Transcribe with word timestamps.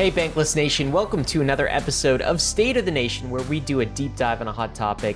Hey, 0.00 0.10
Bankless 0.10 0.56
Nation, 0.56 0.92
welcome 0.92 1.22
to 1.26 1.42
another 1.42 1.68
episode 1.68 2.22
of 2.22 2.40
State 2.40 2.78
of 2.78 2.86
the 2.86 2.90
Nation, 2.90 3.28
where 3.28 3.42
we 3.42 3.60
do 3.60 3.80
a 3.80 3.84
deep 3.84 4.16
dive 4.16 4.40
on 4.40 4.48
a 4.48 4.52
hot 4.52 4.74
topic. 4.74 5.14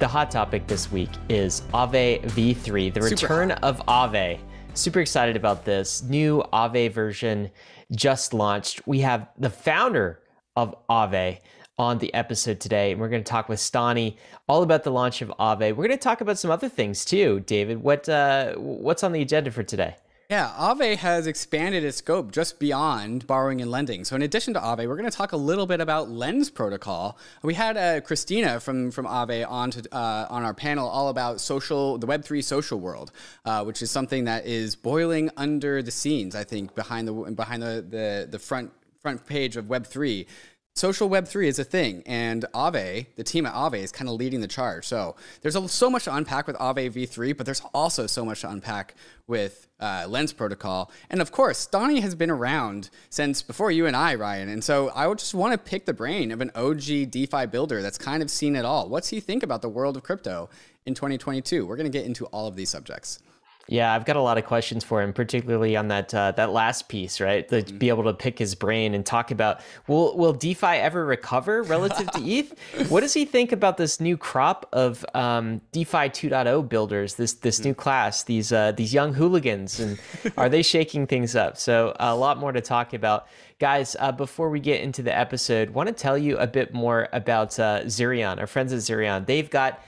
The 0.00 0.08
hot 0.08 0.32
topic 0.32 0.66
this 0.66 0.90
week 0.90 1.10
is 1.28 1.60
Aave 1.72 2.20
v3, 2.22 2.92
the 2.92 3.02
Super 3.02 3.34
return 3.34 3.52
of 3.52 3.78
Aave. 3.86 4.40
Super 4.74 4.98
excited 4.98 5.36
about 5.36 5.64
this 5.64 6.02
new 6.02 6.42
Aave 6.52 6.92
version 6.92 7.52
just 7.92 8.34
launched. 8.34 8.84
We 8.84 8.98
have 8.98 9.28
the 9.38 9.48
founder 9.48 10.18
of 10.56 10.74
Aave 10.88 11.38
on 11.78 11.98
the 11.98 12.12
episode 12.12 12.58
today, 12.58 12.90
and 12.90 13.00
we're 13.00 13.10
going 13.10 13.22
to 13.22 13.30
talk 13.30 13.48
with 13.48 13.60
Stani 13.60 14.16
all 14.48 14.64
about 14.64 14.82
the 14.82 14.90
launch 14.90 15.22
of 15.22 15.28
Aave. 15.38 15.76
We're 15.76 15.86
going 15.86 15.90
to 15.90 15.96
talk 15.98 16.20
about 16.20 16.36
some 16.36 16.50
other 16.50 16.68
things 16.68 17.04
too, 17.04 17.44
David. 17.46 17.80
What 17.80 18.08
uh, 18.08 18.54
what's 18.54 19.04
on 19.04 19.12
the 19.12 19.22
agenda 19.22 19.52
for 19.52 19.62
today? 19.62 19.94
Yeah, 20.30 20.52
Aave 20.56 20.98
has 20.98 21.26
expanded 21.26 21.82
its 21.82 21.96
scope 21.96 22.30
just 22.30 22.60
beyond 22.60 23.26
borrowing 23.26 23.60
and 23.60 23.68
lending. 23.68 24.04
So, 24.04 24.14
in 24.14 24.22
addition 24.22 24.54
to 24.54 24.60
Aave, 24.60 24.86
we're 24.86 24.96
going 24.96 25.10
to 25.10 25.16
talk 25.16 25.32
a 25.32 25.36
little 25.36 25.66
bit 25.66 25.80
about 25.80 26.08
Lens 26.08 26.50
Protocol. 26.50 27.18
We 27.42 27.54
had 27.54 27.76
uh, 27.76 28.00
Christina 28.00 28.60
from 28.60 28.92
from 28.92 29.06
Aave 29.06 29.44
on 29.50 29.72
to, 29.72 29.92
uh, 29.92 30.28
on 30.30 30.44
our 30.44 30.54
panel 30.54 30.88
all 30.88 31.08
about 31.08 31.40
social, 31.40 31.98
the 31.98 32.06
Web 32.06 32.24
three 32.24 32.42
social 32.42 32.78
world, 32.78 33.10
uh, 33.44 33.64
which 33.64 33.82
is 33.82 33.90
something 33.90 34.26
that 34.26 34.46
is 34.46 34.76
boiling 34.76 35.30
under 35.36 35.82
the 35.82 35.90
scenes. 35.90 36.36
I 36.36 36.44
think 36.44 36.76
behind 36.76 37.08
the 37.08 37.12
behind 37.12 37.64
the, 37.64 37.84
the, 37.90 38.28
the 38.30 38.38
front 38.38 38.70
front 39.00 39.26
page 39.26 39.56
of 39.56 39.64
Web3 39.64 40.26
social 40.74 41.08
web 41.08 41.26
3 41.26 41.48
is 41.48 41.58
a 41.58 41.64
thing 41.64 42.02
and 42.06 42.44
Aave 42.54 43.06
the 43.16 43.24
team 43.24 43.44
at 43.46 43.54
Aave 43.54 43.78
is 43.78 43.92
kind 43.92 44.08
of 44.08 44.16
leading 44.16 44.40
the 44.40 44.48
charge. 44.48 44.86
So 44.86 45.16
there's 45.42 45.56
a, 45.56 45.68
so 45.68 45.90
much 45.90 46.04
to 46.04 46.14
unpack 46.14 46.46
with 46.46 46.56
Aave 46.56 46.92
v3 46.92 47.36
but 47.36 47.44
there's 47.44 47.62
also 47.74 48.06
so 48.06 48.24
much 48.24 48.42
to 48.42 48.50
unpack 48.50 48.94
with 49.26 49.66
uh, 49.80 50.06
lens 50.08 50.32
protocol. 50.32 50.90
And 51.10 51.20
of 51.20 51.32
course 51.32 51.66
Stani 51.66 52.00
has 52.00 52.14
been 52.14 52.30
around 52.30 52.90
since 53.08 53.42
before 53.42 53.70
you 53.70 53.86
and 53.86 53.96
i 53.96 54.14
ryan 54.14 54.48
and 54.48 54.62
so 54.62 54.90
i 54.90 55.06
would 55.06 55.18
just 55.18 55.34
want 55.34 55.52
to 55.52 55.58
pick 55.58 55.86
the 55.86 55.94
brain 55.94 56.30
of 56.30 56.40
an 56.40 56.50
og 56.54 56.80
defi 56.80 57.46
builder 57.46 57.82
that's 57.82 57.98
kind 57.98 58.22
of 58.22 58.30
seen 58.30 58.56
it 58.56 58.64
all. 58.64 58.88
What's 58.88 59.08
he 59.08 59.20
think 59.20 59.42
about 59.42 59.62
the 59.62 59.68
world 59.68 59.96
of 59.96 60.02
crypto 60.02 60.48
in 60.86 60.94
2022 60.94 61.66
we're 61.66 61.76
going 61.76 61.90
to 61.90 61.98
get 61.98 62.06
into 62.06 62.26
all 62.26 62.46
of 62.46 62.56
these 62.56 62.70
subjects. 62.70 63.18
Yeah, 63.70 63.94
I've 63.94 64.04
got 64.04 64.16
a 64.16 64.20
lot 64.20 64.36
of 64.36 64.44
questions 64.46 64.82
for 64.82 65.00
him, 65.00 65.12
particularly 65.12 65.76
on 65.76 65.86
that 65.88 66.12
uh, 66.12 66.32
that 66.32 66.50
last 66.52 66.88
piece, 66.88 67.20
right? 67.20 67.48
To 67.48 67.62
Mm-hmm. 67.62 67.78
be 67.78 67.88
able 67.88 68.04
to 68.04 68.12
pick 68.12 68.38
his 68.38 68.54
brain 68.56 68.94
and 68.94 69.06
talk 69.06 69.30
about 69.30 69.60
will 69.86 70.16
will 70.16 70.32
DeFi 70.32 70.66
ever 70.66 71.04
recover 71.06 71.62
relative 71.62 72.10
to 72.10 72.20
ETH? 72.20 72.52
What 72.90 73.00
does 73.02 73.14
he 73.14 73.24
think 73.24 73.52
about 73.52 73.76
this 73.76 74.00
new 74.00 74.16
crop 74.16 74.68
of 74.72 75.04
um, 75.14 75.60
DeFi 75.70 76.08
2.0 76.10 76.68
builders? 76.68 77.14
This 77.14 77.32
this 77.34 77.60
Mm. 77.60 77.64
new 77.66 77.74
class, 77.74 78.24
these 78.24 78.52
uh, 78.52 78.72
these 78.72 78.92
young 78.92 79.14
hooligans, 79.14 79.78
and 79.78 79.98
are 80.36 80.48
they 80.48 80.62
shaking 80.74 81.06
things 81.06 81.36
up? 81.36 81.56
So 81.56 81.94
a 82.00 82.14
lot 82.16 82.38
more 82.38 82.50
to 82.52 82.60
talk 82.60 82.92
about, 82.92 83.28
guys. 83.60 83.94
Uh, 84.00 84.10
before 84.10 84.50
we 84.50 84.58
get 84.58 84.80
into 84.80 85.00
the 85.02 85.16
episode, 85.16 85.70
want 85.70 85.86
to 85.86 85.94
tell 85.94 86.18
you 86.18 86.36
a 86.38 86.46
bit 86.48 86.74
more 86.74 87.08
about 87.12 87.56
uh, 87.60 87.82
Zerion, 87.84 88.38
our 88.40 88.48
friends 88.48 88.72
at 88.72 88.80
Zerion. 88.80 89.26
They've 89.26 89.48
got 89.48 89.80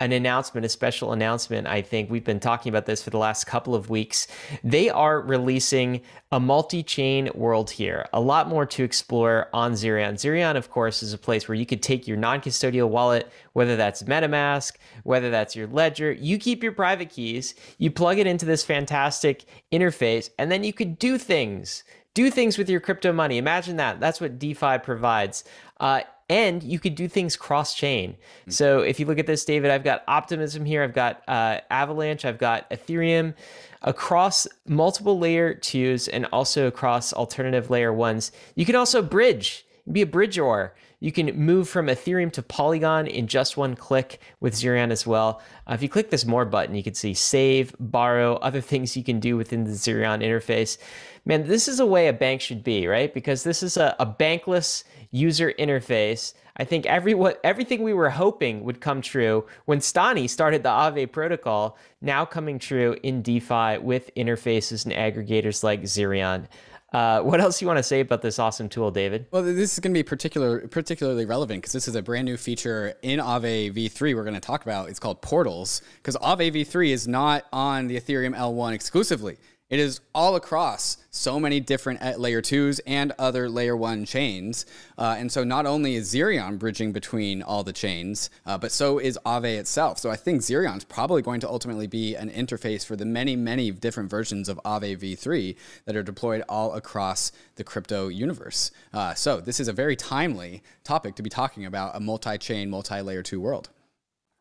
an 0.00 0.12
announcement, 0.12 0.64
a 0.64 0.68
special 0.68 1.12
announcement. 1.12 1.66
I 1.66 1.82
think 1.82 2.10
we've 2.10 2.24
been 2.24 2.40
talking 2.40 2.70
about 2.70 2.86
this 2.86 3.02
for 3.02 3.10
the 3.10 3.18
last 3.18 3.44
couple 3.44 3.74
of 3.74 3.90
weeks. 3.90 4.26
They 4.64 4.88
are 4.88 5.20
releasing 5.20 6.00
a 6.32 6.40
multi 6.40 6.82
chain 6.82 7.30
world 7.34 7.70
here, 7.70 8.06
a 8.12 8.20
lot 8.20 8.48
more 8.48 8.64
to 8.64 8.82
explore 8.82 9.48
on 9.52 9.72
Zerion. 9.72 10.14
Zerion, 10.14 10.56
of 10.56 10.70
course, 10.70 11.02
is 11.02 11.12
a 11.12 11.18
place 11.18 11.46
where 11.46 11.54
you 11.54 11.66
could 11.66 11.82
take 11.82 12.08
your 12.08 12.16
non 12.16 12.40
custodial 12.40 12.88
wallet, 12.88 13.30
whether 13.52 13.76
that's 13.76 14.02
MetaMask, 14.04 14.72
whether 15.04 15.30
that's 15.30 15.54
your 15.54 15.66
ledger, 15.66 16.10
you 16.10 16.38
keep 16.38 16.62
your 16.62 16.72
private 16.72 17.10
keys, 17.10 17.54
you 17.76 17.90
plug 17.90 18.18
it 18.18 18.26
into 18.26 18.46
this 18.46 18.64
fantastic 18.64 19.44
interface, 19.70 20.30
and 20.38 20.50
then 20.50 20.64
you 20.64 20.72
could 20.72 20.98
do 20.98 21.18
things. 21.18 21.84
Do 22.12 22.28
things 22.28 22.58
with 22.58 22.68
your 22.68 22.80
crypto 22.80 23.12
money. 23.12 23.38
Imagine 23.38 23.76
that. 23.76 24.00
That's 24.00 24.20
what 24.20 24.38
DeFi 24.38 24.78
provides. 24.78 25.44
Uh, 25.78 26.00
and 26.30 26.62
you 26.62 26.78
could 26.78 26.94
do 26.94 27.08
things 27.08 27.36
cross 27.36 27.74
chain. 27.74 28.16
So 28.48 28.80
if 28.80 29.00
you 29.00 29.04
look 29.04 29.18
at 29.18 29.26
this, 29.26 29.44
David, 29.44 29.72
I've 29.72 29.82
got 29.82 30.04
Optimism 30.06 30.64
here, 30.64 30.84
I've 30.84 30.94
got 30.94 31.22
uh, 31.26 31.58
Avalanche, 31.70 32.24
I've 32.24 32.38
got 32.38 32.70
Ethereum 32.70 33.34
across 33.82 34.46
multiple 34.64 35.18
layer 35.18 35.54
twos 35.54 36.06
and 36.06 36.26
also 36.26 36.68
across 36.68 37.12
alternative 37.12 37.68
layer 37.68 37.92
ones. 37.92 38.30
You 38.54 38.64
can 38.64 38.76
also 38.76 39.02
bridge, 39.02 39.66
be 39.90 40.02
a 40.02 40.06
bridge 40.06 40.38
OR. 40.38 40.74
You 41.00 41.12
can 41.12 41.34
move 41.34 41.68
from 41.68 41.86
Ethereum 41.86 42.32
to 42.32 42.42
Polygon 42.42 43.06
in 43.06 43.26
just 43.26 43.56
one 43.56 43.74
click 43.74 44.20
with 44.40 44.54
Zerion 44.54 44.90
as 44.90 45.06
well. 45.06 45.40
Uh, 45.66 45.74
if 45.74 45.82
you 45.82 45.88
click 45.88 46.10
this 46.10 46.26
more 46.26 46.44
button, 46.44 46.74
you 46.74 46.82
can 46.82 46.94
see 46.94 47.14
save, 47.14 47.74
borrow, 47.80 48.36
other 48.36 48.60
things 48.60 48.96
you 48.96 49.04
can 49.04 49.18
do 49.18 49.36
within 49.36 49.64
the 49.64 49.70
Zerion 49.70 50.22
interface. 50.22 50.76
Man, 51.24 51.46
this 51.46 51.68
is 51.68 51.80
a 51.80 51.86
way 51.86 52.08
a 52.08 52.12
bank 52.12 52.40
should 52.40 52.62
be, 52.62 52.86
right? 52.86 53.12
Because 53.12 53.42
this 53.42 53.62
is 53.62 53.76
a, 53.76 53.96
a 53.98 54.06
bankless 54.06 54.84
user 55.10 55.52
interface. 55.58 56.34
I 56.56 56.64
think 56.64 56.84
every 56.84 57.14
what 57.14 57.40
everything 57.42 57.82
we 57.82 57.94
were 57.94 58.10
hoping 58.10 58.64
would 58.64 58.82
come 58.82 59.00
true 59.00 59.46
when 59.64 59.78
Stani 59.78 60.28
started 60.28 60.62
the 60.62 60.68
Aave 60.68 61.10
protocol, 61.10 61.78
now 62.02 62.26
coming 62.26 62.58
true 62.58 62.96
in 63.02 63.22
DeFi 63.22 63.78
with 63.78 64.14
interfaces 64.14 64.84
and 64.84 64.94
aggregators 64.94 65.64
like 65.64 65.82
Zerion. 65.82 66.46
Uh, 66.92 67.20
what 67.22 67.40
else 67.40 67.60
you 67.60 67.66
want 67.66 67.78
to 67.78 67.82
say 67.82 68.00
about 68.00 68.22
this 68.22 68.38
awesome 68.38 68.68
tool, 68.68 68.90
David? 68.90 69.26
Well, 69.30 69.42
this 69.42 69.72
is 69.74 69.80
going 69.80 69.92
to 69.92 69.98
be 69.98 70.02
particular, 70.02 70.66
particularly 70.68 71.24
relevant 71.24 71.62
because 71.62 71.72
this 71.72 71.88
is 71.88 71.94
a 71.94 72.02
brand 72.02 72.24
new 72.24 72.36
feature 72.36 72.94
in 73.02 73.20
Aave 73.20 73.74
v3 73.74 74.14
we're 74.14 74.24
going 74.24 74.34
to 74.34 74.40
talk 74.40 74.62
about. 74.62 74.88
It's 74.88 74.98
called 74.98 75.22
Portals 75.22 75.82
because 75.96 76.16
Aave 76.16 76.52
v3 76.52 76.90
is 76.90 77.08
not 77.08 77.46
on 77.52 77.86
the 77.86 78.00
Ethereum 78.00 78.36
L1 78.36 78.72
exclusively. 78.72 79.38
It 79.70 79.78
is 79.78 80.00
all 80.12 80.34
across 80.34 80.96
so 81.12 81.38
many 81.38 81.60
different 81.60 82.02
uh, 82.02 82.16
layer 82.16 82.42
twos 82.42 82.80
and 82.80 83.12
other 83.20 83.48
layer 83.48 83.76
one 83.76 84.04
chains. 84.04 84.66
Uh, 84.98 85.14
and 85.16 85.30
so 85.30 85.44
not 85.44 85.64
only 85.64 85.94
is 85.94 86.12
Zerion 86.12 86.58
bridging 86.58 86.90
between 86.90 87.40
all 87.40 87.62
the 87.62 87.72
chains, 87.72 88.30
uh, 88.44 88.58
but 88.58 88.72
so 88.72 88.98
is 88.98 89.16
Aave 89.24 89.58
itself. 89.58 89.98
So 89.98 90.10
I 90.10 90.16
think 90.16 90.42
Zerion 90.42 90.78
is 90.78 90.84
probably 90.84 91.22
going 91.22 91.38
to 91.40 91.48
ultimately 91.48 91.86
be 91.86 92.16
an 92.16 92.30
interface 92.30 92.84
for 92.84 92.96
the 92.96 93.04
many, 93.04 93.36
many 93.36 93.70
different 93.70 94.10
versions 94.10 94.48
of 94.48 94.60
Aave 94.64 94.98
v3 94.98 95.54
that 95.84 95.94
are 95.94 96.02
deployed 96.02 96.42
all 96.48 96.74
across 96.74 97.30
the 97.54 97.62
crypto 97.62 98.08
universe. 98.08 98.72
Uh, 98.92 99.14
so 99.14 99.40
this 99.40 99.60
is 99.60 99.68
a 99.68 99.72
very 99.72 99.94
timely 99.94 100.64
topic 100.82 101.14
to 101.14 101.22
be 101.22 101.30
talking 101.30 101.64
about 101.64 101.94
a 101.94 102.00
multi-chain, 102.00 102.68
multi-layer 102.70 103.22
two 103.22 103.40
world. 103.40 103.70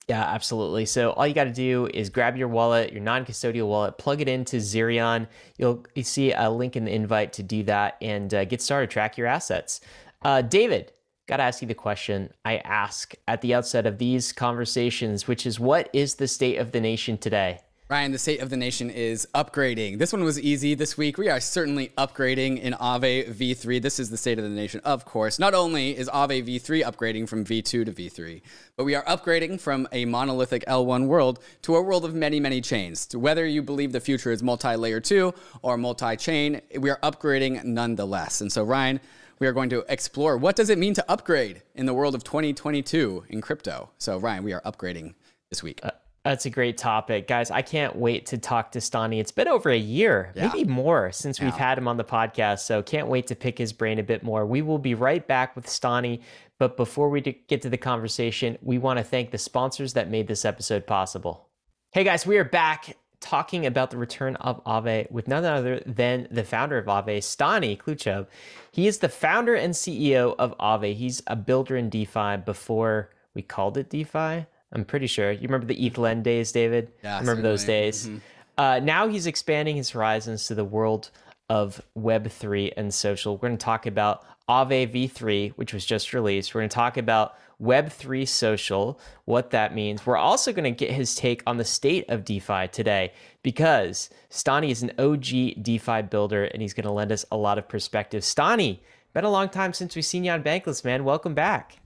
Yeah, 0.10 0.24
absolutely. 0.24 0.88
So 0.88 1.12
all 1.12 1.28
you 1.28 1.36
got 1.36 1.44
to 1.44 1.52
do 1.52 1.88
is 1.94 2.10
grab 2.10 2.36
your 2.36 2.48
wallet, 2.48 2.92
your 2.92 3.04
non-custodial 3.04 3.68
wallet, 3.68 4.00
plug 4.00 4.22
it 4.22 4.28
into 4.28 4.58
Zerion. 4.58 5.28
You'll 5.60 5.86
you 5.94 6.02
see 6.02 6.34
a 6.34 6.50
link 6.50 6.76
in 6.76 6.86
the 6.86 6.92
invite 6.92 7.32
to 7.34 7.44
do 7.44 7.62
that 7.66 7.96
and 8.02 8.34
uh, 8.34 8.46
get 8.46 8.60
started. 8.60 8.90
Track 8.90 9.20
your 9.20 9.28
assets. 9.28 9.82
Uh, 10.24 10.42
David, 10.42 10.94
got 11.28 11.38
to 11.38 11.44
ask 11.44 11.62
you 11.62 11.68
the 11.68 11.76
question 11.76 12.34
I 12.44 12.58
ask 12.58 13.14
at 13.28 13.42
the 13.42 13.54
outset 13.54 13.86
of 13.86 14.00
these 14.00 14.34
conversations, 14.34 15.28
which 15.28 15.46
is, 15.46 15.60
what 15.60 15.92
is 15.94 16.16
the 16.16 16.28
state 16.28 16.58
of 16.58 16.72
the 16.72 16.82
nation 16.82 17.20
today? 17.20 17.60
Ryan, 17.92 18.12
the 18.12 18.20
state 18.20 18.40
of 18.40 18.52
the 18.52 18.56
nation 18.56 18.92
is 18.92 19.28
upgrading. 19.34 19.98
This 19.98 20.14
one 20.14 20.24
was 20.24 20.40
easy 20.40 20.76
this 20.76 20.96
week. 20.96 21.18
We 21.18 21.28
are 21.28 21.40
certainly 21.40 21.92
upgrading 21.98 22.62
in 22.62 22.74
Aave 22.74 23.34
v3. 23.34 23.82
This 23.82 24.00
is 24.00 24.12
the 24.12 24.18
state 24.18 24.38
of 24.38 24.44
the 24.44 24.50
nation, 24.52 24.80
of 24.86 25.06
course. 25.06 25.40
Not 25.40 25.56
only 25.56 25.98
is 25.98 26.08
Aave 26.08 26.46
v3 26.46 26.84
upgrading 26.84 27.28
from 27.28 27.44
v2 27.44 27.64
to 27.64 27.86
v3, 27.86 28.44
but 28.78 28.84
we 28.84 28.94
are 28.94 29.04
upgrading 29.06 29.60
from 29.60 29.88
a 29.92 30.06
monolithic 30.06 30.64
L1 30.68 31.08
world 31.08 31.40
to 31.64 31.78
a 31.78 31.82
world 31.82 32.06
of 32.06 32.14
many, 32.14 32.40
many 32.40 32.62
chains. 32.62 33.08
To 33.08 33.18
whether 33.18 33.48
you 33.48 33.64
believe 33.64 33.92
the 33.92 34.00
future 34.00 34.32
is 34.32 34.44
multi 34.44 34.76
layer 34.76 35.00
2 35.00 35.34
or 35.64 35.76
multi 35.76 36.16
chain, 36.16 36.62
we 36.78 36.92
are 36.92 37.00
upgrading 37.02 37.64
nonetheless. 37.64 38.40
And 38.40 38.52
so, 38.52 38.64
Ryan, 38.64 39.00
we 39.40 39.48
are 39.48 39.54
going 39.54 39.72
to 39.72 39.84
explore 39.90 40.38
what 40.38 40.56
does 40.56 40.70
it 40.70 40.78
mean 40.78 40.94
to 40.94 41.12
upgrade 41.12 41.64
in 41.74 41.88
the 41.88 41.96
world 41.96 42.14
of 42.14 42.24
2022 42.24 43.26
in 43.30 43.42
crypto. 43.42 43.90
So, 43.98 44.20
Ryan, 44.20 44.44
we 44.44 44.54
are 44.54 44.62
upgrading 44.62 45.16
this 45.50 45.64
week. 45.64 45.80
Uh, 45.82 45.90
That's 46.24 46.46
a 46.46 46.50
great 46.50 46.78
topic. 46.78 47.28
Guys, 47.28 47.50
I 47.50 47.62
can't 47.62 47.96
wait 47.96 48.26
to 48.28 48.38
talk 48.38 48.72
to 48.74 48.80
Stani. 48.80 49.20
It's 49.22 49.32
been 49.32 49.48
over 49.48 49.70
a 49.70 49.78
year, 49.78 50.32
Yeah. 50.36 50.48
maybe 50.54 50.66
more, 50.70 51.12
since 51.14 51.40
we've 51.40 51.54
had 51.56 51.78
him 51.78 51.88
on 51.88 51.96
the 51.98 52.04
podcast. 52.04 52.60
So 52.60 52.84
can't 52.84 53.08
wait 53.08 53.28
to 53.28 53.36
pick 53.36 53.58
his 53.58 53.72
brain 53.72 54.00
a 54.00 54.04
bit 54.04 54.22
more. 54.22 54.46
We 54.46 54.62
will 54.62 54.80
be 54.80 54.94
right 54.96 55.26
back 55.26 55.56
with 55.56 55.66
Stani. 55.66 56.22
But 56.58 56.76
before 56.76 57.10
we 57.10 57.22
get 57.22 57.62
to 57.62 57.70
the 57.70 57.78
conversation, 57.78 58.58
we 58.62 58.78
want 58.78 58.98
to 58.98 59.04
thank 59.04 59.32
the 59.32 59.38
sponsors 59.38 59.94
that 59.94 60.10
made 60.10 60.28
this 60.28 60.44
episode 60.44 60.86
possible. 60.86 61.48
Hey 61.94 62.04
guys, 62.04 62.26
we 62.26 62.38
are 62.38 62.44
back 62.44 62.98
talking 63.22 63.66
about 63.66 63.90
the 63.92 63.98
return 63.98 64.36
of 64.38 64.62
Aave 64.66 65.10
with 65.12 65.28
none 65.28 65.46
other 65.46 65.82
than 65.86 66.28
the 66.30 66.44
founder 66.44 66.78
of 66.78 66.86
Aave, 66.86 67.18
Stani 67.20 67.78
Kulechov. 67.78 68.28
He 68.72 68.88
is 68.88 69.00
the 69.00 69.10
founder 69.10 69.56
and 69.56 69.74
CEO 69.74 70.36
of 70.38 70.54
Aave. 70.58 70.96
He's 70.96 71.22
a 71.28 71.36
builder 71.38 71.78
in 71.78 71.90
DeFi 71.90 72.38
before 72.46 73.10
we 73.34 73.42
called 73.42 73.78
it 73.78 73.90
DeFi. 73.90 74.46
I'm 74.72 74.86
pretty 74.86 75.08
sure. 75.08 75.32
You 75.32 75.42
remember 75.42 75.66
the 75.66 75.90
ETHLend 75.90 76.24
days, 76.24 76.52
David? 76.52 76.92
Yeah, 77.04 77.20
remember 77.20 77.42
those 77.42 77.64
days. 77.64 78.10
Uh, 78.58 78.80
now 78.84 79.08
he's 79.08 79.26
expanding 79.26 79.76
his 79.76 79.90
horizons 79.90 80.48
to 80.48 80.56
the 80.56 80.66
world 80.66 81.12
of 81.50 81.82
Web3 81.98 82.74
and 82.78 82.94
social. 82.94 83.36
We're 83.36 83.48
going 83.48 83.58
to 83.58 83.64
talk 83.66 83.86
about 83.86 84.26
Aave 84.48 84.92
v3, 84.92 85.54
which 85.54 85.74
was 85.74 85.86
just 85.86 86.14
released. 86.14 86.54
We're 86.54 86.62
going 86.62 86.70
to 86.70 86.76
talk 86.76 86.98
about 86.98 87.36
Web3 87.62 88.28
social, 88.28 89.00
what 89.26 89.50
that 89.52 89.74
means. 89.74 90.06
We're 90.06 90.18
also 90.18 90.54
going 90.54 90.64
to 90.64 90.72
get 90.72 90.92
his 90.92 91.16
take 91.16 91.42
on 91.48 91.58
the 91.58 91.66
state 91.66 92.06
of 92.10 92.24
DeFi 92.24 92.68
today 92.68 93.12
because 93.44 94.10
Stani 94.30 94.70
is 94.70 94.84
an 94.84 94.92
OG 94.98 95.64
DeFi 95.64 96.04
builder 96.04 96.46
and 96.46 96.62
he's 96.62 96.74
going 96.74 96.86
to 96.86 96.92
lend 96.92 97.12
us 97.12 97.26
a 97.32 97.38
lot 97.38 97.58
of 97.58 97.68
perspective. 97.68 98.24
Stani, 98.24 98.80
been 99.14 99.26
a 99.26 99.32
long 99.32 99.50
time 99.50 99.74
since 99.74 99.96
we've 99.96 100.06
seen 100.06 100.24
you 100.24 100.32
on 100.32 100.44
Bankless, 100.44 100.86
man. 100.86 101.04
Welcome 101.04 101.34
back. 101.34 101.79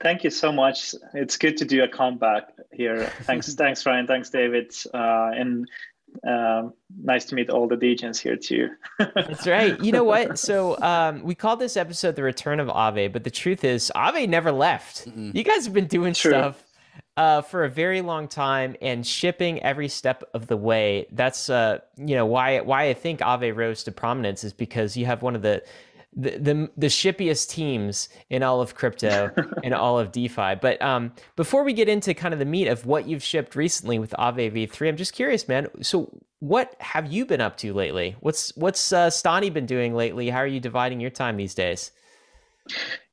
Thank 0.00 0.24
you 0.24 0.30
so 0.30 0.52
much. 0.52 0.94
It's 1.14 1.36
good 1.36 1.56
to 1.58 1.64
do 1.64 1.82
a 1.84 1.88
comeback 1.88 2.48
here. 2.72 3.06
Thanks, 3.22 3.54
thanks, 3.54 3.84
Ryan. 3.86 4.06
Thanks, 4.06 4.30
David. 4.30 4.74
Uh, 4.92 5.30
and 5.34 5.68
um, 6.26 6.74
nice 7.02 7.24
to 7.26 7.34
meet 7.34 7.50
all 7.50 7.66
the 7.66 7.76
DJs 7.76 8.20
here 8.20 8.36
too. 8.36 8.68
That's 8.98 9.46
right. 9.46 9.80
You 9.82 9.92
know 9.92 10.04
what? 10.04 10.38
So 10.38 10.78
um, 10.80 11.22
we 11.22 11.34
called 11.34 11.60
this 11.60 11.76
episode 11.76 12.16
"The 12.16 12.22
Return 12.22 12.60
of 12.60 12.68
Aave," 12.68 13.12
but 13.12 13.24
the 13.24 13.30
truth 13.30 13.64
is, 13.64 13.90
Aave 13.94 14.28
never 14.28 14.52
left. 14.52 15.06
Mm-mm. 15.06 15.34
You 15.34 15.44
guys 15.44 15.64
have 15.64 15.74
been 15.74 15.86
doing 15.86 16.14
True. 16.14 16.32
stuff 16.32 16.64
uh, 17.16 17.42
for 17.42 17.64
a 17.64 17.68
very 17.68 18.00
long 18.00 18.28
time 18.28 18.76
and 18.80 19.06
shipping 19.06 19.62
every 19.62 19.88
step 19.88 20.22
of 20.34 20.46
the 20.46 20.56
way. 20.56 21.06
That's 21.12 21.50
uh, 21.50 21.78
you 21.96 22.14
know 22.14 22.26
why 22.26 22.60
why 22.60 22.88
I 22.88 22.94
think 22.94 23.20
Aave 23.20 23.56
rose 23.56 23.84
to 23.84 23.92
prominence 23.92 24.44
is 24.44 24.52
because 24.52 24.96
you 24.96 25.06
have 25.06 25.22
one 25.22 25.34
of 25.34 25.42
the 25.42 25.62
the 26.14 26.30
the, 26.30 26.70
the 26.76 26.86
shippiest 26.86 27.48
teams 27.48 28.08
in 28.30 28.42
all 28.42 28.60
of 28.60 28.74
crypto 28.74 29.30
and 29.64 29.74
all 29.74 29.98
of 29.98 30.12
DeFi. 30.12 30.56
But 30.60 30.80
um, 30.82 31.12
before 31.36 31.64
we 31.64 31.72
get 31.72 31.88
into 31.88 32.14
kind 32.14 32.34
of 32.34 32.38
the 32.38 32.46
meat 32.46 32.68
of 32.68 32.86
what 32.86 33.08
you've 33.08 33.22
shipped 33.22 33.56
recently 33.56 33.98
with 33.98 34.14
Aave 34.18 34.52
V3, 34.52 34.88
I'm 34.88 34.96
just 34.96 35.12
curious, 35.14 35.48
man. 35.48 35.68
So 35.80 36.22
what 36.40 36.74
have 36.80 37.12
you 37.12 37.24
been 37.24 37.40
up 37.40 37.56
to 37.58 37.72
lately? 37.72 38.16
What's 38.20 38.54
what's 38.56 38.92
uh, 38.92 39.08
Stani 39.08 39.52
been 39.52 39.66
doing 39.66 39.94
lately? 39.94 40.28
How 40.28 40.38
are 40.38 40.46
you 40.46 40.60
dividing 40.60 41.00
your 41.00 41.10
time 41.10 41.36
these 41.36 41.54
days? 41.54 41.92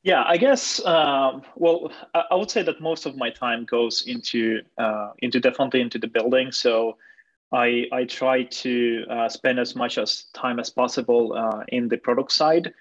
Yeah, 0.04 0.24
I 0.26 0.38
guess. 0.38 0.84
Um, 0.86 1.44
well, 1.56 1.92
I 2.14 2.36
would 2.36 2.50
say 2.50 2.64
that 2.64 2.80
most 2.82 3.06
of 3.06 3.18
my 3.18 3.30
time 3.30 3.66
goes 3.66 4.06
into 4.08 4.62
uh, 4.78 5.12
into 5.20 5.40
definitely 5.40 5.82
into 5.82 6.00
the 6.00 6.08
building. 6.08 6.52
So 6.52 6.98
I 7.52 7.86
I 7.92 8.04
try 8.06 8.44
to 8.44 9.06
uh, 9.10 9.30
spend 9.30 9.60
as 9.60 9.76
much 9.76 9.98
as 9.98 10.26
time 10.34 10.60
as 10.60 10.70
possible 10.70 11.34
uh, 11.34 11.64
in 11.70 11.88
the 11.88 11.98
product 11.98 12.32
side 12.32 12.74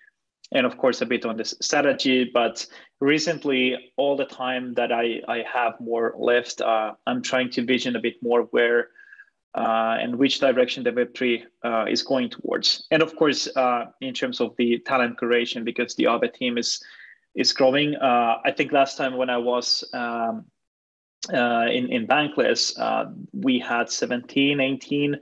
and 0.53 0.67
of 0.67 0.77
course 0.79 1.01
a 1.01 1.07
bit 1.07 1.25
on 1.27 1.37
this 1.37 1.55
strategy 1.61 2.31
but 2.33 2.67
recently 3.01 3.93
all 3.97 4.17
the 4.17 4.25
time 4.25 4.75
that 4.75 4.93
i, 4.93 5.21
I 5.29 5.45
have 5.53 5.81
more 5.81 6.15
left 6.19 6.61
uh, 6.61 6.93
i'm 7.07 7.23
trying 7.23 7.51
to 7.51 7.65
vision 7.65 7.97
a 7.97 8.01
bit 8.01 8.23
more 8.23 8.43
where 8.51 8.89
uh, 9.55 9.97
and 10.01 10.17
which 10.17 10.41
direction 10.41 10.85
the 10.85 10.93
web3 10.93 11.43
uh, 11.65 11.85
is 11.89 12.03
going 12.03 12.31
towards. 12.31 12.87
And 12.91 13.03
of 13.03 13.17
course 13.17 13.49
uh, 13.57 13.87
in 14.01 14.15
terms 14.15 14.41
of 14.41 14.55
the 14.57 14.79
talent 14.81 15.19
curation 15.19 15.65
because 15.65 15.95
the 15.95 16.07
other 16.07 16.29
team 16.29 16.59
is 16.59 16.83
is 17.35 17.53
growing. 17.53 17.95
Uh, 17.97 18.39
i 18.45 18.51
think 18.51 18.73
last 18.73 18.97
time 18.97 19.17
when 19.17 19.31
i 19.31 19.37
was 19.37 19.85
um, 19.95 20.45
uh, 21.33 21.67
in 21.71 21.91
in 21.91 22.07
bankless 22.07 22.63
we 23.33 23.59
had 23.59 23.91
17 23.91 24.61
18 24.61 25.17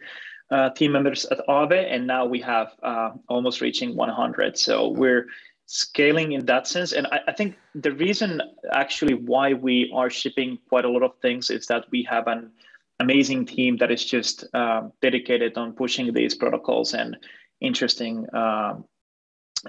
uh, 0.51 0.71
team 0.71 0.93
members 0.93 1.25
at 1.27 1.47
Aave, 1.49 1.93
and 1.93 2.07
now 2.07 2.25
we 2.25 2.41
have 2.41 2.75
uh, 2.83 3.11
almost 3.29 3.61
reaching 3.61 3.97
100. 3.97 4.59
So 4.59 4.89
we're 4.89 5.27
scaling 5.67 6.33
in 6.33 6.47
that 6.47 6.67
sense. 6.67 6.93
And 6.93 7.07
I, 7.09 7.21
I, 7.29 7.33
think 7.33 7.57
the 7.75 7.93
reason 7.93 8.41
actually 8.73 9.15
why 9.15 9.53
we 9.53 9.91
are 9.93 10.09
shipping 10.09 10.59
quite 10.69 10.85
a 10.85 10.89
lot 10.89 11.03
of 11.03 11.19
things 11.21 11.51
is 11.51 11.67
that 11.67 11.87
we 11.91 12.05
have 12.05 12.29
an 12.29 12.53
amazing 13.01 13.47
team 13.47 13.77
that 13.79 13.91
is 13.91 14.05
just 14.05 14.45
uh, 14.55 14.83
dedicated 15.03 15.59
on 15.59 15.73
pushing 15.73 16.13
these 16.13 16.35
protocols 16.35 16.95
and 16.95 17.17
interesting. 17.61 18.27
Um, 18.33 18.85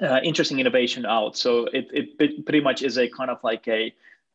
uh, 0.02 0.20
interesting 0.22 0.60
innovation 0.60 1.06
out. 1.06 1.36
So 1.36 1.66
it, 1.74 1.88
it 1.92 2.46
pretty 2.46 2.62
much 2.62 2.84
is 2.84 2.98
a 2.98 3.10
kind 3.10 3.32
of 3.32 3.40
like 3.44 3.68
a 3.68 3.94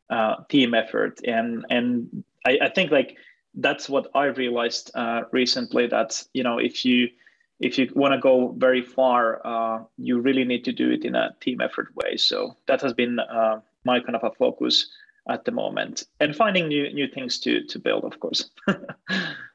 uh, 0.09 0.35
team 0.49 0.73
effort, 0.73 1.19
and 1.25 1.65
and 1.69 2.23
I, 2.45 2.57
I 2.63 2.69
think 2.69 2.91
like 2.91 3.17
that's 3.55 3.89
what 3.89 4.07
I 4.15 4.25
realized 4.25 4.91
uh, 4.95 5.23
recently 5.31 5.87
that 5.87 6.23
you 6.33 6.43
know 6.43 6.57
if 6.57 6.85
you 6.85 7.09
if 7.59 7.77
you 7.77 7.89
want 7.95 8.13
to 8.13 8.19
go 8.19 8.53
very 8.57 8.81
far, 8.81 9.45
uh, 9.45 9.83
you 9.97 10.19
really 10.19 10.43
need 10.43 10.65
to 10.65 10.71
do 10.71 10.91
it 10.91 11.05
in 11.05 11.15
a 11.15 11.33
team 11.39 11.61
effort 11.61 11.95
way. 11.95 12.17
So 12.17 12.57
that 12.67 12.81
has 12.81 12.93
been 12.93 13.19
uh, 13.19 13.61
my 13.85 13.99
kind 13.99 14.15
of 14.15 14.23
a 14.23 14.31
focus 14.31 14.89
at 15.29 15.45
the 15.45 15.51
moment, 15.51 16.03
and 16.19 16.35
finding 16.35 16.67
new 16.67 16.91
new 16.93 17.07
things 17.07 17.39
to 17.39 17.63
to 17.63 17.79
build, 17.79 18.03
of 18.03 18.19
course. 18.19 18.49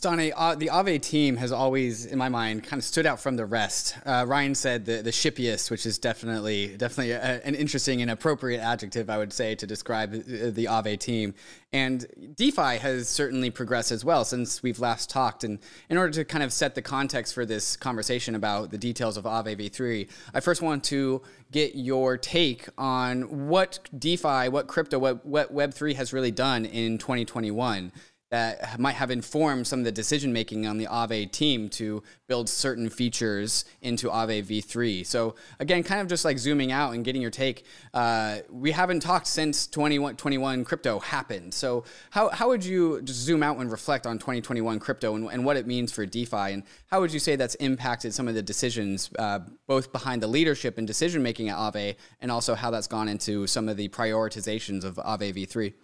Stani, 0.00 0.32
uh, 0.36 0.54
the 0.54 0.66
Aave 0.66 1.00
team 1.00 1.36
has 1.36 1.52
always, 1.52 2.04
in 2.04 2.18
my 2.18 2.28
mind, 2.28 2.64
kind 2.64 2.78
of 2.78 2.84
stood 2.84 3.06
out 3.06 3.18
from 3.18 3.36
the 3.36 3.46
rest. 3.46 3.96
Uh, 4.04 4.26
Ryan 4.28 4.54
said 4.54 4.84
the, 4.84 5.00
the 5.00 5.10
shippiest, 5.10 5.70
which 5.70 5.86
is 5.86 5.98
definitely 5.98 6.76
definitely 6.76 7.12
a, 7.12 7.40
an 7.44 7.54
interesting 7.54 8.02
and 8.02 8.10
appropriate 8.10 8.60
adjective, 8.60 9.08
I 9.08 9.16
would 9.16 9.32
say, 9.32 9.54
to 9.54 9.66
describe 9.66 10.12
the 10.12 10.66
Aave 10.66 10.98
team. 10.98 11.34
And 11.72 12.06
DeFi 12.36 12.76
has 12.78 13.08
certainly 13.08 13.50
progressed 13.50 13.90
as 13.90 14.04
well 14.04 14.24
since 14.24 14.62
we've 14.62 14.80
last 14.80 15.08
talked. 15.08 15.44
And 15.44 15.58
in 15.88 15.96
order 15.96 16.12
to 16.12 16.24
kind 16.24 16.44
of 16.44 16.52
set 16.52 16.74
the 16.74 16.82
context 16.82 17.32
for 17.32 17.46
this 17.46 17.76
conversation 17.76 18.34
about 18.34 18.70
the 18.70 18.78
details 18.78 19.16
of 19.16 19.24
Aave 19.24 19.56
V3, 19.58 20.08
I 20.34 20.40
first 20.40 20.60
want 20.60 20.84
to 20.84 21.22
get 21.50 21.74
your 21.74 22.18
take 22.18 22.68
on 22.76 23.48
what 23.48 23.88
DeFi, 23.98 24.50
what 24.50 24.66
crypto, 24.66 24.98
what, 24.98 25.24
what 25.24 25.54
Web3 25.54 25.94
has 25.94 26.12
really 26.12 26.30
done 26.30 26.66
in 26.66 26.98
2021 26.98 27.92
that 28.30 28.80
might 28.80 28.94
have 28.94 29.10
informed 29.10 29.66
some 29.66 29.78
of 29.78 29.84
the 29.84 29.92
decision 29.92 30.32
making 30.32 30.66
on 30.66 30.78
the 30.78 30.86
Aave 30.86 31.30
team 31.30 31.68
to 31.68 32.02
build 32.26 32.48
certain 32.48 32.90
features 32.90 33.64
into 33.82 34.08
Aave 34.08 34.46
v3. 34.46 35.06
So 35.06 35.36
again, 35.60 35.84
kind 35.84 36.00
of 36.00 36.08
just 36.08 36.24
like 36.24 36.38
zooming 36.38 36.72
out 36.72 36.94
and 36.94 37.04
getting 37.04 37.22
your 37.22 37.30
take. 37.30 37.64
Uh, 37.94 38.38
we 38.50 38.72
haven't 38.72 39.00
talked 39.00 39.28
since 39.28 39.68
2021 39.68 40.64
crypto 40.64 40.98
happened. 40.98 41.54
So 41.54 41.84
how, 42.10 42.30
how 42.30 42.48
would 42.48 42.64
you 42.64 43.00
just 43.02 43.20
zoom 43.20 43.44
out 43.44 43.58
and 43.58 43.70
reflect 43.70 44.06
on 44.06 44.18
2021 44.18 44.80
crypto 44.80 45.14
and, 45.14 45.30
and 45.30 45.44
what 45.44 45.56
it 45.56 45.68
means 45.68 45.92
for 45.92 46.04
DeFi? 46.04 46.52
And 46.52 46.64
how 46.86 47.00
would 47.00 47.12
you 47.12 47.20
say 47.20 47.36
that's 47.36 47.54
impacted 47.56 48.12
some 48.12 48.26
of 48.26 48.34
the 48.34 48.42
decisions, 48.42 49.08
uh, 49.20 49.40
both 49.68 49.92
behind 49.92 50.20
the 50.20 50.26
leadership 50.26 50.78
and 50.78 50.86
decision 50.86 51.22
making 51.22 51.48
at 51.48 51.56
Aave, 51.56 51.94
and 52.20 52.32
also 52.32 52.56
how 52.56 52.72
that's 52.72 52.88
gone 52.88 53.08
into 53.08 53.46
some 53.46 53.68
of 53.68 53.76
the 53.76 53.88
prioritizations 53.88 54.82
of 54.82 54.96
Aave 54.96 55.32
v3? 55.34 55.74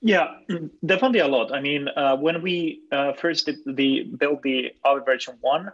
Yeah, 0.00 0.38
definitely 0.84 1.20
a 1.20 1.28
lot. 1.28 1.54
I 1.54 1.60
mean, 1.60 1.88
uh, 1.88 2.16
when 2.16 2.42
we 2.42 2.82
uh, 2.92 3.12
first 3.14 3.46
did 3.46 3.56
the 3.66 4.04
built 4.18 4.42
the 4.42 4.72
version 5.04 5.36
one, 5.40 5.70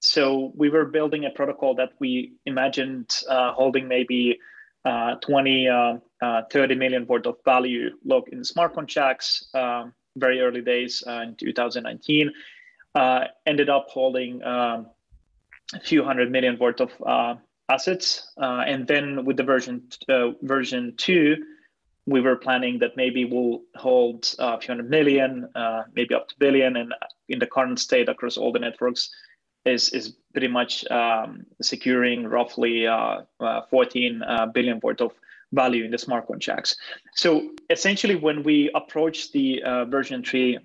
so 0.00 0.52
we 0.54 0.70
were 0.70 0.84
building 0.86 1.24
a 1.24 1.30
protocol 1.30 1.74
that 1.74 1.90
we 1.98 2.32
imagined 2.46 3.10
uh, 3.28 3.52
holding 3.52 3.88
maybe 3.88 4.38
uh, 4.84 5.16
20, 5.16 5.68
uh, 5.68 5.96
uh, 6.22 6.42
30 6.50 6.74
million 6.76 7.06
worth 7.06 7.26
of 7.26 7.36
value 7.44 7.90
log 8.04 8.28
in 8.28 8.44
smart 8.44 8.74
contracts. 8.74 9.48
Um, 9.52 9.92
very 10.16 10.40
early 10.40 10.60
days 10.60 11.04
in 11.06 11.36
2019, 11.38 12.32
ended 13.46 13.68
up 13.68 13.86
holding 13.88 14.42
um, 14.42 14.86
a 15.72 15.80
few 15.80 16.02
hundred 16.02 16.32
million 16.32 16.58
worth 16.58 16.80
of 16.80 17.38
assets, 17.68 18.32
and 18.36 18.86
then 18.88 19.24
with 19.24 19.36
the 19.36 19.44
version 19.44 19.82
version 20.42 20.94
two 20.96 21.36
we 22.06 22.20
were 22.20 22.36
planning 22.36 22.78
that 22.78 22.96
maybe 22.96 23.24
we'll 23.24 23.60
hold 23.76 24.34
a 24.38 24.58
few 24.58 24.68
hundred 24.68 24.90
million, 24.90 25.48
uh, 25.54 25.84
maybe 25.94 26.14
up 26.14 26.28
to 26.28 26.34
billion, 26.38 26.76
and 26.76 26.94
in 27.28 27.38
the 27.38 27.46
current 27.46 27.78
state 27.78 28.08
across 28.08 28.36
all 28.36 28.52
the 28.52 28.58
networks 28.58 29.10
is 29.64 29.90
is 29.90 30.16
pretty 30.32 30.48
much 30.48 30.88
um, 30.90 31.44
securing 31.60 32.26
roughly 32.26 32.86
uh, 32.86 33.22
uh, 33.40 33.62
14 33.70 34.22
uh, 34.22 34.46
billion 34.46 34.80
worth 34.82 35.00
of 35.00 35.12
value 35.52 35.84
in 35.84 35.90
the 35.90 35.98
smart 35.98 36.26
contracts. 36.26 36.76
So 37.14 37.50
essentially, 37.68 38.14
when 38.14 38.42
we 38.42 38.70
approach 38.74 39.32
the 39.32 39.62
uh, 39.62 39.84
version 39.86 40.22
three 40.22 40.58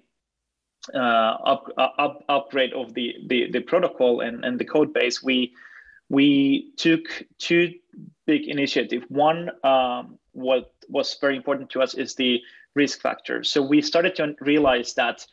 uh, 0.93 0.97
up, 0.97 1.67
up, 1.77 2.23
upgrade 2.29 2.73
of 2.73 2.93
the, 2.93 3.15
the 3.27 3.51
the 3.51 3.59
protocol 3.59 4.21
and 4.21 4.45
and 4.45 4.59
the 4.59 4.65
code 4.65 4.93
base, 4.93 5.21
we 5.23 5.53
we 6.09 6.71
took 6.77 7.01
two 7.39 7.73
big 8.27 8.47
initiatives. 8.47 9.05
One, 9.09 9.49
um, 9.63 10.19
what 10.33 10.73
was 10.89 11.17
very 11.19 11.35
important 11.35 11.69
to 11.71 11.81
us 11.81 11.93
is 11.93 12.15
the 12.15 12.41
risk 12.75 13.01
factor. 13.01 13.43
So 13.43 13.61
we 13.61 13.81
started 13.81 14.15
to 14.15 14.35
realize 14.41 14.93
that 14.95 15.25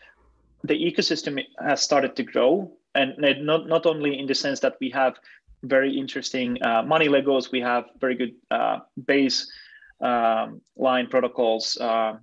the 0.65 0.75
ecosystem 0.75 1.45
has 1.59 1.83
started 1.83 2.15
to 2.17 2.23
grow, 2.23 2.71
and 2.95 3.15
not 3.19 3.67
not 3.67 3.87
only 3.87 4.19
in 4.19 4.27
the 4.27 4.35
sense 4.35 4.61
that 4.61 4.77
we 4.81 4.91
have 4.91 5.19
very 5.65 5.97
interesting 5.97 6.63
uh, 6.63 6.83
money 6.83 7.09
Legos, 7.09 7.51
we 7.51 7.61
have 7.61 7.85
very 8.01 8.15
good 8.15 8.35
uh, 8.51 8.81
base 9.07 9.51
um, 10.03 10.61
line 10.77 11.07
protocols 11.07 11.77
uh, 11.81 12.15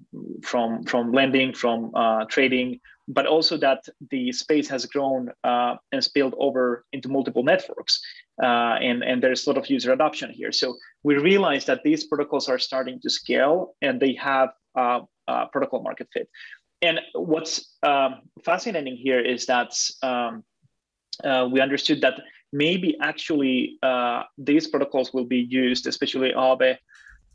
from 0.44 0.84
from 0.84 1.12
lending, 1.12 1.54
from 1.54 1.92
uh, 1.96 2.26
trading, 2.26 2.80
but 3.08 3.26
also 3.26 3.58
that 3.58 3.88
the 4.12 4.32
space 4.32 4.68
has 4.68 4.86
grown 4.86 5.32
uh, 5.44 5.76
and 5.92 6.04
spilled 6.04 6.36
over 6.38 6.86
into 6.92 7.10
multiple 7.10 7.44
networks. 7.44 8.02
Uh, 8.42 8.78
and, 8.82 9.04
and 9.04 9.22
there's 9.22 9.46
a 9.46 9.50
lot 9.50 9.58
of 9.58 9.70
user 9.70 9.92
adoption 9.92 10.32
here. 10.32 10.52
So 10.52 10.76
we 11.04 11.18
realize 11.18 11.66
that 11.66 11.84
these 11.84 12.06
protocols 12.06 12.48
are 12.48 12.60
starting 12.60 13.00
to 13.02 13.10
scale 13.10 13.76
and 13.82 14.00
they 14.00 14.14
have 14.14 14.50
uh, 14.76 15.02
uh, 15.28 15.46
protocol 15.48 15.84
market 15.84 16.08
fit. 16.14 16.30
And 16.82 17.02
what's 17.14 17.76
um, 17.84 18.22
fascinating 18.46 18.96
here 18.96 19.20
is 19.20 19.46
that 19.48 19.74
um, 20.02 20.44
uh, 21.24 21.50
we 21.52 21.60
understood 21.60 22.02
that 22.02 22.22
maybe 22.54 22.98
actually 23.02 23.78
uh, 23.84 24.24
these 24.38 24.68
protocols 24.68 25.14
will 25.14 25.26
be 25.26 25.40
used, 25.50 25.88
especially 25.88 26.32
Aave, 26.32 26.78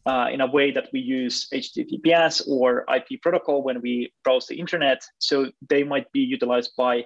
uh, 0.07 0.29
in 0.33 0.41
a 0.41 0.47
way 0.47 0.71
that 0.71 0.89
we 0.93 1.01
use 1.01 1.47
HTTPS 1.53 2.49
or 2.49 2.85
IP 2.95 3.21
protocol 3.23 3.63
when 3.63 3.81
we 3.81 4.13
browse 4.23 4.47
the 4.47 4.59
internet. 4.59 5.03
So 5.19 5.51
they 5.69 5.83
might 5.83 6.11
be 6.13 6.21
utilized 6.21 6.73
by 6.77 7.05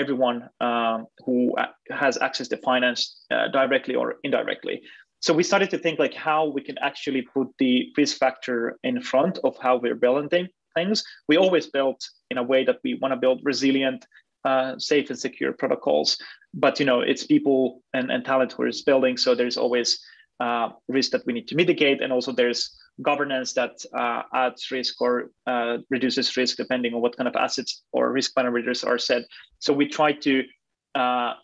everyone 0.00 0.48
um, 0.60 1.06
who 1.24 1.54
has 1.90 2.18
access 2.18 2.48
to 2.48 2.56
finance 2.58 3.00
uh, 3.30 3.48
directly 3.48 3.94
or 3.94 4.16
indirectly. 4.24 4.82
So 5.20 5.34
we 5.34 5.42
started 5.42 5.70
to 5.70 5.78
think 5.78 5.98
like 5.98 6.14
how 6.14 6.46
we 6.46 6.62
can 6.62 6.78
actually 6.78 7.22
put 7.22 7.48
the 7.58 7.92
risk 7.96 8.16
factor 8.16 8.78
in 8.82 9.02
front 9.02 9.38
of 9.44 9.54
how 9.60 9.76
we're 9.76 10.00
building 10.06 10.48
things. 10.74 11.04
We 11.28 11.36
always 11.36 11.66
built 11.66 12.00
in 12.30 12.38
a 12.38 12.42
way 12.42 12.64
that 12.64 12.78
we 12.82 12.94
want 12.94 13.12
to 13.12 13.20
build 13.24 13.40
resilient, 13.44 14.06
uh, 14.44 14.78
safe 14.78 15.10
and 15.10 15.18
secure 15.18 15.52
protocols. 15.52 16.16
But 16.54 16.80
you 16.80 16.86
know, 16.86 17.00
it's 17.00 17.26
people 17.26 17.82
and, 17.92 18.10
and 18.10 18.24
talent 18.24 18.52
who 18.52 18.64
is 18.64 18.82
building, 18.82 19.16
so 19.18 19.34
there's 19.34 19.58
always 19.58 19.98
uh, 20.40 20.70
risk 20.88 21.12
that 21.12 21.24
we 21.26 21.32
need 21.32 21.48
to 21.48 21.54
mitigate, 21.54 22.00
and 22.00 22.12
also 22.12 22.32
there's 22.32 22.76
governance 23.02 23.52
that 23.54 23.72
uh, 23.94 24.22
adds 24.34 24.70
risk 24.70 25.00
or 25.00 25.30
uh, 25.46 25.78
reduces 25.90 26.36
risk 26.36 26.56
depending 26.56 26.94
on 26.94 27.00
what 27.00 27.16
kind 27.16 27.28
of 27.28 27.36
assets 27.36 27.82
or 27.92 28.12
risk 28.12 28.34
parameters 28.34 28.86
are 28.86 28.98
set. 28.98 29.22
So 29.58 29.72
we 29.72 29.88
try 29.88 30.12
to 30.12 30.44
uh, 30.94 31.34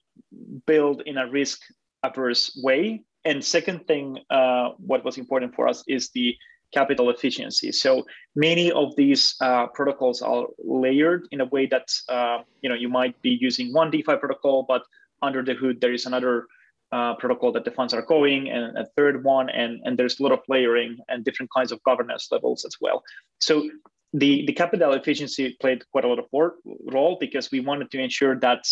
build 0.66 1.02
in 1.06 1.18
a 1.18 1.30
risk 1.30 1.60
averse 2.02 2.58
way. 2.62 3.02
And 3.24 3.44
second 3.44 3.86
thing, 3.86 4.18
uh, 4.30 4.70
what 4.78 5.04
was 5.04 5.18
important 5.18 5.54
for 5.54 5.68
us 5.68 5.82
is 5.88 6.10
the 6.10 6.34
capital 6.72 7.10
efficiency. 7.10 7.72
So 7.72 8.04
many 8.34 8.72
of 8.72 8.94
these 8.96 9.34
uh, 9.40 9.66
protocols 9.68 10.22
are 10.22 10.46
layered 10.58 11.26
in 11.30 11.40
a 11.40 11.46
way 11.46 11.66
that 11.66 11.88
uh, 12.08 12.38
you 12.62 12.68
know 12.68 12.74
you 12.74 12.88
might 12.88 13.20
be 13.22 13.30
using 13.40 13.72
one 13.72 13.90
DeFi 13.90 14.16
protocol, 14.16 14.64
but 14.66 14.82
under 15.22 15.42
the 15.42 15.54
hood 15.54 15.80
there 15.80 15.92
is 15.92 16.06
another 16.06 16.46
uh, 16.93 17.14
protocol 17.16 17.52
that 17.52 17.64
the 17.64 17.71
funds 17.71 17.93
are 17.93 18.02
going, 18.02 18.49
and 18.49 18.76
a 18.78 18.87
third 18.97 19.25
one, 19.25 19.49
and 19.50 19.81
and 19.85 19.99
there's 19.99 20.19
a 20.21 20.23
lot 20.23 20.33
of 20.33 20.40
layering 20.49 20.99
and 21.09 21.25
different 21.25 21.50
kinds 21.57 21.73
of 21.73 21.83
governance 21.83 22.28
levels 22.31 22.64
as 22.64 22.76
well. 22.81 23.02
So 23.40 23.69
the 24.12 24.47
the 24.47 24.52
capital 24.52 24.93
efficiency 24.93 25.57
played 25.61 25.83
quite 25.90 26.05
a 26.05 26.09
lot 26.09 26.19
of 26.19 26.26
role 26.33 27.16
because 27.21 27.50
we 27.50 27.61
wanted 27.61 27.90
to 27.90 27.99
ensure 27.99 28.38
that 28.40 28.64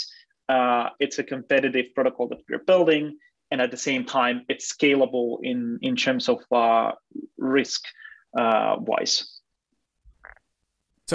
uh, 0.48 0.88
it's 1.00 1.18
a 1.18 1.24
competitive 1.24 1.86
protocol 1.94 2.28
that 2.28 2.38
we're 2.48 2.64
building 2.64 3.18
and 3.50 3.60
at 3.60 3.70
the 3.70 3.76
same 3.76 4.04
time 4.04 4.44
it's 4.48 4.72
scalable 4.72 5.38
in 5.42 5.78
in 5.82 5.96
terms 5.96 6.28
of 6.28 6.38
uh, 6.52 6.92
risk 7.38 7.84
uh, 8.38 8.76
wise 8.78 9.40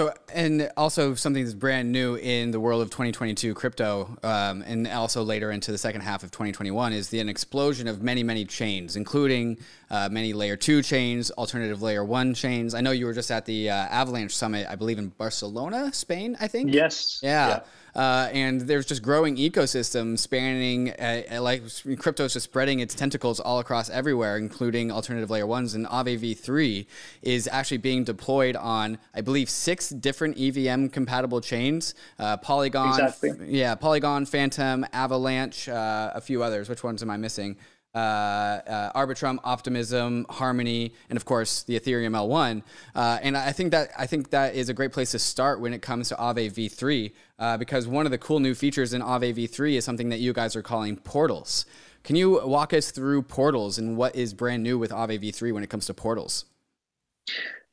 so, 0.00 0.14
and 0.32 0.70
also 0.78 1.14
something 1.14 1.44
that's 1.44 1.54
brand 1.54 1.92
new 1.92 2.14
in 2.14 2.52
the 2.52 2.58
world 2.58 2.80
of 2.80 2.88
2022 2.88 3.52
crypto, 3.52 4.16
um, 4.22 4.62
and 4.62 4.88
also 4.88 5.22
later 5.22 5.50
into 5.50 5.72
the 5.72 5.76
second 5.76 6.00
half 6.00 6.22
of 6.22 6.30
2021, 6.30 6.94
is 6.94 7.10
the 7.10 7.20
an 7.20 7.28
explosion 7.28 7.86
of 7.86 8.02
many, 8.02 8.22
many 8.22 8.46
chains, 8.46 8.96
including 8.96 9.58
uh, 9.90 10.08
many 10.10 10.32
layer 10.32 10.56
two 10.56 10.80
chains, 10.80 11.30
alternative 11.32 11.82
layer 11.82 12.02
one 12.02 12.32
chains. 12.32 12.74
I 12.74 12.80
know 12.80 12.92
you 12.92 13.04
were 13.04 13.12
just 13.12 13.30
at 13.30 13.44
the 13.44 13.68
uh, 13.68 13.74
Avalanche 13.74 14.34
Summit, 14.34 14.66
I 14.70 14.74
believe 14.74 14.98
in 14.98 15.08
Barcelona, 15.08 15.92
Spain, 15.92 16.34
I 16.40 16.48
think. 16.48 16.72
Yes. 16.72 17.20
Yeah. 17.22 17.48
yeah. 17.48 17.60
Uh, 17.94 18.28
and 18.32 18.62
there's 18.62 18.86
just 18.86 19.02
growing 19.02 19.36
ecosystem 19.36 20.18
spanning 20.18 20.90
uh, 20.90 21.22
uh 21.32 21.42
like 21.42 21.62
crypto 21.98 22.24
is 22.24 22.32
just 22.34 22.44
spreading 22.44 22.80
its 22.80 22.94
tentacles 22.94 23.40
all 23.40 23.58
across 23.58 23.90
everywhere, 23.90 24.36
including 24.36 24.90
alternative 24.90 25.30
layer 25.30 25.46
ones. 25.46 25.74
And 25.74 25.86
Aave 25.86 26.20
v3 26.20 26.86
is 27.22 27.48
actually 27.48 27.78
being 27.78 28.04
deployed 28.04 28.56
on, 28.56 28.98
I 29.14 29.20
believe, 29.20 29.50
six 29.50 29.90
different 29.90 30.38
EVM 30.38 30.88
compatible 30.88 31.40
chains: 31.40 31.94
uh, 32.18 32.36
Polygon, 32.36 33.00
exactly. 33.00 33.32
yeah, 33.48 33.74
Polygon, 33.74 34.26
Fantom, 34.26 34.86
Avalanche, 34.92 35.68
uh, 35.68 36.12
a 36.14 36.20
few 36.20 36.42
others. 36.42 36.68
Which 36.68 36.84
ones 36.84 37.02
am 37.02 37.10
I 37.10 37.16
missing? 37.16 37.56
Uh, 37.94 37.98
uh, 37.98 38.92
Arbitrum, 38.92 39.38
Optimism, 39.42 40.26
Harmony, 40.30 40.94
and 41.08 41.16
of 41.16 41.24
course 41.24 41.62
the 41.64 41.78
Ethereum 41.78 42.12
L1. 42.12 42.62
Uh, 42.94 43.18
and 43.22 43.36
I 43.36 43.52
think 43.52 43.72
that 43.72 43.90
I 43.98 44.06
think 44.06 44.30
that 44.30 44.54
is 44.54 44.68
a 44.68 44.74
great 44.74 44.92
place 44.92 45.10
to 45.12 45.18
start 45.18 45.60
when 45.60 45.72
it 45.72 45.82
comes 45.82 46.08
to 46.10 46.14
Aave 46.16 46.52
v3, 46.52 47.12
uh, 47.38 47.56
because 47.56 47.86
one 47.86 48.06
of 48.06 48.12
the 48.12 48.18
cool 48.18 48.40
new 48.40 48.54
features 48.54 48.92
in 48.92 49.02
Aave 49.02 49.34
v3 49.34 49.74
is 49.74 49.84
something 49.84 50.08
that 50.10 50.20
you 50.20 50.32
guys 50.32 50.54
are 50.56 50.62
calling 50.62 50.96
portals. 50.96 51.66
Can 52.02 52.16
you 52.16 52.40
walk 52.46 52.72
us 52.72 52.90
through 52.90 53.22
portals 53.22 53.78
and 53.78 53.96
what 53.96 54.16
is 54.16 54.32
brand 54.32 54.62
new 54.62 54.78
with 54.78 54.90
Aave 54.90 55.20
v3 55.20 55.52
when 55.52 55.62
it 55.62 55.68
comes 55.68 55.86
to 55.86 55.94
portals? 55.94 56.46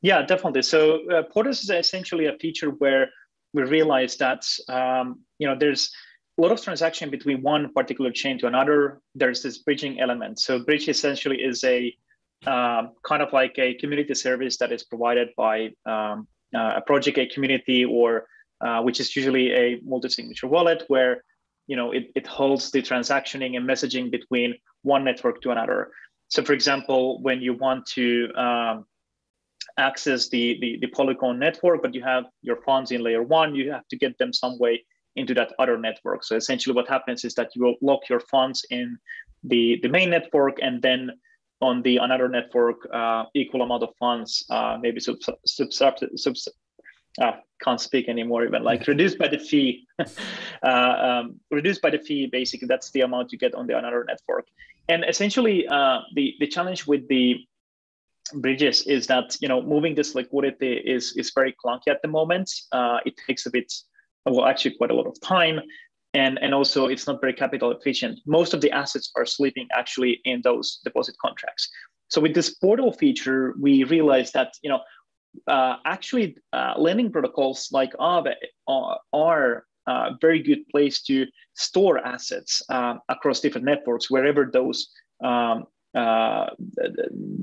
Yeah, 0.01 0.23
definitely. 0.23 0.61
So 0.63 1.09
uh, 1.09 1.23
portals 1.23 1.61
is 1.61 1.69
essentially 1.69 2.25
a 2.25 2.33
feature 2.37 2.69
where 2.69 3.09
we 3.53 3.63
realize 3.63 4.17
that 4.17 4.45
um, 4.67 5.21
you 5.39 5.47
know 5.47 5.55
there's 5.57 5.91
a 6.37 6.41
lot 6.41 6.51
of 6.51 6.61
transaction 6.61 7.09
between 7.09 7.41
one 7.41 7.73
particular 7.73 8.11
chain 8.11 8.37
to 8.39 8.47
another. 8.47 9.01
There's 9.15 9.41
this 9.41 9.57
bridging 9.57 9.99
element. 9.99 10.39
So 10.39 10.59
bridge 10.59 10.87
essentially 10.87 11.37
is 11.37 11.63
a 11.63 11.95
um, 12.45 12.91
kind 13.03 13.23
of 13.23 13.33
like 13.33 13.55
a 13.57 13.73
community 13.75 14.13
service 14.13 14.57
that 14.57 14.71
is 14.71 14.83
provided 14.83 15.29
by 15.35 15.71
um, 15.85 16.27
uh, 16.55 16.73
a 16.77 16.81
project, 16.81 17.17
a 17.17 17.25
community, 17.25 17.83
or 17.83 18.27
uh, 18.61 18.81
which 18.81 18.99
is 18.99 19.15
usually 19.15 19.51
a 19.53 19.79
multi-signature 19.83 20.47
wallet 20.47 20.83
where 20.87 21.23
you 21.65 21.75
know 21.75 21.91
it, 21.91 22.11
it 22.15 22.27
holds 22.27 22.71
the 22.71 22.81
transactioning 22.81 23.57
and 23.57 23.67
messaging 23.67 24.11
between 24.11 24.53
one 24.83 25.03
network 25.03 25.41
to 25.41 25.49
another. 25.49 25.89
So, 26.29 26.43
for 26.43 26.53
example, 26.53 27.21
when 27.21 27.41
you 27.41 27.53
want 27.53 27.87
to 27.95 28.31
um, 28.35 28.85
access 29.77 30.29
the, 30.29 30.59
the 30.61 30.77
the 30.81 30.87
Polygon 30.87 31.39
network, 31.39 31.81
but 31.81 31.95
you 31.95 32.03
have 32.03 32.25
your 32.43 32.57
funds 32.57 32.91
in 32.91 33.01
layer 33.01 33.23
one, 33.23 33.55
you 33.55 33.71
have 33.71 33.87
to 33.87 33.97
get 33.97 34.17
them 34.19 34.31
some 34.31 34.59
way 34.59 34.85
into 35.17 35.33
that 35.33 35.53
other 35.59 35.77
network. 35.77 36.23
So 36.23 36.35
essentially 36.35 36.75
what 36.75 36.87
happens 36.87 37.25
is 37.25 37.33
that 37.35 37.55
you 37.55 37.63
will 37.63 37.75
lock 37.81 38.09
your 38.09 38.19
funds 38.19 38.65
in 38.69 38.97
the, 39.43 39.79
the 39.81 39.89
main 39.89 40.09
network 40.09 40.57
and 40.61 40.81
then 40.81 41.11
on 41.61 41.81
the 41.81 41.97
another 41.97 42.29
network, 42.29 42.87
uh, 42.93 43.25
equal 43.33 43.63
amount 43.63 43.83
of 43.83 43.89
funds, 43.99 44.45
uh, 44.49 44.77
maybe 44.79 44.99
sub, 44.99 45.17
sub, 45.45 45.73
sub, 45.73 45.97
sub 46.15 46.35
uh, 47.19 47.33
can't 47.63 47.81
speak 47.81 48.07
anymore 48.07 48.45
even 48.45 48.63
like 48.63 48.87
reduced 48.87 49.17
by 49.17 49.27
the 49.27 49.39
fee. 49.39 49.87
Uh, 50.63 51.21
um, 51.21 51.39
reduced 51.51 51.83
by 51.83 51.89
the 51.91 51.99
fee 51.99 52.25
basically 52.25 52.67
that's 52.67 52.89
the 52.89 53.01
amount 53.01 53.31
you 53.31 53.37
get 53.37 53.53
on 53.53 53.67
the 53.67 53.77
another 53.77 54.03
network. 54.07 54.47
And 54.89 55.05
essentially 55.07 55.67
uh, 55.67 55.99
the 56.15 56.33
the 56.39 56.47
challenge 56.47 56.87
with 56.87 57.07
the 57.07 57.45
bridges 58.33 58.81
is 58.87 59.05
that 59.07 59.37
you 59.39 59.47
know 59.47 59.61
moving 59.61 59.93
this 59.93 60.15
liquidity 60.15 60.73
is 60.73 61.15
is 61.15 61.31
very 61.33 61.55
clunky 61.63 61.89
at 61.89 62.01
the 62.01 62.07
moment. 62.07 62.51
Uh, 62.71 62.99
it 63.05 63.13
takes 63.27 63.45
a 63.45 63.51
bit 63.51 63.71
well, 64.31 64.45
actually 64.45 64.75
quite 64.75 64.91
a 64.91 64.95
lot 64.95 65.07
of 65.07 65.19
time. 65.21 65.59
And, 66.13 66.39
and 66.41 66.53
also 66.53 66.87
it's 66.87 67.05
not 67.05 67.21
very 67.21 67.33
capital 67.33 67.71
efficient. 67.71 68.19
Most 68.25 68.53
of 68.53 68.61
the 68.61 68.71
assets 68.71 69.11
are 69.15 69.25
sleeping 69.25 69.67
actually 69.73 70.21
in 70.25 70.41
those 70.41 70.79
deposit 70.83 71.15
contracts. 71.21 71.69
So 72.07 72.21
with 72.21 72.33
this 72.33 72.55
portal 72.55 72.91
feature, 72.91 73.53
we 73.59 73.83
realized 73.83 74.33
that, 74.33 74.53
you 74.63 74.69
know, 74.69 74.79
uh, 75.47 75.75
actually 75.85 76.37
uh, 76.53 76.73
lending 76.77 77.11
protocols 77.11 77.69
like 77.71 77.91
Aave 77.99 78.33
are, 78.67 78.99
are 79.13 79.65
a 79.87 80.11
very 80.19 80.41
good 80.41 80.67
place 80.69 81.01
to 81.03 81.25
store 81.55 81.97
assets 81.99 82.61
uh, 82.69 82.95
across 83.09 83.39
different 83.39 83.65
networks, 83.65 84.09
wherever 84.09 84.49
those 84.51 84.89
um, 85.23 85.65
uh, 85.95 86.47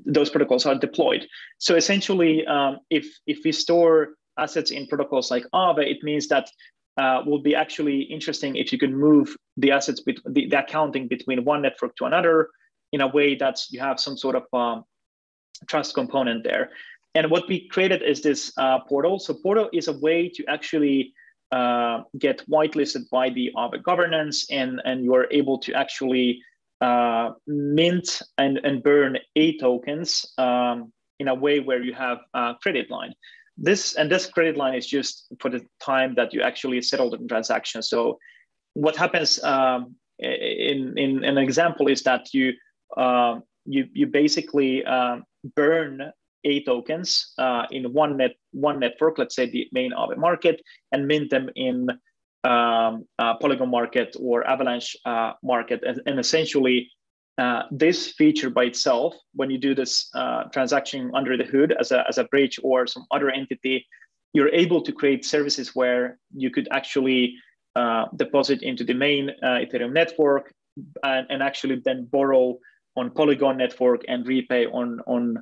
those 0.05 0.31
protocols 0.31 0.67
are 0.67 0.75
deployed. 0.77 1.27
So 1.59 1.75
essentially, 1.75 2.47
um, 2.47 2.79
if 2.91 3.07
if 3.27 3.39
we 3.45 3.53
store 3.53 4.11
assets 4.39 4.71
in 4.71 4.87
protocols 4.87 5.31
like 5.31 5.45
Aave, 5.55 5.79
it 5.79 6.03
means 6.03 6.29
that 6.29 6.51
uh, 6.97 7.23
will 7.27 7.41
be 7.41 7.55
actually 7.55 8.03
interesting 8.03 8.57
if 8.57 8.73
you 8.73 8.79
can 8.79 8.95
move 8.95 9.37
the 9.57 9.73
assets, 9.73 10.01
bet- 10.01 10.25
the, 10.27 10.49
the, 10.49 10.59
accounting 10.59 11.09
between 11.09 11.45
one 11.45 11.63
network 11.63 11.95
to 11.97 12.05
another 12.05 12.49
in 12.93 13.01
a 13.01 13.09
way 13.09 13.35
that 13.35 13.61
you 13.71 13.81
have 13.81 13.99
some 13.99 14.17
sort 14.17 14.37
of 14.37 14.45
um, 14.53 14.85
trust 15.67 15.95
component 15.95 16.45
there. 16.45 16.71
And 17.15 17.31
what 17.31 17.49
we 17.49 17.69
created 17.69 18.03
is 18.03 18.23
this 18.23 18.53
uh, 18.57 18.81
portal. 18.81 19.19
So 19.19 19.35
portal 19.35 19.69
is 19.73 19.89
a 19.89 19.93
way 19.99 20.29
to 20.31 20.45
actually 20.47 21.13
uh, 21.53 22.03
get 22.19 22.43
whitelisted 22.49 23.09
by 23.11 23.31
the 23.31 23.51
Aave 23.57 23.83
governance, 23.83 24.47
and 24.51 24.81
and 24.85 25.05
you 25.05 25.15
are 25.15 25.29
able 25.31 25.59
to 25.59 25.73
actually 25.75 26.43
uh, 26.81 27.31
mint 27.47 28.23
and 28.39 28.59
and 28.65 28.83
burn 28.83 29.19
A 29.37 29.57
tokens 29.59 30.27
um, 30.39 30.93
in 31.21 31.29
a 31.29 31.35
way 31.35 31.61
where 31.61 31.83
you 31.83 31.95
have 31.95 32.19
a 32.35 32.55
credit 32.61 32.91
line 32.91 33.15
this 33.57 33.95
and 33.95 34.11
this 34.11 34.27
credit 34.27 34.57
line 34.57 34.75
is 34.75 34.87
just 34.87 35.27
for 35.41 35.51
the 35.51 35.65
time 35.81 36.15
that 36.17 36.33
you 36.33 36.43
actually 36.43 36.83
settle 36.83 37.11
the 37.11 37.19
transaction. 37.29 37.83
So 37.83 38.19
what 38.75 38.97
happens 38.97 39.43
um, 39.45 39.95
in, 40.19 40.99
in 40.99 41.25
an 41.25 41.39
example 41.39 41.89
is 41.89 42.03
that 42.03 42.33
you 42.33 42.53
uh, 42.97 43.41
you 43.65 43.89
you 43.93 44.07
basically 44.07 44.85
uh, 44.85 45.19
burn 45.57 46.13
a 46.45 46.63
tokens 46.65 47.33
uh, 47.39 47.67
in 47.71 47.93
one 47.93 48.17
net 48.17 48.33
one 48.53 48.79
network, 48.79 49.19
let's 49.19 49.35
say 49.35 49.49
the 49.49 49.69
main 49.73 49.93
Aave 49.93 50.17
market, 50.17 50.61
and 50.93 51.07
mint 51.07 51.31
them 51.31 51.49
in 51.57 51.89
um, 52.45 53.07
Polygon 53.19 53.71
market 53.71 54.17
or 54.21 54.47
Avalanche 54.47 54.97
uh, 55.07 55.33
market, 55.43 55.83
and, 55.87 56.01
and 56.07 56.21
essentially 56.21 56.91
uh, 57.37 57.63
this 57.71 58.13
feature 58.13 58.49
by 58.49 58.65
itself, 58.65 59.15
when 59.35 59.51
you 59.51 59.59
do 59.59 59.75
this 59.75 60.09
uh, 60.15 60.45
transaction 60.53 61.11
under 61.15 61.37
the 61.37 61.45
hood 61.45 61.75
as 61.81 61.91
a, 61.91 62.05
as 62.09 62.19
a 62.19 62.25
bridge 62.25 62.61
or 62.63 62.87
some 62.87 63.07
other 63.11 63.31
entity, 63.31 63.87
you're 64.33 64.51
able 64.51 64.81
to 64.83 64.93
create 64.93 65.25
services 65.25 65.75
where 65.75 66.19
you 66.35 66.51
could 66.51 66.69
actually 66.71 67.35
uh, 67.75 68.05
deposit 68.15 68.63
into 68.63 68.85
the 68.85 68.95
main 68.95 69.31
uh, 69.43 69.59
Ethereum 69.59 69.93
network 69.93 70.53
and, 71.03 71.27
and, 71.29 71.43
actually 71.43 71.81
then 71.85 72.05
borrow 72.05 72.57
on 72.97 73.11
Polygon 73.11 73.57
network 73.57 74.03
and 74.07 74.27
repay 74.27 74.67
on, 74.67 75.01
on 75.07 75.39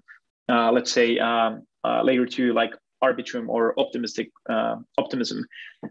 uh, 0.49 0.73
let's 0.73 0.91
say, 0.91 1.19
um, 1.19 1.63
layer 2.05 2.25
two 2.25 2.55
like 2.55 2.75
Arbitrum 3.05 3.49
or 3.49 3.79
optimistic 3.79 4.31
optimism. 4.97 5.45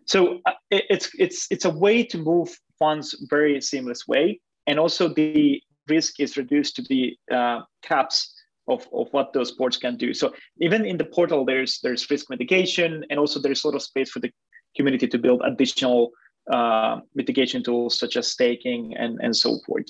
So 0.05 0.39
it, 0.71 0.85
it's 0.89 1.09
it's 1.19 1.47
it's 1.51 1.65
a 1.65 1.69
way 1.69 2.03
to 2.05 2.17
move 2.17 2.49
funds 2.79 3.15
very 3.29 3.59
seamless 3.61 4.07
way, 4.07 4.39
and 4.65 4.79
also 4.79 5.09
the 5.13 5.61
risk 5.87 6.19
is 6.19 6.37
reduced 6.37 6.75
to 6.77 6.83
the 6.83 7.17
uh, 7.31 7.61
caps 7.81 8.33
of, 8.67 8.87
of 8.93 9.07
what 9.11 9.33
those 9.33 9.51
ports 9.51 9.77
can 9.77 9.97
do. 9.97 10.13
So 10.13 10.33
even 10.59 10.85
in 10.85 10.97
the 10.97 11.05
portal, 11.05 11.45
there's 11.45 11.79
there's 11.81 12.09
risk 12.09 12.29
mitigation, 12.29 13.03
and 13.09 13.19
also 13.19 13.39
there's 13.39 13.63
a 13.63 13.67
lot 13.67 13.75
of 13.75 13.81
space 13.81 14.09
for 14.09 14.19
the 14.19 14.31
community 14.75 15.07
to 15.07 15.17
build 15.17 15.41
additional 15.43 16.11
uh, 16.51 16.99
mitigation 17.15 17.63
tools 17.63 17.97
such 17.99 18.17
as 18.17 18.27
staking 18.27 18.95
and 18.97 19.19
and 19.21 19.35
so 19.35 19.59
forth. 19.65 19.85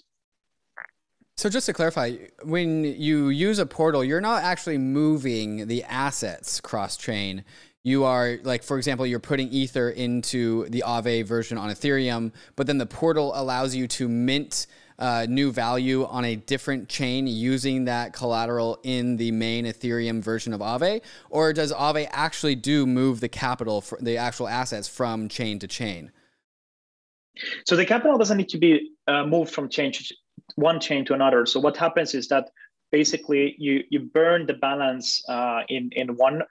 So 1.38 1.50
just 1.50 1.66
to 1.66 1.74
clarify, 1.74 2.18
when 2.44 2.84
you 2.84 3.30
use 3.30 3.58
a 3.58 3.66
portal, 3.66 4.04
you're 4.04 4.22
not 4.22 4.44
actually 4.44 4.78
moving 4.78 5.68
the 5.68 5.84
assets 5.86 6.62
cross 6.62 6.98
chain. 6.98 7.44
You 7.84 8.04
are 8.04 8.38
like, 8.44 8.62
for 8.62 8.78
example, 8.78 9.08
you're 9.08 9.20
putting 9.20 9.50
Ether 9.50 9.90
into 9.90 10.70
the 10.70 10.84
Aave 10.86 11.26
version 11.26 11.58
on 11.58 11.72
Ethereum, 11.72 12.32
but 12.56 12.68
then 12.68 12.78
the 12.78 12.86
portal 12.86 13.32
allows 13.34 13.74
you 13.74 13.88
to 13.88 14.08
mint 14.08 14.68
uh, 15.02 15.26
new 15.28 15.52
value 15.52 16.06
on 16.06 16.24
a 16.24 16.36
different 16.36 16.88
chain 16.88 17.26
using 17.26 17.86
that 17.86 18.14
collateral 18.14 18.80
in 18.84 19.18
the 19.18 19.32
main 19.32 19.66
Ethereum 19.66 20.22
version 20.22 20.54
of 20.54 20.62
Aave? 20.62 21.02
Or 21.30 21.52
does 21.52 21.74
Aave 21.74 22.08
actually 22.12 22.56
do 22.56 22.86
move 22.86 23.20
the 23.20 23.28
capital, 23.28 23.82
for 23.82 23.98
the 24.00 24.18
actual 24.18 24.48
assets 24.48 24.88
from 24.88 25.28
chain 25.28 25.58
to 25.60 25.68
chain? 25.68 26.12
So 27.66 27.76
the 27.76 27.86
capital 27.86 28.18
doesn't 28.18 28.38
need 28.38 28.50
to 28.50 28.60
be 28.60 28.92
uh, 29.08 29.26
moved 29.26 29.52
from 29.52 29.70
chain 29.70 29.92
to 29.92 30.16
one 30.56 30.80
chain 30.80 31.04
to 31.06 31.14
another. 31.14 31.46
So 31.46 31.60
what 31.60 31.76
happens 31.78 32.14
is 32.14 32.28
that 32.28 32.50
basically 32.92 33.56
you 33.58 33.84
you 33.90 34.02
burn 34.02 34.46
the 34.46 34.54
balance 34.54 35.24
uh, 35.30 35.62
in 35.70 35.90
in 35.94 36.16
one 36.18 36.44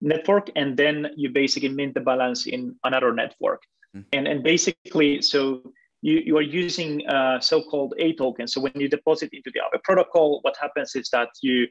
network 0.00 0.48
and 0.56 0.76
then 0.76 1.08
you 1.16 1.28
basically 1.28 1.68
mint 1.68 1.94
the 1.94 2.00
balance 2.00 2.46
in 2.46 2.76
another 2.84 3.12
network. 3.12 3.62
Mm-hmm. 3.94 4.08
And 4.12 4.28
and 4.28 4.42
basically 4.42 5.22
so 5.22 5.72
you, 6.02 6.20
you 6.24 6.36
are 6.36 6.42
using 6.42 7.06
uh, 7.08 7.40
so-called 7.40 7.94
A 7.98 8.14
tokens. 8.14 8.52
So 8.52 8.60
when 8.60 8.72
you 8.74 8.88
deposit 8.88 9.30
into 9.32 9.50
the 9.52 9.60
Aave 9.60 9.82
protocol, 9.82 10.40
what 10.42 10.56
happens 10.60 10.94
is 10.94 11.08
that 11.10 11.28
you 11.42 11.66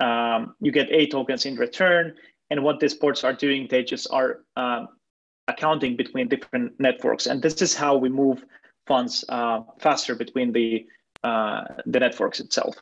um, 0.00 0.54
you 0.60 0.72
get 0.72 0.90
A 0.90 1.06
tokens 1.08 1.46
in 1.46 1.56
return. 1.56 2.14
And 2.50 2.64
what 2.64 2.80
these 2.80 2.94
ports 2.94 3.22
are 3.22 3.32
doing, 3.32 3.68
they 3.70 3.84
just 3.84 4.08
are 4.10 4.40
um, 4.56 4.88
accounting 5.46 5.96
between 5.96 6.28
different 6.28 6.72
networks. 6.78 7.26
And 7.26 7.42
this 7.42 7.62
is 7.62 7.74
how 7.74 7.96
we 7.96 8.08
move 8.08 8.44
funds 8.86 9.24
uh, 9.28 9.60
faster 9.80 10.14
between 10.14 10.52
the 10.52 10.86
uh, 11.22 11.62
the 11.86 12.00
networks 12.00 12.40
itself. 12.40 12.74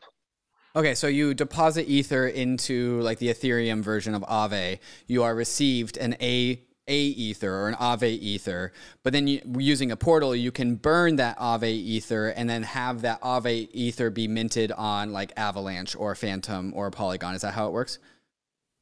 Okay, 0.77 0.95
so 0.95 1.07
you 1.07 1.35
deposit 1.35 1.89
Ether 1.89 2.29
into 2.29 3.01
like 3.01 3.19
the 3.19 3.29
Ethereum 3.29 3.83
version 3.83 4.15
of 4.15 4.23
Aave. 4.23 4.79
You 5.07 5.23
are 5.23 5.35
received 5.35 5.97
an 5.97 6.15
A 6.21 6.63
a 6.89 6.99
ether 6.99 7.55
or 7.55 7.69
an 7.69 7.75
Aave 7.75 8.03
ether, 8.03 8.73
but 9.03 9.13
then 9.13 9.27
you, 9.29 9.41
using 9.59 9.93
a 9.93 9.97
portal, 9.97 10.35
you 10.35 10.51
can 10.51 10.75
burn 10.75 11.17
that 11.17 11.39
Aave 11.39 11.65
ether 11.65 12.29
and 12.29 12.49
then 12.49 12.63
have 12.63 13.03
that 13.03 13.21
Aave 13.21 13.69
ether 13.73 14.11
be 14.11 14.27
minted 14.27 14.73
on 14.73 15.13
like 15.13 15.33
Avalanche 15.37 15.95
or 15.95 16.15
Fantom 16.15 16.73
or 16.75 16.91
Polygon. 16.91 17.35
Is 17.35 17.43
that 17.43 17.55
how 17.55 17.69
it 17.69 17.73
works? 17.73 17.99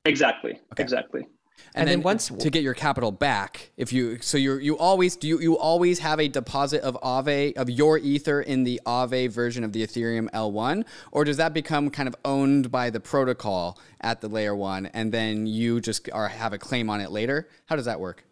Exactly. 0.04 0.60
Okay. 0.72 0.82
Exactly. 0.82 1.26
And, 1.74 1.82
and 1.82 1.88
then, 1.88 1.98
then, 1.98 2.04
once 2.04 2.28
to 2.28 2.50
get 2.50 2.62
your 2.62 2.74
capital 2.74 3.12
back, 3.12 3.70
if 3.76 3.92
you 3.92 4.18
so 4.20 4.38
you 4.38 4.56
you 4.58 4.78
always 4.78 5.16
do 5.16 5.28
you, 5.28 5.40
you 5.40 5.58
always 5.58 5.98
have 5.98 6.20
a 6.20 6.28
deposit 6.28 6.82
of 6.82 6.98
Aave 7.02 7.56
of 7.56 7.68
your 7.68 7.98
ether 7.98 8.40
in 8.40 8.64
the 8.64 8.80
Aave 8.86 9.30
version 9.30 9.64
of 9.64 9.72
the 9.72 9.82
Ethereum 9.82 10.30
L1, 10.30 10.84
or 11.12 11.24
does 11.24 11.36
that 11.36 11.52
become 11.52 11.90
kind 11.90 12.08
of 12.08 12.16
owned 12.24 12.70
by 12.70 12.90
the 12.90 13.00
protocol 13.00 13.78
at 14.00 14.20
the 14.20 14.28
layer 14.28 14.54
one, 14.54 14.86
and 14.86 15.12
then 15.12 15.46
you 15.46 15.80
just 15.80 16.08
are 16.12 16.28
have 16.28 16.52
a 16.52 16.58
claim 16.58 16.88
on 16.88 17.00
it 17.00 17.10
later? 17.10 17.48
How 17.66 17.76
does 17.76 17.86
that 17.86 18.00
work? 18.00 18.24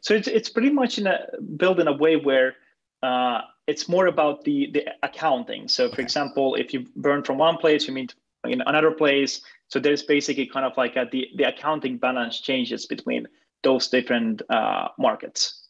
So 0.00 0.14
it's 0.14 0.28
it's 0.28 0.48
pretty 0.48 0.70
much 0.70 0.98
in 0.98 1.06
a 1.06 1.26
built 1.56 1.80
in 1.80 1.88
a 1.88 1.92
way 1.92 2.16
where 2.16 2.54
uh, 3.02 3.42
it's 3.66 3.88
more 3.88 4.06
about 4.06 4.44
the 4.44 4.70
the 4.72 4.86
accounting. 5.02 5.68
So 5.68 5.88
for 5.88 5.94
okay. 5.94 6.02
example, 6.02 6.54
if 6.54 6.72
you 6.72 6.86
burn 6.96 7.22
from 7.22 7.38
one 7.38 7.56
place, 7.56 7.86
you 7.86 7.94
mean 7.94 8.08
in 8.44 8.60
another 8.62 8.90
place 8.90 9.42
so 9.72 9.80
there's 9.80 10.02
basically 10.02 10.44
kind 10.44 10.66
of 10.66 10.76
like 10.76 10.96
a, 10.96 11.08
the, 11.10 11.28
the 11.34 11.44
accounting 11.44 11.96
balance 11.96 12.38
changes 12.38 12.84
between 12.84 13.26
those 13.62 13.88
different 13.88 14.42
uh, 14.50 14.88
markets. 14.98 15.66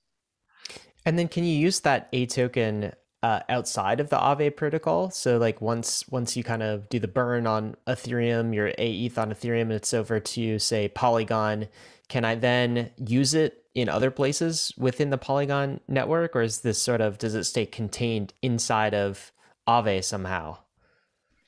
And 1.07 1.17
then 1.17 1.29
can 1.29 1.45
you 1.45 1.57
use 1.57 1.79
that 1.81 2.09
A 2.13 2.27
token 2.27 2.95
uh, 3.23 3.41
outside 3.49 4.01
of 4.01 4.11
the 4.11 4.17
Aave 4.17 4.57
protocol? 4.57 5.11
So 5.11 5.39
like 5.39 5.61
once 5.61 6.05
once 6.09 6.37
you 6.37 6.43
kind 6.43 6.65
of 6.65 6.89
do 6.89 6.99
the 6.99 7.07
burn 7.07 7.47
on 7.47 7.77
Ethereum, 7.87 8.53
your 8.53 8.73
A 8.77 8.93
ETH 9.05 9.17
on 9.19 9.31
Ethereum, 9.31 9.63
and 9.63 9.75
it's 9.75 9.95
over 9.95 10.19
to 10.19 10.59
say 10.59 10.89
Polygon, 10.89 11.69
can 12.09 12.25
I 12.25 12.35
then 12.35 12.91
use 13.07 13.35
it 13.35 13.67
in 13.73 13.89
other 13.89 14.11
places 14.11 14.75
within 14.77 15.11
the 15.11 15.19
Polygon 15.19 15.79
network, 15.87 16.35
or 16.35 16.43
is 16.43 16.63
this 16.63 16.83
sort 16.83 17.01
of 17.01 17.19
does 17.19 17.37
it 17.37 17.45
stay 17.45 17.67
contained 17.67 18.35
inside 18.43 18.95
of 18.95 19.31
Aave 19.69 20.03
somehow? 20.03 20.59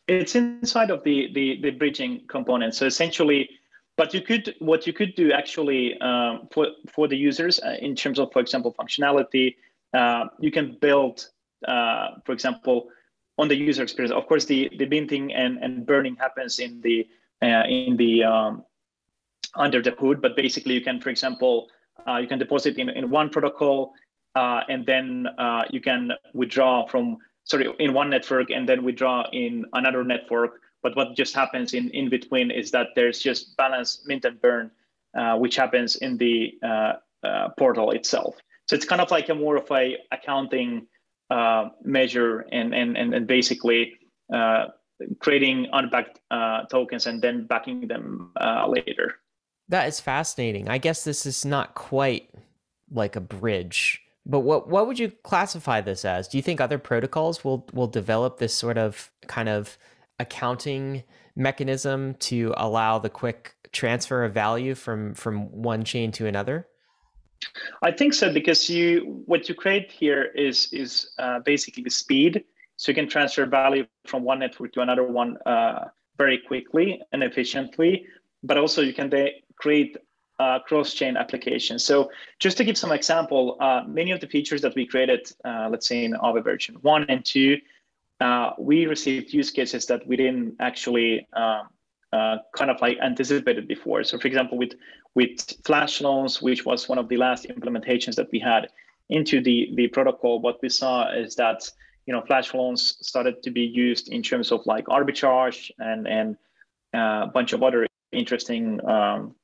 It's 0.06 0.34
inside 0.34 0.90
of 0.90 1.02
the, 1.04 1.32
the, 1.32 1.60
the 1.62 1.70
bridging 1.70 2.26
component. 2.28 2.74
So 2.74 2.86
essentially, 2.86 3.48
but 3.96 4.12
you 4.12 4.20
could 4.20 4.54
what 4.58 4.86
you 4.86 4.92
could 4.92 5.14
do 5.14 5.32
actually 5.32 5.98
um, 6.00 6.48
for 6.50 6.66
for 6.90 7.08
the 7.08 7.16
users 7.16 7.60
uh, 7.60 7.76
in 7.80 7.94
terms 7.94 8.18
of, 8.18 8.32
for 8.32 8.40
example, 8.40 8.74
functionality. 8.78 9.56
Uh, 9.92 10.26
you 10.40 10.50
can 10.50 10.76
build, 10.80 11.28
uh, 11.68 12.16
for 12.24 12.32
example, 12.32 12.88
on 13.38 13.46
the 13.48 13.54
user 13.54 13.82
experience. 13.82 14.12
Of 14.12 14.26
course, 14.26 14.44
the 14.44 14.70
the 14.78 14.86
minting 14.86 15.32
and, 15.32 15.58
and 15.58 15.86
burning 15.86 16.16
happens 16.16 16.58
in 16.58 16.80
the 16.80 17.06
uh, 17.40 17.64
in 17.68 17.96
the 17.96 18.24
um, 18.24 18.64
under 19.54 19.80
the 19.80 19.92
hood. 19.92 20.20
But 20.20 20.34
basically, 20.34 20.74
you 20.74 20.82
can, 20.82 21.00
for 21.00 21.10
example, 21.10 21.68
uh, 22.08 22.16
you 22.16 22.26
can 22.26 22.40
deposit 22.40 22.76
in, 22.76 22.88
in 22.88 23.10
one 23.10 23.30
protocol, 23.30 23.92
uh, 24.34 24.62
and 24.68 24.84
then 24.84 25.28
you 25.70 25.80
can 25.80 26.10
withdraw 26.32 26.84
from 26.86 27.18
sorry, 27.44 27.68
in 27.78 27.92
one 27.92 28.10
network 28.10 28.50
and 28.50 28.68
then 28.68 28.82
withdraw 28.84 29.24
in 29.32 29.64
another 29.72 30.04
network. 30.04 30.60
But 30.82 30.96
what 30.96 31.16
just 31.16 31.34
happens 31.34 31.72
in, 31.72 31.90
in 31.90 32.10
between 32.10 32.50
is 32.50 32.70
that 32.72 32.88
there's 32.94 33.18
just 33.18 33.56
balance 33.56 34.02
mint 34.06 34.24
and 34.24 34.40
burn, 34.40 34.70
uh, 35.16 35.36
which 35.36 35.56
happens 35.56 35.96
in 35.96 36.18
the 36.18 36.58
uh, 36.62 36.92
uh, 37.22 37.48
portal 37.58 37.90
itself. 37.92 38.36
So 38.68 38.76
it's 38.76 38.84
kind 38.84 39.00
of 39.00 39.10
like 39.10 39.28
a 39.28 39.34
more 39.34 39.56
of 39.56 39.70
a 39.70 39.96
accounting 40.12 40.86
uh, 41.30 41.70
measure 41.82 42.40
and, 42.52 42.74
and, 42.74 42.96
and, 42.96 43.14
and 43.14 43.26
basically 43.26 43.94
uh, 44.32 44.66
creating 45.20 45.68
unbacked 45.72 46.20
tokens 46.70 47.06
and 47.06 47.22
then 47.22 47.46
backing 47.46 47.88
them 47.88 48.32
later. 48.68 49.16
That 49.68 49.88
is 49.88 50.00
fascinating. 50.00 50.68
I 50.68 50.76
guess 50.76 51.04
this 51.04 51.24
is 51.24 51.44
not 51.44 51.74
quite 51.74 52.28
like 52.90 53.16
a 53.16 53.20
bridge 53.20 54.03
but 54.26 54.40
what 54.40 54.68
what 54.68 54.86
would 54.86 54.98
you 54.98 55.10
classify 55.10 55.80
this 55.80 56.04
as? 56.04 56.28
Do 56.28 56.38
you 56.38 56.42
think 56.42 56.60
other 56.60 56.78
protocols 56.78 57.44
will 57.44 57.66
will 57.72 57.86
develop 57.86 58.38
this 58.38 58.54
sort 58.54 58.78
of 58.78 59.10
kind 59.26 59.48
of 59.48 59.76
accounting 60.18 61.02
mechanism 61.36 62.14
to 62.14 62.54
allow 62.56 62.98
the 62.98 63.10
quick 63.10 63.54
transfer 63.72 64.24
of 64.24 64.32
value 64.32 64.74
from 64.74 65.14
from 65.14 65.50
one 65.50 65.84
chain 65.84 66.10
to 66.12 66.26
another? 66.26 66.66
I 67.82 67.90
think 67.90 68.14
so 68.14 68.32
because 68.32 68.70
you 68.70 69.22
what 69.26 69.48
you 69.48 69.54
create 69.54 69.90
here 69.90 70.24
is 70.34 70.72
is 70.72 71.10
uh, 71.18 71.40
basically 71.40 71.82
the 71.82 71.90
speed, 71.90 72.44
so 72.76 72.90
you 72.90 72.94
can 72.94 73.08
transfer 73.08 73.44
value 73.44 73.86
from 74.06 74.24
one 74.24 74.38
network 74.38 74.72
to 74.72 74.80
another 74.80 75.04
one 75.04 75.36
uh, 75.44 75.88
very 76.16 76.38
quickly 76.38 77.02
and 77.12 77.22
efficiently. 77.22 78.06
But 78.42 78.56
also 78.56 78.80
you 78.80 78.94
can 78.94 79.10
de- 79.10 79.42
create 79.56 79.96
uh, 80.38 80.58
cross-chain 80.60 81.16
applications. 81.16 81.84
So 81.84 82.10
just 82.38 82.56
to 82.58 82.64
give 82.64 82.76
some 82.76 82.92
example, 82.92 83.56
uh, 83.60 83.82
many 83.86 84.10
of 84.10 84.20
the 84.20 84.26
features 84.26 84.60
that 84.62 84.74
we 84.74 84.86
created, 84.86 85.30
uh, 85.44 85.68
let's 85.70 85.86
say 85.86 86.04
in 86.04 86.12
Aave 86.14 86.42
version 86.42 86.76
one 86.82 87.06
and 87.08 87.24
two, 87.24 87.58
uh, 88.20 88.50
we 88.58 88.86
received 88.86 89.32
use 89.32 89.50
cases 89.50 89.86
that 89.86 90.06
we 90.06 90.16
didn't 90.16 90.56
actually 90.60 91.26
um, 91.34 91.68
uh, 92.12 92.38
kind 92.54 92.70
of 92.70 92.80
like 92.80 92.96
anticipated 93.02 93.66
before. 93.66 94.04
So 94.04 94.18
for 94.18 94.28
example, 94.28 94.58
with 94.58 94.74
with 95.14 95.64
flash 95.64 96.00
loans, 96.00 96.42
which 96.42 96.64
was 96.64 96.88
one 96.88 96.98
of 96.98 97.08
the 97.08 97.16
last 97.16 97.46
implementations 97.48 98.16
that 98.16 98.28
we 98.32 98.40
had 98.40 98.68
into 99.10 99.40
the, 99.40 99.70
the 99.74 99.86
protocol, 99.88 100.40
what 100.40 100.60
we 100.62 100.68
saw 100.68 101.12
is 101.12 101.36
that 101.36 101.68
you 102.06 102.12
know 102.12 102.22
flash 102.22 102.52
loans 102.54 102.96
started 103.00 103.42
to 103.42 103.50
be 103.50 103.62
used 103.62 104.08
in 104.08 104.22
terms 104.22 104.52
of 104.52 104.64
like 104.66 104.86
arbitrage 104.86 105.70
and 105.78 106.06
and 106.06 106.36
uh, 106.94 107.24
a 107.24 107.30
bunch 107.32 107.52
of 107.52 107.62
other 107.62 107.86
interesting 108.12 108.84
um, 108.88 109.34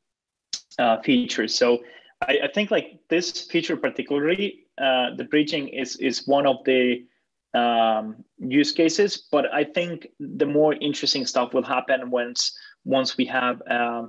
uh, 0.79 1.01
features. 1.03 1.55
So 1.55 1.81
I, 2.23 2.39
I, 2.45 2.49
think 2.53 2.71
like 2.71 2.99
this 3.09 3.43
feature 3.43 3.77
particularly, 3.77 4.67
uh, 4.79 5.15
the 5.17 5.25
bridging 5.25 5.69
is 5.69 5.97
is 5.97 6.27
one 6.27 6.47
of 6.47 6.65
the 6.65 7.05
um, 7.55 8.25
use 8.39 8.73
cases. 8.73 9.29
But 9.31 9.53
I 9.53 9.65
think 9.65 10.09
the 10.19 10.47
more 10.47 10.75
interesting 10.75 11.27
stuff 11.27 11.55
will 11.55 11.63
happen 11.63 12.11
once 12.11 12.57
once 12.85 13.17
we 13.17 13.25
have 13.27 13.61
a 13.63 14.07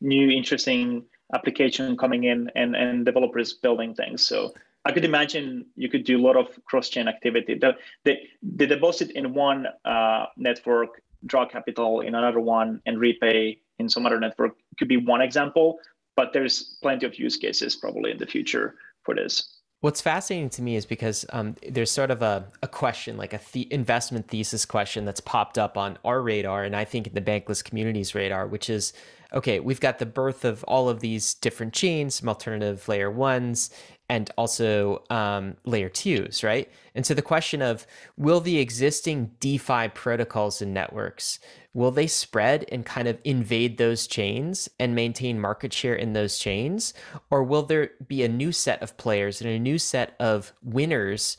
new 0.00 0.30
interesting 0.30 1.04
application 1.34 1.96
coming 1.96 2.24
in 2.24 2.50
and 2.54 2.76
and 2.76 3.04
developers 3.04 3.54
building 3.54 3.94
things. 3.94 4.26
So 4.26 4.52
I 4.84 4.92
could 4.92 5.04
imagine 5.04 5.66
you 5.76 5.88
could 5.88 6.04
do 6.04 6.18
a 6.18 6.22
lot 6.22 6.36
of 6.36 6.48
cross-chain 6.66 7.08
activity. 7.08 7.54
The, 7.54 7.74
the, 8.04 8.16
the 8.42 8.66
deposit 8.66 9.12
in 9.12 9.32
one 9.32 9.66
uh, 9.84 10.26
network, 10.36 11.00
draw 11.24 11.46
capital 11.46 12.02
in 12.02 12.14
another 12.14 12.40
one, 12.40 12.82
and 12.84 13.00
repay 13.00 13.60
in 13.78 13.88
some 13.88 14.04
other 14.04 14.20
network 14.20 14.56
could 14.78 14.88
be 14.88 14.98
one 14.98 15.22
example, 15.22 15.78
but 16.16 16.32
there's 16.32 16.78
plenty 16.82 17.06
of 17.06 17.18
use 17.18 17.36
cases 17.36 17.76
probably 17.76 18.10
in 18.10 18.18
the 18.18 18.26
future 18.26 18.76
for 19.02 19.14
this. 19.14 19.60
What's 19.80 20.00
fascinating 20.00 20.48
to 20.50 20.62
me 20.62 20.76
is 20.76 20.86
because 20.86 21.26
um, 21.30 21.56
there's 21.68 21.90
sort 21.90 22.10
of 22.10 22.22
a, 22.22 22.46
a 22.62 22.68
question, 22.68 23.18
like 23.18 23.34
a 23.34 23.40
investment 23.74 24.28
thesis 24.28 24.64
question 24.64 25.04
that's 25.04 25.20
popped 25.20 25.58
up 25.58 25.76
on 25.76 25.98
our 26.06 26.22
radar, 26.22 26.64
and 26.64 26.74
I 26.74 26.86
think 26.86 27.06
in 27.06 27.12
the 27.12 27.20
bankless 27.20 27.62
community's 27.62 28.14
radar, 28.14 28.46
which 28.46 28.70
is 28.70 28.94
okay, 29.34 29.60
we've 29.60 29.80
got 29.80 29.98
the 29.98 30.06
birth 30.06 30.44
of 30.44 30.62
all 30.64 30.88
of 30.88 31.00
these 31.00 31.34
different 31.34 31.74
chains, 31.74 32.14
some 32.14 32.28
alternative 32.28 32.88
layer 32.88 33.10
ones, 33.10 33.68
and 34.08 34.30
also 34.38 35.02
um, 35.10 35.56
layer 35.64 35.88
twos, 35.88 36.44
right? 36.44 36.70
And 36.94 37.04
so 37.04 37.14
the 37.14 37.22
question 37.22 37.60
of 37.60 37.86
will 38.16 38.40
the 38.40 38.58
existing 38.58 39.32
DeFi 39.40 39.88
protocols 39.88 40.62
and 40.62 40.72
networks 40.72 41.40
will 41.74 41.90
they 41.90 42.06
spread 42.06 42.64
and 42.70 42.86
kind 42.86 43.08
of 43.08 43.18
invade 43.24 43.76
those 43.76 44.06
chains 44.06 44.70
and 44.78 44.94
maintain 44.94 45.40
market 45.40 45.72
share 45.72 45.94
in 45.94 46.12
those 46.12 46.38
chains, 46.38 46.94
or 47.30 47.42
will 47.42 47.64
there 47.64 47.90
be 48.06 48.22
a 48.22 48.28
new 48.28 48.52
set 48.52 48.80
of 48.80 48.96
players 48.96 49.40
and 49.40 49.50
a 49.50 49.58
new 49.58 49.78
set 49.78 50.14
of 50.18 50.52
winners? 50.62 51.36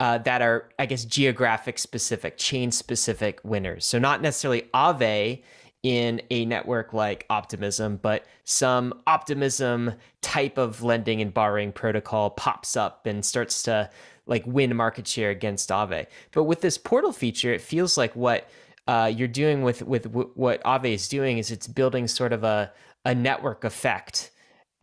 Uh, 0.00 0.18
that 0.18 0.42
are, 0.42 0.68
I 0.80 0.86
guess, 0.86 1.04
geographic 1.04 1.78
specific, 1.78 2.36
chain 2.36 2.72
specific 2.72 3.38
winners. 3.44 3.84
So, 3.86 4.00
not 4.00 4.20
necessarily 4.20 4.62
Aave 4.74 5.42
in 5.84 6.20
a 6.30 6.44
network 6.44 6.92
like 6.92 7.24
Optimism, 7.30 7.98
but 8.02 8.24
some 8.42 9.00
Optimism 9.06 9.94
type 10.20 10.58
of 10.58 10.82
lending 10.82 11.20
and 11.20 11.32
borrowing 11.32 11.70
protocol 11.70 12.30
pops 12.30 12.76
up 12.76 13.06
and 13.06 13.24
starts 13.24 13.62
to 13.64 13.90
like 14.26 14.44
win 14.46 14.74
market 14.74 15.06
share 15.06 15.30
against 15.30 15.70
Aave. 15.70 16.06
But 16.32 16.44
with 16.44 16.60
this 16.60 16.78
portal 16.78 17.12
feature, 17.12 17.52
it 17.52 17.60
feels 17.60 17.96
like 17.96 18.14
what 18.16 18.48
uh, 18.86 19.10
you're 19.14 19.28
doing 19.28 19.62
with 19.62 19.82
with 19.82 20.04
w- 20.04 20.30
what 20.34 20.62
Aave 20.64 20.94
is 20.94 21.08
doing 21.08 21.38
is 21.38 21.50
it's 21.50 21.68
building 21.68 22.08
sort 22.08 22.32
of 22.32 22.44
a 22.44 22.72
a 23.04 23.14
network 23.14 23.64
effect 23.64 24.30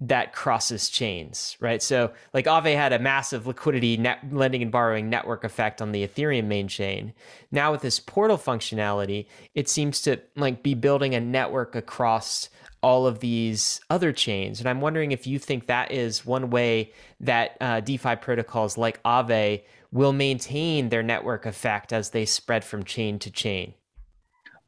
that 0.01 0.31
crosses 0.31 0.89
chains, 0.89 1.57
right? 1.59 1.83
So 1.83 2.13
like 2.33 2.45
Aave 2.45 2.73
had 2.73 2.93
a 2.93 2.99
massive 2.99 3.47
liquidity 3.47 3.97
net 3.97 4.19
lending 4.31 4.61
and 4.61 4.71
borrowing 4.71 5.09
network 5.09 5.43
effect 5.43 5.81
on 5.81 5.91
the 5.91 6.07
Ethereum 6.07 6.45
main 6.45 6.69
chain. 6.69 7.13
Now 7.51 7.71
with 7.71 7.81
this 7.81 7.99
portal 7.99 8.37
functionality, 8.37 9.25
it 9.55 9.67
seems 9.67 10.01
to 10.03 10.21
like 10.37 10.63
be 10.63 10.73
building 10.73 11.15
a 11.15 11.19
network 11.19 11.75
across 11.75 12.49
all 12.81 13.05
of 13.05 13.19
these 13.19 13.81
other 13.89 14.13
chains. 14.13 14.61
And 14.61 14.69
I'm 14.69 14.79
wondering 14.79 15.11
if 15.11 15.27
you 15.27 15.37
think 15.37 15.67
that 15.67 15.91
is 15.91 16.25
one 16.25 16.49
way 16.49 16.93
that 17.19 17.57
uh, 17.59 17.81
DeFi 17.81 18.15
protocols 18.15 18.77
like 18.77 19.03
Aave 19.03 19.63
will 19.91 20.13
maintain 20.13 20.87
their 20.87 21.03
network 21.03 21.45
effect 21.45 21.91
as 21.91 22.11
they 22.11 22.25
spread 22.25 22.63
from 22.63 22.83
chain 22.83 23.19
to 23.19 23.31
chain. 23.31 23.73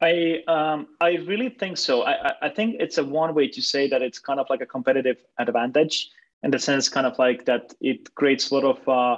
I 0.02 0.42
um, 0.48 0.88
I 1.00 1.12
really 1.28 1.48
think 1.48 1.78
so. 1.78 2.02
I, 2.02 2.32
I 2.42 2.48
think 2.48 2.76
it's 2.80 2.98
a 2.98 3.04
one 3.04 3.34
way 3.34 3.46
to 3.48 3.62
say 3.62 3.88
that 3.88 4.02
it's 4.02 4.18
kind 4.18 4.40
of 4.40 4.46
like 4.50 4.60
a 4.60 4.66
competitive 4.66 5.18
advantage 5.38 6.10
in 6.42 6.50
the 6.50 6.58
sense, 6.58 6.88
kind 6.88 7.06
of 7.06 7.16
like 7.18 7.44
that 7.44 7.72
it 7.80 8.12
creates 8.16 8.50
a 8.50 8.54
lot 8.56 8.64
of 8.64 8.88
uh, 8.88 9.16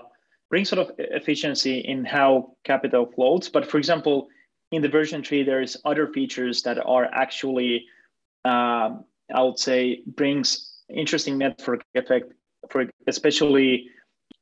brings 0.50 0.68
sort 0.68 0.86
of 0.86 0.94
efficiency 0.98 1.78
in 1.78 2.04
how 2.04 2.54
capital 2.64 3.06
flows. 3.06 3.48
But 3.48 3.66
for 3.66 3.78
example, 3.78 4.28
in 4.72 4.82
the 4.82 4.88
version 4.88 5.22
tree, 5.22 5.42
there's 5.42 5.76
other 5.86 6.08
features 6.12 6.62
that 6.62 6.78
are 6.84 7.06
actually, 7.06 7.86
uh, 8.44 8.90
I 9.34 9.42
would 9.42 9.58
say, 9.58 10.02
brings 10.06 10.82
interesting 10.90 11.38
network 11.38 11.82
effect 11.94 12.32
for 12.68 12.84
especially 13.06 13.88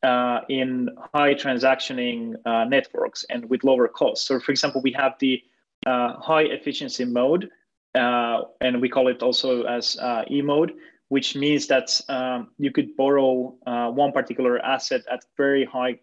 uh, 0.02 0.40
in 0.48 0.88
high 1.14 1.34
transactioning 1.34 2.34
uh, 2.44 2.64
networks 2.64 3.24
and 3.30 3.48
with 3.48 3.62
lower 3.62 3.86
costs. 3.86 4.26
So, 4.26 4.40
for 4.40 4.50
example, 4.50 4.80
we 4.82 4.90
have 4.92 5.14
the 5.20 5.40
uh, 5.86 6.14
high 6.20 6.42
efficiency 6.42 7.04
mode, 7.04 7.50
uh, 7.94 8.42
and 8.60 8.80
we 8.80 8.88
call 8.88 9.08
it 9.08 9.22
also 9.22 9.64
as 9.64 9.98
uh, 9.98 10.24
E 10.30 10.40
mode, 10.42 10.72
which 11.08 11.36
means 11.36 11.66
that 11.66 12.00
um, 12.08 12.48
you 12.58 12.70
could 12.70 12.96
borrow 12.96 13.54
uh, 13.66 13.90
one 13.90 14.12
particular 14.12 14.58
asset 14.64 15.02
at 15.10 15.24
very 15.36 15.64
high 15.64 15.98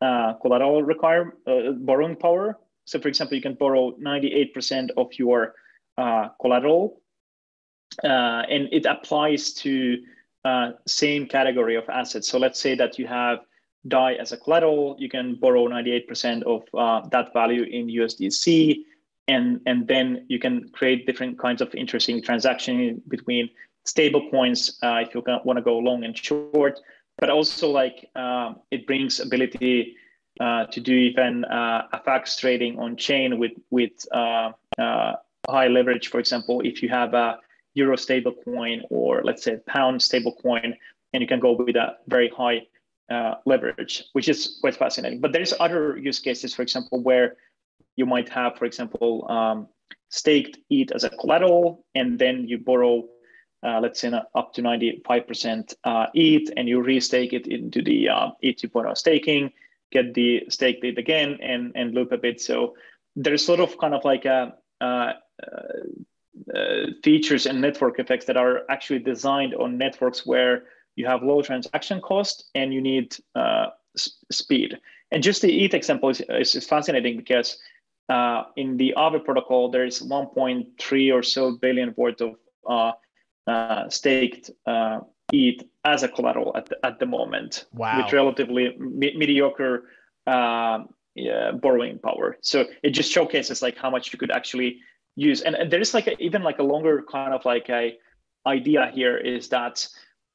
uh, 0.00 0.34
collateral 0.34 0.82
require 0.82 1.36
uh, 1.46 1.72
borrowing 1.72 2.16
power. 2.16 2.58
So, 2.84 2.98
for 2.98 3.08
example, 3.08 3.36
you 3.36 3.42
can 3.42 3.54
borrow 3.54 3.92
98% 3.92 4.90
of 4.96 5.08
your 5.18 5.54
collateral, 6.40 7.00
and 8.02 8.68
it 8.72 8.86
applies 8.86 9.52
to 9.54 9.98
same 10.86 11.26
category 11.26 11.76
of 11.76 11.88
assets. 11.88 12.28
So, 12.28 12.38
let's 12.38 12.58
say 12.58 12.74
that 12.74 12.98
you 12.98 13.06
have 13.06 13.38
DAI 13.86 14.14
as 14.14 14.32
a 14.32 14.36
collateral, 14.36 14.96
you 14.98 15.08
can 15.08 15.36
borrow 15.36 15.68
98% 15.68 16.42
of 16.42 17.10
that 17.10 17.32
value 17.32 17.62
in 17.62 17.86
USDC 17.86 18.82
and 19.28 19.60
and 19.66 19.86
then 19.86 20.26
you 20.28 20.38
can 20.38 20.68
create 20.70 21.06
different 21.06 21.38
kinds 21.38 21.60
of 21.60 21.74
interesting 21.74 22.22
transaction 22.22 23.00
between 23.08 23.48
stable 23.84 24.30
coins 24.30 24.78
uh, 24.82 25.00
if 25.06 25.14
you 25.14 25.22
want 25.44 25.56
to 25.56 25.62
go 25.62 25.78
long 25.78 26.04
and 26.04 26.16
short 26.16 26.78
but 27.18 27.30
also 27.30 27.70
like 27.70 28.08
uh, 28.16 28.52
it 28.70 28.86
brings 28.86 29.20
ability 29.20 29.96
uh, 30.40 30.66
to 30.66 30.80
do 30.80 30.92
even 30.94 31.44
uh, 31.44 31.86
FX 31.94 32.38
trading 32.38 32.78
on 32.78 32.96
chain 32.96 33.38
with 33.38 33.52
with 33.70 33.92
uh, 34.12 34.52
uh, 34.78 35.12
high 35.48 35.68
leverage. 35.68 36.08
For 36.08 36.18
example 36.18 36.62
if 36.64 36.82
you 36.82 36.88
have 36.88 37.14
a 37.14 37.38
euro 37.74 37.96
stable 37.96 38.32
coin 38.44 38.82
or 38.90 39.22
let's 39.24 39.42
say 39.42 39.56
pound 39.66 40.02
stable 40.02 40.34
coin 40.42 40.74
and 41.12 41.20
you 41.20 41.26
can 41.26 41.40
go 41.40 41.52
with 41.52 41.76
a 41.76 41.96
very 42.08 42.28
high 42.28 42.62
leverage 43.44 44.04
which 44.14 44.28
is 44.28 44.58
quite 44.62 44.74
fascinating. 44.74 45.20
But 45.20 45.32
there's 45.32 45.52
other 45.60 45.98
use 45.98 46.18
cases 46.18 46.54
for 46.54 46.62
example 46.62 47.02
where 47.02 47.36
you 47.96 48.06
might 48.06 48.28
have, 48.28 48.56
for 48.56 48.64
example, 48.64 49.26
um, 49.28 49.68
staked 50.08 50.58
ETH 50.70 50.92
as 50.92 51.04
a 51.04 51.10
collateral, 51.10 51.84
and 51.94 52.18
then 52.18 52.46
you 52.46 52.58
borrow, 52.58 53.04
uh, 53.62 53.80
let's 53.80 54.00
say, 54.00 54.12
up 54.34 54.52
to 54.54 54.62
95% 54.62 55.74
uh, 55.84 56.06
ETH, 56.14 56.50
and 56.56 56.68
you 56.68 56.80
restake 56.80 57.32
it 57.32 57.46
into 57.46 57.82
the 57.82 58.08
uh, 58.08 58.30
ETH 58.40 58.56
2.0 58.56 58.96
staking, 58.96 59.52
get 59.90 60.14
the 60.14 60.44
staked 60.48 60.84
ETH 60.84 60.98
again, 60.98 61.38
and, 61.42 61.72
and 61.74 61.94
loop 61.94 62.12
a 62.12 62.18
bit. 62.18 62.40
So 62.40 62.74
there's 63.16 63.44
sort 63.44 63.60
of 63.60 63.78
kind 63.78 63.94
of 63.94 64.04
like 64.04 64.24
a, 64.24 64.54
uh, 64.80 65.12
uh, 66.54 66.86
features 67.04 67.46
and 67.46 67.60
network 67.60 67.98
effects 67.98 68.24
that 68.24 68.38
are 68.38 68.62
actually 68.70 68.98
designed 68.98 69.54
on 69.54 69.76
networks 69.76 70.24
where 70.24 70.64
you 70.96 71.06
have 71.06 71.22
low 71.22 71.42
transaction 71.42 72.00
cost 72.00 72.44
and 72.54 72.72
you 72.72 72.80
need 72.80 73.14
uh, 73.34 73.66
speed. 74.30 74.78
And 75.10 75.22
just 75.22 75.42
the 75.42 75.64
ETH 75.64 75.74
example 75.74 76.08
is, 76.08 76.20
is 76.22 76.66
fascinating 76.66 77.18
because 77.18 77.58
uh, 78.08 78.44
in 78.56 78.76
the 78.76 78.94
Aave 78.96 79.24
protocol, 79.24 79.70
there 79.70 79.84
is 79.84 80.00
1.3 80.00 81.14
or 81.14 81.22
so 81.22 81.56
billion 81.56 81.94
worth 81.96 82.20
of 82.20 82.34
uh, 82.68 82.92
uh, 83.46 83.88
staked 83.88 84.50
uh, 84.66 85.00
ETH 85.32 85.64
as 85.84 86.02
a 86.02 86.08
collateral 86.08 86.56
at 86.56 86.66
the, 86.66 86.86
at 86.86 86.98
the 86.98 87.06
moment, 87.06 87.66
wow. 87.72 88.02
with 88.02 88.12
relatively 88.12 88.76
me- 88.78 89.16
mediocre 89.16 89.84
uh, 90.26 90.80
yeah, 91.14 91.52
borrowing 91.52 91.98
power. 91.98 92.36
So 92.40 92.66
it 92.82 92.90
just 92.90 93.10
showcases 93.10 93.62
like 93.62 93.76
how 93.76 93.90
much 93.90 94.12
you 94.12 94.18
could 94.18 94.30
actually 94.30 94.80
use. 95.16 95.42
And, 95.42 95.54
and 95.54 95.70
there 95.70 95.80
is 95.80 95.94
like 95.94 96.06
a, 96.06 96.20
even 96.22 96.42
like 96.42 96.58
a 96.58 96.62
longer 96.62 97.04
kind 97.10 97.34
of 97.34 97.44
like 97.44 97.68
a 97.68 97.98
idea 98.46 98.90
here 98.92 99.16
is 99.16 99.48
that 99.50 99.86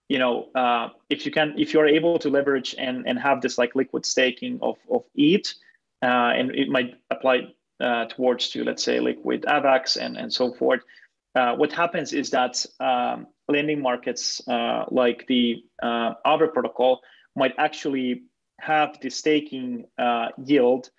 you 0.07 0.17
know 0.17 0.47
uh, 0.55 0.89
if 1.09 1.25
you 1.25 1.31
can 1.31 1.53
if 1.57 1.73
you're 1.73 1.87
able 1.87 2.17
to 2.19 2.29
leverage 2.29 2.73
and 2.77 3.05
and 3.05 3.19
have 3.19 3.41
this 3.41 3.57
like 3.57 3.75
liquid 3.75 4.05
staking 4.05 4.59
of 4.61 4.77
of 4.89 5.03
ETH. 5.15 5.53
Uh, 6.03 6.31
and 6.37 6.55
it 6.55 6.69
might 6.69 6.93
apply 7.09 7.39
uh, 7.79 8.05
towards 8.05 8.49
to 8.49 8.63
let's 8.63 8.83
say 8.83 8.99
liquid 8.99 9.45
AVAX 9.47 9.97
and, 9.97 10.17
and 10.17 10.31
so 10.31 10.53
forth, 10.53 10.81
uh, 11.35 11.55
what 11.55 11.71
happens 11.71 12.13
is 12.13 12.31
that 12.31 12.65
um, 12.79 13.27
lending 13.47 13.81
markets 13.81 14.41
uh, 14.47 14.85
like 14.89 15.25
the 15.27 15.63
uh, 15.81 16.13
Aave 16.25 16.51
protocol 16.53 17.01
might 17.35 17.53
actually 17.57 18.23
have 18.59 18.99
the 19.01 19.09
staking 19.09 19.85
uh, 19.97 20.29
yield 20.43 20.89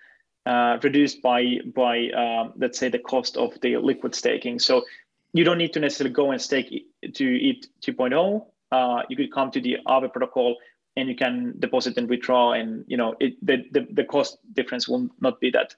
uh, 0.45 0.77
reduced 0.81 1.21
by 1.21 1.57
by 1.75 2.09
um, 2.11 2.53
let's 2.57 2.79
say 2.79 2.89
the 2.89 2.99
cost 2.99 3.37
of 3.37 3.59
the 3.61 3.77
liquid 3.77 4.15
staking. 4.15 4.59
So 4.59 4.85
you 5.33 5.43
don't 5.43 5.57
need 5.57 5.73
to 5.73 5.79
necessarily 5.79 6.13
go 6.13 6.31
and 6.31 6.41
stake 6.41 6.87
to 7.13 7.49
ETH 7.49 7.65
2.0. 7.81 8.45
Uh, 8.71 9.03
you 9.09 9.17
could 9.17 9.31
come 9.31 9.51
to 9.51 9.61
the 9.61 9.77
Aave 9.87 10.11
protocol 10.11 10.55
and 10.95 11.07
you 11.07 11.15
can 11.15 11.55
deposit 11.59 11.97
and 11.97 12.09
withdraw, 12.09 12.53
and 12.53 12.83
you 12.87 12.97
know 12.97 13.15
it, 13.19 13.33
the, 13.45 13.65
the 13.71 13.87
the 13.91 14.03
cost 14.03 14.37
difference 14.53 14.87
will 14.87 15.09
not 15.19 15.39
be 15.39 15.51
that 15.51 15.75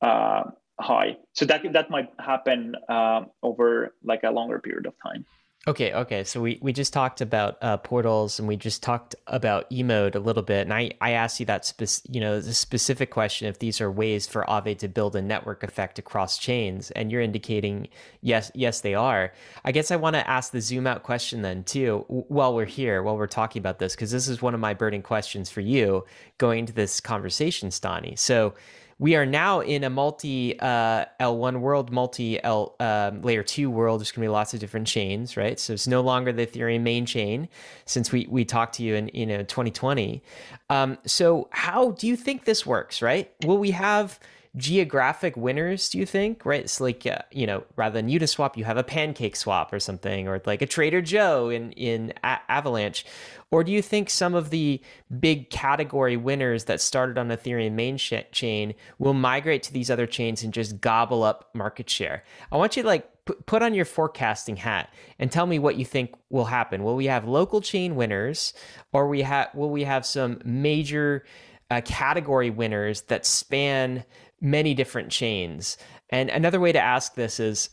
uh, 0.00 0.44
high. 0.80 1.16
So 1.32 1.44
that 1.46 1.62
that 1.72 1.90
might 1.90 2.08
happen 2.18 2.74
uh, 2.88 3.24
over 3.42 3.94
like 4.02 4.22
a 4.24 4.30
longer 4.30 4.58
period 4.58 4.86
of 4.86 4.94
time. 5.02 5.24
Okay, 5.66 5.92
okay. 5.92 6.24
So 6.24 6.40
we, 6.40 6.58
we 6.62 6.72
just 6.72 6.94
talked 6.94 7.20
about 7.20 7.58
uh, 7.60 7.76
portals 7.76 8.38
and 8.38 8.48
we 8.48 8.56
just 8.56 8.82
talked 8.82 9.14
about 9.26 9.68
emode 9.70 10.14
a 10.14 10.18
little 10.18 10.42
bit, 10.42 10.62
and 10.62 10.72
I, 10.72 10.92
I 11.02 11.10
asked 11.10 11.40
you 11.40 11.46
that 11.46 11.66
spec- 11.66 12.08
you 12.08 12.20
know 12.20 12.40
the 12.40 12.54
specific 12.54 13.10
question 13.10 13.48
if 13.48 13.58
these 13.58 13.78
are 13.80 13.90
ways 13.90 14.26
for 14.26 14.46
Aave 14.48 14.78
to 14.78 14.88
build 14.88 15.14
a 15.14 15.20
network 15.20 15.62
effect 15.62 15.98
across 15.98 16.38
chains, 16.38 16.90
and 16.92 17.12
you're 17.12 17.20
indicating 17.20 17.88
yes 18.22 18.50
yes 18.54 18.80
they 18.80 18.94
are. 18.94 19.32
I 19.62 19.72
guess 19.72 19.90
I 19.90 19.96
want 19.96 20.14
to 20.14 20.26
ask 20.26 20.52
the 20.52 20.62
zoom 20.62 20.86
out 20.86 21.02
question 21.02 21.42
then 21.42 21.64
too 21.64 22.04
while 22.08 22.54
we're 22.54 22.64
here 22.64 23.02
while 23.02 23.18
we're 23.18 23.26
talking 23.26 23.60
about 23.60 23.78
this 23.78 23.94
because 23.94 24.10
this 24.10 24.26
is 24.28 24.40
one 24.40 24.54
of 24.54 24.60
my 24.60 24.72
burning 24.72 25.02
questions 25.02 25.50
for 25.50 25.60
you 25.60 26.06
going 26.38 26.60
into 26.60 26.72
this 26.72 26.98
conversation, 26.98 27.68
Stani. 27.68 28.18
So 28.18 28.54
we 28.98 29.14
are 29.14 29.26
now 29.26 29.60
in 29.60 29.84
a 29.84 29.90
multi 29.90 30.58
uh, 30.58 31.04
L1 31.20 31.60
world, 31.60 31.92
multi 31.92 32.42
L 32.42 32.74
um, 32.80 33.22
layer 33.22 33.42
two 33.42 33.70
world. 33.70 34.00
There's 34.00 34.10
going 34.10 34.22
to 34.22 34.28
be 34.28 34.32
lots 34.32 34.54
of 34.54 34.60
different 34.60 34.86
chains, 34.88 35.36
right? 35.36 35.58
So 35.58 35.72
it's 35.72 35.86
no 35.86 36.00
longer 36.00 36.32
the 36.32 36.46
Ethereum 36.46 36.80
main 36.80 37.06
chain 37.06 37.48
since 37.84 38.10
we 38.10 38.26
we 38.28 38.44
talked 38.44 38.74
to 38.76 38.82
you 38.82 38.96
in 38.96 39.10
you 39.14 39.26
know 39.26 39.38
2020. 39.38 40.22
Um, 40.68 40.98
so 41.06 41.48
how 41.52 41.92
do 41.92 42.08
you 42.08 42.16
think 42.16 42.44
this 42.44 42.66
works, 42.66 43.00
right? 43.00 43.32
Will 43.44 43.58
we 43.58 43.70
have 43.70 44.18
geographic 44.56 45.36
winners 45.36 45.88
do 45.88 45.98
you 45.98 46.06
think 46.06 46.44
right? 46.44 46.62
It's 46.62 46.80
like 46.80 47.06
uh, 47.06 47.18
you 47.30 47.46
know 47.46 47.64
rather 47.76 48.00
than 48.00 48.10
uniswap 48.10 48.56
you 48.56 48.64
have 48.64 48.76
a 48.76 48.82
pancake 48.82 49.36
swap 49.36 49.72
or 49.72 49.80
something 49.80 50.26
or 50.28 50.40
like 50.46 50.62
a 50.62 50.66
trader 50.66 51.00
joe 51.00 51.48
in 51.48 51.72
in 51.72 52.12
a- 52.24 52.40
avalanche. 52.48 53.04
Or 53.50 53.64
do 53.64 53.72
you 53.72 53.80
think 53.80 54.10
some 54.10 54.34
of 54.34 54.50
the 54.50 54.82
big 55.20 55.48
category 55.48 56.18
winners 56.18 56.64
that 56.64 56.82
started 56.82 57.16
on 57.16 57.28
ethereum 57.28 57.72
main 57.72 57.96
sh- 57.96 58.12
chain 58.30 58.74
will 58.98 59.14
migrate 59.14 59.62
to 59.64 59.72
these 59.72 59.90
other 59.90 60.06
chains 60.06 60.42
and 60.42 60.52
just 60.52 60.82
gobble 60.82 61.22
up 61.22 61.48
market 61.54 61.88
share? 61.88 62.24
I 62.52 62.58
want 62.58 62.76
you 62.76 62.82
to 62.82 62.88
like 62.88 63.08
put 63.46 63.62
on 63.62 63.74
your 63.74 63.84
forecasting 63.84 64.56
hat 64.56 64.92
and 65.18 65.30
tell 65.30 65.46
me 65.46 65.58
what 65.58 65.76
you 65.76 65.84
think 65.84 66.14
will 66.30 66.46
happen. 66.46 66.82
Will 66.82 66.96
we 66.96 67.06
have 67.06 67.26
local 67.26 67.60
chain 67.60 67.96
winners 67.96 68.52
or 68.92 69.08
we 69.08 69.22
have 69.22 69.48
will 69.54 69.70
we 69.70 69.84
have 69.84 70.04
some 70.04 70.40
major 70.44 71.24
uh, 71.70 71.80
category 71.84 72.50
winners 72.50 73.02
that 73.02 73.26
span 73.26 74.04
many 74.40 74.74
different 74.74 75.10
chains. 75.10 75.76
And 76.10 76.30
another 76.30 76.60
way 76.60 76.72
to 76.72 76.80
ask 76.80 77.14
this 77.14 77.40
is 77.40 77.70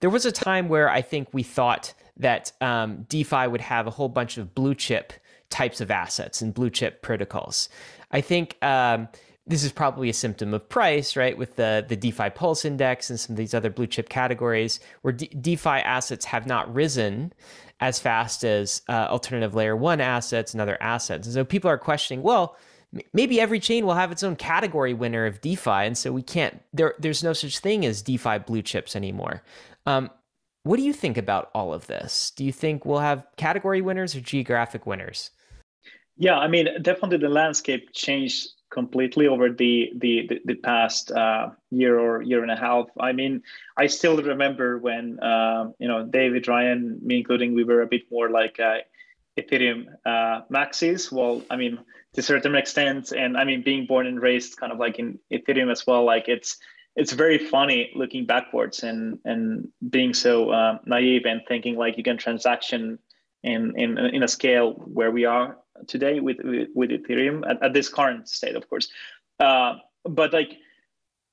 there 0.00 0.10
was 0.10 0.24
a 0.24 0.32
time 0.32 0.68
where 0.68 0.88
I 0.88 1.02
think 1.02 1.28
we 1.32 1.42
thought 1.42 1.92
that 2.16 2.52
um, 2.60 3.06
DeFi 3.08 3.46
would 3.48 3.60
have 3.60 3.86
a 3.86 3.90
whole 3.90 4.08
bunch 4.08 4.38
of 4.38 4.54
blue 4.54 4.74
chip 4.74 5.12
types 5.50 5.80
of 5.80 5.90
assets 5.90 6.40
and 6.40 6.54
blue 6.54 6.70
chip 6.70 7.02
protocols. 7.02 7.68
I 8.10 8.20
think 8.20 8.56
um, 8.62 9.08
this 9.46 9.64
is 9.64 9.72
probably 9.72 10.08
a 10.08 10.14
symptom 10.14 10.54
of 10.54 10.68
price, 10.68 11.16
right? 11.16 11.36
With 11.36 11.56
the 11.56 11.84
the 11.86 11.96
DeFi 11.96 12.30
Pulse 12.30 12.64
Index 12.64 13.10
and 13.10 13.20
some 13.20 13.34
of 13.34 13.36
these 13.36 13.54
other 13.54 13.70
blue 13.70 13.86
chip 13.86 14.08
categories, 14.08 14.80
where 15.02 15.12
DeFi 15.12 15.68
assets 15.68 16.24
have 16.24 16.46
not 16.46 16.72
risen 16.72 17.32
as 17.80 17.98
fast 17.98 18.44
as 18.44 18.82
uh, 18.88 19.08
alternative 19.10 19.54
layer 19.54 19.76
one 19.76 20.00
assets 20.00 20.54
and 20.54 20.60
other 20.60 20.78
assets. 20.80 21.26
And 21.26 21.34
so 21.34 21.44
people 21.44 21.70
are 21.70 21.78
questioning, 21.78 22.22
well, 22.22 22.56
maybe 23.12 23.40
every 23.40 23.60
chain 23.60 23.86
will 23.86 23.94
have 23.94 24.12
its 24.12 24.22
own 24.22 24.36
category 24.36 24.94
winner 24.94 25.26
of 25.26 25.40
DeFi, 25.40 25.70
and 25.70 25.96
so 25.98 26.12
we 26.12 26.22
can't. 26.22 26.60
There, 26.72 26.94
there's 26.98 27.22
no 27.22 27.32
such 27.32 27.58
thing 27.58 27.84
as 27.84 28.02
DeFi 28.02 28.38
blue 28.38 28.62
chips 28.62 28.96
anymore. 28.96 29.42
Um, 29.86 30.10
what 30.62 30.76
do 30.76 30.82
you 30.82 30.92
think 30.92 31.18
about 31.18 31.50
all 31.54 31.74
of 31.74 31.86
this? 31.86 32.30
Do 32.30 32.44
you 32.44 32.52
think 32.52 32.84
we'll 32.84 33.00
have 33.00 33.26
category 33.36 33.82
winners 33.82 34.16
or 34.16 34.20
geographic 34.20 34.86
winners? 34.86 35.30
Yeah, 36.16 36.38
I 36.38 36.48
mean, 36.48 36.68
definitely 36.80 37.18
the 37.18 37.28
landscape 37.28 37.92
changed 37.92 38.48
completely 38.70 39.26
over 39.26 39.50
the 39.50 39.92
the 39.96 40.26
the, 40.28 40.40
the 40.44 40.54
past 40.54 41.10
uh, 41.12 41.50
year 41.70 41.98
or 41.98 42.22
year 42.22 42.42
and 42.42 42.50
a 42.50 42.56
half. 42.56 42.86
I 42.98 43.12
mean, 43.12 43.42
I 43.76 43.86
still 43.86 44.16
remember 44.16 44.78
when 44.78 45.18
uh, 45.20 45.70
you 45.78 45.88
know 45.88 46.06
David 46.06 46.48
Ryan, 46.48 46.98
me 47.02 47.18
including, 47.18 47.54
we 47.54 47.64
were 47.64 47.82
a 47.82 47.86
bit 47.86 48.02
more 48.10 48.30
like 48.30 48.58
uh, 48.60 48.78
Ethereum 49.38 49.86
uh, 50.06 50.42
maxis. 50.50 51.12
Well, 51.12 51.42
I 51.50 51.56
mean, 51.56 51.78
to 52.14 52.20
a 52.20 52.22
certain 52.22 52.54
extent, 52.54 53.12
and 53.12 53.36
I 53.36 53.44
mean, 53.44 53.62
being 53.62 53.86
born 53.86 54.06
and 54.06 54.20
raised 54.20 54.56
kind 54.56 54.72
of 54.72 54.78
like 54.78 54.98
in 54.98 55.18
Ethereum 55.32 55.70
as 55.70 55.86
well, 55.86 56.04
like 56.04 56.28
it's 56.28 56.58
it's 56.96 57.12
very 57.12 57.38
funny 57.38 57.90
looking 57.94 58.24
backwards 58.24 58.82
and 58.84 59.18
and 59.24 59.68
being 59.90 60.14
so 60.14 60.50
uh, 60.50 60.78
naive 60.86 61.26
and 61.26 61.42
thinking 61.48 61.76
like 61.76 61.96
you 61.96 62.04
can 62.04 62.16
transaction 62.16 62.98
in 63.42 63.78
in 63.78 63.98
in 63.98 64.22
a 64.22 64.28
scale 64.28 64.72
where 64.72 65.10
we 65.10 65.24
are 65.24 65.58
today 65.86 66.20
with 66.20 66.38
with, 66.44 66.68
with 66.74 66.90
Ethereum 66.90 67.42
at, 67.48 67.62
at, 67.62 67.72
this 67.72 67.88
current 67.88 68.28
state, 68.28 68.54
of 68.54 68.68
course. 68.68 68.88
Uh, 69.40 69.74
but 70.04 70.32
like, 70.32 70.56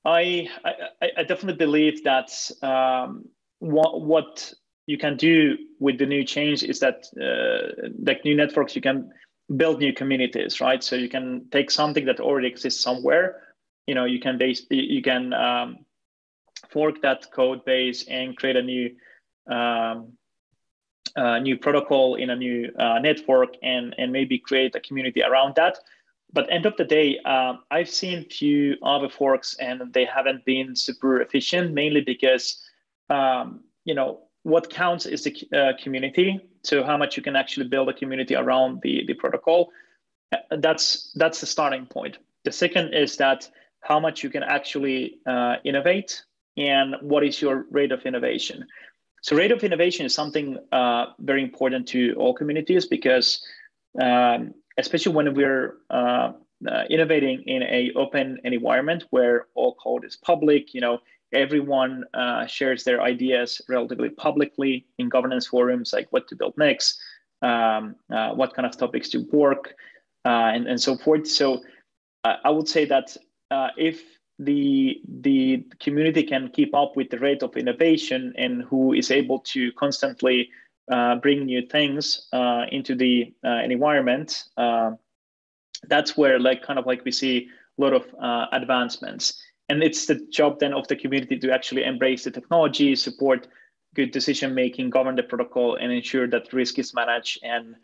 I, 0.04 0.48
I 0.64 1.10
I 1.18 1.22
definitely 1.22 1.64
believe 1.64 2.02
that 2.04 2.32
um, 2.60 3.28
what 3.60 4.02
what 4.02 4.52
you 4.86 4.98
can 4.98 5.16
do 5.16 5.56
with 5.78 5.98
the 5.98 6.06
new 6.06 6.24
change 6.24 6.64
is 6.64 6.80
that 6.80 7.06
uh, 7.20 7.88
like 8.04 8.24
new 8.24 8.34
networks 8.34 8.74
you 8.74 8.82
can 8.82 9.12
build 9.56 9.78
new 9.80 9.92
communities 9.92 10.60
right? 10.60 10.82
So 10.82 10.96
you 10.96 11.08
can 11.08 11.48
take 11.50 11.70
something 11.70 12.04
that 12.06 12.20
already 12.20 12.48
exists 12.48 12.82
somewhere 12.82 13.42
you 13.86 13.94
know 13.94 14.04
you 14.04 14.20
can 14.20 14.38
base 14.38 14.64
you 14.70 15.02
can 15.02 15.32
um, 15.32 15.78
fork 16.70 17.02
that 17.02 17.30
code 17.32 17.64
base 17.64 18.06
and 18.08 18.36
create 18.36 18.56
a 18.56 18.62
new 18.62 18.90
um, 19.50 20.12
new 21.42 21.58
protocol 21.58 22.14
in 22.14 22.30
a 22.30 22.36
new 22.36 22.70
uh, 22.78 22.98
network 22.98 23.54
and 23.62 23.94
and 23.98 24.12
maybe 24.12 24.38
create 24.38 24.74
a 24.74 24.80
community 24.80 25.22
around 25.22 25.54
that. 25.56 25.78
But 26.32 26.50
end 26.50 26.64
of 26.64 26.76
the 26.78 26.84
day 26.84 27.18
uh, 27.24 27.54
i've 27.70 27.90
seen 27.90 28.24
few 28.24 28.76
other 28.82 29.10
forks 29.10 29.54
and 29.60 29.92
they 29.92 30.06
haven't 30.06 30.44
been 30.46 30.74
super 30.74 31.20
efficient 31.20 31.74
mainly 31.74 32.00
because 32.00 32.62
um, 33.10 33.64
you 33.84 33.94
know 33.94 34.20
what 34.42 34.70
counts 34.70 35.06
is 35.06 35.24
the 35.24 35.48
uh, 35.52 35.72
community. 35.82 36.40
So 36.62 36.82
how 36.82 36.96
much 36.96 37.16
you 37.16 37.22
can 37.22 37.36
actually 37.36 37.68
build 37.68 37.88
a 37.88 37.92
community 37.92 38.34
around 38.34 38.80
the, 38.82 39.04
the 39.06 39.14
protocol. 39.14 39.70
Uh, 40.32 40.56
that's 40.58 41.12
that's 41.14 41.40
the 41.40 41.46
starting 41.46 41.86
point. 41.86 42.18
The 42.44 42.52
second 42.52 42.94
is 42.94 43.16
that 43.16 43.48
how 43.80 44.00
much 44.00 44.22
you 44.22 44.30
can 44.30 44.42
actually 44.42 45.18
uh, 45.26 45.56
innovate 45.64 46.22
and 46.56 46.96
what 47.00 47.24
is 47.24 47.40
your 47.40 47.66
rate 47.70 47.92
of 47.92 48.02
innovation. 48.02 48.66
So 49.22 49.36
rate 49.36 49.52
of 49.52 49.62
innovation 49.62 50.06
is 50.06 50.14
something 50.14 50.58
uh, 50.72 51.06
very 51.20 51.42
important 51.42 51.86
to 51.88 52.14
all 52.14 52.34
communities 52.34 52.86
because 52.86 53.44
um, 54.00 54.54
especially 54.78 55.12
when 55.12 55.34
we're 55.34 55.76
uh, 55.90 56.32
uh, 56.68 56.84
innovating 56.90 57.42
in 57.42 57.62
a 57.62 57.92
open 57.94 58.40
environment 58.44 59.04
where 59.10 59.46
all 59.54 59.74
code 59.74 60.04
is 60.04 60.16
public 60.16 60.74
you 60.74 60.80
know 60.80 60.98
everyone 61.32 62.04
uh, 62.14 62.46
shares 62.46 62.84
their 62.84 63.02
ideas 63.02 63.60
relatively 63.68 64.10
publicly 64.10 64.86
in 64.98 65.08
governance 65.08 65.46
forums, 65.46 65.92
like 65.92 66.08
what 66.10 66.28
to 66.28 66.36
build 66.36 66.56
next, 66.56 67.00
um, 67.42 67.96
uh, 68.12 68.30
what 68.30 68.54
kind 68.54 68.66
of 68.66 68.76
topics 68.76 69.08
to 69.10 69.26
work, 69.32 69.74
uh, 70.24 70.50
and, 70.54 70.66
and 70.66 70.80
so 70.80 70.96
forth. 70.96 71.26
So 71.26 71.62
uh, 72.24 72.36
I 72.44 72.50
would 72.50 72.68
say 72.68 72.84
that 72.86 73.16
uh, 73.50 73.68
if 73.76 74.02
the 74.38 75.00
the 75.20 75.64
community 75.78 76.22
can 76.22 76.48
keep 76.48 76.74
up 76.74 76.96
with 76.96 77.10
the 77.10 77.18
rate 77.18 77.42
of 77.42 77.56
innovation 77.56 78.32
and 78.36 78.62
who 78.62 78.92
is 78.92 79.10
able 79.10 79.38
to 79.40 79.70
constantly 79.72 80.48
uh, 80.90 81.16
bring 81.16 81.44
new 81.44 81.66
things 81.66 82.28
into 82.72 82.94
the 82.94 83.32
environment, 83.44 84.44
that's 85.88 86.16
where 86.16 86.38
like 86.38 86.62
kind 86.62 86.78
of 86.78 86.86
like 86.86 87.04
we 87.04 87.12
see 87.12 87.48
a 87.78 87.82
lot 87.82 87.92
of 87.92 88.06
advancements 88.52 89.42
and 89.72 89.82
it's 89.82 90.04
the 90.04 90.16
job 90.30 90.60
then 90.60 90.74
of 90.74 90.86
the 90.88 90.96
community 90.96 91.38
to 91.38 91.50
actually 91.50 91.82
embrace 91.82 92.24
the 92.24 92.30
technology 92.30 92.94
support 92.94 93.48
good 93.94 94.10
decision 94.10 94.54
making 94.54 94.90
govern 94.90 95.16
the 95.16 95.22
protocol 95.22 95.76
and 95.76 95.90
ensure 95.90 96.26
that 96.28 96.52
risk 96.52 96.78
is 96.78 96.92
managed 96.94 97.38
and 97.42 97.74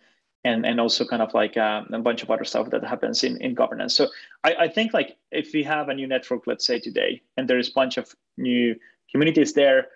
and 0.44 0.66
and 0.66 0.78
also 0.80 1.04
kind 1.04 1.22
of 1.22 1.32
like 1.32 1.56
uh, 1.56 1.82
a 1.90 1.98
bunch 1.98 2.22
of 2.22 2.30
other 2.30 2.44
stuff 2.44 2.70
that 2.70 2.84
happens 2.84 3.24
in, 3.24 3.40
in 3.40 3.54
governance. 3.54 3.94
So 3.94 4.08
I, 4.44 4.54
I 4.66 4.68
think 4.68 4.92
like 4.92 5.16
if 5.32 5.52
we 5.52 5.62
have 5.64 5.88
a 5.88 5.94
new 5.94 6.06
network 6.06 6.46
let's 6.46 6.66
say 6.66 6.78
today 6.78 7.22
and 7.36 7.48
there 7.48 7.58
is 7.58 7.68
a 7.70 7.72
bunch 7.72 7.96
of 7.96 8.14
new 8.36 8.76
communities 9.10 9.54
there 9.54 9.88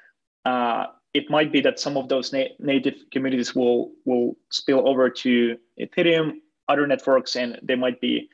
uh, 0.47 0.87
it 1.15 1.29
might 1.29 1.53
be 1.53 1.61
that 1.61 1.79
some 1.79 1.97
of 1.99 2.09
those 2.09 2.33
na- 2.33 2.55
native 2.59 2.97
communities 3.13 3.55
will 3.55 3.93
will 4.07 4.35
spill 4.51 4.89
over 4.89 5.11
to 5.11 5.57
ethereum 5.79 6.41
other 6.69 6.87
networks 6.87 7.37
and 7.37 7.59
they 7.63 7.77
might 7.77 8.01
be 8.01 8.29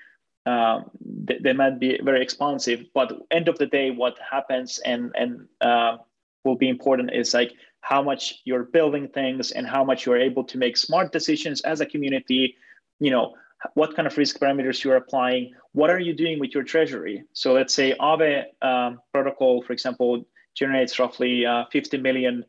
um, 0.48 0.90
they, 1.26 1.38
they, 1.44 1.52
might 1.52 1.76
be 1.78 1.90
very 2.02 2.22
expansive 2.22 2.80
but 2.94 3.08
end 3.30 3.46
of 3.48 3.56
the 3.58 3.66
day 3.66 3.90
what 3.90 4.14
happens 4.34 4.78
and 4.90 5.02
and 5.20 5.30
uh, 5.60 5.96
will 6.44 6.56
be 6.56 6.68
important 6.68 7.12
is 7.12 7.34
like 7.34 7.52
how 7.80 8.02
much 8.02 8.40
you're 8.44 8.64
building 8.64 9.08
things 9.08 9.50
and 9.52 9.66
how 9.66 9.84
much 9.84 10.04
you're 10.04 10.20
able 10.30 10.44
to 10.44 10.58
make 10.58 10.76
smart 10.76 11.12
decisions 11.12 11.60
as 11.62 11.80
a 11.80 11.86
community. 11.86 12.56
You 13.00 13.10
know 13.10 13.34
what 13.74 13.94
kind 13.96 14.06
of 14.06 14.16
risk 14.16 14.38
parameters 14.38 14.84
you're 14.84 14.96
applying. 14.96 15.52
What 15.72 15.90
are 15.90 15.98
you 15.98 16.14
doing 16.14 16.38
with 16.38 16.54
your 16.54 16.62
treasury? 16.62 17.24
So 17.32 17.52
let's 17.52 17.74
say 17.74 17.94
Aave 18.00 18.44
um, 18.62 19.00
protocol 19.12 19.62
for 19.62 19.72
example 19.72 20.24
generates 20.54 20.98
roughly 20.98 21.46
uh, 21.46 21.64
50 21.70 21.98
million 21.98 22.44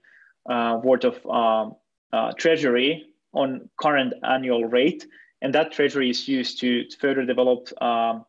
uh, 0.50 0.80
worth 0.84 1.04
of 1.04 1.26
um, 1.26 1.76
uh, 2.12 2.32
treasury 2.34 3.06
on 3.34 3.70
current 3.80 4.14
annual 4.24 4.66
rate 4.66 5.06
and 5.42 5.54
that 5.54 5.72
treasury 5.72 6.10
is 6.10 6.28
used 6.28 6.60
to, 6.60 6.86
to 6.86 6.98
further 6.98 7.26
develop 7.26 7.70
um, 7.82 8.26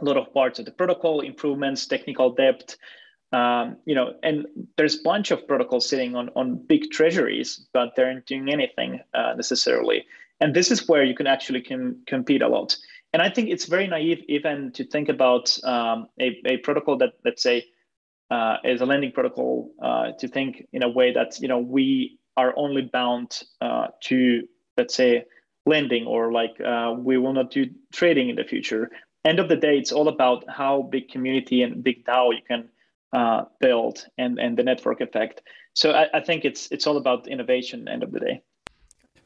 a 0.00 0.04
lot 0.04 0.16
of 0.16 0.32
parts 0.32 0.58
of 0.58 0.64
the 0.64 0.72
protocol, 0.72 1.20
improvements, 1.20 1.86
technical 1.86 2.30
depth, 2.30 2.76
um, 3.32 3.76
you 3.86 3.94
know, 3.94 4.14
and 4.22 4.46
there's 4.76 5.00
a 5.00 5.02
bunch 5.02 5.30
of 5.30 5.46
protocols 5.48 5.88
sitting 5.88 6.14
on, 6.14 6.30
on 6.36 6.56
big 6.66 6.90
treasuries, 6.90 7.66
but 7.72 7.94
they 7.96 8.02
aren't 8.02 8.26
doing 8.26 8.50
anything 8.50 9.00
uh, 9.14 9.34
necessarily. 9.36 10.04
And 10.40 10.54
this 10.54 10.70
is 10.70 10.86
where 10.86 11.02
you 11.02 11.14
can 11.14 11.26
actually 11.26 11.62
can 11.62 12.02
compete 12.06 12.42
a 12.42 12.48
lot. 12.48 12.76
And 13.12 13.22
I 13.22 13.30
think 13.30 13.48
it's 13.48 13.64
very 13.64 13.86
naive 13.86 14.22
even 14.28 14.70
to 14.72 14.84
think 14.84 15.08
about 15.08 15.58
um, 15.64 16.08
a, 16.20 16.40
a 16.44 16.58
protocol 16.58 16.98
that, 16.98 17.14
let's 17.24 17.42
say, 17.42 17.64
uh, 18.30 18.56
is 18.64 18.80
a 18.80 18.86
lending 18.86 19.12
protocol 19.12 19.70
uh, 19.82 20.12
to 20.18 20.28
think 20.28 20.66
in 20.72 20.82
a 20.82 20.88
way 20.88 21.12
that, 21.12 21.40
you 21.40 21.48
know, 21.48 21.58
we 21.58 22.18
are 22.36 22.52
only 22.56 22.82
bound 22.82 23.42
uh, 23.60 23.86
to, 24.02 24.42
let's 24.76 24.94
say, 24.94 25.24
lending 25.66 26.06
or 26.06 26.32
like 26.32 26.60
uh, 26.60 26.94
we 26.96 27.18
will 27.18 27.32
not 27.32 27.50
do 27.50 27.66
trading 27.92 28.28
in 28.30 28.36
the 28.36 28.44
future 28.44 28.90
end 29.26 29.40
of 29.40 29.48
the 29.48 29.56
day, 29.56 29.76
it's 29.76 29.92
all 29.92 30.08
about 30.08 30.44
how 30.48 30.82
big 30.82 31.08
community 31.08 31.62
and 31.62 31.82
big 31.82 32.04
DAO 32.04 32.30
you 32.32 32.42
can 32.46 32.68
uh, 33.12 33.44
build 33.60 34.06
and 34.16 34.38
and 34.38 34.56
the 34.56 34.62
network 34.62 35.00
effect. 35.00 35.42
So 35.74 35.92
I, 35.92 36.18
I 36.18 36.20
think 36.20 36.44
it's 36.44 36.70
it's 36.70 36.86
all 36.86 36.96
about 36.96 37.28
innovation. 37.28 37.88
End 37.88 38.02
of 38.02 38.12
the 38.12 38.20
day. 38.20 38.42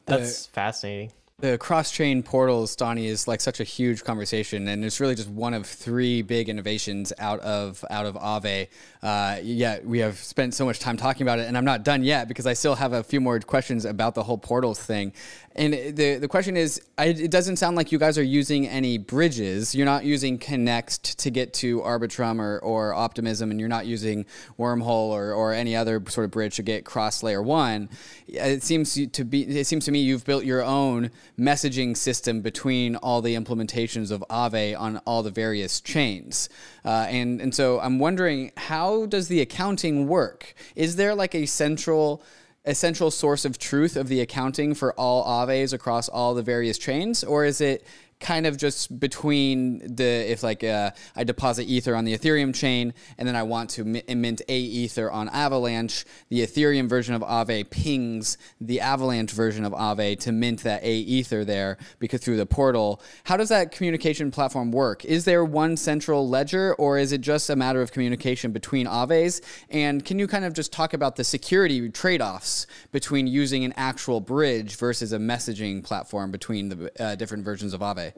That's 0.05 0.47
fascinating 0.47 1.11
the 1.41 1.57
cross-chain 1.57 2.23
portals, 2.23 2.75
Stani, 2.75 3.05
is 3.05 3.27
like 3.27 3.41
such 3.41 3.59
a 3.59 3.63
huge 3.63 4.03
conversation, 4.03 4.67
and 4.67 4.85
it's 4.85 4.99
really 4.99 5.15
just 5.15 5.29
one 5.29 5.53
of 5.53 5.65
three 5.65 6.21
big 6.21 6.49
innovations 6.49 7.11
out 7.19 7.39
of 7.41 7.83
out 7.89 8.05
of 8.05 8.15
Aave. 8.15 8.67
Uh, 9.01 9.39
yeah, 9.41 9.79
we 9.83 9.99
have 9.99 10.17
spent 10.17 10.53
so 10.53 10.65
much 10.65 10.79
time 10.79 10.97
talking 10.97 11.23
about 11.23 11.39
it, 11.39 11.47
and 11.47 11.57
I'm 11.57 11.65
not 11.65 11.83
done 11.83 12.03
yet 12.03 12.27
because 12.27 12.45
I 12.45 12.53
still 12.53 12.75
have 12.75 12.93
a 12.93 13.03
few 13.03 13.19
more 13.19 13.39
questions 13.39 13.85
about 13.85 14.15
the 14.15 14.23
whole 14.23 14.37
portals 14.37 14.79
thing. 14.79 15.13
And 15.55 15.73
the 15.73 16.17
the 16.17 16.27
question 16.27 16.55
is, 16.55 16.81
I, 16.97 17.07
it 17.07 17.31
doesn't 17.31 17.57
sound 17.57 17.75
like 17.75 17.91
you 17.91 17.99
guys 17.99 18.17
are 18.17 18.23
using 18.23 18.67
any 18.67 18.97
bridges. 18.97 19.75
You're 19.75 19.85
not 19.85 20.05
using 20.05 20.37
Connext 20.37 21.19
to 21.19 21.29
get 21.29 21.53
to 21.55 21.81
Arbitrum 21.81 22.39
or, 22.39 22.59
or 22.59 22.93
Optimism, 22.93 23.51
and 23.51 23.59
you're 23.59 23.67
not 23.67 23.85
using 23.85 24.25
Wormhole 24.57 25.09
or, 25.09 25.33
or 25.33 25.53
any 25.53 25.75
other 25.75 26.01
sort 26.07 26.25
of 26.25 26.31
bridge 26.31 26.55
to 26.55 26.63
get 26.63 26.85
cross 26.85 27.21
layer 27.21 27.41
one. 27.41 27.89
It 28.27 28.63
seems 28.63 28.93
to 28.93 29.25
be. 29.25 29.41
It 29.41 29.67
seems 29.67 29.83
to 29.85 29.91
me 29.91 29.99
you've 29.99 30.23
built 30.23 30.45
your 30.45 30.63
own 30.63 31.11
messaging 31.39 31.95
system 31.95 32.41
between 32.41 32.95
all 32.97 33.21
the 33.21 33.35
implementations 33.35 34.11
of 34.11 34.23
Aave 34.29 34.79
on 34.79 34.97
all 35.05 35.23
the 35.23 35.31
various 35.31 35.81
chains. 35.81 36.49
Uh, 36.85 37.07
and 37.09 37.41
and 37.41 37.53
so 37.53 37.79
I'm 37.79 37.99
wondering, 37.99 38.51
how 38.57 39.05
does 39.05 39.27
the 39.27 39.41
accounting 39.41 40.07
work? 40.07 40.53
Is 40.75 40.95
there 40.95 41.15
like 41.15 41.35
a 41.35 41.45
central 41.45 42.23
essential 42.65 43.09
source 43.09 43.43
of 43.43 43.57
truth 43.57 43.95
of 43.95 44.07
the 44.07 44.21
accounting 44.21 44.75
for 44.75 44.93
all 44.93 45.25
Aaves 45.25 45.73
across 45.73 46.07
all 46.07 46.35
the 46.35 46.43
various 46.43 46.77
chains, 46.77 47.23
or 47.23 47.43
is 47.43 47.59
it 47.59 47.85
kind 48.21 48.45
of 48.45 48.55
just 48.55 48.99
between 48.99 49.79
the 49.79 50.31
if 50.31 50.43
like 50.43 50.63
uh, 50.63 50.91
I 51.15 51.23
deposit 51.23 51.63
ether 51.63 51.95
on 51.95 52.05
the 52.05 52.17
Ethereum 52.17 52.53
chain 52.53 52.93
and 53.17 53.27
then 53.27 53.35
I 53.35 53.43
want 53.43 53.71
to 53.71 53.83
mint 53.83 54.41
a 54.47 54.57
ether 54.57 55.11
on 55.11 55.27
Avalanche, 55.29 56.05
the 56.29 56.41
Ethereum 56.41 56.87
version 56.87 57.15
of 57.15 57.21
Aave 57.21 57.69
pings 57.69 58.37
the 58.61 58.79
Avalanche 58.79 59.31
version 59.31 59.65
of 59.65 59.73
Aave 59.73 60.19
to 60.19 60.31
mint 60.31 60.63
that 60.63 60.83
a 60.83 60.93
ether 60.93 61.43
there 61.43 61.77
because 61.99 62.21
through 62.21 62.37
the 62.37 62.45
portal. 62.45 63.01
How 63.23 63.37
does 63.37 63.49
that 63.49 63.71
communication 63.71 64.31
platform 64.31 64.71
work? 64.71 65.03
Is 65.03 65.25
there 65.25 65.43
one 65.43 65.75
central 65.75 66.29
ledger 66.29 66.73
or 66.75 66.97
is 66.97 67.11
it 67.11 67.21
just 67.21 67.49
a 67.49 67.55
matter 67.55 67.81
of 67.81 67.91
communication 67.91 68.51
between 68.51 68.85
Aaves? 68.85 69.41
And 69.69 70.05
can 70.05 70.19
you 70.19 70.27
kind 70.27 70.45
of 70.45 70.53
just 70.53 70.71
talk 70.71 70.93
about 70.93 71.15
the 71.15 71.23
security 71.23 71.89
trade-offs 71.89 72.67
between 72.91 73.25
using 73.27 73.65
an 73.65 73.73
actual 73.75 74.21
bridge 74.21 74.75
versus 74.75 75.11
a 75.11 75.17
messaging 75.17 75.83
platform 75.83 76.31
between 76.31 76.69
the 76.69 76.91
uh, 77.03 77.15
different 77.15 77.43
versions 77.43 77.73
of 77.73 77.81
Aave? 77.81 78.10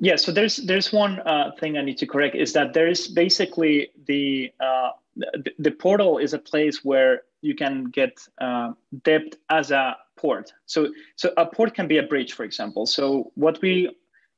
Yeah, 0.00 0.16
so 0.16 0.32
there's 0.32 0.56
there's 0.56 0.92
one 0.92 1.20
uh, 1.20 1.52
thing 1.58 1.78
I 1.78 1.82
need 1.82 1.98
to 1.98 2.06
correct 2.06 2.34
is 2.34 2.52
that 2.54 2.74
there 2.74 2.88
is 2.88 3.08
basically 3.08 3.90
the, 4.06 4.50
uh, 4.60 4.90
the, 5.16 5.52
the 5.58 5.70
portal 5.70 6.18
is 6.18 6.34
a 6.34 6.38
place 6.38 6.84
where 6.84 7.22
you 7.42 7.54
can 7.54 7.84
get 7.84 8.18
uh, 8.40 8.72
debt 9.04 9.36
as 9.50 9.70
a 9.70 9.96
port. 10.16 10.52
So 10.66 10.88
so 11.16 11.32
a 11.36 11.46
port 11.46 11.74
can 11.74 11.86
be 11.86 11.98
a 11.98 12.02
bridge, 12.02 12.32
for 12.32 12.44
example. 12.44 12.86
So 12.86 13.30
what 13.34 13.60
we 13.62 13.94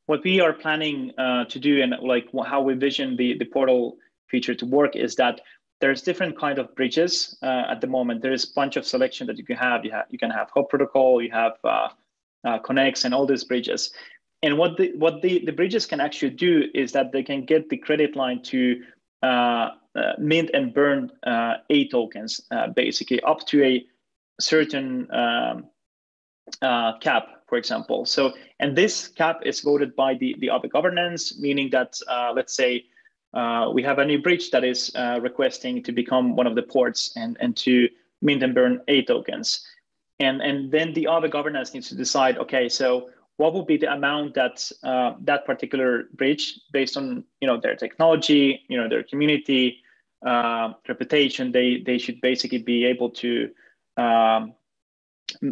what 0.07 0.23
we 0.25 0.41
are 0.41 0.53
planning 0.53 1.13
uh, 1.19 1.45
to 1.47 1.59
do 1.59 1.83
and 1.83 1.95
like 2.03 2.29
how 2.47 2.61
we 2.61 2.75
vision 2.75 3.17
the 3.17 3.39
the 3.39 3.47
portal 3.47 3.97
feature 4.29 4.55
to 4.55 4.67
work 4.67 4.95
is 4.95 5.15
that 5.17 5.41
there's 5.81 6.03
different 6.03 6.39
kind 6.39 6.59
of 6.59 6.75
bridges 6.75 7.37
uh, 7.43 7.65
at 7.69 7.81
the 7.81 7.87
moment. 7.87 8.23
There 8.23 8.33
is 8.33 8.45
a 8.45 8.55
bunch 8.55 8.77
of 8.77 8.87
selection 8.87 9.27
that 9.27 9.39
you 9.39 9.45
can 9.45 9.57
have. 9.57 9.85
You 9.85 9.93
have 9.93 10.07
you 10.11 10.19
can 10.19 10.31
have 10.31 10.51
Hop 10.51 10.69
protocol, 10.69 11.23
you 11.23 11.31
have 11.31 11.57
uh, 11.65 11.89
Connext, 12.61 13.05
and 13.05 13.15
all 13.15 13.27
these 13.27 13.45
bridges. 13.45 13.93
And 14.43 14.59
what 14.59 14.77
the 14.77 14.93
what 14.97 15.23
the, 15.23 15.45
the 15.45 15.53
bridges 15.53 15.87
can 15.87 16.01
actually 16.01 16.31
do 16.31 16.65
is 16.75 16.93
that 16.93 17.11
they 17.13 17.23
can 17.23 17.45
get 17.45 17.69
the 17.69 17.79
credit 17.79 18.17
line 18.17 18.43
to 18.45 18.83
uh, 19.23 19.71
uh, 19.97 20.13
mint 20.19 20.51
and 20.53 20.75
burn 20.75 21.11
uh, 21.27 21.55
A 21.71 21.89
tokens, 21.89 22.43
uh, 22.51 22.69
basically 22.69 23.21
up 23.23 23.47
to 23.47 23.65
a 23.65 23.87
certain 24.39 25.11
um, 25.11 25.67
uh, 26.61 26.99
cap, 26.99 27.29
for 27.49 27.57
example. 27.57 28.05
So, 28.05 28.35
and 28.61 28.77
this 28.77 29.09
cap 29.09 29.41
is 29.45 29.61
voted 29.61 29.97
by 29.97 30.15
the 30.15 30.37
the 30.39 30.49
Aave 30.49 30.71
governance, 30.71 31.39
meaning 31.41 31.71
that 31.71 31.99
uh, 32.09 32.33
let's 32.37 32.55
say 32.55 32.85
we 33.73 33.83
have 33.83 33.99
a 33.99 34.05
new 34.05 34.21
bridge 34.21 34.51
that 34.51 34.65
is 34.65 34.93
requesting 35.21 35.83
to 35.83 35.93
become 35.93 36.37
one 36.37 36.47
of 36.47 36.55
the 36.55 36.63
ports 36.63 37.13
and 37.17 37.39
and 37.41 37.57
to 37.57 37.89
mint 38.21 38.43
and 38.43 38.55
burn 38.55 38.83
A 38.89 39.03
tokens, 39.03 39.67
and 40.21 40.43
and 40.43 40.71
then 40.71 40.93
the 40.93 41.05
Aave 41.05 41.31
governance 41.31 41.73
needs 41.73 41.89
to 41.89 41.95
decide, 41.97 42.37
okay, 42.37 42.69
so 42.69 43.09
what 43.37 43.53
would 43.55 43.67
be 43.67 43.77
the 43.77 43.93
amount 43.93 44.35
that 44.35 44.71
uh, 44.83 45.15
that 45.21 45.45
particular 45.45 46.05
bridge, 46.15 46.59
based 46.73 46.97
on 46.97 47.25
you 47.41 47.47
know 47.47 47.61
their 47.61 47.77
technology, 47.77 48.63
you 48.69 48.77
know 48.77 48.89
their 48.89 49.03
community 49.03 49.83
uh, 50.25 50.73
reputation, 50.89 51.53
they 51.53 51.83
they 51.85 51.99
should 51.99 52.21
basically 52.21 52.59
be 52.59 52.85
able 52.85 53.11
to 53.11 53.51
um, 53.97 54.55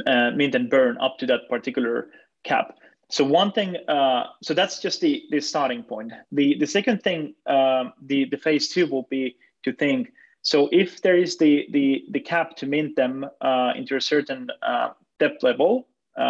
uh, 0.06 0.30
mint 0.34 0.54
and 0.54 0.70
burn 0.70 0.96
up 0.98 1.18
to 1.18 1.26
that 1.26 1.48
particular 1.48 2.08
cap. 2.42 2.78
So 3.10 3.22
one 3.22 3.52
thing, 3.52 3.76
uh, 3.86 4.24
so 4.42 4.54
that's 4.54 4.80
just 4.80 5.00
the 5.00 5.24
the 5.30 5.40
starting 5.40 5.82
point. 5.82 6.12
The 6.32 6.56
the 6.58 6.66
second 6.66 7.02
thing, 7.02 7.34
um, 7.46 7.92
the 8.02 8.24
the 8.24 8.38
phase 8.38 8.68
two 8.68 8.86
will 8.86 9.06
be 9.10 9.36
to 9.64 9.72
think. 9.72 10.12
So 10.40 10.68
if 10.72 11.02
there 11.02 11.16
is 11.16 11.36
the 11.36 11.66
the 11.70 12.04
the 12.10 12.20
cap 12.20 12.56
to 12.56 12.66
mint 12.66 12.96
them 12.96 13.26
uh, 13.42 13.72
into 13.76 13.96
a 13.96 14.00
certain 14.00 14.48
uh, 14.62 14.90
depth 15.18 15.42
level, 15.42 15.86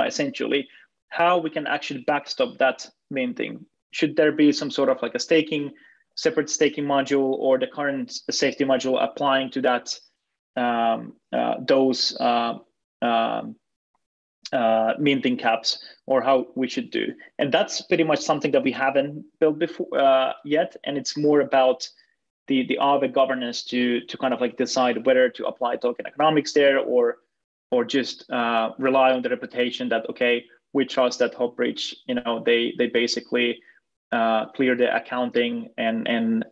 essentially 0.06 0.68
how 1.14 1.38
we 1.38 1.48
can 1.48 1.66
actually 1.68 2.02
backstop 2.02 2.58
that 2.58 2.84
main 3.08 3.34
thing. 3.34 3.64
Should 3.92 4.16
there 4.16 4.32
be 4.32 4.50
some 4.50 4.70
sort 4.70 4.88
of 4.88 5.00
like 5.00 5.14
a 5.14 5.20
staking, 5.20 5.70
separate 6.16 6.50
staking 6.50 6.84
module, 6.84 7.38
or 7.38 7.56
the 7.56 7.68
current 7.68 8.12
safety 8.30 8.64
module 8.64 8.98
applying 9.00 9.50
to 9.52 9.62
that 9.62 9.96
um, 10.56 11.12
uh, 11.32 11.54
those 11.68 12.16
uh, 12.18 12.54
um, 13.00 13.54
uh, 14.52 14.94
minting 14.98 15.36
caps, 15.36 15.78
or 16.06 16.20
how 16.20 16.48
we 16.56 16.66
should 16.66 16.90
do? 16.90 17.14
And 17.38 17.54
that's 17.54 17.82
pretty 17.82 18.02
much 18.02 18.20
something 18.20 18.50
that 18.50 18.64
we 18.64 18.72
haven't 18.72 19.24
built 19.38 19.60
before 19.60 19.96
uh, 19.96 20.32
yet, 20.44 20.74
and 20.82 20.98
it's 20.98 21.16
more 21.16 21.42
about 21.42 21.88
the 22.48 22.66
the 22.66 22.78
Aave 22.82 23.12
governance 23.12 23.62
to 23.66 24.00
to 24.00 24.18
kind 24.18 24.34
of 24.34 24.40
like 24.40 24.56
decide 24.56 25.06
whether 25.06 25.28
to 25.28 25.46
apply 25.46 25.76
token 25.76 26.08
economics 26.08 26.52
there 26.52 26.80
or 26.80 27.18
or 27.70 27.84
just 27.84 28.28
uh, 28.30 28.70
rely 28.78 29.12
on 29.12 29.22
the 29.22 29.28
reputation 29.28 29.88
that 29.90 30.10
okay 30.10 30.44
we 30.74 30.84
trust 30.84 31.20
that 31.20 31.34
Hopbridge, 31.34 31.94
you 32.06 32.16
know, 32.16 32.42
they 32.44 32.74
they 32.76 32.88
basically 32.88 33.60
uh, 34.12 34.46
clear 34.50 34.76
the 34.76 34.94
accounting 34.94 35.70
and 35.78 36.06
and 36.06 36.44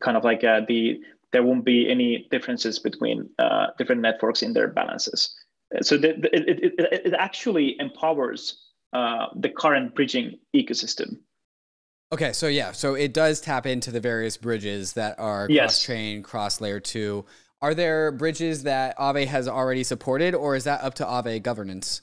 kind 0.00 0.16
of 0.16 0.24
like 0.24 0.42
uh, 0.44 0.60
the 0.66 1.00
there 1.32 1.42
won't 1.42 1.64
be 1.64 1.90
any 1.90 2.28
differences 2.30 2.78
between 2.78 3.28
uh, 3.38 3.66
different 3.76 4.00
networks 4.00 4.42
in 4.42 4.54
their 4.54 4.68
balances. 4.68 5.34
So 5.82 5.96
the, 5.96 6.12
the, 6.12 6.34
it, 6.34 6.74
it, 6.78 7.06
it 7.06 7.14
actually 7.14 7.76
empowers 7.80 8.70
uh, 8.92 9.26
the 9.34 9.48
current 9.48 9.96
bridging 9.96 10.38
ecosystem. 10.54 11.18
Okay, 12.12 12.32
so 12.32 12.46
yeah, 12.46 12.70
so 12.70 12.94
it 12.94 13.12
does 13.12 13.40
tap 13.40 13.66
into 13.66 13.90
the 13.90 13.98
various 13.98 14.36
bridges 14.36 14.92
that 14.92 15.18
are 15.18 15.48
yes. 15.50 15.62
cross 15.62 15.82
chain, 15.84 16.22
cross 16.22 16.60
layer 16.60 16.78
two. 16.78 17.24
Are 17.60 17.74
there 17.74 18.12
bridges 18.12 18.62
that 18.62 18.96
Aave 18.96 19.26
has 19.26 19.48
already 19.48 19.82
supported, 19.82 20.34
or 20.34 20.54
is 20.54 20.64
that 20.64 20.82
up 20.82 20.94
to 20.94 21.04
Aave 21.04 21.42
governance? 21.42 22.00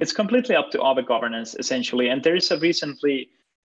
It's 0.00 0.12
completely 0.12 0.56
up 0.56 0.70
to 0.70 0.78
Aave 0.78 1.06
governance 1.06 1.54
essentially. 1.58 2.08
And 2.08 2.22
there 2.22 2.36
is 2.36 2.50
a 2.50 2.58
recently 2.58 3.30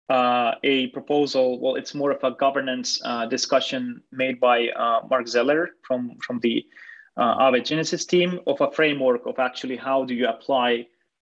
uh, 0.08 0.54
a 0.62 0.88
proposal. 0.88 1.60
Well, 1.60 1.76
it's 1.76 1.94
more 1.94 2.10
of 2.10 2.22
a 2.22 2.32
governance 2.32 3.00
uh, 3.04 3.26
discussion 3.26 4.02
made 4.12 4.38
by 4.40 4.68
uh, 4.68 5.00
Marc 5.08 5.26
Zeller 5.28 5.70
from 5.82 6.16
from 6.24 6.40
the 6.40 6.64
uh, 7.16 7.38
Aave 7.38 7.64
Genesis 7.64 8.04
team 8.04 8.40
of 8.46 8.60
a 8.60 8.70
framework 8.70 9.26
of 9.26 9.38
actually 9.38 9.76
how 9.76 10.04
do 10.04 10.14
you 10.14 10.28
apply 10.28 10.86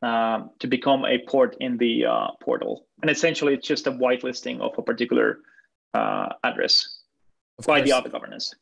um, 0.01 0.51
to 0.59 0.67
become 0.67 1.05
a 1.05 1.17
port 1.27 1.55
in 1.59 1.77
the 1.77 2.05
uh, 2.05 2.27
portal. 2.41 2.85
And 3.01 3.09
essentially, 3.09 3.53
it's 3.53 3.67
just 3.67 3.88
a 3.88 3.91
whitelisting 3.91 4.59
of 4.59 4.77
a 4.77 4.81
particular 4.81 5.39
uh, 5.93 6.29
address 6.43 6.99
of 7.59 7.65
by 7.65 7.79
course. 7.79 7.89
the 7.89 7.95
Aave 7.95 8.11
governance. 8.11 8.53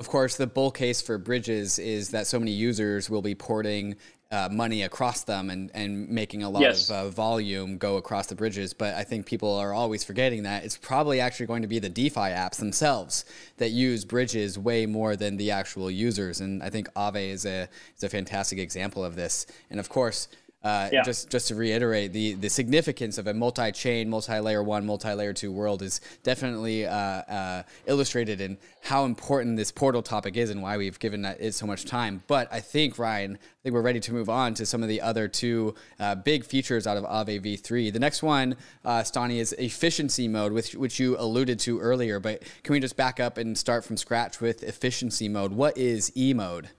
Of 0.00 0.08
course, 0.08 0.36
the 0.36 0.46
bull 0.46 0.70
case 0.70 1.02
for 1.02 1.18
bridges 1.18 1.78
is 1.78 2.10
that 2.10 2.26
so 2.26 2.38
many 2.38 2.52
users 2.52 3.10
will 3.10 3.22
be 3.22 3.34
porting 3.34 3.96
uh, 4.30 4.48
money 4.50 4.82
across 4.82 5.24
them 5.24 5.48
and, 5.48 5.70
and 5.72 6.08
making 6.08 6.42
a 6.42 6.50
lot 6.50 6.60
yes. 6.60 6.90
of 6.90 6.96
uh, 6.96 7.08
volume 7.08 7.78
go 7.78 7.96
across 7.96 8.26
the 8.26 8.34
bridges. 8.34 8.74
But 8.74 8.94
I 8.94 9.04
think 9.04 9.24
people 9.24 9.54
are 9.54 9.72
always 9.72 10.04
forgetting 10.04 10.42
that 10.42 10.64
it's 10.64 10.76
probably 10.76 11.20
actually 11.20 11.46
going 11.46 11.62
to 11.62 11.68
be 11.68 11.78
the 11.78 11.88
DeFi 11.88 12.20
apps 12.20 12.56
themselves 12.56 13.24
that 13.56 13.70
use 13.70 14.04
bridges 14.04 14.58
way 14.58 14.84
more 14.84 15.16
than 15.16 15.36
the 15.38 15.50
actual 15.50 15.90
users. 15.90 16.40
And 16.40 16.62
I 16.62 16.68
think 16.68 16.92
Aave 16.94 17.30
is 17.30 17.46
a, 17.46 17.68
is 17.96 18.04
a 18.04 18.08
fantastic 18.08 18.58
example 18.58 19.04
of 19.04 19.16
this. 19.16 19.46
And 19.70 19.80
of 19.80 19.88
course, 19.88 20.28
uh, 20.64 20.88
yeah. 20.92 21.02
just 21.02 21.30
just 21.30 21.48
to 21.48 21.54
reiterate, 21.54 22.12
the 22.12 22.34
the 22.34 22.48
significance 22.48 23.16
of 23.16 23.28
a 23.28 23.34
multi-chain, 23.34 24.10
multi-layer 24.10 24.62
one, 24.62 24.84
multi-layer 24.84 25.32
two 25.32 25.52
world 25.52 25.82
is 25.82 26.00
definitely 26.24 26.84
uh, 26.84 26.92
uh, 26.92 27.62
illustrated 27.86 28.40
in 28.40 28.58
how 28.82 29.04
important 29.04 29.56
this 29.56 29.70
portal 29.70 30.02
topic 30.02 30.36
is 30.36 30.50
and 30.50 30.60
why 30.60 30.76
we've 30.76 30.98
given 30.98 31.24
it 31.24 31.54
so 31.54 31.64
much 31.64 31.84
time. 31.84 32.24
But 32.26 32.52
I 32.52 32.58
think 32.58 32.98
Ryan, 32.98 33.34
I 33.34 33.38
think 33.62 33.74
we're 33.74 33.82
ready 33.82 34.00
to 34.00 34.12
move 34.12 34.28
on 34.28 34.54
to 34.54 34.66
some 34.66 34.82
of 34.82 34.88
the 34.88 35.00
other 35.00 35.28
two 35.28 35.76
uh, 36.00 36.16
big 36.16 36.44
features 36.44 36.88
out 36.88 36.96
of 36.96 37.04
Aave 37.04 37.40
v3. 37.40 37.92
The 37.92 38.00
next 38.00 38.24
one, 38.24 38.56
uh, 38.84 39.02
Stani, 39.02 39.36
is 39.36 39.52
efficiency 39.52 40.26
mode, 40.26 40.52
which 40.52 40.74
which 40.74 40.98
you 40.98 41.16
alluded 41.20 41.60
to 41.60 41.78
earlier. 41.78 42.18
But 42.18 42.42
can 42.64 42.72
we 42.72 42.80
just 42.80 42.96
back 42.96 43.20
up 43.20 43.38
and 43.38 43.56
start 43.56 43.84
from 43.84 43.96
scratch 43.96 44.40
with 44.40 44.64
efficiency 44.64 45.28
mode? 45.28 45.52
What 45.52 45.78
is 45.78 46.10
E 46.16 46.34
mode? 46.34 46.70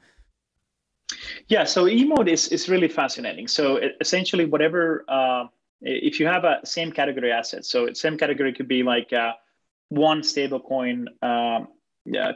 Yeah, 1.47 1.63
so 1.63 1.87
E 1.87 2.05
mode 2.05 2.29
is, 2.29 2.47
is 2.49 2.69
really 2.69 2.87
fascinating. 2.87 3.47
So 3.47 3.79
essentially, 3.99 4.45
whatever, 4.45 5.05
uh, 5.07 5.45
if 5.81 6.19
you 6.19 6.27
have 6.27 6.43
a 6.43 6.59
same 6.63 6.91
category 6.91 7.31
asset, 7.31 7.65
so 7.65 7.91
same 7.93 8.17
category 8.17 8.53
could 8.53 8.67
be 8.67 8.83
like 8.83 9.11
uh, 9.13 9.33
one 9.89 10.21
stablecoin 10.21 11.05
uh, 11.21 11.61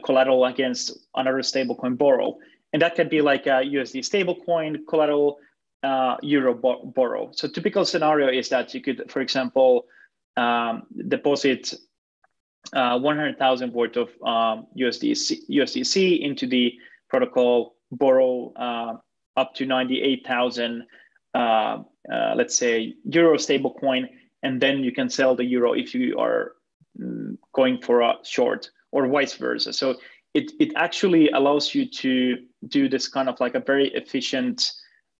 collateral 0.04 0.44
against 0.44 0.98
another 1.14 1.38
stablecoin 1.38 1.96
borrow. 1.96 2.36
And 2.72 2.82
that 2.82 2.96
could 2.96 3.08
be 3.08 3.20
like 3.20 3.46
a 3.46 3.62
USD 3.62 4.00
stablecoin 4.00 4.78
collateral 4.88 5.38
uh, 5.82 6.16
euro 6.22 6.54
bo- 6.54 6.84
borrow. 6.84 7.30
So 7.32 7.46
typical 7.46 7.84
scenario 7.84 8.28
is 8.28 8.48
that 8.48 8.74
you 8.74 8.80
could, 8.80 9.10
for 9.10 9.20
example, 9.20 9.86
um, 10.36 10.84
deposit 11.08 11.74
uh, 12.72 12.98
100,000 12.98 13.72
worth 13.72 13.96
of 13.96 14.08
um, 14.24 14.66
USDC, 14.76 15.48
USDC 15.50 16.20
into 16.20 16.46
the 16.46 16.74
protocol 17.08 17.73
borrow 17.98 18.52
uh, 18.54 18.96
up 19.36 19.54
to 19.54 19.66
98,000, 19.66 20.84
uh, 21.34 21.38
uh, 21.38 21.82
let's 22.36 22.56
say, 22.56 22.94
euro 23.04 23.36
stablecoin, 23.36 24.06
and 24.42 24.60
then 24.60 24.84
you 24.84 24.92
can 24.92 25.08
sell 25.08 25.34
the 25.34 25.44
euro 25.44 25.72
if 25.72 25.94
you 25.94 26.18
are 26.18 26.52
mm, 27.00 27.36
going 27.52 27.80
for 27.80 28.02
a 28.02 28.14
short 28.22 28.70
or 28.92 29.06
vice 29.08 29.34
versa. 29.34 29.72
So 29.72 29.96
it, 30.34 30.52
it 30.60 30.72
actually 30.76 31.30
allows 31.30 31.74
you 31.74 31.88
to 31.88 32.38
do 32.68 32.88
this 32.88 33.08
kind 33.08 33.28
of 33.28 33.40
like 33.40 33.54
a 33.54 33.60
very 33.60 33.88
efficient 33.94 34.70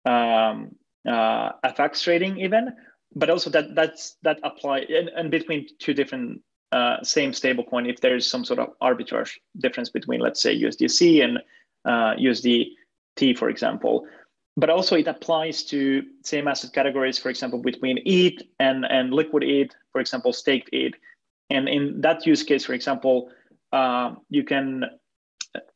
um, 0.04 0.74
uh, 1.06 1.52
FX 1.64 2.02
trading 2.02 2.38
even, 2.38 2.72
but 3.14 3.30
also 3.30 3.50
that 3.50 3.74
that's 3.74 4.16
that 4.22 4.38
apply 4.42 4.80
and, 4.80 5.08
and 5.10 5.30
between 5.30 5.66
two 5.78 5.94
different 5.94 6.40
uh, 6.72 7.02
same 7.02 7.30
stablecoin 7.30 7.88
if 7.88 8.00
there 8.00 8.16
is 8.16 8.28
some 8.28 8.44
sort 8.44 8.58
of 8.58 8.68
arbitrage 8.82 9.32
difference 9.58 9.90
between 9.90 10.20
let's 10.20 10.42
say 10.42 10.60
USDC 10.60 11.22
and 11.22 11.38
uh, 11.84 12.14
USDT, 12.16 13.36
for 13.36 13.48
example. 13.48 14.06
But 14.56 14.70
also 14.70 14.96
it 14.96 15.08
applies 15.08 15.64
to 15.64 16.04
same 16.22 16.46
asset 16.46 16.72
categories, 16.72 17.18
for 17.18 17.28
example, 17.28 17.60
between 17.60 17.98
ETH 18.04 18.40
and, 18.60 18.84
and 18.84 19.12
liquid 19.12 19.42
ETH, 19.42 19.72
for 19.90 20.00
example, 20.00 20.32
staked 20.32 20.70
ETH. 20.72 20.94
And 21.50 21.68
in 21.68 22.00
that 22.02 22.24
use 22.26 22.42
case, 22.42 22.64
for 22.64 22.72
example, 22.72 23.30
uh, 23.72 24.14
you 24.30 24.44
can 24.44 24.84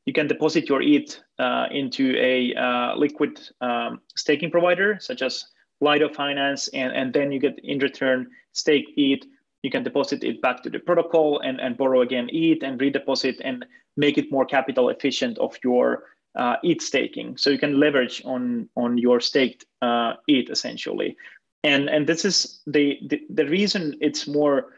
you 0.06 0.12
can 0.12 0.26
deposit 0.26 0.68
your 0.68 0.82
ETH 0.82 1.20
uh, 1.38 1.66
into 1.70 2.16
a 2.16 2.54
uh, 2.54 2.96
liquid 2.96 3.38
um, 3.60 4.00
staking 4.16 4.50
provider, 4.50 4.98
such 5.00 5.22
as 5.22 5.44
Lido 5.80 6.08
Finance, 6.08 6.68
and, 6.68 6.92
and 6.92 7.12
then 7.12 7.30
you 7.30 7.38
get 7.38 7.58
in 7.62 7.78
return 7.78 8.26
stake 8.52 8.86
ETH. 8.96 9.24
You 9.62 9.70
can 9.70 9.82
deposit 9.82 10.22
it 10.24 10.40
back 10.40 10.62
to 10.62 10.70
the 10.70 10.78
protocol 10.78 11.40
and, 11.40 11.60
and 11.60 11.76
borrow 11.76 12.02
again 12.02 12.28
ETH 12.32 12.62
and 12.62 12.80
redeposit 12.80 13.40
and 13.42 13.66
make 13.96 14.16
it 14.16 14.30
more 14.30 14.46
capital 14.46 14.88
efficient 14.88 15.38
of 15.38 15.56
your 15.64 16.04
uh, 16.36 16.56
ETH 16.62 16.80
staking. 16.80 17.36
So 17.36 17.50
you 17.50 17.58
can 17.58 17.80
leverage 17.80 18.22
on 18.24 18.68
on 18.76 18.98
your 18.98 19.20
staked 19.20 19.64
uh, 19.82 20.14
ETH 20.28 20.50
essentially, 20.50 21.16
and 21.64 21.88
and 21.88 22.06
this 22.06 22.24
is 22.24 22.60
the 22.66 22.98
the, 23.08 23.20
the 23.30 23.46
reason 23.46 23.96
it's 24.00 24.28
more 24.28 24.74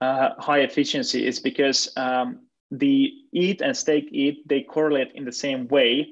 uh, 0.00 0.30
high 0.38 0.60
efficiency 0.60 1.26
is 1.26 1.38
because 1.38 1.92
um, 1.96 2.40
the 2.70 3.12
ETH 3.32 3.60
and 3.60 3.76
stake 3.76 4.08
ETH 4.12 4.38
they 4.46 4.62
correlate 4.62 5.12
in 5.14 5.24
the 5.24 5.32
same 5.32 5.68
way 5.68 6.08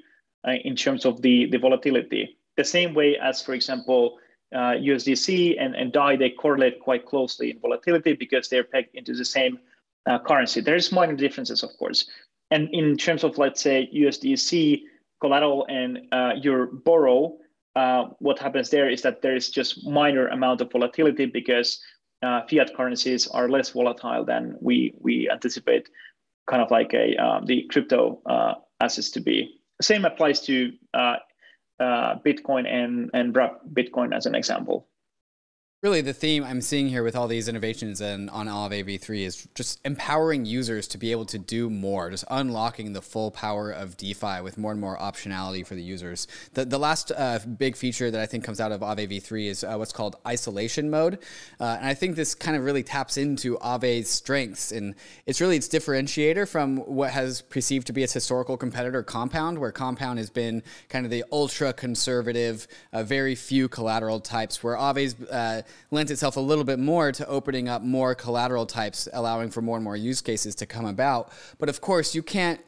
uh, 0.46 0.52
in 0.64 0.76
terms 0.76 1.04
of 1.04 1.22
the 1.22 1.46
the 1.46 1.58
volatility. 1.58 2.36
The 2.56 2.64
same 2.64 2.92
way 2.92 3.16
as, 3.16 3.42
for 3.42 3.54
example, 3.54 4.18
uh, 4.54 4.74
USDC 4.74 5.56
and, 5.60 5.74
and 5.74 5.92
DAI, 5.92 6.16
they 6.16 6.30
correlate 6.30 6.80
quite 6.80 7.06
closely 7.06 7.50
in 7.50 7.60
volatility 7.60 8.14
because 8.14 8.48
they're 8.48 8.64
pegged 8.64 8.94
into 8.94 9.14
the 9.14 9.24
same 9.24 9.58
uh, 10.06 10.18
currency. 10.18 10.60
There's 10.60 10.92
minor 10.92 11.14
differences, 11.14 11.62
of 11.62 11.70
course, 11.78 12.08
and 12.50 12.68
in 12.72 12.96
terms 12.96 13.22
of, 13.22 13.38
let's 13.38 13.62
say, 13.62 13.88
USDC 13.94 14.82
collateral 15.20 15.66
and 15.68 16.00
uh, 16.12 16.32
your 16.40 16.66
borrow, 16.66 17.36
uh, 17.76 18.06
what 18.18 18.38
happens 18.38 18.70
there 18.70 18.90
is 18.90 19.02
that 19.02 19.22
there 19.22 19.36
is 19.36 19.50
just 19.50 19.86
minor 19.86 20.26
amount 20.28 20.60
of 20.60 20.72
volatility 20.72 21.26
because 21.26 21.80
uh, 22.22 22.40
fiat 22.50 22.74
currencies 22.76 23.28
are 23.28 23.48
less 23.48 23.70
volatile 23.70 24.24
than 24.24 24.56
we 24.60 24.92
we 24.98 25.30
anticipate, 25.30 25.88
kind 26.48 26.60
of 26.60 26.70
like 26.70 26.92
a 26.92 27.16
uh, 27.16 27.40
the 27.44 27.66
crypto 27.70 28.20
assets 28.80 29.10
to 29.10 29.20
be. 29.20 29.60
Same 29.80 30.04
applies 30.04 30.40
to 30.42 30.72
Uh, 31.80 32.16
Bitcoin 32.26 32.68
and 32.68 33.10
and 33.14 33.34
Bitcoin 33.72 34.14
as 34.14 34.26
an 34.26 34.34
example 34.34 34.86
really 35.82 36.02
the 36.02 36.12
theme 36.12 36.44
I'm 36.44 36.60
seeing 36.60 36.88
here 36.88 37.02
with 37.02 37.16
all 37.16 37.26
these 37.26 37.48
innovations 37.48 38.02
and 38.02 38.28
on 38.28 38.48
Aave 38.48 38.84
v3 38.84 39.24
is 39.24 39.48
just 39.54 39.80
empowering 39.86 40.44
users 40.44 40.86
to 40.88 40.98
be 40.98 41.10
able 41.10 41.24
to 41.26 41.38
do 41.38 41.70
more, 41.70 42.10
just 42.10 42.26
unlocking 42.30 42.92
the 42.92 43.00
full 43.00 43.30
power 43.30 43.70
of 43.70 43.96
DeFi 43.96 44.42
with 44.42 44.58
more 44.58 44.72
and 44.72 44.80
more 44.80 44.98
optionality 44.98 45.66
for 45.66 45.74
the 45.74 45.82
users. 45.82 46.28
The, 46.52 46.66
the 46.66 46.78
last 46.78 47.12
uh, 47.16 47.38
big 47.56 47.76
feature 47.76 48.10
that 48.10 48.20
I 48.20 48.26
think 48.26 48.44
comes 48.44 48.60
out 48.60 48.72
of 48.72 48.82
Aave 48.82 49.08
v3 49.08 49.46
is 49.46 49.64
uh, 49.64 49.76
what's 49.76 49.92
called 49.92 50.16
isolation 50.28 50.90
mode. 50.90 51.14
Uh, 51.58 51.76
and 51.78 51.86
I 51.86 51.94
think 51.94 52.14
this 52.14 52.34
kind 52.34 52.58
of 52.58 52.64
really 52.64 52.82
taps 52.82 53.16
into 53.16 53.56
Aave's 53.56 54.10
strengths. 54.10 54.72
And 54.72 54.94
it's 55.24 55.40
really 55.40 55.56
its 55.56 55.68
differentiator 55.68 56.46
from 56.46 56.76
what 56.76 57.10
has 57.12 57.40
perceived 57.40 57.86
to 57.86 57.94
be 57.94 58.02
its 58.02 58.12
historical 58.12 58.58
competitor, 58.58 59.02
Compound, 59.02 59.58
where 59.58 59.72
Compound 59.72 60.18
has 60.18 60.28
been 60.28 60.62
kind 60.90 61.06
of 61.06 61.10
the 61.10 61.24
ultra 61.32 61.72
conservative, 61.72 62.68
uh, 62.92 63.02
very 63.02 63.34
few 63.34 63.66
collateral 63.66 64.20
types, 64.20 64.62
where 64.62 64.76
Aave's 64.76 65.14
lent 65.90 66.10
itself 66.10 66.36
a 66.36 66.40
little 66.40 66.64
bit 66.64 66.78
more 66.78 67.12
to 67.12 67.26
opening 67.26 67.68
up 67.68 67.82
more 67.82 68.14
collateral 68.14 68.66
types, 68.66 69.08
allowing 69.12 69.50
for 69.50 69.62
more 69.62 69.76
and 69.76 69.84
more 69.84 69.96
use 69.96 70.20
cases 70.20 70.54
to 70.56 70.66
come 70.66 70.86
about. 70.86 71.32
But 71.58 71.68
of 71.68 71.80
course, 71.80 72.14
you 72.14 72.22
can't 72.22 72.60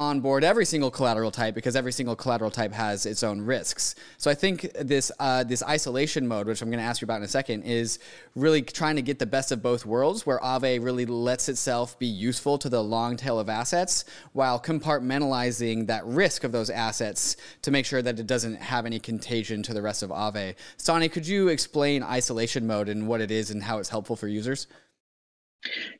onboard 0.00 0.42
every 0.42 0.64
single 0.64 0.90
collateral 0.90 1.30
type 1.30 1.54
because 1.54 1.76
every 1.76 1.92
single 1.92 2.16
collateral 2.16 2.50
type 2.50 2.72
has 2.72 3.06
its 3.06 3.22
own 3.22 3.40
risks. 3.40 3.94
So 4.18 4.28
I 4.28 4.34
think 4.34 4.72
this 4.80 5.12
uh, 5.20 5.44
this 5.44 5.62
isolation 5.62 6.26
mode, 6.26 6.48
which 6.48 6.62
I'm 6.62 6.68
going 6.68 6.80
to 6.80 6.84
ask 6.84 7.00
you 7.00 7.06
about 7.06 7.18
in 7.18 7.22
a 7.22 7.28
second, 7.28 7.62
is 7.62 8.00
really 8.34 8.60
trying 8.60 8.96
to 8.96 9.02
get 9.02 9.20
the 9.20 9.26
best 9.26 9.52
of 9.52 9.62
both 9.62 9.86
worlds, 9.86 10.26
where 10.26 10.40
Aave 10.40 10.82
really 10.82 11.06
lets 11.06 11.48
itself 11.48 11.96
be 11.98 12.06
useful 12.06 12.58
to 12.58 12.68
the 12.68 12.82
long 12.82 13.16
tail 13.16 13.38
of 13.38 13.48
assets 13.48 14.04
while 14.32 14.60
compartmentalizing 14.60 15.86
that 15.86 16.04
risk 16.04 16.42
of 16.42 16.50
those 16.50 16.70
assets 16.70 17.36
to 17.62 17.70
make 17.70 17.86
sure 17.86 18.02
that 18.02 18.18
it 18.18 18.26
doesn't 18.26 18.56
have 18.56 18.86
any 18.86 18.98
contagion 18.98 19.62
to 19.62 19.72
the 19.72 19.82
rest 19.82 20.02
of 20.02 20.10
Aave. 20.10 20.56
Stani, 20.76 21.10
could 21.10 21.26
you 21.26 21.48
explain 21.48 22.02
isolation 22.02 22.66
mode 22.66 22.88
and 22.88 23.06
what 23.06 23.20
it 23.20 23.30
is 23.30 23.52
and 23.52 23.62
how 23.62 23.78
it's 23.78 23.90
helpful 23.90 24.16
for 24.16 24.26
users? 24.26 24.66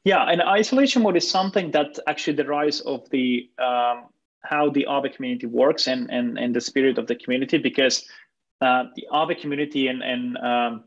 Yeah, 0.05 0.25
and 0.25 0.43
isolation 0.43 1.03
mode 1.03 1.17
is 1.17 1.29
something 1.29 1.71
that 1.71 1.99
actually 2.07 2.37
the 2.37 2.45
rise 2.45 2.81
of 2.81 3.09
the 3.11 3.49
um, 3.59 4.07
how 4.43 4.69
the 4.71 4.87
Aave 4.89 5.15
community 5.15 5.47
works 5.47 5.87
and 5.87 6.11
and 6.11 6.39
and 6.39 6.55
the 6.55 6.61
spirit 6.61 6.99
of 6.99 7.07
the 7.07 7.15
community 7.15 7.59
because 7.59 8.07
uh, 8.61 8.85
the 8.95 9.07
Aave 9.13 9.41
community 9.41 9.89
and 9.89 10.03
and 10.03 10.37
um, 10.39 10.85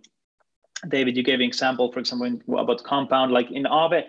David, 0.87 1.17
you 1.17 1.23
gave 1.23 1.39
an 1.39 1.45
example, 1.45 1.91
for 1.91 1.99
example, 1.99 2.27
in, 2.27 2.41
about 2.55 2.83
compound. 2.83 3.31
Like 3.31 3.49
in 3.51 3.63
Aave, 3.63 4.03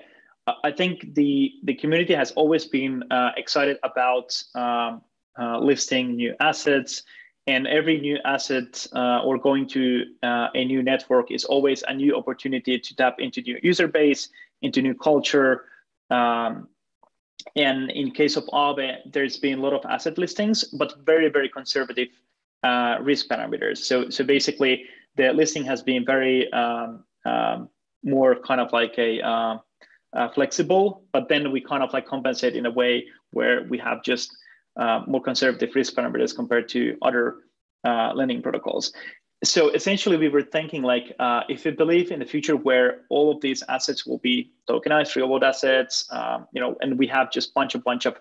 I 0.64 0.70
think 0.70 1.14
the 1.14 1.52
the 1.64 1.74
community 1.74 2.14
has 2.14 2.30
always 2.32 2.66
been 2.66 3.02
uh, 3.10 3.30
excited 3.36 3.78
about 3.82 4.42
um, 4.54 5.02
uh, 5.38 5.58
listing 5.58 6.16
new 6.16 6.34
assets, 6.40 7.02
and 7.46 7.66
every 7.66 8.00
new 8.00 8.18
asset 8.24 8.86
uh, 8.94 9.22
or 9.24 9.38
going 9.38 9.66
to 9.68 10.04
uh, 10.22 10.48
a 10.54 10.64
new 10.64 10.82
network 10.82 11.30
is 11.30 11.44
always 11.44 11.82
a 11.88 11.94
new 11.94 12.16
opportunity 12.16 12.78
to 12.78 12.96
tap 12.96 13.16
into 13.18 13.40
new 13.40 13.58
user 13.62 13.88
base 13.88 14.28
into 14.62 14.82
new 14.82 14.94
culture. 14.94 15.64
Um, 16.10 16.68
and 17.56 17.90
in 17.90 18.10
case 18.10 18.36
of 18.36 18.44
Aave, 18.46 18.98
there's 19.12 19.36
been 19.36 19.58
a 19.58 19.62
lot 19.62 19.72
of 19.72 19.84
asset 19.88 20.18
listings, 20.18 20.64
but 20.64 20.94
very, 21.04 21.28
very 21.28 21.48
conservative 21.48 22.08
uh, 22.62 22.98
risk 23.00 23.28
parameters. 23.28 23.78
So, 23.78 24.10
so 24.10 24.24
basically, 24.24 24.84
the 25.16 25.32
listing 25.32 25.64
has 25.64 25.82
been 25.82 26.04
very 26.04 26.50
um, 26.52 27.04
um, 27.24 27.68
more 28.02 28.36
kind 28.36 28.60
of 28.60 28.72
like 28.72 28.94
a 28.98 29.20
uh, 29.20 29.58
uh, 30.12 30.28
flexible, 30.30 31.04
but 31.12 31.28
then 31.28 31.50
we 31.52 31.60
kind 31.60 31.82
of 31.82 31.92
like 31.92 32.06
compensate 32.06 32.56
in 32.56 32.66
a 32.66 32.70
way 32.70 33.06
where 33.32 33.64
we 33.68 33.78
have 33.78 34.02
just 34.02 34.34
uh, 34.76 35.02
more 35.06 35.20
conservative 35.20 35.74
risk 35.74 35.94
parameters 35.94 36.34
compared 36.34 36.68
to 36.70 36.96
other 37.02 37.36
uh, 37.84 38.12
lending 38.14 38.42
protocols 38.42 38.92
so 39.44 39.70
essentially 39.70 40.16
we 40.16 40.28
were 40.28 40.42
thinking 40.42 40.82
like 40.82 41.14
uh, 41.18 41.42
if 41.48 41.64
we 41.64 41.70
believe 41.70 42.10
in 42.10 42.18
the 42.18 42.26
future 42.26 42.56
where 42.56 43.02
all 43.08 43.30
of 43.30 43.40
these 43.40 43.62
assets 43.68 44.04
will 44.04 44.18
be 44.18 44.50
tokenized 44.68 45.14
real 45.14 45.28
world 45.28 45.44
assets 45.44 46.06
um, 46.10 46.46
you 46.52 46.60
know 46.60 46.76
and 46.80 46.98
we 46.98 47.06
have 47.06 47.30
just 47.30 47.54
bunch 47.54 47.74
of 47.74 47.84
bunch 47.84 48.06
of 48.06 48.18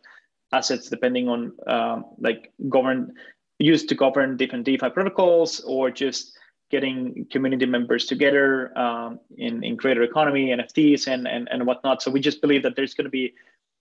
assets 0.54 0.90
depending 0.90 1.28
on 1.28 1.52
um, 1.68 2.06
like 2.20 2.52
govern 2.70 3.14
used 3.60 3.90
to 3.90 3.96
govern 3.96 4.38
different 4.38 4.66
defi 4.66 4.90
protocols 4.90 5.60
or 5.62 5.90
just 5.90 6.38
getting 6.70 7.26
community 7.32 7.66
members 7.66 8.06
together 8.06 8.78
um, 8.78 9.20
in, 9.38 9.64
in 9.64 9.78
creator 9.78 10.04
economy, 10.04 10.48
NFTs, 10.48 11.08
and, 11.08 11.28
and, 11.28 11.48
and 11.50 11.66
whatnot. 11.66 12.02
So 12.02 12.12
we 12.12 12.20
just 12.20 12.42
believe 12.42 12.64
that 12.64 12.76
there's 12.76 12.94
going 12.94 13.06
to 13.06 13.12
be, 13.12 13.34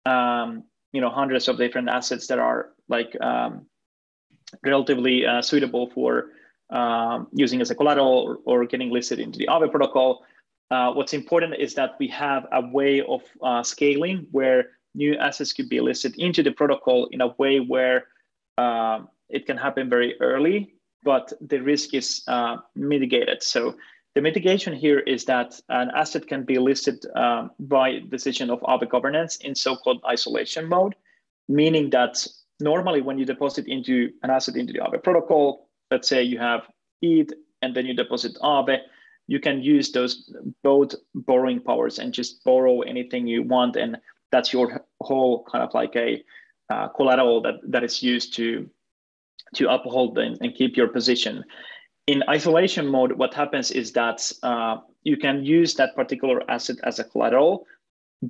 um, 0.05 0.65
you 0.93 1.01
know, 1.01 1.09
hundreds 1.09 1.49
of 1.49 1.57
different 1.57 1.89
assets 1.89 2.27
that 2.27 2.39
are 2.39 2.71
like 2.89 3.17
um, 3.21 3.67
relatively 4.63 5.25
uh, 5.25 5.41
suitable 5.41 5.91
for 5.91 6.27
um, 6.71 7.29
using 7.33 7.61
as 7.61 7.71
a 7.71 7.75
collateral 7.75 8.39
or, 8.47 8.61
or, 8.61 8.65
getting 8.67 8.91
listed 8.91 9.19
into 9.19 9.39
the 9.39 9.47
Aave 9.47 9.71
protocol. 9.71 10.25
Uh, 10.71 10.93
what's 10.93 11.13
important 11.13 11.55
is 11.59 11.75
that 11.75 11.97
we 12.01 12.09
have 12.09 12.47
a 12.53 12.67
way 12.67 13.03
of 13.03 13.23
uh, 13.43 13.63
scaling 13.63 14.27
where 14.31 14.71
new 14.95 15.15
assets 15.17 15.53
could 15.53 15.69
be 15.69 15.81
listed 15.81 16.15
into 16.19 16.43
the 16.43 16.51
protocol 16.51 17.07
in 17.13 17.21
a 17.21 17.29
way 17.39 17.61
where 17.61 18.07
um, 18.59 19.09
it 19.29 19.47
can 19.47 19.57
happen 19.57 19.91
very 19.91 20.19
early, 20.21 20.75
but 21.03 21.33
the 21.41 21.59
risk 21.59 21.93
is 21.95 22.23
uh, 22.29 22.57
mitigated. 22.75 23.43
So 23.43 23.75
the 24.15 24.23
mitigation 24.23 24.75
here 24.75 25.01
is 25.01 25.25
that 25.25 25.61
an 25.69 25.91
asset 25.95 26.27
can 26.27 26.45
be 26.45 26.59
listed 26.59 27.05
um, 27.17 27.51
by 27.59 28.01
decision 28.09 28.49
of 28.49 28.61
Aave 28.61 28.89
governance 28.89 29.37
in 29.37 29.55
so-called 29.55 30.01
isolation 30.09 30.69
mode, 30.69 30.95
meaning 31.49 31.91
that 31.91 32.25
normally 32.61 33.01
when 33.01 33.19
you 33.19 33.25
deposit 33.25 33.67
into 33.67 34.11
an 34.23 34.31
asset 34.31 34.57
into 34.57 34.73
the 34.73 34.79
Aave 34.79 35.03
protocol, 35.03 35.69
let's 35.95 36.09
say 36.09 36.21
you 36.25 36.39
have 36.39 36.63
ETH 37.03 37.31
and 37.63 37.71
then 37.75 37.87
you 37.87 37.95
deposit 37.95 38.35
Aave, 38.43 38.79
you 39.29 39.39
can 39.39 39.63
use 39.63 39.93
those 39.93 40.13
both 40.65 40.91
borrowing 41.15 41.61
powers 41.61 42.01
and 42.01 42.13
just 42.13 42.43
borrow 42.45 42.81
anything 42.81 43.29
you 43.29 43.43
want. 43.45 43.77
And 43.77 43.97
that's 44.33 44.53
your 44.53 44.85
whole 45.01 45.47
kind 45.51 45.63
of 45.63 45.73
like 45.73 45.95
a 45.95 46.23
uh, 46.73 46.89
collateral 46.89 47.41
that, 47.43 47.55
that 47.69 47.85
is 47.85 48.03
used 48.03 48.35
to, 48.39 48.69
to 49.55 49.71
uphold 49.71 50.19
and, 50.19 50.37
and 50.43 50.53
keep 50.55 50.77
your 50.77 50.89
position. 50.89 51.45
In 52.09 52.25
isolation 52.29 52.87
mode, 52.89 53.13
what 53.13 53.33
happens 53.33 53.71
is 53.71 53.93
that 53.93 54.19
uh, 54.43 54.79
you 55.05 55.17
can 55.17 55.45
use 55.45 55.75
that 55.77 55.95
particular 55.95 56.43
asset 56.51 56.77
as 56.83 56.99
a 56.99 57.05
collateral, 57.05 57.67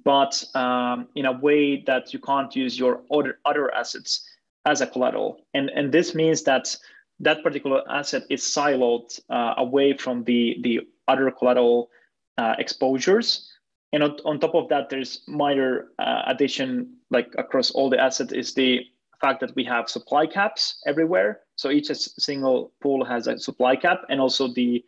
but 0.05 0.45
um, 0.55 1.09
in 1.15 1.25
a 1.25 1.33
way 1.33 1.83
that 1.87 2.13
you 2.13 2.21
can't 2.21 2.55
use 2.55 2.79
your 2.79 3.01
other, 3.11 3.39
other 3.47 3.75
assets 3.75 4.29
as 4.67 4.83
a 4.83 4.87
collateral. 4.87 5.41
And, 5.55 5.71
and 5.71 5.91
this 5.91 6.15
means 6.15 6.43
that 6.43 6.77
that 7.21 7.43
particular 7.43 7.83
asset 7.89 8.25
is 8.31 8.43
siloed 8.43 9.21
uh, 9.31 9.55
away 9.59 9.97
from 9.97 10.25
the, 10.25 10.59
the 10.63 10.81
other 11.09 11.31
collateral 11.31 11.91
uh, 12.39 12.55
exposures. 12.59 13.51
And 13.93 14.03
on, 14.03 14.17
on, 14.25 14.41
top 14.41 14.55
of 14.55 14.69
that, 14.71 14.91
there's 14.91 15.23
minor 15.29 15.89
uh, 15.99 16.23
addition, 16.27 16.97
like 17.11 17.33
across 17.39 17.71
all 17.71 17.89
the 17.89 18.01
assets, 18.01 18.33
is 18.33 18.55
the 18.55 18.81
fact 19.21 19.41
that 19.41 19.55
we 19.55 19.65
have 19.65 19.89
supply 19.89 20.27
caps 20.27 20.83
everywhere. 20.87 21.41
So 21.57 21.71
each 21.71 21.87
single 21.87 22.73
pool 22.83 23.05
has 23.05 23.27
a 23.29 23.39
supply 23.39 23.77
cap 23.77 24.01
and 24.09 24.21
also 24.21 24.53
the 24.53 24.85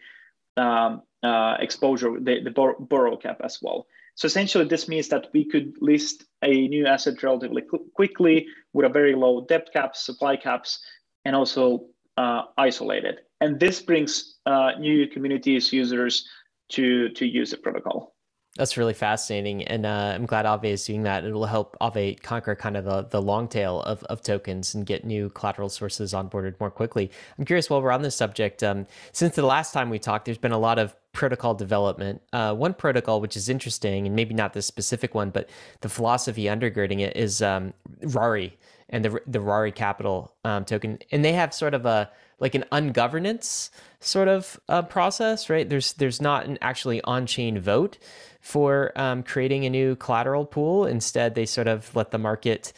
um, 0.57 1.03
uh, 1.23 1.57
exposure, 1.61 2.19
the, 2.21 2.43
the 2.43 2.51
bor- 2.51 2.77
borrow 2.81 3.17
cap 3.17 3.41
as 3.45 3.61
well. 3.63 3.87
So 4.17 4.27
essentially, 4.27 4.65
this 4.65 4.89
means 4.89 5.09
that 5.09 5.29
we 5.35 5.45
could 5.45 5.75
list 5.81 6.25
a 6.43 6.69
new 6.69 6.87
asset 6.87 7.23
relatively 7.23 7.63
quickly 7.95 8.47
with 8.73 8.87
a 8.87 8.89
very 8.89 9.15
low 9.15 9.45
debt 9.45 9.69
caps, 9.73 10.05
supply 10.05 10.37
caps, 10.37 10.81
and 11.25 11.37
also 11.37 11.85
uh, 12.17 12.43
isolated. 12.59 13.21
And 13.41 13.61
this 13.61 13.81
brings 13.81 14.37
uh, 14.47 14.73
new 14.79 15.07
communities 15.09 15.73
users 15.73 16.27
to 16.71 17.11
to 17.11 17.27
use 17.27 17.51
the 17.51 17.59
protocol. 17.59 18.17
That's 18.57 18.79
really 18.79 18.95
fascinating, 18.95 19.65
and 19.65 19.85
uh, 19.85 20.13
I'm 20.15 20.25
glad 20.25 20.47
Aave 20.47 20.65
is 20.65 20.87
doing 20.87 21.03
that. 21.03 21.25
It 21.25 21.33
will 21.33 21.45
help 21.45 21.77
Aave 21.79 22.23
conquer 22.23 22.55
kind 22.57 22.79
of 22.79 22.87
the, 22.87 23.03
the 23.03 23.21
long 23.21 23.49
tail 23.49 23.83
of, 23.83 24.03
of 24.05 24.23
tokens 24.23 24.75
and 24.75 24.87
get 24.87 25.05
new 25.05 25.29
collateral 25.29 25.69
sources 25.69 26.15
onboarded 26.15 26.59
more 26.59 26.71
quickly. 26.71 27.11
I'm 27.39 27.45
curious, 27.45 27.69
while 27.69 27.83
we're 27.83 27.93
on 27.93 28.01
this 28.01 28.17
subject, 28.17 28.63
um, 28.63 28.87
since 29.13 29.35
the 29.35 29.45
last 29.45 29.75
time 29.75 29.91
we 29.91 29.99
talked, 29.99 30.25
there's 30.25 30.39
been 30.39 30.53
a 30.53 30.59
lot 30.59 30.79
of 30.79 30.97
protocol 31.13 31.53
development. 31.53 32.23
Uh, 32.33 32.55
one 32.55 32.73
protocol 32.73 33.21
which 33.21 33.37
is 33.37 33.51
interesting, 33.51 34.07
and 34.07 34.17
maybe 34.17 34.33
not 34.33 34.55
the 34.55 34.63
specific 34.63 35.15
one, 35.15 35.29
but 35.29 35.51
the 35.83 35.91
philosophy 35.91 36.45
undergirding 36.45 37.01
it 37.01 37.15
is 37.15 37.43
um, 37.43 37.75
Rari 38.05 38.57
and 38.89 39.05
the 39.05 39.21
the 39.27 39.41
Rari 39.41 39.73
Capital 39.73 40.35
um, 40.45 40.65
token, 40.65 40.99
and 41.11 41.25
they 41.25 41.33
have 41.33 41.53
sort 41.53 41.75
of 41.75 41.87
a 41.87 42.11
like 42.39 42.55
an 42.55 42.65
ungovernance 42.71 43.71
sort 44.01 44.29
of 44.29 44.61
uh, 44.69 44.83
process, 44.83 45.49
right? 45.49 45.69
There's 45.69 45.95
there's 45.95 46.21
not 46.21 46.47
an 46.47 46.59
actually 46.61 47.01
on 47.03 47.27
chain 47.27 47.59
vote 47.59 47.99
for 48.41 48.93
um, 48.95 49.23
creating 49.23 49.65
a 49.65 49.71
new 49.71 49.97
collateral 49.97 50.45
pool. 50.45 50.87
Instead, 50.87 51.35
they 51.35 51.47
sort 51.47 51.67
of 51.67 51.95
let 51.97 52.11
the 52.11 52.19
market 52.19 52.73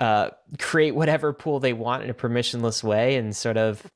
uh, 0.00 0.30
create 0.58 0.94
whatever 0.94 1.32
pool 1.32 1.60
they 1.60 1.72
want 1.72 2.02
in 2.02 2.10
a 2.10 2.14
permissionless 2.14 2.82
way 2.82 3.16
and 3.16 3.36
sort 3.36 3.56
of 3.56 3.86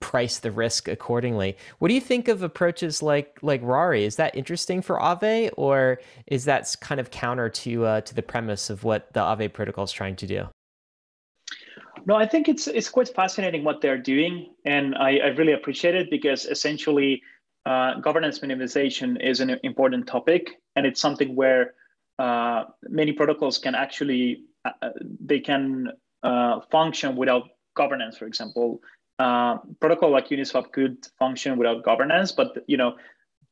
price 0.00 0.40
the 0.40 0.50
risk 0.50 0.86
accordingly. 0.86 1.56
What 1.78 1.88
do 1.88 1.94
you 1.94 2.00
think 2.00 2.28
of 2.28 2.42
approaches 2.42 3.02
like 3.02 3.38
like 3.40 3.62
Rari? 3.62 4.04
Is 4.04 4.16
that 4.16 4.36
interesting 4.36 4.82
for 4.82 4.98
Aave, 4.98 5.50
or 5.56 6.00
is 6.26 6.44
that 6.44 6.74
kind 6.80 7.00
of 7.00 7.10
counter 7.10 7.48
to 7.48 7.86
uh, 7.86 8.00
to 8.02 8.14
the 8.14 8.22
premise 8.22 8.68
of 8.68 8.84
what 8.84 9.12
the 9.14 9.20
Aave 9.20 9.52
protocol 9.52 9.84
is 9.84 9.92
trying 9.92 10.16
to 10.16 10.26
do? 10.26 10.48
No, 12.06 12.16
I 12.16 12.26
think 12.26 12.48
it's 12.48 12.66
it's 12.66 12.88
quite 12.88 13.08
fascinating 13.08 13.64
what 13.64 13.80
they're 13.80 13.98
doing, 13.98 14.54
and 14.64 14.94
I, 14.94 15.18
I 15.18 15.26
really 15.28 15.52
appreciate 15.52 15.94
it 15.94 16.10
because 16.10 16.44
essentially, 16.44 17.22
uh, 17.64 18.00
governance 18.00 18.40
minimization 18.40 19.20
is 19.22 19.40
an 19.40 19.58
important 19.62 20.06
topic, 20.06 20.60
and 20.76 20.84
it's 20.84 21.00
something 21.00 21.34
where 21.34 21.74
uh, 22.18 22.64
many 22.82 23.12
protocols 23.12 23.58
can 23.58 23.74
actually 23.74 24.44
uh, 24.64 24.72
uh 24.82 24.90
they 25.20 25.40
can 25.40 25.92
uh, 26.22 26.60
function 26.70 27.16
without 27.16 27.44
governance. 27.74 28.18
For 28.18 28.26
example, 28.26 28.80
uh, 29.18 29.58
protocol 29.80 30.10
like 30.10 30.28
Uniswap 30.28 30.72
could 30.72 31.06
function 31.18 31.56
without 31.56 31.84
governance, 31.84 32.32
but 32.32 32.64
you 32.66 32.76
know 32.76 32.96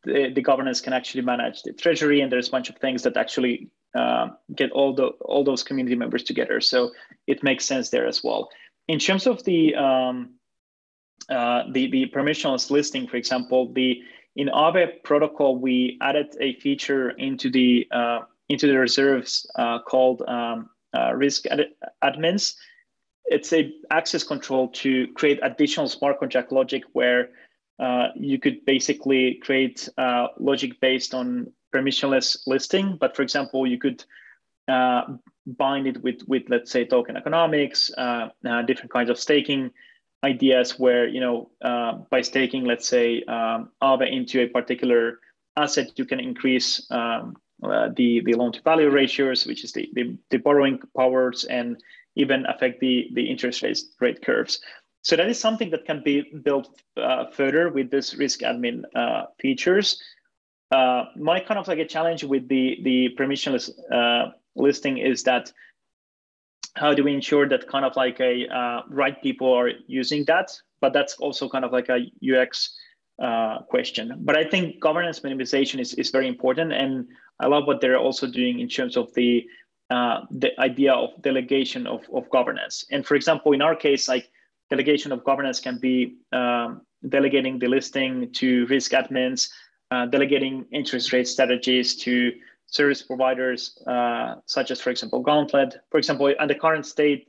the, 0.04 0.30
the 0.34 0.42
governance 0.42 0.82
can 0.82 0.92
actually 0.92 1.22
manage 1.22 1.62
the 1.62 1.72
treasury, 1.72 2.20
and 2.20 2.30
there's 2.30 2.48
a 2.48 2.50
bunch 2.50 2.68
of 2.68 2.76
things 2.76 3.02
that 3.04 3.16
actually 3.16 3.70
uh, 3.94 4.28
get 4.54 4.70
all 4.72 4.94
the 4.94 5.08
all 5.20 5.44
those 5.44 5.62
community 5.62 5.96
members 5.96 6.22
together. 6.22 6.60
So 6.60 6.92
it 7.26 7.42
makes 7.42 7.64
sense 7.64 7.90
there 7.90 8.06
as 8.06 8.24
well. 8.24 8.48
In 8.88 8.98
terms 8.98 9.26
of 9.26 9.44
the 9.44 9.74
um, 9.74 10.34
uh, 11.28 11.64
the 11.72 11.90
the 11.90 12.06
permissionless 12.14 12.70
listing, 12.70 13.06
for 13.06 13.16
example, 13.16 13.72
the 13.72 14.02
in 14.36 14.48
Aave 14.48 15.02
protocol 15.04 15.56
we 15.56 15.98
added 16.00 16.34
a 16.40 16.54
feature 16.60 17.10
into 17.10 17.50
the 17.50 17.86
uh, 17.90 18.20
into 18.48 18.66
the 18.66 18.78
reserves 18.78 19.46
uh, 19.56 19.78
called 19.80 20.22
um, 20.22 20.70
uh, 20.94 21.12
risk 21.14 21.46
ad- 21.46 21.72
admins. 22.02 22.54
It's 23.26 23.52
a 23.52 23.72
access 23.90 24.24
control 24.24 24.68
to 24.68 25.06
create 25.14 25.38
additional 25.42 25.88
smart 25.88 26.18
contract 26.18 26.50
logic 26.50 26.82
where 26.92 27.30
uh, 27.78 28.08
you 28.16 28.38
could 28.38 28.64
basically 28.64 29.34
create 29.42 29.88
logic 30.38 30.80
based 30.80 31.14
on 31.14 31.52
permissionless 31.72 32.46
listing. 32.46 32.96
But 33.00 33.16
for 33.16 33.22
example, 33.22 33.66
you 33.66 33.78
could 33.78 34.04
uh, 34.68 35.02
bind 35.46 35.86
it 35.86 36.02
with, 36.02 36.22
with 36.28 36.44
let's 36.48 36.70
say, 36.70 36.84
token 36.84 37.16
economics, 37.16 37.90
uh, 37.96 38.28
uh, 38.48 38.62
different 38.62 38.92
kinds 38.92 39.10
of 39.10 39.18
staking 39.18 39.70
ideas 40.24 40.78
where, 40.78 41.08
you 41.08 41.20
know, 41.20 41.50
by 42.10 42.20
staking, 42.22 42.64
let's 42.64 42.88
say, 42.88 43.22
um, 43.24 43.70
Aave 43.82 44.10
into 44.10 44.40
a 44.42 44.46
particular 44.46 45.18
asset, 45.56 45.90
you 45.96 46.04
can 46.04 46.20
increase 46.20 46.86
um, 46.92 47.36
the, 47.60 48.22
the 48.24 48.34
loan 48.34 48.52
to 48.52 48.62
value 48.62 48.88
ratios, 48.88 49.46
which 49.46 49.64
is 49.64 49.72
the, 49.72 49.90
the, 49.94 50.16
the 50.30 50.38
borrowing 50.38 50.78
powers 50.96 51.44
and 51.44 51.82
even 52.14 52.46
affect 52.46 52.78
the, 52.80 53.08
the 53.14 53.24
interest 53.24 53.62
rate, 53.62 53.80
rate 54.00 54.24
curves. 54.24 54.60
So 55.02 55.16
that 55.16 55.28
is 55.28 55.40
something 55.40 55.70
that 55.70 55.84
can 55.84 56.02
be 56.04 56.22
built 56.44 56.80
uh, 56.96 57.26
further 57.32 57.68
with 57.70 57.90
this 57.90 58.14
risk 58.14 58.40
admin 58.40 58.84
uh, 58.94 59.24
features. 59.40 60.00
Uh, 60.72 61.04
my 61.16 61.38
kind 61.38 61.60
of 61.60 61.68
like 61.68 61.78
a 61.78 61.84
challenge 61.84 62.24
with 62.24 62.48
the 62.48 62.78
the 62.82 63.10
permissionless 63.18 63.70
uh, 63.92 64.32
listing 64.56 64.96
is 64.96 65.22
that 65.22 65.52
how 66.74 66.94
do 66.94 67.04
we 67.04 67.12
ensure 67.12 67.46
that 67.46 67.68
kind 67.68 67.84
of 67.84 67.94
like 67.94 68.18
a 68.20 68.48
uh, 68.48 68.80
right 68.88 69.22
people 69.22 69.52
are 69.52 69.70
using 69.86 70.24
that? 70.24 70.50
But 70.80 70.94
that's 70.94 71.14
also 71.18 71.48
kind 71.48 71.66
of 71.66 71.72
like 71.72 71.90
a 71.90 72.10
UX 72.24 72.74
uh, 73.22 73.58
question. 73.68 74.16
But 74.20 74.36
I 74.36 74.44
think 74.44 74.80
governance 74.80 75.20
minimization 75.20 75.78
is, 75.78 75.92
is 75.94 76.10
very 76.10 76.26
important, 76.26 76.72
and 76.72 77.06
I 77.38 77.48
love 77.48 77.66
what 77.66 77.82
they're 77.82 77.98
also 77.98 78.26
doing 78.26 78.60
in 78.60 78.68
terms 78.68 78.96
of 78.96 79.12
the 79.12 79.46
the 80.30 80.50
idea 80.58 80.94
of 80.94 81.10
delegation 81.20 81.86
of, 81.86 82.00
of 82.14 82.30
governance. 82.30 82.86
And 82.90 83.04
for 83.04 83.14
example, 83.14 83.52
in 83.52 83.60
our 83.60 83.76
case, 83.76 84.08
like 84.08 84.30
delegation 84.70 85.12
of 85.12 85.22
governance 85.22 85.60
can 85.60 85.78
be 85.78 86.16
um, 86.32 86.80
delegating 87.10 87.58
the 87.58 87.68
listing 87.68 88.32
to 88.32 88.66
risk 88.66 88.92
admins, 88.92 89.50
uh, 89.92 90.06
delegating 90.06 90.64
interest 90.72 91.12
rate 91.12 91.28
strategies 91.28 91.96
to 91.96 92.32
service 92.66 93.02
providers, 93.02 93.78
uh, 93.86 94.36
such 94.46 94.70
as, 94.70 94.80
for 94.80 94.90
example, 94.90 95.20
Gauntlet. 95.20 95.70
For 95.90 95.98
example, 95.98 96.32
at 96.42 96.48
the 96.48 96.54
current 96.54 96.86
state, 96.86 97.28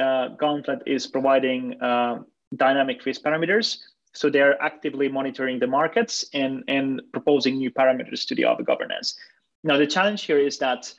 uh, 0.00 0.28
Gauntlet 0.42 0.80
is 0.84 1.06
providing 1.06 1.80
uh, 1.80 2.22
dynamic 2.56 3.06
risk 3.06 3.22
parameters. 3.22 3.78
So 4.14 4.28
they 4.28 4.40
are 4.40 4.56
actively 4.60 5.08
monitoring 5.08 5.60
the 5.60 5.68
markets 5.68 6.26
and, 6.34 6.64
and 6.66 7.00
proposing 7.12 7.56
new 7.56 7.70
parameters 7.70 8.26
to 8.26 8.34
the 8.34 8.42
Aave 8.42 8.64
governance. 8.66 9.16
Now, 9.62 9.76
the 9.76 9.86
challenge 9.86 10.22
here 10.24 10.38
is 10.38 10.58
that 10.58 10.92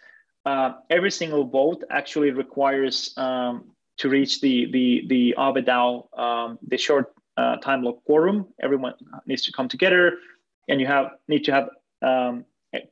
uh, 0.45 0.73
every 0.89 1.11
single 1.11 1.43
vote 1.43 1.83
actually 1.89 2.31
requires 2.31 3.13
um, 3.17 3.65
to 3.97 4.09
reach 4.09 4.41
the 4.41 4.71
the 4.71 5.03
the 5.07 5.35
Aave 5.37 5.65
DAO, 5.65 6.19
um, 6.19 6.57
the 6.67 6.77
short 6.77 7.13
uh, 7.37 7.57
time 7.57 7.83
lock 7.83 8.03
quorum. 8.05 8.47
Everyone 8.61 8.93
needs 9.25 9.43
to 9.43 9.51
come 9.51 9.67
together, 9.67 10.17
and 10.67 10.79
you 10.79 10.87
have 10.87 11.11
need 11.27 11.43
to 11.45 11.51
have 11.51 11.69
um, 12.01 12.45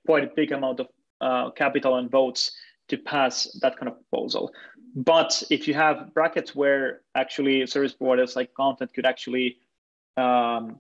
quite 0.05 0.23
a 0.23 0.31
big 0.35 0.51
amount 0.51 0.79
of 0.79 0.87
uh, 1.21 1.51
capital 1.51 1.97
and 1.97 2.09
votes 2.09 2.51
to 2.87 2.97
pass 2.97 3.47
that 3.61 3.77
kind 3.77 3.87
of 3.87 3.95
proposal. 3.95 4.51
But 4.95 5.43
if 5.49 5.67
you 5.67 5.73
have 5.73 6.13
brackets 6.13 6.53
where 6.53 7.01
actually 7.15 7.65
service 7.65 7.93
providers 7.93 8.35
like 8.35 8.53
content 8.53 8.93
could 8.93 9.05
actually 9.05 9.57
um, 10.17 10.79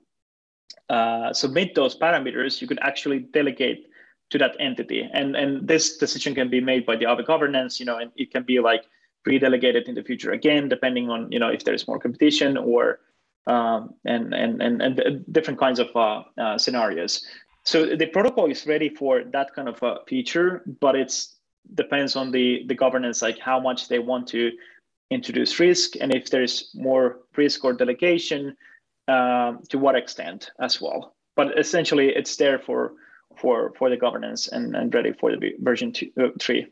uh, 0.89 1.31
submit 1.31 1.75
those 1.75 1.97
parameters, 1.97 2.61
you 2.61 2.67
could 2.67 2.79
actually 2.81 3.19
delegate 3.19 3.87
to 4.31 4.37
that 4.37 4.55
entity. 4.59 5.07
And 5.13 5.35
and 5.35 5.67
this 5.67 5.97
decision 5.97 6.35
can 6.35 6.49
be 6.49 6.59
made 6.59 6.85
by 6.85 6.95
the 6.95 7.05
Aave 7.05 7.25
governance, 7.25 7.79
you 7.79 7.85
know, 7.85 7.97
and 7.97 8.11
it 8.15 8.31
can 8.31 8.43
be 8.43 8.59
like 8.59 8.83
pre-delegated 9.23 9.87
in 9.87 9.95
the 9.95 10.03
future 10.03 10.31
again, 10.31 10.67
depending 10.67 11.09
on 11.09 11.31
you 11.31 11.39
know 11.39 11.49
if 11.49 11.63
there's 11.63 11.87
more 11.87 11.99
competition 11.99 12.57
or 12.57 12.99
um, 13.47 13.93
and, 14.05 14.33
and 14.33 14.61
and 14.61 14.81
and 14.81 15.25
different 15.31 15.59
kinds 15.59 15.79
of 15.79 15.87
uh, 15.95 16.23
uh, 16.37 16.57
scenarios. 16.57 17.25
So 17.63 17.95
the 17.95 18.07
protocol 18.07 18.49
is 18.49 18.65
ready 18.65 18.89
for 18.89 19.23
that 19.23 19.53
kind 19.53 19.69
of 19.69 19.81
a 19.83 19.99
feature, 20.07 20.63
but 20.79 20.95
it's 20.95 21.37
depends 21.75 22.15
on 22.15 22.31
the 22.31 22.63
the 22.67 22.75
governance, 22.75 23.21
like 23.21 23.39
how 23.39 23.59
much 23.59 23.87
they 23.87 23.99
want 23.99 24.27
to 24.29 24.51
introduce 25.09 25.59
risk, 25.59 25.95
and 25.99 26.13
if 26.13 26.29
there's 26.29 26.71
more 26.73 27.19
risk 27.35 27.63
or 27.63 27.73
delegation, 27.73 28.55
uh, 29.07 29.53
to 29.69 29.77
what 29.77 29.95
extent 29.95 30.51
as 30.59 30.81
well. 30.81 31.15
But 31.35 31.57
essentially, 31.57 32.09
it's 32.09 32.35
there 32.37 32.59
for 32.59 32.93
for 33.37 33.73
for 33.77 33.89
the 33.89 33.97
governance 33.97 34.47
and, 34.47 34.75
and 34.75 34.93
ready 34.93 35.13
for 35.13 35.35
the 35.35 35.53
version 35.59 35.91
two, 35.91 36.11
uh, 36.19 36.29
three. 36.39 36.67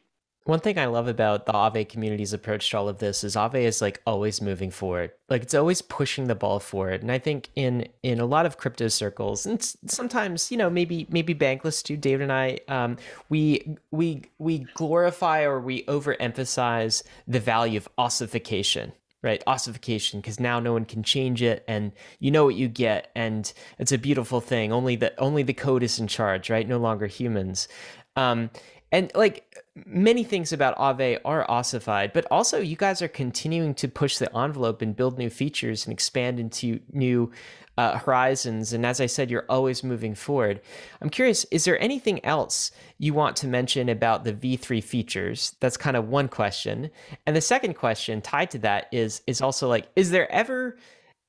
One 0.50 0.60
thing 0.60 0.80
I 0.80 0.88
love 0.88 1.08
about 1.08 1.46
the 1.46 1.54
Aave 1.54 1.88
community's 1.88 2.34
approach 2.34 2.72
to 2.72 2.78
all 2.80 2.90
of 2.90 2.98
this 2.98 3.24
is 3.24 3.36
Aave 3.36 3.62
is 3.62 3.84
like 3.84 4.02
always 4.08 4.42
moving 4.42 4.72
forward. 4.72 5.12
Like 5.30 5.44
it's 5.44 5.54
always 5.54 5.84
pushing 5.84 6.26
the 6.26 6.34
ball 6.34 6.60
forward. 6.60 7.04
And 7.04 7.12
I 7.12 7.20
think 7.20 7.50
in 7.56 7.88
in 8.02 8.20
a 8.20 8.26
lot 8.26 8.48
of 8.48 8.58
crypto 8.58 8.88
circles, 8.88 9.46
and 9.46 9.62
sometimes 9.86 10.50
you 10.50 10.58
know 10.58 10.68
maybe 10.68 11.06
maybe 11.12 11.36
Bankless 11.36 11.84
too, 11.84 11.98
David 11.98 12.24
and 12.24 12.32
I, 12.32 12.62
um, 12.68 12.98
we 13.30 13.78
we 13.92 14.24
we 14.40 14.66
glorify 14.74 15.44
or 15.44 15.60
we 15.60 15.84
overemphasize 15.84 17.04
the 17.28 17.40
value 17.40 17.78
of 17.78 17.88
ossification 18.00 18.94
right 19.22 19.44
ossification 19.46 20.22
because 20.22 20.40
now 20.40 20.62
no 20.62 20.72
one 20.72 20.86
can 20.86 21.04
change 21.04 21.42
it 21.42 21.64
and 21.68 21.92
you 22.20 22.32
know 22.32 22.46
what 22.46 22.56
you 22.56 22.70
get 22.70 23.12
and 23.16 23.52
it's 23.78 23.92
a 23.92 23.98
beautiful 23.98 24.40
thing 24.40 24.72
only 24.72 24.96
the 24.96 25.14
only 25.20 25.44
the 25.44 25.54
code 25.54 25.84
is 25.84 26.00
in 26.00 26.08
charge 26.08 26.50
right 26.50 26.70
no 26.70 26.78
longer 26.78 27.06
humans 27.06 27.68
um, 28.16 28.50
and 28.92 29.12
like 29.16 29.64
many 29.86 30.24
things 30.24 30.52
about 30.52 30.78
Aave 30.78 31.20
are 31.24 31.50
ossified, 31.50 32.14
but 32.14 32.26
also 32.32 32.60
you 32.60 32.76
guys 32.76 33.02
are 33.02 33.08
continuing 33.08 33.74
to 33.76 33.88
push 33.88 34.18
the 34.18 34.36
envelope 34.36 34.82
and 34.82 34.96
build 34.96 35.18
new 35.18 35.30
features 35.30 35.86
and 35.86 35.94
expand 35.94 36.40
into 36.40 36.80
new 36.92 37.32
uh, 37.78 37.98
horizons. 37.98 38.74
And 38.74 38.86
as 38.86 39.00
I 39.00 39.06
said, 39.06 39.32
you're 39.32 39.46
always 39.48 39.86
moving 39.86 40.14
forward. 40.14 40.60
I'm 41.02 41.10
curious, 41.10 41.46
is 41.46 41.64
there 41.64 41.82
anything 41.82 42.24
else 42.26 42.72
you 42.98 43.14
want 43.14 43.38
to 43.38 43.48
mention 43.48 43.88
about 43.88 44.26
the 44.26 44.34
V3 44.34 44.84
features? 44.84 45.56
That's 45.62 45.78
kind 45.78 45.96
of 45.96 46.10
one 46.10 46.28
question. 46.28 46.90
And 47.26 47.36
the 47.36 47.42
second 47.42 47.76
question 47.76 48.22
tied 48.22 48.52
to 48.52 48.60
that 48.60 48.88
is 48.92 49.22
is 49.28 49.42
also 49.42 49.70
like, 49.70 49.88
is 49.96 50.12
there 50.12 50.30
ever 50.30 50.78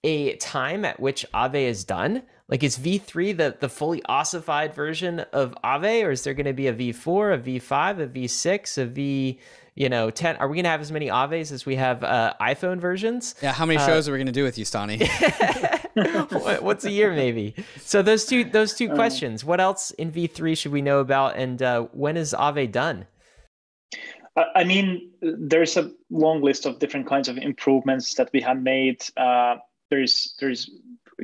a 0.05 0.37
time 0.37 0.85
at 0.85 1.01
which 1.01 1.27
Aave 1.35 1.55
is 1.55 1.85
done? 1.85 2.23
Like 2.49 2.65
is 2.65 2.79
V3 2.79 3.37
the, 3.37 3.57
the 3.61 3.69
fully 3.69 4.03
ossified 4.07 4.75
version 4.75 5.21
of 5.33 5.55
Aave, 5.63 6.05
or 6.05 6.11
is 6.11 6.25
there 6.25 6.35
going 6.35 6.47
to 6.47 6.53
be 6.53 6.67
a 6.67 6.75
V4, 6.75 7.35
a 7.35 7.39
V5, 7.39 8.01
a 8.01 8.07
V6, 8.09 8.79
a 8.79 8.87
V, 8.87 9.39
you 9.77 9.89
know, 9.89 10.11
10? 10.11 10.37
Are 10.37 10.49
we 10.49 10.57
going 10.57 10.65
to 10.65 10.71
have 10.71 10.81
as 10.81 10.91
many 10.91 11.07
Aaves 11.07 11.53
as 11.53 11.65
we 11.65 11.77
have 11.77 12.03
uh, 12.03 12.35
iPhone 12.41 12.81
versions? 12.81 13.37
Yeah, 13.41 13.53
how 13.53 13.67
many 13.67 13.79
uh, 13.79 13.87
shows 13.87 14.09
are 14.09 14.13
we 14.13 14.19
going 14.19 14.27
to 14.27 14.33
do 14.33 14.43
with 14.43 14.59
you, 14.59 14.65
Stani? 14.65 15.07
What's 16.61 16.85
a 16.85 16.91
year, 16.91 17.13
maybe? 17.13 17.55
So 17.79 18.03
those 18.03 18.25
two 18.25 18.45
those 18.45 18.75
two 18.75 18.91
uh. 18.91 18.95
questions. 18.95 19.45
What 19.45 19.61
else 19.61 19.93
in 19.93 20.11
V3 20.11 20.57
should 20.57 20.73
we 20.73 20.83
know 20.83 20.99
about, 20.99 21.37
and 21.37 21.63
uh, 21.63 21.83
when 21.93 22.17
is 22.17 22.35
Aave 22.37 22.73
done? 22.73 23.07
I 24.55 24.65
mean, 24.65 25.11
there's 25.21 25.77
a 25.77 25.91
long 26.09 26.43
list 26.43 26.65
of 26.65 26.79
different 26.79 27.07
kinds 27.07 27.29
of 27.29 27.37
improvements 27.37 28.15
that 28.15 28.31
we 28.33 28.41
have 28.41 28.63
made. 28.63 29.03
There's 29.91 30.35
there's 30.41 30.71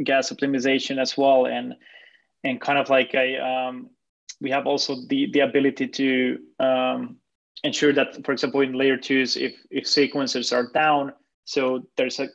gas 0.05 0.31
optimization 0.31 1.01
as 1.01 1.17
well, 1.17 1.47
and 1.47 1.75
and 2.45 2.61
kind 2.61 2.79
of 2.79 2.91
like 2.91 3.14
a 3.14 3.39
um, 3.39 3.91
we 4.41 4.51
have 4.51 4.67
also 4.67 4.97
the 5.09 5.31
the 5.33 5.41
ability 5.41 5.89
to 5.89 6.39
um, 6.61 7.17
ensure 7.64 7.93
that, 7.93 8.25
for 8.25 8.33
example, 8.33 8.61
in 8.61 8.73
layer 8.73 8.97
twos, 8.97 9.37
if 9.37 9.55
if 9.71 9.85
sequencers 9.85 10.53
are 10.53 10.71
down, 10.73 11.12
so 11.45 11.87
there's 11.97 12.21
a 12.21 12.29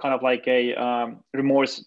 kind 0.00 0.14
of 0.14 0.22
like 0.22 0.46
a 0.46 0.74
um, 0.74 1.20
remorse 1.32 1.84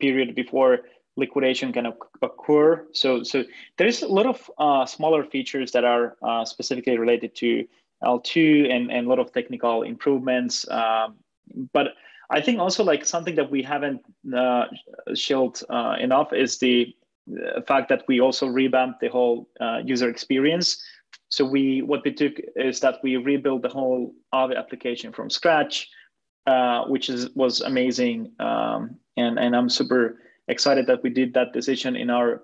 period 0.00 0.34
before 0.34 0.80
liquidation 1.16 1.72
can 1.72 1.86
occur. 2.22 2.86
So 2.92 3.22
so 3.22 3.44
there's 3.78 4.02
a 4.02 4.08
lot 4.08 4.26
of 4.26 4.50
uh, 4.58 4.86
smaller 4.86 5.24
features 5.24 5.72
that 5.72 5.84
are 5.84 6.16
uh, 6.22 6.44
specifically 6.44 6.98
related 6.98 7.34
to 7.36 7.66
L2 8.02 8.70
and, 8.70 8.90
and 8.90 9.06
a 9.06 9.08
lot 9.08 9.18
of 9.18 9.32
technical 9.32 9.82
improvements. 9.82 10.68
Um, 10.70 11.16
but 11.72 11.88
I 12.30 12.40
think 12.40 12.58
also 12.58 12.82
like 12.82 13.04
something 13.04 13.34
that 13.36 13.50
we 13.50 13.62
haven't 13.62 14.02
uh, 14.34 14.66
uh, 15.70 15.96
enough 16.00 16.32
is 16.32 16.58
the 16.58 16.94
uh, 17.30 17.60
fact 17.62 17.88
that 17.88 18.04
we 18.08 18.20
also 18.20 18.46
revamped 18.46 19.00
the 19.00 19.08
whole 19.08 19.48
uh, 19.60 19.80
user 19.84 20.08
experience. 20.08 20.82
So 21.28 21.44
we 21.44 21.82
what 21.82 22.04
we 22.04 22.12
took 22.12 22.34
is 22.54 22.80
that 22.80 22.98
we 23.02 23.16
rebuilt 23.16 23.62
the 23.62 23.68
whole 23.68 24.14
Aave 24.32 24.56
application 24.56 25.12
from 25.12 25.30
scratch, 25.30 25.88
uh, 26.46 26.84
which 26.84 27.08
is 27.08 27.30
was 27.34 27.60
amazing, 27.60 28.32
um, 28.38 28.96
and 29.16 29.38
and 29.38 29.56
I'm 29.56 29.68
super 29.68 30.20
excited 30.48 30.86
that 30.86 31.02
we 31.02 31.10
did 31.10 31.34
that 31.34 31.52
decision 31.52 31.96
in 31.96 32.10
our 32.10 32.42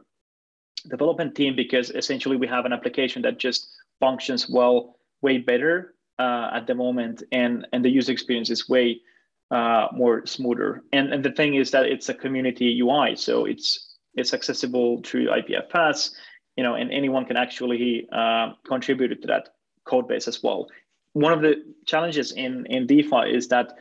development 0.89 1.37
team 1.37 1.55
because 1.55 1.91
essentially 1.91 2.37
we 2.37 2.49
have 2.49 2.65
an 2.65 2.73
application 2.73 3.23
that 3.23 3.39
just 3.39 3.69
functions 4.01 4.49
well, 4.49 4.97
way 5.21 5.39
better 5.39 5.95
uh, 6.19 6.51
at 6.53 6.67
the 6.67 6.75
moment, 6.75 7.23
and 7.31 7.67
and 7.73 7.85
the 7.85 7.91
user 7.91 8.13
experience 8.13 8.51
is 8.51 8.69
way 8.69 9.01
uh, 9.53 9.89
more 9.93 10.27
smoother. 10.27 10.83
And 10.93 11.13
and 11.13 11.23
the 11.25 11.31
thing 11.31 11.55
is 11.55 11.71
that 11.73 11.85
it's 11.85 12.09
a 12.09 12.15
community 12.15 12.81
UI, 12.81 13.15
so 13.17 13.45
it's 13.45 13.97
it's 14.15 14.33
accessible 14.33 15.03
through 15.05 15.29
IPF 15.29 15.69
paths, 15.69 16.15
you 16.57 16.65
know, 16.65 16.75
and 16.75 16.91
anyone 16.91 17.25
can 17.27 17.37
actually 17.37 18.09
uh, 18.13 18.53
contribute 18.67 19.21
to 19.21 19.29
that 19.29 19.51
code 19.85 20.09
base 20.09 20.27
as 20.27 20.43
well. 20.43 20.69
One 21.13 21.33
of 21.33 21.43
the 21.43 21.57
challenges 21.87 22.33
in 22.33 22.67
in 22.67 22.87
DeFi 22.87 23.35
is 23.35 23.49
that 23.49 23.75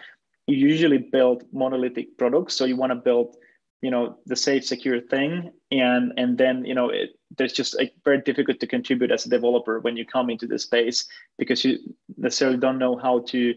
you 0.45 0.57
usually 0.57 0.97
build 0.97 1.43
monolithic 1.53 2.17
products, 2.17 2.55
so 2.55 2.65
you 2.65 2.75
want 2.75 2.91
to 2.91 2.95
build 2.95 3.37
you 3.81 3.89
know 3.89 4.17
the 4.25 4.35
safe 4.35 4.63
secure 4.63 5.01
thing 5.01 5.51
and 5.71 6.13
and 6.15 6.37
then 6.37 6.63
you 6.65 6.75
know 6.75 6.89
it, 6.89 7.11
there's 7.37 7.53
just 7.53 7.75
very 8.05 8.21
difficult 8.21 8.59
to 8.59 8.67
contribute 8.67 9.11
as 9.11 9.25
a 9.25 9.29
developer 9.29 9.79
when 9.79 9.97
you 9.97 10.05
come 10.05 10.29
into 10.29 10.45
the 10.45 10.59
space 10.59 11.07
because 11.39 11.65
you 11.65 11.79
necessarily 12.15 12.57
don't 12.57 12.77
know 12.77 12.95
how 12.95 13.19
to 13.21 13.55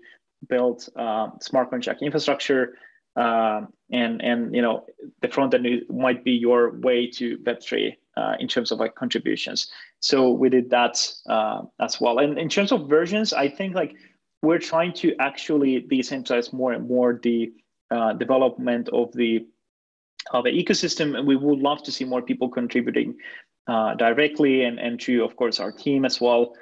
build 0.48 0.88
uh, 0.96 1.28
smart 1.40 1.70
contract 1.70 2.02
infrastructure, 2.02 2.76
uh, 3.16 3.62
and 3.90 4.22
and 4.22 4.54
you 4.54 4.62
know 4.62 4.86
the 5.20 5.28
front 5.28 5.54
end 5.54 5.66
might 5.88 6.24
be 6.24 6.32
your 6.32 6.78
way 6.80 7.06
to 7.06 7.38
Web3 7.38 7.96
uh, 8.16 8.34
in 8.38 8.48
terms 8.48 8.72
of 8.72 8.78
like 8.78 8.94
contributions. 8.94 9.70
So 10.00 10.30
we 10.30 10.48
did 10.48 10.70
that 10.70 10.96
uh, 11.28 11.62
as 11.80 12.00
well. 12.00 12.18
And 12.18 12.38
in 12.38 12.48
terms 12.48 12.72
of 12.72 12.88
versions, 12.88 13.32
I 13.32 13.48
think 13.48 13.74
like 13.74 13.94
we're 14.42 14.58
trying 14.58 14.92
to 14.94 15.14
actually 15.18 15.82
decentralize 15.82 16.52
more 16.52 16.72
and 16.72 16.86
more 16.88 17.18
the 17.22 17.52
uh, 17.90 18.12
development 18.14 18.88
of 18.90 19.12
the 19.12 19.46
of 20.32 20.44
the 20.44 20.50
ecosystem, 20.50 21.16
and 21.16 21.26
we 21.26 21.36
would 21.36 21.58
love 21.58 21.82
to 21.82 21.92
see 21.92 22.04
more 22.04 22.22
people 22.22 22.48
contributing 22.48 23.14
uh, 23.66 23.94
directly 23.94 24.64
and 24.64 24.78
and 24.78 25.00
to 25.00 25.24
of 25.24 25.36
course 25.36 25.60
our 25.60 25.72
team 25.72 26.04
as 26.04 26.20
well. 26.20 26.54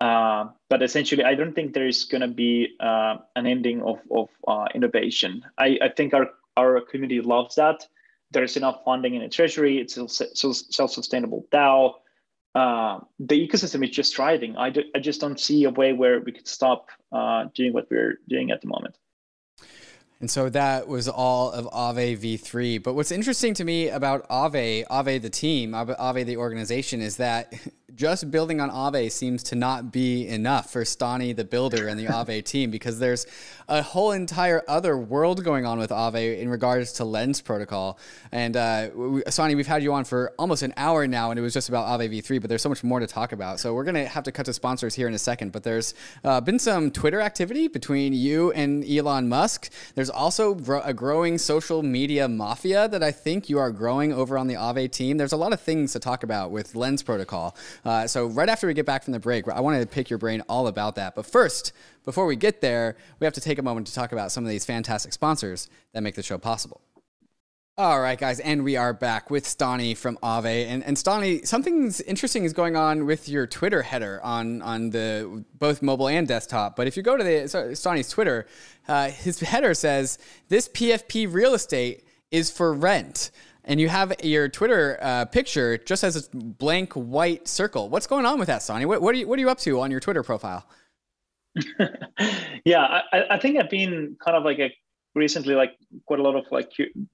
Uh, 0.00 0.48
but 0.70 0.82
essentially, 0.82 1.24
I 1.24 1.34
don't 1.34 1.54
think 1.54 1.74
there 1.74 1.86
is 1.86 2.04
going 2.04 2.22
to 2.22 2.28
be 2.28 2.76
uh, 2.80 3.16
an 3.36 3.46
ending 3.46 3.82
of, 3.82 3.98
of 4.10 4.28
uh, 4.48 4.66
innovation. 4.74 5.42
I, 5.58 5.78
I 5.82 5.88
think 5.94 6.14
our, 6.14 6.30
our 6.56 6.80
community 6.80 7.20
loves 7.20 7.56
that. 7.56 7.86
There's 8.30 8.56
enough 8.56 8.82
funding 8.84 9.14
in 9.14 9.22
the 9.22 9.28
treasury. 9.28 9.78
It's 9.78 9.96
a 9.96 10.08
self-sustainable 10.08 11.46
DAO. 11.52 11.94
Uh, 12.54 13.00
the 13.18 13.46
ecosystem 13.46 13.84
is 13.84 13.90
just 13.90 14.16
thriving. 14.16 14.56
I, 14.56 14.70
do, 14.70 14.82
I 14.94 15.00
just 15.00 15.20
don't 15.20 15.38
see 15.38 15.64
a 15.64 15.70
way 15.70 15.92
where 15.92 16.20
we 16.20 16.32
could 16.32 16.48
stop 16.48 16.88
uh, 17.12 17.46
doing 17.54 17.72
what 17.72 17.88
we're 17.90 18.18
doing 18.28 18.50
at 18.50 18.60
the 18.60 18.68
moment. 18.68 18.96
And 20.20 20.30
so 20.30 20.50
that 20.50 20.86
was 20.86 21.08
all 21.08 21.50
of 21.50 21.64
Aave 21.72 22.18
v3. 22.18 22.82
But 22.82 22.94
what's 22.94 23.10
interesting 23.10 23.54
to 23.54 23.64
me 23.64 23.88
about 23.88 24.26
Ave, 24.28 24.84
Aave 24.90 25.22
the 25.22 25.30
team, 25.30 25.72
Aave 25.72 26.26
the 26.26 26.36
organization, 26.36 27.00
is 27.00 27.16
that 27.16 27.54
just 27.94 28.30
building 28.30 28.60
on 28.60 28.70
Aave 28.70 29.10
seems 29.10 29.42
to 29.44 29.54
not 29.54 29.92
be 29.92 30.28
enough 30.28 30.70
for 30.70 30.84
Stani 30.84 31.34
the 31.34 31.44
builder 31.44 31.88
and 31.88 31.98
the 31.98 32.06
Aave 32.06 32.44
team 32.44 32.70
because 32.70 32.98
there's 32.98 33.26
a 33.68 33.82
whole 33.82 34.12
entire 34.12 34.62
other 34.68 34.96
world 34.96 35.42
going 35.44 35.64
on 35.64 35.78
with 35.78 35.90
Aave 35.90 36.38
in 36.38 36.48
regards 36.48 36.92
to 36.94 37.04
Lens 37.04 37.40
protocol. 37.40 37.98
And 38.30 38.56
uh, 38.56 38.90
we, 38.94 39.22
Stani, 39.22 39.56
we've 39.56 39.66
had 39.66 39.82
you 39.82 39.92
on 39.94 40.04
for 40.04 40.32
almost 40.38 40.62
an 40.62 40.74
hour 40.76 41.06
now, 41.06 41.30
and 41.30 41.38
it 41.38 41.42
was 41.42 41.54
just 41.54 41.68
about 41.68 41.86
Aave 41.86 42.10
v3, 42.10 42.40
but 42.40 42.48
there's 42.48 42.62
so 42.62 42.68
much 42.68 42.84
more 42.84 43.00
to 43.00 43.06
talk 43.06 43.32
about. 43.32 43.58
So 43.58 43.72
we're 43.72 43.84
gonna 43.84 44.06
have 44.06 44.24
to 44.24 44.32
cut 44.32 44.46
to 44.46 44.52
sponsors 44.52 44.94
here 44.94 45.08
in 45.08 45.14
a 45.14 45.18
second. 45.18 45.52
But 45.52 45.62
there's 45.62 45.94
uh, 46.24 46.40
been 46.42 46.58
some 46.58 46.90
Twitter 46.90 47.20
activity 47.20 47.68
between 47.68 48.12
you 48.12 48.52
and 48.52 48.84
Elon 48.84 49.28
Musk. 49.28 49.70
There's 49.94 50.09
also 50.10 50.54
a 50.84 50.92
growing 50.92 51.38
social 51.38 51.82
media 51.82 52.28
mafia 52.28 52.88
that 52.88 53.02
I 53.02 53.10
think 53.10 53.48
you 53.48 53.58
are 53.58 53.70
growing 53.70 54.12
over 54.12 54.36
on 54.36 54.46
the 54.46 54.54
Aave 54.54 54.90
team. 54.90 55.16
There's 55.16 55.32
a 55.32 55.36
lot 55.36 55.52
of 55.52 55.60
things 55.60 55.92
to 55.92 55.98
talk 56.00 56.22
about 56.22 56.50
with 56.50 56.74
Lens 56.74 57.02
protocol. 57.02 57.56
Uh, 57.84 58.06
so 58.06 58.26
right 58.26 58.48
after 58.48 58.66
we 58.66 58.74
get 58.74 58.86
back 58.86 59.04
from 59.04 59.12
the 59.12 59.20
break, 59.20 59.48
I 59.48 59.60
wanted 59.60 59.80
to 59.80 59.86
pick 59.86 60.10
your 60.10 60.18
brain 60.18 60.42
all 60.48 60.66
about 60.66 60.96
that. 60.96 61.14
But 61.14 61.26
first, 61.26 61.72
before 62.04 62.26
we 62.26 62.36
get 62.36 62.60
there, 62.60 62.96
we 63.18 63.24
have 63.24 63.34
to 63.34 63.40
take 63.40 63.58
a 63.58 63.62
moment 63.62 63.86
to 63.86 63.94
talk 63.94 64.12
about 64.12 64.32
some 64.32 64.44
of 64.44 64.50
these 64.50 64.64
fantastic 64.64 65.12
sponsors 65.12 65.68
that 65.92 66.02
make 66.02 66.14
the 66.14 66.22
show 66.22 66.38
possible. 66.38 66.80
All 67.80 67.98
right, 67.98 68.18
guys, 68.18 68.40
and 68.40 68.62
we 68.62 68.76
are 68.76 68.92
back 68.92 69.30
with 69.30 69.46
Stani 69.46 69.96
from 69.96 70.18
Aave. 70.18 70.66
And, 70.66 70.84
and 70.84 70.98
Stani, 70.98 71.46
something 71.46 71.90
interesting 72.06 72.44
is 72.44 72.52
going 72.52 72.76
on 72.76 73.06
with 73.06 73.26
your 73.26 73.46
Twitter 73.46 73.80
header 73.80 74.20
on, 74.22 74.60
on 74.60 74.90
the 74.90 75.46
both 75.58 75.80
mobile 75.80 76.06
and 76.06 76.28
desktop. 76.28 76.76
But 76.76 76.88
if 76.88 76.94
you 76.98 77.02
go 77.02 77.16
to 77.16 77.24
the 77.24 77.30
Stani's 77.72 78.10
Twitter, 78.10 78.46
uh, 78.86 79.08
his 79.08 79.40
header 79.40 79.72
says, 79.72 80.18
This 80.50 80.68
PFP 80.68 81.32
real 81.32 81.54
estate 81.54 82.04
is 82.30 82.50
for 82.50 82.74
rent. 82.74 83.30
And 83.64 83.80
you 83.80 83.88
have 83.88 84.12
your 84.22 84.50
Twitter 84.50 84.98
uh, 85.00 85.24
picture 85.24 85.78
just 85.78 86.04
as 86.04 86.28
a 86.28 86.36
blank 86.36 86.92
white 86.92 87.48
circle. 87.48 87.88
What's 87.88 88.06
going 88.06 88.26
on 88.26 88.38
with 88.38 88.48
that, 88.48 88.60
Stani? 88.60 88.84
What, 88.84 89.00
what, 89.00 89.14
are 89.14 89.18
you, 89.18 89.26
what 89.26 89.38
are 89.38 89.40
you 89.40 89.48
up 89.48 89.60
to 89.60 89.80
on 89.80 89.90
your 89.90 90.00
Twitter 90.00 90.22
profile? 90.22 90.66
yeah, 92.66 93.00
I, 93.10 93.22
I 93.30 93.38
think 93.38 93.58
I've 93.58 93.70
been 93.70 94.18
kind 94.22 94.36
of 94.36 94.44
like 94.44 94.58
a 94.58 94.70
recently 95.14 95.54
like 95.54 95.76
quite 96.06 96.20
a 96.20 96.22
lot 96.22 96.36
of 96.36 96.46
like 96.50 96.70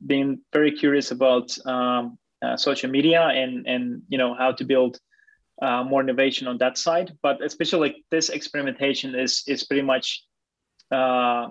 being 0.06 0.40
very 0.52 0.70
curious 0.70 1.10
about 1.10 1.56
um, 1.66 2.18
uh, 2.42 2.56
social 2.56 2.90
media 2.90 3.22
and 3.22 3.66
and 3.66 4.02
you 4.08 4.18
know 4.18 4.34
how 4.34 4.52
to 4.52 4.64
build 4.64 4.98
uh, 5.62 5.82
more 5.84 6.02
innovation 6.02 6.46
on 6.46 6.58
that 6.58 6.76
side. 6.76 7.12
But 7.22 7.42
especially 7.42 7.88
like 7.88 7.96
this 8.10 8.28
experimentation 8.28 9.14
is 9.14 9.42
is 9.46 9.64
pretty 9.64 9.82
much 9.82 10.22
uh, 10.90 11.48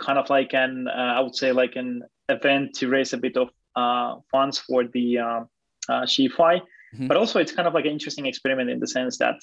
kind 0.00 0.18
of 0.18 0.30
like 0.30 0.54
an 0.54 0.88
uh, 0.88 1.14
I 1.16 1.20
would 1.20 1.34
say 1.34 1.52
like 1.52 1.76
an 1.76 2.02
event 2.28 2.74
to 2.76 2.88
raise 2.88 3.12
a 3.12 3.18
bit 3.18 3.36
of 3.36 3.48
uh, 3.76 4.16
funds 4.30 4.58
for 4.58 4.84
the 4.84 5.18
uh, 5.18 6.06
SheFi. 6.06 6.62
Mm-hmm. 6.62 7.08
But 7.08 7.16
also 7.16 7.40
it's 7.40 7.52
kind 7.52 7.66
of 7.66 7.74
like 7.74 7.86
an 7.86 7.90
interesting 7.90 8.26
experiment 8.26 8.70
in 8.70 8.78
the 8.78 8.86
sense 8.86 9.18
that 9.18 9.40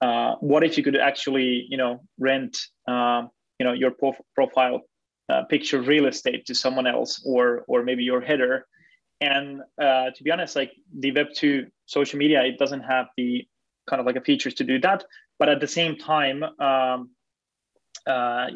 uh, 0.00 0.36
what 0.40 0.64
if 0.64 0.78
you 0.78 0.82
could 0.82 0.96
actually 0.96 1.66
you 1.68 1.76
know 1.76 2.00
rent 2.18 2.58
you 2.88 3.66
know 3.66 3.72
your 3.74 3.90
prof- 3.90 4.20
profile 4.34 4.80
uh, 5.28 5.44
picture 5.44 5.80
real 5.80 6.06
estate 6.06 6.46
to 6.46 6.54
someone 6.54 6.86
else 6.86 7.22
or 7.24 7.64
or 7.68 7.82
maybe 7.82 8.04
your 8.04 8.20
header. 8.20 8.66
And 9.20 9.60
uh, 9.80 10.10
to 10.10 10.22
be 10.24 10.30
honest 10.30 10.56
like 10.56 10.72
the 10.98 11.12
web 11.12 11.28
2 11.34 11.66
social 11.86 12.18
media 12.18 12.42
it 12.42 12.58
doesn't 12.58 12.82
have 12.82 13.06
the 13.16 13.46
kind 13.88 14.00
of 14.00 14.06
like 14.06 14.16
a 14.16 14.20
features 14.20 14.54
to 14.54 14.64
do 14.64 14.80
that. 14.80 15.04
But 15.38 15.48
at 15.48 15.60
the 15.60 15.68
same 15.68 15.96
time 15.96 16.42
um, 16.42 17.10
uh, 18.06 18.48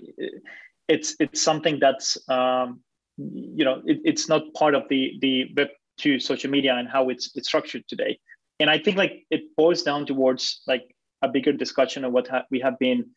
it's 0.89 1.17
it's 1.21 1.43
something 1.43 1.79
that's 1.81 2.19
um, 2.29 2.81
you 3.17 3.65
know 3.65 3.83
it, 3.85 4.01
it's 4.05 4.29
not 4.29 4.43
part 4.55 4.75
of 4.75 4.85
the 4.89 5.17
the 5.21 5.53
web 5.57 5.69
2 5.99 6.19
social 6.21 6.51
media 6.51 6.75
and 6.75 6.89
how 6.89 7.09
it's 7.09 7.31
it's 7.35 7.49
structured 7.49 7.85
today. 7.89 8.19
And 8.59 8.71
i 8.71 8.79
think 8.79 8.97
like 8.97 9.25
it 9.31 9.43
boils 9.57 9.83
down 9.83 10.07
towards 10.07 10.63
like 10.67 10.85
a 11.23 11.29
bigger 11.29 11.53
discussion 11.53 12.05
of 12.05 12.13
what 12.13 12.29
ha- 12.29 12.47
we 12.51 12.61
have 12.61 12.79
been 12.79 13.11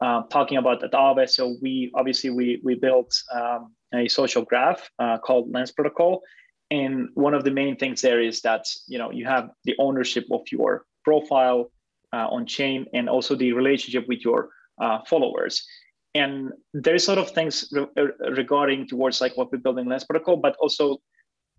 uh, 0.00 0.22
talking 0.30 0.58
about 0.58 0.82
at. 0.82 1.30
So 1.30 1.56
we 1.62 1.90
obviously 1.94 2.30
we 2.30 2.60
we 2.64 2.74
built 2.74 3.14
um, 3.32 3.74
a 3.94 4.08
social 4.08 4.42
graph 4.44 4.90
uh, 4.98 5.18
called 5.18 5.52
Lens 5.52 5.72
Protocol, 5.72 6.22
and 6.70 7.08
one 7.14 7.34
of 7.34 7.44
the 7.44 7.50
main 7.50 7.76
things 7.76 8.00
there 8.00 8.20
is 8.20 8.40
that 8.42 8.64
you 8.86 8.98
know 8.98 9.10
you 9.10 9.26
have 9.26 9.50
the 9.64 9.74
ownership 9.78 10.26
of 10.30 10.42
your 10.50 10.84
profile 11.04 11.70
uh, 12.12 12.28
on 12.28 12.46
chain 12.46 12.86
and 12.92 13.08
also 13.08 13.34
the 13.34 13.52
relationship 13.52 14.06
with 14.08 14.24
your 14.24 14.50
uh, 14.80 14.98
followers. 15.06 15.66
And 16.14 16.50
there's 16.74 17.04
sort 17.04 17.18
of 17.18 17.30
things 17.30 17.72
re- 17.72 18.10
regarding 18.30 18.88
towards 18.88 19.20
like 19.20 19.36
what 19.36 19.52
we 19.52 19.58
build 19.58 19.78
in 19.78 19.88
Lens 19.88 20.04
Protocol, 20.04 20.36
but 20.36 20.56
also 20.56 20.98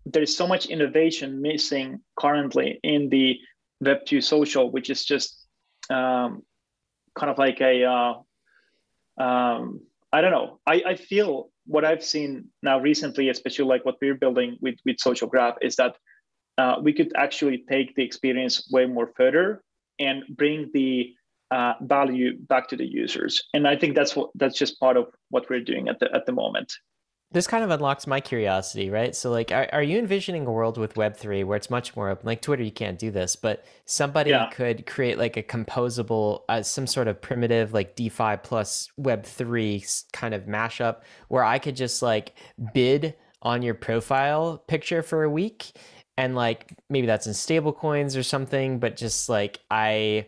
there's 0.04 0.36
so 0.36 0.46
much 0.46 0.66
innovation 0.66 1.40
missing 1.40 2.00
currently 2.18 2.78
in 2.82 3.08
the 3.08 3.38
Web2 3.82 4.22
social, 4.22 4.70
which 4.70 4.90
is 4.90 5.04
just 5.04 5.46
um, 5.90 6.42
kind 7.18 7.30
of 7.30 7.38
like 7.38 7.60
a 7.60 7.84
uh, 7.84 8.14
um, 9.18 9.80
I 10.12 10.20
don't 10.20 10.32
know. 10.32 10.58
I, 10.66 10.82
I 10.86 10.96
feel 10.96 11.50
what 11.66 11.84
I've 11.84 12.04
seen 12.04 12.48
now 12.62 12.78
recently, 12.78 13.28
especially 13.28 13.66
like 13.66 13.84
what 13.84 13.96
we're 14.00 14.14
building 14.14 14.58
with 14.60 14.76
with 14.84 15.00
Social 15.00 15.28
Graph, 15.28 15.56
is 15.62 15.76
that 15.76 15.96
uh, 16.58 16.76
we 16.82 16.92
could 16.92 17.12
actually 17.16 17.64
take 17.70 17.94
the 17.94 18.02
experience 18.02 18.68
way 18.70 18.86
more 18.86 19.12
further 19.16 19.62
and 19.98 20.22
bring 20.30 20.70
the 20.74 21.14
uh, 21.50 21.74
value 21.82 22.38
back 22.38 22.68
to 22.68 22.76
the 22.76 22.86
users. 22.86 23.42
And 23.54 23.66
I 23.66 23.76
think 23.76 23.94
that's 23.94 24.16
what 24.16 24.30
that's 24.34 24.58
just 24.58 24.80
part 24.80 24.96
of 24.96 25.06
what 25.30 25.48
we're 25.48 25.60
doing 25.60 25.88
at 25.88 25.98
the 26.00 26.14
at 26.14 26.26
the 26.26 26.32
moment 26.32 26.72
this 27.32 27.46
kind 27.46 27.64
of 27.64 27.70
unlocks 27.70 28.06
my 28.06 28.20
curiosity, 28.20 28.90
right? 28.90 29.16
So, 29.16 29.30
like, 29.30 29.50
are, 29.50 29.68
are 29.72 29.82
you 29.82 29.98
envisioning 29.98 30.46
a 30.46 30.52
world 30.52 30.76
with 30.76 30.94
Web3 30.94 31.44
where 31.44 31.56
it's 31.56 31.70
much 31.70 31.96
more 31.96 32.10
open? 32.10 32.26
Like 32.26 32.42
Twitter, 32.42 32.62
you 32.62 32.70
can't 32.70 32.98
do 32.98 33.10
this, 33.10 33.36
but 33.36 33.64
somebody 33.86 34.30
yeah. 34.30 34.50
could 34.50 34.86
create 34.86 35.18
like 35.18 35.36
a 35.36 35.42
composable, 35.42 36.42
uh, 36.48 36.62
some 36.62 36.86
sort 36.86 37.08
of 37.08 37.20
primitive, 37.20 37.72
like 37.72 37.96
DeFi 37.96 38.36
plus 38.42 38.90
Web3 39.00 40.04
kind 40.12 40.34
of 40.34 40.44
mashup 40.44 41.02
where 41.28 41.44
I 41.44 41.58
could 41.58 41.76
just 41.76 42.02
like 42.02 42.34
bid 42.74 43.14
on 43.40 43.62
your 43.62 43.74
profile 43.74 44.58
picture 44.68 45.02
for 45.02 45.24
a 45.24 45.30
week. 45.30 45.72
And 46.18 46.34
like, 46.34 46.74
maybe 46.90 47.06
that's 47.06 47.26
in 47.26 47.34
stable 47.34 47.72
coins 47.72 48.16
or 48.16 48.22
something, 48.22 48.78
but 48.78 48.96
just 48.96 49.28
like, 49.30 49.60
I, 49.70 50.26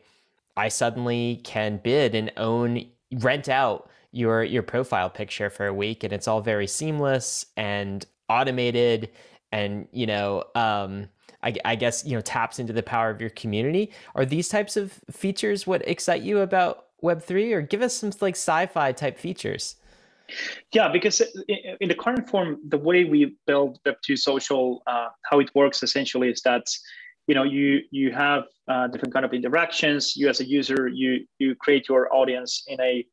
I 0.57 0.69
suddenly 0.69 1.41
can 1.45 1.81
bid 1.85 2.15
and 2.15 2.33
own, 2.39 2.87
rent 3.13 3.51
out 3.51 3.91
your 4.15 4.45
your 4.45 4.63
profile 4.63 5.11
picture 5.11 5.51
for 5.51 5.67
a 5.67 5.75
week 5.75 6.05
and 6.05 6.13
it's 6.13 6.29
all 6.29 6.41
very 6.41 6.67
seamless 6.67 7.47
and 7.57 8.07
automated 8.29 9.11
and 9.53 9.89
you 9.93 10.07
know 10.07 10.45
um, 10.55 11.09
I, 11.43 11.55
I, 11.65 11.77
guess 11.77 12.05
you 12.05 12.15
know 12.15 12.21
taps 12.21 12.59
into 12.59 12.73
the 12.73 12.83
power 12.83 13.11
of 13.11 13.21
your 13.21 13.31
community. 13.31 13.93
Are 14.15 14.25
these 14.25 14.49
types 14.49 14.77
of 14.77 14.93
features 15.11 15.67
what 15.67 15.87
excite 15.87 16.23
you 16.23 16.41
about 16.41 16.87
web3 17.03 17.53
or 17.53 17.61
give 17.61 17.83
us 17.83 17.95
some 17.95 18.11
like 18.21 18.35
sci-fi 18.35 18.93
type 18.93 19.19
features? 19.19 19.77
Yeah 20.73 20.89
because 20.89 21.21
in 21.81 21.89
the 21.89 21.95
current 21.95 22.29
form 22.31 22.59
the 22.69 22.79
way 22.79 23.05
we 23.05 23.37
build 23.47 23.79
web2 23.87 24.19
social 24.19 24.83
uh, 24.87 25.09
how 25.31 25.39
it 25.39 25.55
works 25.55 25.83
essentially 25.83 26.31
is 26.31 26.41
that 26.43 26.65
you 27.27 27.35
know 27.35 27.43
you 27.43 27.81
you 27.91 28.11
have 28.13 28.45
uh, 28.69 28.87
different 28.89 29.13
kind 29.13 29.25
of 29.25 29.35
interactions. 29.35 30.17
You 30.17 30.29
as 30.29 30.41
a 30.41 30.47
user 30.47 30.89
you 30.89 31.27
you 31.39 31.55
create 31.57 31.89
your 31.89 32.13
audience 32.15 32.65
in 32.67 32.81
a 32.81 33.05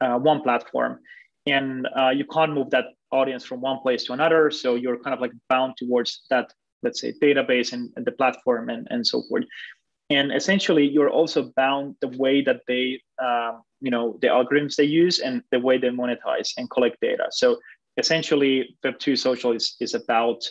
uh, 0.00 0.18
one 0.18 0.42
platform. 0.42 0.98
And 1.46 1.88
uh, 1.96 2.10
you 2.10 2.24
can't 2.26 2.52
move 2.52 2.70
that 2.70 2.86
audience 3.10 3.44
from 3.44 3.60
one 3.60 3.80
place 3.80 4.04
to 4.04 4.12
another. 4.12 4.50
So 4.50 4.74
you're 4.74 4.98
kind 4.98 5.14
of 5.14 5.20
like 5.20 5.32
bound 5.48 5.74
towards 5.78 6.22
that 6.30 6.52
let's 6.82 7.00
say 7.00 7.12
database 7.22 7.72
and, 7.72 7.90
and 7.96 8.04
the 8.04 8.12
platform 8.12 8.68
and, 8.68 8.86
and 8.90 9.06
so 9.06 9.22
forth. 9.28 9.44
And 10.08 10.32
essentially 10.32 10.86
you're 10.86 11.10
also 11.10 11.52
bound 11.56 11.96
the 12.00 12.08
way 12.08 12.42
that 12.42 12.62
they 12.66 13.00
um, 13.22 13.62
you 13.80 13.90
know 13.90 14.18
the 14.20 14.28
algorithms 14.28 14.76
they 14.76 14.84
use 14.84 15.20
and 15.20 15.42
the 15.50 15.60
way 15.60 15.78
they 15.78 15.88
monetize 15.88 16.50
and 16.56 16.68
collect 16.70 17.00
data. 17.00 17.26
So 17.30 17.58
essentially 17.96 18.76
web2 18.84 19.18
social 19.18 19.52
is, 19.52 19.76
is 19.80 19.94
about 19.94 20.42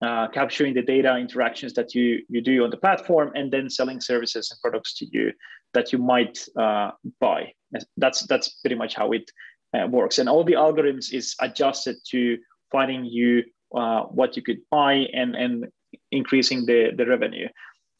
uh, 0.00 0.28
capturing 0.28 0.74
the 0.74 0.82
data 0.82 1.16
interactions 1.16 1.74
that 1.74 1.94
you 1.94 2.22
you 2.28 2.40
do 2.40 2.64
on 2.64 2.70
the 2.70 2.76
platform 2.76 3.32
and 3.34 3.52
then 3.52 3.70
selling 3.70 4.00
services 4.00 4.50
and 4.50 4.60
products 4.60 4.94
to 4.94 5.06
you 5.06 5.32
that 5.74 5.92
you 5.92 5.98
might 5.98 6.38
uh, 6.56 6.90
buy 7.20 7.52
that's 7.96 8.22
that's 8.26 8.48
pretty 8.60 8.76
much 8.76 8.94
how 8.94 9.12
it 9.12 9.30
uh, 9.74 9.86
works. 9.86 10.18
And 10.18 10.28
all 10.28 10.44
the 10.44 10.54
algorithms 10.54 11.12
is 11.12 11.34
adjusted 11.40 11.96
to 12.10 12.38
finding 12.70 13.04
you 13.04 13.44
uh, 13.74 14.02
what 14.04 14.36
you 14.36 14.42
could 14.42 14.58
buy 14.70 15.06
and 15.12 15.34
and 15.34 15.66
increasing 16.10 16.66
the 16.66 16.92
the 16.96 17.06
revenue. 17.06 17.48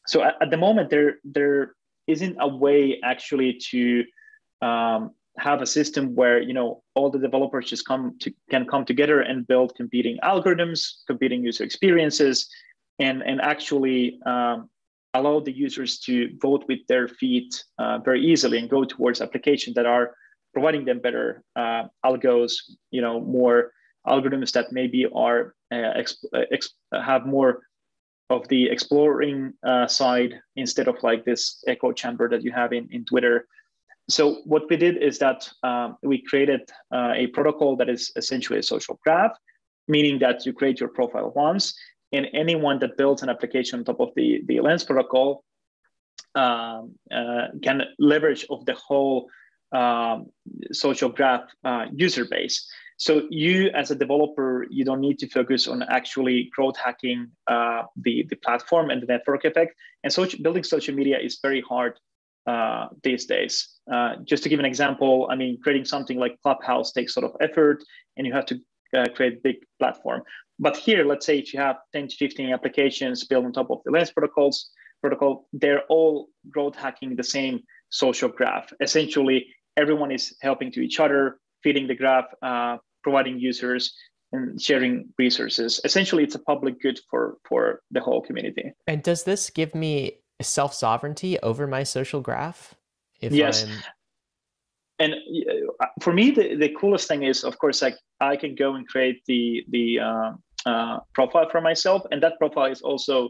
So 0.07 0.23
at, 0.23 0.35
at 0.41 0.49
the 0.51 0.57
moment 0.57 0.89
there 0.89 1.19
there 1.23 1.73
isn't 2.07 2.37
a 2.39 2.47
way 2.47 2.99
actually 3.03 3.59
to 3.69 4.03
um, 4.61 5.11
have 5.37 5.61
a 5.61 5.65
system 5.65 6.15
where 6.15 6.41
you 6.41 6.53
know 6.53 6.83
all 6.95 7.09
the 7.09 7.19
developers 7.19 7.69
just 7.69 7.85
come 7.85 8.17
to 8.19 8.33
can 8.49 8.65
come 8.65 8.85
together 8.85 9.21
and 9.21 9.47
build 9.47 9.75
competing 9.75 10.17
algorithms 10.23 11.03
competing 11.07 11.43
user 11.43 11.63
experiences 11.63 12.49
and 12.99 13.21
and 13.23 13.39
actually 13.41 14.19
um, 14.25 14.69
allow 15.13 15.39
the 15.39 15.51
users 15.51 15.99
to 15.99 16.29
vote 16.41 16.65
with 16.67 16.79
their 16.87 17.07
feet 17.07 17.63
uh, 17.79 17.97
very 17.99 18.21
easily 18.23 18.57
and 18.57 18.69
go 18.69 18.83
towards 18.83 19.21
applications 19.21 19.75
that 19.75 19.85
are 19.85 20.15
providing 20.53 20.85
them 20.85 20.99
better 20.99 21.43
uh, 21.55 21.83
algos, 22.05 22.53
you 22.91 23.01
know, 23.01 23.19
more 23.19 23.71
algorithms 24.07 24.51
that 24.51 24.71
maybe 24.71 25.05
are 25.13 25.55
uh, 25.71 25.75
exp- 25.75 26.25
uh, 26.33 26.45
exp- 26.51 27.03
have 27.03 27.25
more 27.25 27.61
of 28.29 28.47
the 28.47 28.69
exploring 28.69 29.53
uh, 29.65 29.87
side 29.87 30.39
instead 30.55 30.87
of 30.87 30.95
like 31.01 31.25
this 31.25 31.63
echo 31.67 31.91
chamber 31.91 32.29
that 32.29 32.43
you 32.43 32.51
have 32.51 32.71
in, 32.73 32.87
in 32.91 33.03
Twitter. 33.05 33.47
So 34.09 34.41
what 34.45 34.69
we 34.69 34.77
did 34.77 34.97
is 34.97 35.19
that 35.19 35.49
um, 35.63 35.97
we 36.03 36.23
created 36.23 36.61
uh, 36.93 37.13
a 37.15 37.27
protocol 37.27 37.75
that 37.77 37.89
is 37.89 38.11
essentially 38.15 38.59
a 38.59 38.63
social 38.63 38.99
graph, 39.03 39.37
meaning 39.87 40.19
that 40.19 40.45
you 40.45 40.53
create 40.53 40.79
your 40.79 40.89
profile 40.89 41.31
once, 41.35 41.75
and 42.11 42.27
anyone 42.33 42.79
that 42.79 42.97
builds 42.97 43.23
an 43.23 43.29
application 43.29 43.79
on 43.79 43.85
top 43.85 43.99
of 43.99 44.09
the, 44.15 44.41
the 44.45 44.59
Lens 44.59 44.83
protocol 44.83 45.43
um, 46.35 46.95
uh, 47.11 47.47
can 47.63 47.83
leverage 47.99 48.45
of 48.49 48.65
the 48.65 48.73
whole 48.73 49.29
um, 49.71 50.27
social 50.71 51.09
graph 51.09 51.43
uh, 51.63 51.85
user 51.93 52.25
base. 52.25 52.67
So 52.97 53.27
you, 53.29 53.69
as 53.69 53.91
a 53.91 53.95
developer, 53.95 54.67
you 54.69 54.83
don't 54.83 54.99
need 54.99 55.19
to 55.19 55.27
focus 55.29 55.67
on 55.67 55.83
actually 55.83 56.49
growth 56.53 56.75
hacking 56.75 57.31
uh, 57.47 57.83
the 57.95 58.25
the 58.29 58.35
platform 58.35 58.89
and 58.89 59.01
the 59.01 59.05
network 59.05 59.45
effect. 59.45 59.73
And 60.03 60.11
so 60.11 60.27
building 60.41 60.63
social 60.63 60.93
media 60.93 61.17
is 61.17 61.39
very 61.41 61.61
hard 61.61 61.97
uh, 62.45 62.87
these 63.03 63.25
days. 63.25 63.69
Uh, 63.91 64.15
just 64.25 64.43
to 64.43 64.49
give 64.49 64.59
an 64.59 64.65
example, 64.65 65.29
I 65.31 65.35
mean, 65.35 65.59
creating 65.63 65.85
something 65.85 66.17
like 66.17 66.41
Clubhouse 66.41 66.91
takes 66.91 67.13
sort 67.13 67.25
of 67.25 67.37
effort, 67.39 67.83
and 68.17 68.27
you 68.27 68.33
have 68.33 68.45
to 68.47 68.59
create 69.15 69.33
a 69.33 69.41
big 69.43 69.55
platform. 69.79 70.21
But 70.59 70.75
here, 70.75 71.05
let's 71.05 71.25
say 71.25 71.39
if 71.39 71.53
you 71.53 71.59
have 71.59 71.77
10 71.93 72.09
to 72.09 72.15
15 72.15 72.53
applications 72.53 73.25
built 73.25 73.45
on 73.45 73.53
top 73.53 73.71
of 73.71 73.79
the 73.85 73.91
Lens 73.91 74.11
protocols 74.11 74.69
protocol, 75.01 75.47
they're 75.53 75.83
all 75.89 76.27
growth 76.49 76.75
hacking 76.75 77.15
the 77.15 77.23
same 77.23 77.61
social 77.89 78.29
graph. 78.29 78.71
Essentially, 78.81 79.47
everyone 79.77 80.11
is 80.11 80.35
helping 80.41 80.71
to 80.73 80.81
each 80.81 80.99
other, 80.99 81.39
feeding 81.63 81.87
the 81.87 81.95
graph, 81.95 82.25
uh, 82.41 82.77
providing 83.03 83.39
users 83.39 83.93
and 84.31 84.61
sharing 84.61 85.09
resources. 85.17 85.79
Essentially, 85.83 86.23
it's 86.23 86.35
a 86.35 86.39
public 86.39 86.81
good 86.81 86.99
for 87.09 87.37
for 87.47 87.81
the 87.91 88.01
whole 88.01 88.21
community. 88.21 88.71
And 88.85 89.01
does 89.01 89.23
this 89.23 89.49
give 89.49 89.73
me 89.73 90.19
self 90.41 90.73
sovereignty 90.73 91.39
over 91.39 91.67
my 91.67 91.83
social 91.83 92.21
graph? 92.21 92.75
If 93.21 93.31
yes. 93.31 93.63
I'm... 93.63 93.71
And 95.01 95.13
uh, 95.13 95.48
for 96.01 96.13
me, 96.13 96.31
the, 96.31 96.55
the 96.55 96.69
coolest 96.69 97.07
thing 97.07 97.23
is, 97.23 97.43
of 97.43 97.57
course, 97.57 97.81
like 97.81 97.97
I 98.19 98.35
can 98.35 98.55
go 98.55 98.75
and 98.75 98.87
create 98.87 99.21
the 99.25 99.65
the 99.69 99.99
uh, 99.99 100.31
uh, 100.65 100.99
profile 101.13 101.49
for 101.49 101.61
myself, 101.61 102.03
and 102.11 102.21
that 102.23 102.37
profile 102.37 102.71
is 102.71 102.81
also 102.81 103.29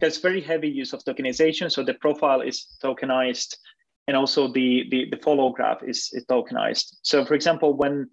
there's 0.00 0.18
very 0.18 0.40
heavy 0.40 0.68
use 0.68 0.92
of 0.92 1.04
tokenization. 1.04 1.70
So 1.70 1.82
the 1.82 1.94
profile 1.94 2.40
is 2.40 2.66
tokenized, 2.82 3.56
and 4.08 4.16
also 4.16 4.52
the 4.52 4.86
the, 4.90 5.08
the 5.10 5.18
follow 5.18 5.50
graph 5.50 5.82
is, 5.82 6.10
is 6.12 6.24
tokenized. 6.26 6.96
So, 7.02 7.24
for 7.24 7.34
example, 7.34 7.74
when 7.76 8.08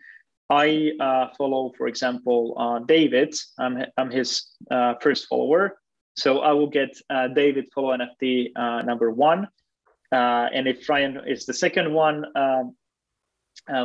I 0.49 0.91
uh, 0.99 1.27
follow, 1.37 1.73
for 1.77 1.87
example, 1.87 2.55
uh, 2.57 2.79
David. 2.79 3.35
I'm, 3.59 3.83
I'm 3.97 4.09
his 4.09 4.45
uh, 4.71 4.93
first 5.01 5.27
follower. 5.27 5.77
So 6.15 6.39
I 6.39 6.51
will 6.53 6.69
get 6.69 6.97
uh, 7.09 7.27
David 7.27 7.65
follow 7.75 7.95
NFT 7.95 8.55
number 8.85 9.11
one. 9.11 9.47
And 10.11 10.67
if 10.67 10.87
Ryan 10.87 11.21
is 11.27 11.45
the 11.45 11.53
second 11.53 11.93
one, 11.93 12.25
um, 12.35 12.75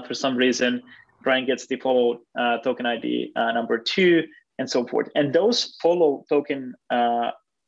for 0.06 0.14
some 0.14 0.36
reason, 0.36 0.82
Brian 1.22 1.46
gets 1.46 1.66
the 1.66 1.76
follow 1.76 2.20
token 2.64 2.86
ID 2.86 3.32
number 3.36 3.78
two, 3.78 4.24
and 4.58 4.68
so 4.68 4.86
forth. 4.86 5.08
And 5.14 5.32
those 5.32 5.76
follow 5.82 6.24
token 6.28 6.74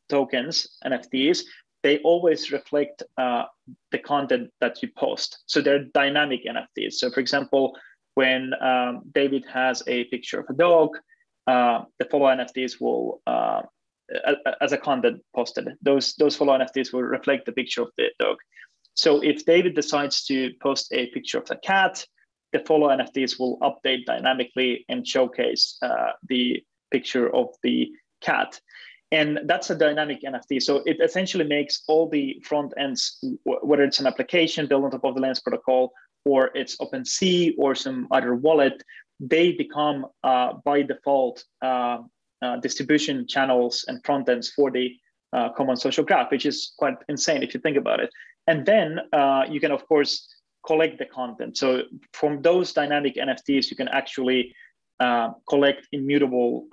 tokens, 0.09 0.69
NFTs, 0.85 1.43
they 1.83 1.99
always 1.99 2.51
reflect 2.51 3.03
the 3.17 3.99
content 4.05 4.51
that 4.61 4.83
you 4.83 4.89
post. 4.97 5.43
So 5.47 5.61
they're 5.61 5.85
dynamic 5.85 6.41
NFTs. 6.45 6.95
So, 6.95 7.11
for 7.11 7.21
example, 7.21 7.77
when 8.15 8.53
um, 8.61 9.03
David 9.13 9.45
has 9.53 9.83
a 9.87 10.05
picture 10.05 10.41
of 10.41 10.47
a 10.49 10.55
dog, 10.55 10.91
uh, 11.47 11.83
the 11.99 12.07
follow 12.07 12.27
NFTs 12.27 12.81
will, 12.81 13.21
uh, 13.27 13.63
as 14.61 14.73
a 14.73 14.79
content 14.79 15.23
posted, 15.35 15.69
those 15.83 16.15
those 16.15 16.37
follow 16.37 16.57
NFTs 16.59 16.93
will 16.93 17.03
reflect 17.03 17.47
the 17.47 17.53
picture 17.53 17.83
of 17.83 17.91
the 17.99 18.09
dog. 18.19 18.37
So 18.95 19.21
if 19.21 19.45
David 19.45 19.75
decides 19.75 20.25
to 20.27 20.53
post 20.63 20.93
a 20.93 21.07
picture 21.09 21.39
of 21.39 21.47
the 21.47 21.57
cat, 21.57 22.05
the 22.53 22.61
follow 22.61 22.89
NFTs 22.89 23.39
will 23.39 23.59
update 23.59 24.05
dynamically 24.07 24.85
and 24.89 25.07
showcase 25.07 25.77
uh, 25.83 26.13
the 26.29 26.63
picture 26.91 27.35
of 27.35 27.49
the 27.63 27.91
cat. 28.21 28.61
And 29.11 29.41
that's 29.47 29.71
a 29.71 29.75
dynamic 29.75 30.23
NFT. 30.23 30.63
So 30.63 30.83
it 30.87 30.99
essentially 31.03 31.45
makes 31.45 31.83
all 31.89 32.09
the 32.09 32.41
front 32.45 32.73
ends, 32.77 33.19
whether 33.45 33.83
it's 33.83 34.01
an 34.01 34.07
application 34.07 34.67
built 34.67 34.85
on 34.85 34.91
top 34.91 35.05
of 35.05 35.15
the 35.15 35.21
Lens 35.21 35.41
protocol 35.41 35.93
or 36.25 36.51
it's 36.55 36.77
OpenSea 36.79 37.55
or 37.59 37.75
some 37.75 38.09
other 38.11 38.35
wallet, 38.35 38.83
they 39.21 39.53
become 39.53 40.07
uh, 40.23 40.55
by 40.65 40.83
default 40.83 41.45
uh, 41.63 41.99
uh, 42.43 42.57
distribution 42.59 43.27
channels 43.29 43.85
and 43.89 44.05
front 44.05 44.29
ends 44.29 44.51
for 44.51 44.71
the 44.71 44.97
uh, 45.33 45.51
common 45.51 45.77
social 45.77 46.05
graph, 46.05 46.31
which 46.31 46.47
is 46.47 46.73
quite 46.79 46.95
insane 47.09 47.43
if 47.43 47.55
you 47.55 47.61
think 47.61 47.77
about 47.77 48.01
it. 48.01 48.11
And 48.47 48.67
then 48.67 49.01
uh, 49.13 49.45
you 49.49 49.61
can, 49.61 49.73
of 49.73 49.87
course, 49.87 50.29
collect 50.67 50.99
the 50.99 51.07
content. 51.07 51.57
So 51.57 51.83
from 52.13 52.43
those 52.43 52.73
dynamic 52.73 53.17
NFTs, 53.17 53.71
you 53.71 53.77
can 53.77 53.89
actually 53.89 54.55
uh, 55.01 55.31
collect 55.49 55.89
immutable 55.93 56.67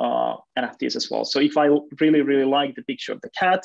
NFTs 0.57 0.95
as 0.95 1.09
well. 1.09 1.25
So 1.25 1.39
if 1.39 1.57
I 1.57 1.69
really, 1.99 2.21
really 2.21 2.45
like 2.45 2.75
the 2.75 2.83
picture 2.83 3.11
of 3.13 3.21
the 3.21 3.29
cat, 3.31 3.63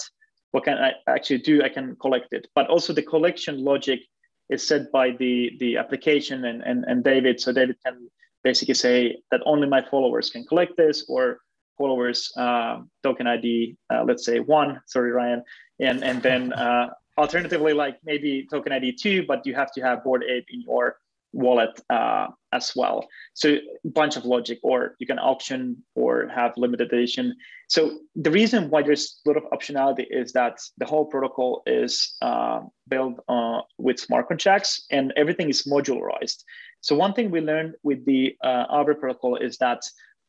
what 0.52 0.64
can 0.64 0.78
I 0.78 0.92
actually 1.08 1.38
do? 1.38 1.62
I 1.62 1.68
can 1.68 1.96
collect 1.96 2.32
it. 2.32 2.46
But 2.54 2.68
also 2.68 2.92
the 2.92 3.02
collection 3.02 3.62
logic 3.62 4.00
is 4.48 4.66
set 4.66 4.90
by 4.92 5.10
the 5.10 5.52
the 5.58 5.76
application 5.76 6.44
and, 6.44 6.62
and 6.62 6.84
and 6.84 7.04
David. 7.04 7.40
So 7.40 7.52
David 7.52 7.76
can 7.84 8.08
basically 8.42 8.74
say 8.74 9.18
that 9.30 9.40
only 9.44 9.68
my 9.68 9.82
followers 9.82 10.30
can 10.30 10.44
collect 10.44 10.76
this, 10.76 11.04
or 11.08 11.40
followers 11.76 12.32
uh, 12.36 12.80
token 13.02 13.26
ID, 13.26 13.76
uh, 13.92 14.04
let's 14.04 14.24
say 14.24 14.40
one. 14.40 14.80
Sorry, 14.86 15.10
Ryan, 15.10 15.42
and 15.80 16.02
and 16.02 16.22
then 16.22 16.52
uh, 16.52 16.90
alternatively, 17.18 17.72
like 17.72 17.98
maybe 18.04 18.46
token 18.50 18.72
ID 18.72 18.92
two, 18.92 19.24
but 19.26 19.46
you 19.46 19.54
have 19.54 19.72
to 19.72 19.80
have 19.80 20.04
Bored 20.04 20.24
Ape 20.24 20.46
in 20.50 20.62
your 20.62 20.96
wallet 21.32 21.80
uh, 21.90 22.28
as 22.52 22.74
well. 22.74 23.06
So 23.34 23.58
bunch 23.84 24.16
of 24.16 24.24
logic, 24.24 24.58
or 24.62 24.96
you 24.98 25.06
can 25.06 25.18
auction 25.18 25.82
or 25.94 26.28
have 26.28 26.56
limited 26.56 26.92
edition. 26.92 27.36
So 27.68 27.98
the 28.14 28.30
reason 28.30 28.70
why 28.70 28.82
there's 28.82 29.20
a 29.26 29.30
lot 29.30 29.36
of 29.36 29.44
optionality 29.50 30.06
is 30.08 30.32
that 30.32 30.58
the 30.78 30.86
whole 30.86 31.04
protocol 31.04 31.62
is 31.66 32.16
uh, 32.22 32.60
built 32.88 33.20
uh, 33.28 33.60
with 33.78 33.98
smart 34.00 34.28
contracts 34.28 34.86
and 34.90 35.12
everything 35.16 35.48
is 35.48 35.64
modularized. 35.64 36.42
So 36.80 36.96
one 36.96 37.12
thing 37.12 37.30
we 37.30 37.40
learned 37.40 37.74
with 37.82 38.04
the 38.06 38.36
uh, 38.42 38.66
Aave 38.68 38.98
protocol 38.98 39.36
is 39.36 39.58
that 39.58 39.82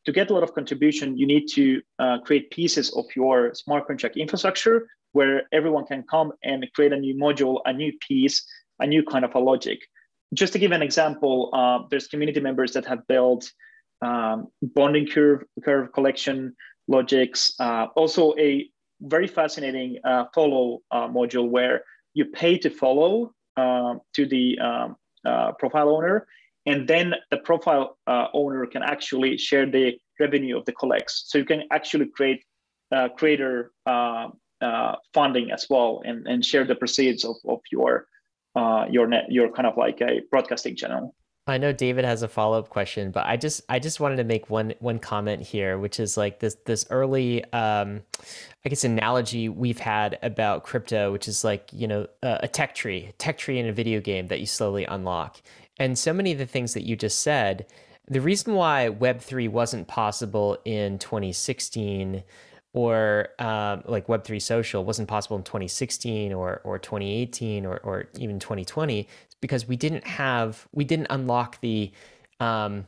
to 0.04 0.12
get 0.12 0.30
a 0.30 0.34
lot 0.34 0.42
of 0.42 0.54
contribution, 0.54 1.16
you 1.16 1.26
need 1.26 1.46
to 1.48 1.82
uh, 1.98 2.18
create 2.18 2.50
pieces 2.50 2.90
of 2.96 3.04
your 3.14 3.54
smart 3.54 3.86
contract 3.86 4.16
infrastructure 4.16 4.88
where 5.12 5.42
everyone 5.52 5.86
can 5.86 6.04
come 6.10 6.32
and 6.42 6.66
create 6.74 6.92
a 6.92 6.96
new 6.96 7.14
module, 7.14 7.60
a 7.64 7.72
new 7.72 7.92
piece, 8.06 8.44
a 8.80 8.86
new 8.86 9.02
kind 9.02 9.24
of 9.24 9.34
a 9.34 9.38
logic 9.38 9.80
just 10.34 10.52
to 10.52 10.58
give 10.58 10.72
an 10.72 10.82
example, 10.82 11.50
uh, 11.52 11.86
there's 11.90 12.06
community 12.06 12.40
members 12.40 12.72
that 12.72 12.84
have 12.86 13.06
built 13.06 13.50
um, 14.02 14.48
bonding 14.62 15.06
curve 15.06 15.42
curve 15.64 15.92
collection 15.92 16.54
logics. 16.86 17.52
Uh, 17.58 17.86
also, 17.96 18.34
a 18.38 18.68
very 19.00 19.26
fascinating 19.26 19.98
uh, 20.04 20.24
follow 20.34 20.80
uh, 20.90 21.08
module 21.08 21.48
where 21.48 21.82
you 22.14 22.26
pay 22.26 22.58
to 22.58 22.70
follow 22.70 23.32
um, 23.56 24.00
to 24.14 24.26
the 24.26 24.58
um, 24.58 24.96
uh, 25.24 25.52
profile 25.52 25.88
owner, 25.88 26.26
and 26.66 26.86
then 26.86 27.14
the 27.30 27.38
profile 27.38 27.98
uh, 28.06 28.26
owner 28.34 28.66
can 28.66 28.82
actually 28.82 29.38
share 29.38 29.66
the 29.66 29.98
revenue 30.20 30.56
of 30.58 30.64
the 30.64 30.72
collects. 30.72 31.24
So 31.28 31.38
you 31.38 31.44
can 31.44 31.62
actually 31.70 32.06
create 32.06 32.44
creator 33.16 33.72
funding 35.14 35.50
as 35.50 35.66
well 35.70 36.02
and, 36.04 36.26
and 36.26 36.44
share 36.44 36.64
the 36.64 36.74
proceeds 36.74 37.24
of, 37.24 37.36
of 37.46 37.60
your 37.70 38.06
uh, 38.54 38.86
your 38.90 39.06
net 39.06 39.24
your 39.28 39.50
kind 39.52 39.66
of 39.66 39.76
like 39.76 40.00
a 40.00 40.20
broadcasting 40.30 40.76
channel. 40.76 41.14
I 41.48 41.56
know 41.56 41.72
David 41.72 42.04
has 42.04 42.22
a 42.22 42.28
follow 42.28 42.58
up 42.58 42.68
question, 42.68 43.10
but 43.10 43.26
I 43.26 43.36
just 43.36 43.62
I 43.68 43.78
just 43.78 44.00
wanted 44.00 44.16
to 44.16 44.24
make 44.24 44.50
one 44.50 44.74
one 44.80 44.98
comment 44.98 45.42
here, 45.42 45.78
which 45.78 45.98
is 45.98 46.16
like 46.16 46.40
this 46.40 46.56
this 46.66 46.84
early 46.90 47.42
um, 47.52 48.02
I 48.64 48.68
guess 48.68 48.84
analogy 48.84 49.48
we've 49.48 49.78
had 49.78 50.18
about 50.22 50.64
crypto, 50.64 51.10
which 51.10 51.26
is 51.26 51.44
like 51.44 51.70
you 51.72 51.86
know 51.86 52.06
a, 52.22 52.40
a 52.42 52.48
tech 52.48 52.74
tree, 52.74 53.12
tech 53.18 53.38
tree 53.38 53.58
in 53.58 53.66
a 53.66 53.72
video 53.72 54.00
game 54.00 54.26
that 54.26 54.40
you 54.40 54.46
slowly 54.46 54.84
unlock, 54.84 55.40
and 55.78 55.98
so 55.98 56.12
many 56.12 56.32
of 56.32 56.38
the 56.38 56.46
things 56.46 56.74
that 56.74 56.84
you 56.84 56.96
just 56.96 57.20
said. 57.20 57.66
The 58.10 58.22
reason 58.22 58.54
why 58.54 58.88
Web 58.88 59.20
three 59.20 59.48
wasn't 59.48 59.86
possible 59.86 60.56
in 60.64 60.98
2016 60.98 62.24
or 62.72 63.28
um, 63.38 63.82
like 63.86 64.06
Web3 64.06 64.40
social 64.40 64.84
wasn't 64.84 65.08
possible 65.08 65.36
in 65.36 65.42
2016 65.42 66.32
or, 66.32 66.60
or 66.64 66.78
2018 66.78 67.64
or, 67.66 67.78
or 67.78 68.08
even 68.18 68.38
2020 68.38 69.08
because 69.40 69.66
we 69.66 69.76
didn't 69.76 70.06
have, 70.06 70.66
we 70.72 70.84
didn't 70.84 71.06
unlock 71.10 71.60
the, 71.60 71.90
um, 72.40 72.86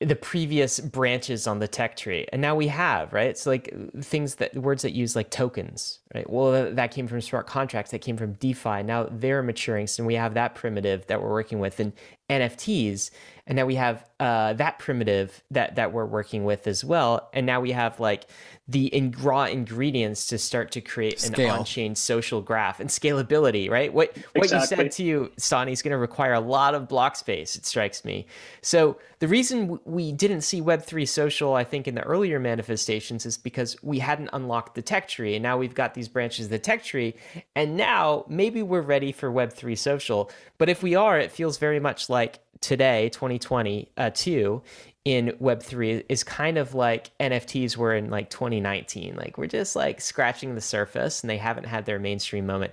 the 0.00 0.16
previous 0.16 0.78
branches 0.78 1.46
on 1.46 1.58
the 1.58 1.68
tech 1.68 1.96
tree. 1.96 2.26
And 2.32 2.40
now 2.40 2.54
we 2.54 2.68
have 2.68 3.12
right? 3.12 3.28
It's 3.28 3.46
like 3.46 3.72
things 4.00 4.36
that 4.36 4.54
words 4.56 4.82
that 4.82 4.92
use 4.92 5.16
like 5.16 5.30
tokens 5.30 6.00
right 6.14 6.28
well 6.30 6.72
that 6.72 6.90
came 6.90 7.06
from 7.06 7.20
smart 7.20 7.46
contracts 7.46 7.90
that 7.90 8.00
came 8.00 8.16
from 8.16 8.32
defi 8.34 8.82
now 8.82 9.06
they're 9.10 9.42
maturing 9.42 9.86
so 9.86 10.04
we 10.04 10.14
have 10.14 10.34
that 10.34 10.54
primitive 10.54 11.06
that 11.06 11.22
we're 11.22 11.30
working 11.30 11.58
with 11.58 11.78
and 11.80 11.92
NFTs, 12.30 13.10
and 13.46 13.56
now 13.56 13.64
we 13.64 13.76
have 13.76 14.04
uh, 14.20 14.52
that 14.54 14.78
primitive 14.78 15.42
that 15.50 15.76
that 15.76 15.92
we're 15.92 16.04
working 16.04 16.44
with 16.44 16.66
as 16.66 16.84
well, 16.84 17.30
and 17.32 17.46
now 17.46 17.58
we 17.62 17.70
have 17.70 17.98
like 17.98 18.26
the 18.68 18.88
in- 18.88 19.12
raw 19.22 19.44
ingredients 19.44 20.26
to 20.26 20.36
start 20.36 20.70
to 20.72 20.82
create 20.82 21.18
Scale. 21.20 21.46
an 21.46 21.58
on-chain 21.60 21.94
social 21.94 22.42
graph 22.42 22.80
and 22.80 22.90
scalability, 22.90 23.70
right? 23.70 23.94
What 23.94 24.14
what 24.34 24.44
exactly. 24.44 24.58
you 24.58 24.66
said 24.66 24.92
to 24.96 25.02
you, 25.04 25.32
Stani, 25.38 25.72
is 25.72 25.80
going 25.80 25.92
to 25.92 25.98
require 25.98 26.34
a 26.34 26.40
lot 26.40 26.74
of 26.74 26.86
block 26.86 27.16
space. 27.16 27.56
It 27.56 27.64
strikes 27.64 28.04
me. 28.04 28.26
So 28.60 28.98
the 29.20 29.28
reason 29.28 29.80
we 29.86 30.12
didn't 30.12 30.42
see 30.42 30.60
Web 30.60 30.82
three 30.82 31.06
social, 31.06 31.54
I 31.54 31.64
think, 31.64 31.88
in 31.88 31.94
the 31.94 32.02
earlier 32.02 32.38
manifestations 32.38 33.24
is 33.24 33.38
because 33.38 33.82
we 33.82 34.00
hadn't 34.00 34.28
unlocked 34.34 34.74
the 34.74 34.82
tech 34.82 35.08
tree, 35.08 35.34
and 35.34 35.42
now 35.42 35.56
we've 35.56 35.74
got 35.74 35.94
these 35.98 36.08
branches 36.08 36.46
of 36.46 36.50
the 36.50 36.58
tech 36.58 36.82
tree, 36.82 37.14
and 37.54 37.76
now 37.76 38.24
maybe 38.28 38.62
we're 38.62 38.80
ready 38.80 39.12
for 39.12 39.30
Web 39.30 39.52
three 39.52 39.76
social. 39.76 40.30
But 40.56 40.68
if 40.68 40.82
we 40.82 40.94
are, 40.94 41.18
it 41.18 41.30
feels 41.30 41.58
very 41.58 41.80
much 41.80 42.08
like 42.08 42.38
today, 42.60 43.10
2022, 43.10 43.92
uh, 43.96 44.68
in 45.04 45.28
Web3 45.40 46.04
is 46.10 46.22
kind 46.22 46.58
of 46.58 46.74
like 46.74 47.16
NFTs 47.18 47.76
were 47.76 47.94
in 47.94 48.10
like 48.10 48.28
2019. 48.28 49.16
Like 49.16 49.38
we're 49.38 49.46
just 49.46 49.74
like 49.74 50.00
scratching 50.02 50.54
the 50.54 50.60
surface 50.60 51.22
and 51.22 51.30
they 51.30 51.38
haven't 51.38 51.64
had 51.64 51.86
their 51.86 51.98
mainstream 51.98 52.44
moment. 52.44 52.72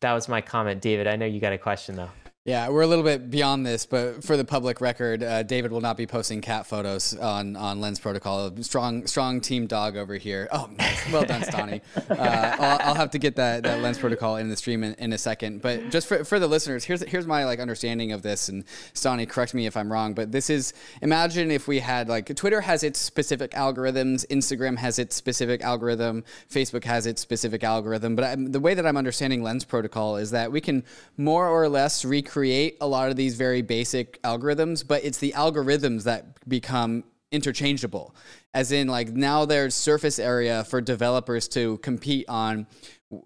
That 0.00 0.12
was 0.12 0.28
my 0.28 0.40
comment. 0.40 0.82
David, 0.82 1.06
I 1.06 1.14
know 1.16 1.26
you 1.26 1.38
got 1.38 1.52
a 1.52 1.58
question 1.58 1.94
though. 1.94 2.10
Yeah, 2.46 2.68
we're 2.68 2.82
a 2.82 2.86
little 2.86 3.02
bit 3.02 3.28
beyond 3.28 3.66
this, 3.66 3.86
but 3.86 4.22
for 4.22 4.36
the 4.36 4.44
public 4.44 4.80
record, 4.80 5.20
uh, 5.20 5.42
David 5.42 5.72
will 5.72 5.80
not 5.80 5.96
be 5.96 6.06
posting 6.06 6.40
cat 6.40 6.64
photos 6.64 7.12
on, 7.16 7.56
on 7.56 7.80
Lens 7.80 7.98
Protocol. 7.98 8.52
Strong 8.62 9.08
strong 9.08 9.40
team 9.40 9.66
dog 9.66 9.96
over 9.96 10.14
here. 10.14 10.46
Oh, 10.52 10.70
nice. 10.78 11.10
well 11.12 11.24
done, 11.24 11.42
Stani. 11.42 11.80
Uh, 12.08 12.56
I'll, 12.58 12.88
I'll, 12.88 12.94
have 12.94 13.10
to 13.10 13.18
get 13.18 13.36
that, 13.36 13.64
that 13.64 13.80
Lens 13.80 13.98
Protocol 13.98 14.36
in 14.36 14.48
the 14.48 14.56
stream 14.56 14.84
in, 14.84 14.94
in 14.94 15.12
a 15.12 15.18
second. 15.18 15.60
But 15.60 15.90
just 15.90 16.06
for, 16.06 16.24
for 16.24 16.38
the 16.38 16.46
listeners, 16.46 16.84
here's 16.84 17.02
here's 17.02 17.26
my 17.26 17.44
like 17.44 17.58
understanding 17.58 18.12
of 18.12 18.22
this. 18.22 18.48
And 18.48 18.64
Stani, 18.94 19.28
correct 19.28 19.52
me 19.52 19.66
if 19.66 19.76
I'm 19.76 19.90
wrong, 19.90 20.14
but 20.14 20.30
this 20.30 20.48
is 20.48 20.72
imagine 21.02 21.50
if 21.50 21.66
we 21.66 21.80
had 21.80 22.08
like 22.08 22.34
Twitter 22.36 22.60
has 22.60 22.84
its 22.84 23.00
specific 23.00 23.50
algorithms, 23.52 24.24
Instagram 24.28 24.78
has 24.78 24.98
its 24.98 25.16
specific 25.16 25.62
algorithm, 25.62 26.22
Facebook 26.48 26.84
has 26.84 27.06
its 27.06 27.20
specific 27.20 27.64
algorithm. 27.64 28.14
But 28.14 28.24
I, 28.24 28.36
the 28.36 28.60
way 28.60 28.74
that 28.74 28.86
I'm 28.86 28.96
understanding 28.96 29.42
Lens 29.42 29.64
Protocol 29.64 30.16
is 30.16 30.30
that 30.30 30.52
we 30.52 30.60
can 30.60 30.84
more 31.16 31.48
or 31.48 31.68
less 31.68 32.04
recreate 32.04 32.35
create 32.36 32.76
a 32.82 32.86
lot 32.86 33.08
of 33.08 33.16
these 33.16 33.34
very 33.34 33.62
basic 33.62 34.20
algorithms, 34.20 34.86
but 34.86 35.02
it's 35.02 35.16
the 35.16 35.32
algorithms 35.34 36.02
that 36.02 36.46
become 36.46 37.02
interchangeable. 37.32 38.14
As 38.52 38.72
in, 38.72 38.88
like, 38.88 39.08
now 39.08 39.46
there's 39.46 39.74
surface 39.74 40.18
area 40.18 40.62
for 40.64 40.82
developers 40.82 41.48
to 41.48 41.78
compete 41.78 42.28
on 42.28 42.66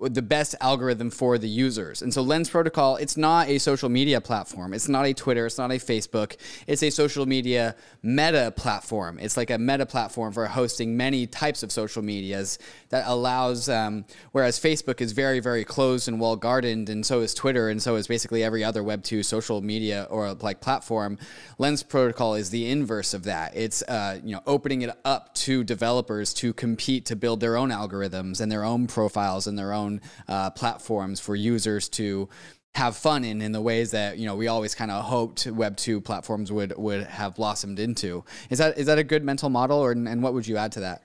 the 0.02 0.20
best 0.20 0.54
algorithm 0.60 1.10
for 1.10 1.38
the 1.38 1.48
users. 1.48 2.02
And 2.02 2.12
so 2.12 2.20
Lens 2.20 2.50
Protocol, 2.50 2.96
it's 2.96 3.16
not 3.16 3.48
a 3.48 3.58
social 3.58 3.88
media 3.88 4.20
platform. 4.20 4.74
It's 4.74 4.88
not 4.88 5.06
a 5.06 5.14
Twitter. 5.14 5.46
It's 5.46 5.56
not 5.56 5.70
a 5.70 5.76
Facebook. 5.76 6.36
It's 6.66 6.82
a 6.82 6.90
social 6.90 7.24
media 7.24 7.74
meta 8.02 8.52
platform. 8.54 9.18
It's 9.18 9.38
like 9.38 9.48
a 9.48 9.56
meta 9.56 9.86
platform 9.86 10.34
for 10.34 10.46
hosting 10.46 10.98
many 10.98 11.26
types 11.26 11.62
of 11.62 11.72
social 11.72 12.02
medias 12.02 12.58
that 12.90 13.04
allows, 13.06 13.70
um, 13.70 14.04
whereas 14.32 14.60
Facebook 14.60 15.00
is 15.00 15.12
very, 15.12 15.40
very 15.40 15.64
closed 15.64 16.08
and 16.08 16.20
well 16.20 16.36
gardened, 16.36 16.90
and 16.90 17.06
so 17.06 17.20
is 17.20 17.32
Twitter, 17.32 17.70
and 17.70 17.82
so 17.82 17.96
is 17.96 18.06
basically 18.06 18.44
every 18.44 18.62
other 18.62 18.82
Web2 18.82 19.24
social 19.24 19.62
media 19.62 20.06
or 20.10 20.34
like 20.34 20.60
platform. 20.60 21.16
Lens 21.56 21.82
Protocol 21.82 22.34
is 22.34 22.50
the 22.50 22.68
inverse 22.70 23.14
of 23.14 23.24
that. 23.24 23.56
It's 23.56 23.82
uh, 23.82 24.20
you 24.22 24.34
know 24.34 24.42
opening 24.46 24.82
it 24.82 24.90
up 25.06 25.34
to 25.36 25.64
developers 25.64 26.34
to 26.34 26.52
compete 26.52 27.06
to 27.06 27.16
build 27.16 27.40
their 27.40 27.56
own 27.56 27.70
algorithms 27.70 28.42
and 28.42 28.52
their 28.52 28.64
own 28.64 28.86
profiles 28.86 29.46
and 29.46 29.58
their 29.58 29.69
own 29.72 30.00
uh, 30.28 30.50
platforms 30.50 31.20
for 31.20 31.34
users 31.34 31.88
to 31.90 32.28
have 32.74 32.96
fun 32.96 33.24
in 33.24 33.42
in 33.42 33.52
the 33.52 33.60
ways 33.60 33.90
that 33.90 34.18
you 34.18 34.26
know 34.26 34.36
we 34.36 34.46
always 34.46 34.74
kind 34.74 34.90
of 34.90 35.04
hoped 35.04 35.46
Web 35.46 35.76
two 35.76 36.00
platforms 36.00 36.52
would 36.52 36.76
would 36.76 37.04
have 37.04 37.34
blossomed 37.34 37.78
into. 37.78 38.24
Is 38.48 38.58
that 38.58 38.78
is 38.78 38.86
that 38.86 38.98
a 38.98 39.04
good 39.04 39.24
mental 39.24 39.48
model, 39.48 39.78
or 39.78 39.92
and 39.92 40.22
what 40.22 40.34
would 40.34 40.46
you 40.46 40.56
add 40.56 40.72
to 40.72 40.80
that? 40.80 41.02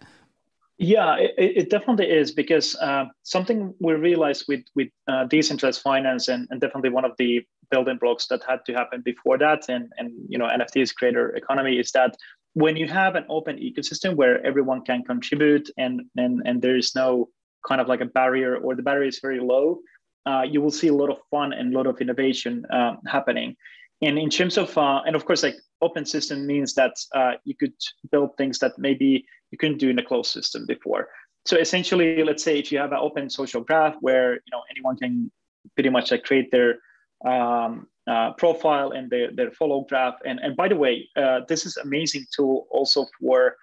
Yeah, 0.77 1.15
it, 1.15 1.33
it 1.37 1.69
definitely 1.69 2.09
is 2.09 2.33
because 2.33 2.75
uh, 2.75 3.05
something 3.23 3.73
we 3.79 3.93
realized 3.93 4.45
with 4.47 4.65
with 4.75 4.89
uh, 5.07 5.23
decentralized 5.25 5.81
finance 5.81 6.27
and, 6.27 6.47
and 6.51 6.59
definitely 6.59 6.89
one 6.89 7.05
of 7.05 7.13
the 7.17 7.45
building 7.71 7.97
blocks 7.97 8.27
that 8.27 8.43
had 8.47 8.59
to 8.65 8.73
happen 8.73 9.01
before 9.01 9.37
that 9.37 9.69
and 9.69 9.91
and 9.97 10.11
you 10.27 10.37
know 10.37 10.47
NFTs 10.47 10.93
creator 10.93 11.29
economy 11.35 11.79
is 11.79 11.91
that 11.93 12.15
when 12.53 12.75
you 12.75 12.87
have 12.87 13.15
an 13.15 13.25
open 13.29 13.57
ecosystem 13.57 14.15
where 14.15 14.45
everyone 14.45 14.83
can 14.83 15.03
contribute 15.03 15.69
and 15.77 16.01
and 16.17 16.41
and 16.45 16.61
there 16.61 16.75
is 16.75 16.93
no 16.93 17.29
kind 17.67 17.81
of 17.81 17.87
like 17.87 18.01
a 18.01 18.05
barrier 18.05 18.57
or 18.57 18.75
the 18.75 18.81
barrier 18.81 19.07
is 19.07 19.19
very 19.19 19.39
low, 19.39 19.79
uh, 20.25 20.41
you 20.41 20.61
will 20.61 20.71
see 20.71 20.87
a 20.87 20.93
lot 20.93 21.09
of 21.09 21.17
fun 21.29 21.53
and 21.53 21.73
a 21.73 21.77
lot 21.77 21.87
of 21.87 21.99
innovation 22.01 22.65
uh, 22.71 22.95
happening. 23.07 23.55
And 24.01 24.17
in 24.19 24.29
terms 24.29 24.57
of, 24.57 24.77
uh, 24.77 25.01
and 25.05 25.15
of 25.15 25.25
course, 25.25 25.43
like 25.43 25.55
open 25.81 26.05
system 26.05 26.45
means 26.45 26.73
that 26.75 26.95
uh, 27.13 27.33
you 27.43 27.55
could 27.55 27.73
build 28.11 28.35
things 28.37 28.59
that 28.59 28.77
maybe 28.77 29.25
you 29.51 29.57
couldn't 29.57 29.77
do 29.77 29.89
in 29.89 29.99
a 29.99 30.03
closed 30.03 30.31
system 30.31 30.65
before. 30.65 31.07
So 31.45 31.57
essentially, 31.57 32.23
let's 32.23 32.43
say 32.43 32.57
if 32.57 32.71
you 32.71 32.79
have 32.79 32.91
an 32.91 32.97
open 32.99 33.29
social 33.29 33.61
graph 33.61 33.95
where 34.01 34.33
you 34.33 34.51
know 34.51 34.63
anyone 34.69 34.97
can 34.97 35.31
pretty 35.75 35.89
much 35.89 36.11
like 36.11 36.23
create 36.23 36.51
their 36.51 36.79
um, 37.25 37.87
uh, 38.07 38.33
profile 38.33 38.91
and 38.91 39.09
their, 39.09 39.31
their 39.31 39.51
follow 39.51 39.85
graph. 39.87 40.15
And, 40.25 40.39
and 40.39 40.55
by 40.55 40.67
the 40.67 40.75
way, 40.75 41.09
uh, 41.15 41.41
this 41.47 41.65
is 41.65 41.77
amazing 41.77 42.25
tool 42.35 42.67
also 42.69 43.07
for 43.19 43.55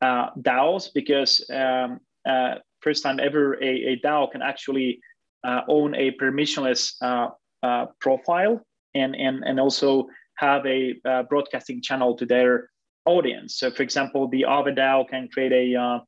uh, 0.00 0.30
DAOs 0.40 0.92
because 0.92 1.44
um, 1.50 2.00
uh, 2.26 2.56
first 2.82 3.02
time 3.02 3.20
ever 3.20 3.54
a, 3.54 3.92
a 3.92 4.00
DAO 4.04 4.30
can 4.30 4.42
actually 4.42 5.00
uh, 5.44 5.62
own 5.68 5.94
a 5.94 6.12
permissionless 6.12 6.94
uh, 7.00 7.28
uh, 7.62 7.86
profile 8.00 8.60
and, 8.94 9.14
and, 9.14 9.42
and 9.44 9.60
also 9.60 10.06
have 10.36 10.64
a 10.66 10.94
uh, 11.04 11.22
broadcasting 11.24 11.82
channel 11.82 12.16
to 12.16 12.26
their 12.26 12.70
audience. 13.06 13.58
So, 13.58 13.70
for 13.70 13.82
example, 13.82 14.28
the 14.28 14.42
Aave 14.48 14.76
DAO 14.76 15.08
can 15.08 15.28
create 15.28 15.52
a 15.52 15.80
uh, 15.80 15.98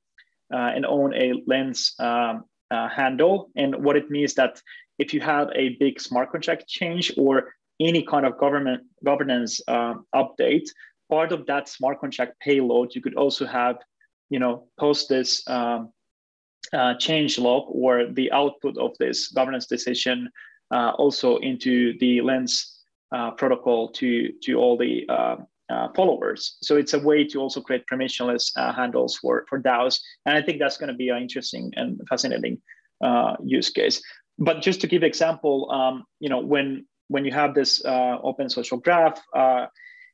and 0.50 0.84
own 0.84 1.14
a 1.14 1.32
lens 1.46 1.94
um, 1.98 2.44
handle. 2.70 3.50
And 3.56 3.82
what 3.82 3.96
it 3.96 4.10
means 4.10 4.34
that 4.34 4.60
if 4.98 5.14
you 5.14 5.20
have 5.20 5.48
a 5.54 5.76
big 5.80 5.98
smart 5.98 6.30
contract 6.30 6.68
change 6.68 7.10
or 7.16 7.54
any 7.80 8.02
kind 8.02 8.26
of 8.26 8.38
government 8.38 8.82
governance 9.02 9.60
update, 9.68 10.68
part 11.10 11.32
of 11.32 11.46
that 11.46 11.68
smart 11.68 12.00
contract 12.00 12.38
payload, 12.40 12.94
you 12.94 13.00
could 13.00 13.14
also 13.14 13.46
have, 13.46 13.76
you 14.28 14.38
know, 14.38 14.68
post 14.78 15.08
this 15.08 15.42
um, 15.48 15.90
uh, 16.72 16.94
change 16.94 17.38
log 17.38 17.64
or 17.68 18.06
the 18.06 18.30
output 18.32 18.76
of 18.78 18.96
this 18.98 19.28
governance 19.28 19.66
decision 19.66 20.28
uh, 20.72 20.90
also 20.96 21.36
into 21.38 21.98
the 21.98 22.20
Lens 22.22 22.80
uh, 23.14 23.30
protocol 23.32 23.88
to, 23.88 24.32
to 24.42 24.54
all 24.54 24.76
the 24.76 25.06
uh, 25.08 25.36
followers. 25.94 26.56
So 26.62 26.76
it's 26.76 26.94
a 26.94 26.98
way 26.98 27.24
to 27.24 27.38
also 27.40 27.60
create 27.60 27.84
permissionless 27.90 28.52
handles 28.74 29.16
for, 29.16 29.44
for 29.48 29.60
DAOs. 29.60 30.00
And 30.26 30.36
I 30.36 30.42
think 30.42 30.58
that's 30.58 30.76
going 30.76 30.88
to 30.88 30.94
be 30.94 31.08
an 31.08 31.20
interesting 31.20 31.72
and 31.76 32.00
fascinating 32.08 32.60
use 33.42 33.70
case. 33.70 34.02
But 34.38 34.62
just 34.62 34.80
to 34.82 34.86
give 34.86 35.02
example, 35.02 35.70
um, 35.70 36.04
you 36.20 36.28
know, 36.28 36.40
when 36.40 36.86
when 37.08 37.24
you 37.24 37.32
have 37.32 37.54
this 37.54 37.82
open 37.86 38.48
social 38.48 38.78
graph, 38.78 39.20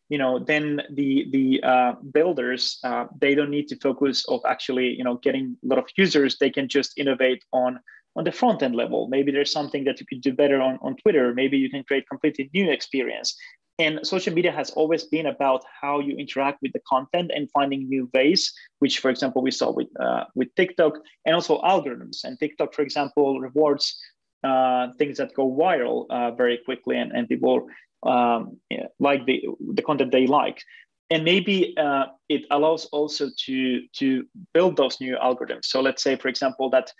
you 0.08 0.18
know 0.18 0.38
then 0.38 0.82
the 0.90 1.26
the 1.30 1.62
uh, 1.62 1.92
builders 2.12 2.78
uh, 2.84 3.06
they 3.20 3.34
don't 3.34 3.50
need 3.50 3.68
to 3.68 3.76
focus 3.76 4.24
of 4.28 4.40
actually 4.46 4.88
you 4.96 5.04
know 5.04 5.16
getting 5.16 5.56
a 5.64 5.66
lot 5.66 5.78
of 5.78 5.86
users. 5.96 6.38
They 6.38 6.50
can 6.50 6.68
just 6.68 6.98
innovate 6.98 7.44
on 7.52 7.80
on 8.16 8.24
the 8.24 8.32
front 8.32 8.62
end 8.62 8.74
level. 8.74 9.08
Maybe 9.08 9.30
there's 9.30 9.52
something 9.52 9.84
that 9.84 10.00
you 10.00 10.06
could 10.06 10.20
do 10.20 10.32
better 10.32 10.60
on, 10.60 10.78
on 10.82 10.96
twitter. 10.96 11.32
Maybe 11.34 11.58
you 11.58 11.70
can 11.70 11.84
create 11.84 12.08
completely 12.08 12.50
new 12.52 12.70
experience. 12.70 13.36
And 13.80 14.04
social 14.04 14.34
media 14.34 14.50
has 14.50 14.70
always 14.70 15.04
been 15.04 15.26
about 15.26 15.62
how 15.80 16.00
you 16.00 16.16
interact 16.16 16.58
with 16.62 16.72
the 16.72 16.80
content 16.88 17.30
and 17.32 17.48
finding 17.52 17.88
new 17.88 18.10
ways 18.12 18.52
which 18.80 18.98
for 18.98 19.08
example 19.10 19.40
we 19.40 19.52
saw 19.52 19.70
with 19.70 19.88
uh, 20.00 20.24
with 20.34 20.48
tiktok 20.56 20.94
and 21.26 21.34
also 21.34 21.60
algorithms. 21.62 22.24
And 22.24 22.38
tiktok 22.40 22.74
for 22.74 22.82
example 22.82 23.40
rewards 23.40 23.96
uh, 24.42 24.88
things 24.98 25.18
that 25.18 25.34
go 25.34 25.50
viral 25.50 26.06
uh, 26.10 26.30
very 26.32 26.58
quickly 26.64 26.96
and, 26.96 27.12
and 27.12 27.28
people 27.28 27.66
um, 28.04 28.58
like 28.98 29.26
the 29.26 29.44
the 29.74 29.82
content 29.82 30.12
they 30.12 30.26
like 30.26 30.62
and 31.10 31.24
maybe 31.24 31.74
uh, 31.78 32.06
it 32.28 32.44
allows 32.50 32.86
also 32.86 33.30
to 33.46 33.82
to 33.94 34.26
build 34.52 34.76
those 34.76 35.00
new 35.00 35.16
algorithms. 35.16 35.64
So 35.64 35.80
let's 35.80 36.02
say 36.02 36.16
for 36.16 36.28
example 36.28 36.70
that 36.70 36.92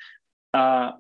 uh, 0.55 0.93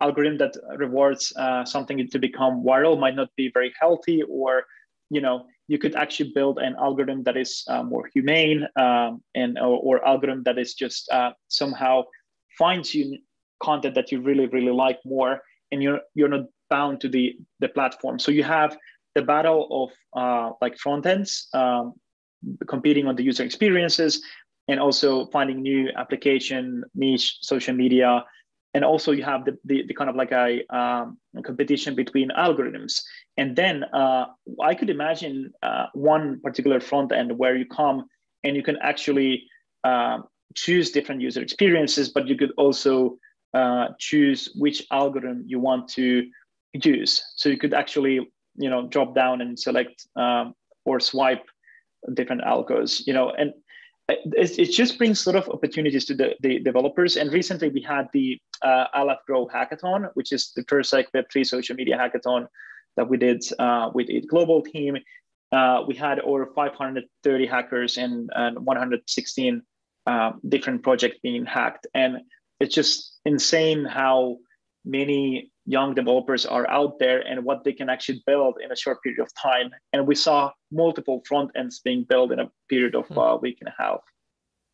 algorithm 0.00 0.38
that 0.38 0.54
rewards 0.76 1.32
uh, 1.36 1.64
something 1.64 2.08
to 2.08 2.18
become 2.18 2.62
viral 2.64 2.98
might 2.98 3.16
not 3.16 3.30
be 3.36 3.50
very 3.52 3.72
healthy 3.80 4.22
or 4.22 4.64
you 5.10 5.20
know 5.20 5.46
you 5.66 5.78
could 5.78 5.96
actually 5.96 6.30
build 6.34 6.58
an 6.58 6.76
algorithm 6.78 7.22
that 7.24 7.36
is 7.36 7.64
uh, 7.68 7.82
more 7.82 8.08
humane 8.12 8.66
um, 8.76 9.22
and 9.34 9.58
or, 9.58 9.78
or, 9.86 10.06
algorithm 10.06 10.42
that 10.42 10.58
is 10.58 10.74
just 10.74 11.10
uh, 11.10 11.32
somehow 11.48 12.02
finds 12.58 12.94
you 12.94 13.18
content 13.62 13.94
that 13.94 14.12
you 14.12 14.20
really 14.20 14.46
really 14.46 14.72
like 14.72 14.98
more 15.04 15.40
and 15.72 15.82
you're 15.82 16.00
you're 16.14 16.28
not 16.28 16.44
bound 16.70 17.00
to 17.00 17.08
the 17.08 17.36
the 17.60 17.68
platform. 17.68 18.18
So 18.18 18.30
you 18.30 18.44
have 18.44 18.76
the 19.14 19.22
battle 19.22 19.68
of 19.70 20.20
uh, 20.20 20.52
like 20.60 20.76
front 20.78 21.06
ends, 21.06 21.48
um, 21.54 21.94
competing 22.66 23.06
on 23.06 23.16
the 23.16 23.22
user 23.22 23.44
experiences, 23.44 24.22
and 24.68 24.80
also 24.80 25.26
finding 25.26 25.62
new 25.62 25.88
application 25.96 26.84
niche 26.94 27.38
social 27.40 27.74
media. 27.74 28.24
And 28.74 28.84
also 28.84 29.12
you 29.12 29.22
have 29.22 29.44
the, 29.44 29.56
the, 29.64 29.84
the 29.86 29.94
kind 29.94 30.10
of 30.10 30.16
like 30.16 30.32
a, 30.32 30.64
um, 30.74 31.18
competition 31.44 31.94
between 31.94 32.30
algorithms. 32.30 33.00
And 33.36 33.54
then 33.54 33.84
uh, 33.84 34.26
i 34.62 34.74
could 34.74 34.90
imagine 34.90 35.52
uh, 35.62 35.86
one 35.94 36.40
particular 36.40 36.80
front 36.80 37.12
end 37.12 37.38
where 37.38 37.56
you 37.56 37.66
come 37.66 38.06
and 38.42 38.56
you 38.56 38.62
can 38.62 38.76
actually 38.82 39.44
uh, 39.84 40.18
choose 40.54 40.90
different 40.90 41.20
user 41.20 41.42
experiences 41.42 42.08
but 42.10 42.28
you 42.28 42.36
could 42.36 42.52
also 42.56 43.18
uh, 43.54 43.88
choose 43.98 44.52
which 44.56 44.84
algorithm 44.90 45.44
you 45.46 45.60
want 45.60 45.88
to 45.88 46.28
use. 46.72 47.22
So 47.36 47.48
you 47.48 47.56
could 47.56 47.72
actually 47.72 48.28
you 48.56 48.70
know 48.70 48.86
drop 48.88 49.14
down 49.14 49.40
and 49.40 49.58
select 49.58 50.06
um, 50.16 50.54
or 50.84 51.00
swipe 51.00 51.44
different 52.14 52.42
algos 52.42 53.06
you 53.06 53.12
know 53.12 53.30
and 53.30 53.52
it, 54.08 54.58
it 54.58 54.72
just 54.72 54.98
brings 54.98 55.20
sort 55.20 55.36
of 55.36 55.48
opportunities 55.48 56.04
to 56.06 56.14
the, 56.14 56.34
the 56.40 56.58
developers. 56.58 57.16
And 57.16 57.32
recently 57.32 57.68
we 57.70 57.80
had 57.80 58.08
the 58.12 58.38
uh, 58.62 58.86
LFGrow 58.94 59.50
hackathon, 59.50 60.10
which 60.14 60.32
is 60.32 60.52
the 60.54 60.64
first 60.68 60.92
like 60.92 61.10
Web3 61.12 61.46
social 61.46 61.74
media 61.74 61.96
hackathon 61.96 62.46
that 62.96 63.08
we 63.08 63.16
did 63.16 63.42
uh, 63.58 63.90
with 63.94 64.10
a 64.10 64.20
global 64.22 64.62
team. 64.62 64.98
Uh, 65.52 65.84
we 65.86 65.94
had 65.94 66.20
over 66.20 66.46
530 66.54 67.46
hackers 67.46 67.96
and, 67.96 68.30
and 68.34 68.58
116 68.66 69.62
uh, 70.06 70.32
different 70.48 70.82
projects 70.82 71.18
being 71.22 71.46
hacked. 71.46 71.86
And 71.94 72.18
it's 72.60 72.74
just 72.74 73.18
insane 73.24 73.84
how 73.84 74.38
many 74.84 75.50
young 75.66 75.94
developers 75.94 76.44
are 76.44 76.68
out 76.70 76.98
there 76.98 77.20
and 77.20 77.44
what 77.44 77.64
they 77.64 77.72
can 77.72 77.88
actually 77.88 78.22
build 78.26 78.56
in 78.62 78.70
a 78.70 78.76
short 78.76 79.02
period 79.02 79.20
of 79.20 79.28
time. 79.40 79.70
And 79.92 80.06
we 80.06 80.14
saw 80.14 80.52
multiple 80.70 81.22
front 81.26 81.50
ends 81.56 81.80
being 81.80 82.04
built 82.08 82.32
in 82.32 82.40
a 82.40 82.50
period 82.68 82.94
of 82.94 83.06
hmm. 83.08 83.18
a 83.18 83.36
week 83.36 83.58
and 83.60 83.68
a 83.68 83.82
half. 83.82 84.00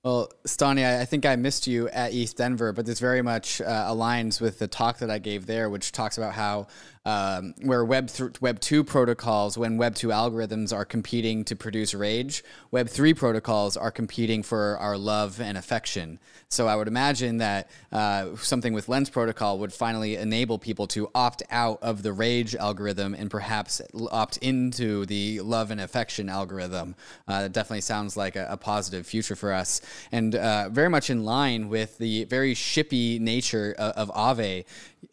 Well, 0.03 0.31
Stani, 0.47 0.99
I 0.99 1.05
think 1.05 1.27
I 1.27 1.37
missed 1.37 1.67
you 1.67 1.89
at 1.91 2.13
ETHDenver, 2.13 2.75
but 2.75 2.87
this 2.87 2.99
very 3.01 3.21
much 3.21 3.61
uh, 3.61 3.87
aligns 3.87 4.41
with 4.41 4.59
the 4.59 4.67
talk 4.67 4.99
that 4.99 5.11
I 5.11 5.19
gave 5.19 5.45
there, 5.45 5.69
which 5.69 5.93
talks 5.93 6.17
about 6.17 6.33
how 6.33 6.69
um, 7.05 7.55
where 7.63 7.85
Web 7.85 8.09
th- 8.09 8.41
Web 8.41 8.61
two 8.61 8.85
protocols, 8.85 9.57
when 9.57 9.79
Web 9.79 9.95
two 9.95 10.09
algorithms 10.09 10.73
are 10.73 10.85
competing 10.85 11.45
to 11.45 11.57
produce 11.57 11.95
rage, 11.95 12.45
Web 12.71 12.89
three 12.89 13.15
protocols 13.15 13.77
are 13.77 13.91
competing 13.91 14.43
for 14.43 14.77
our 14.79 14.99
love 14.99 15.41
and 15.41 15.57
affection. 15.57 16.19
So 16.49 16.67
I 16.67 16.77
would 16.77 16.89
imagine 16.89 17.39
that 17.39 17.71
uh, 17.91 18.37
something 18.37 18.73
with 18.73 18.89
Lens 18.89 19.09
Protocol 19.09 19.59
would 19.61 19.73
finally 19.73 20.17
enable 20.17 20.59
people 20.59 20.87
to 20.89 21.09
opt 21.15 21.43
out 21.51 21.79
of 21.81 22.03
the 22.03 22.13
rage 22.13 22.55
algorithm 22.55 23.15
and 23.15 23.31
perhaps 23.31 23.81
opt 24.11 24.37
into 24.39 25.07
the 25.07 25.41
love 25.41 25.71
and 25.71 25.81
affection 25.81 26.29
algorithm. 26.29 26.97
Uh, 27.27 27.43
that 27.43 27.53
definitely 27.53 27.81
sounds 27.81 28.17
like 28.17 28.37
a, 28.37 28.49
a, 28.51 28.57
positive 28.57 29.07
future 29.07 29.35
for 29.35 29.53
us, 29.53 29.81
and 30.13 30.35
uh, 30.35 30.69
very 30.69 30.91
much 30.91 31.09
in 31.09 31.25
line 31.25 31.69
with 31.69 31.97
the 31.99 32.25
very 32.25 32.55
shippy 32.55 33.19
nature 33.19 33.75
of, 33.79 34.11
of. 34.11 34.31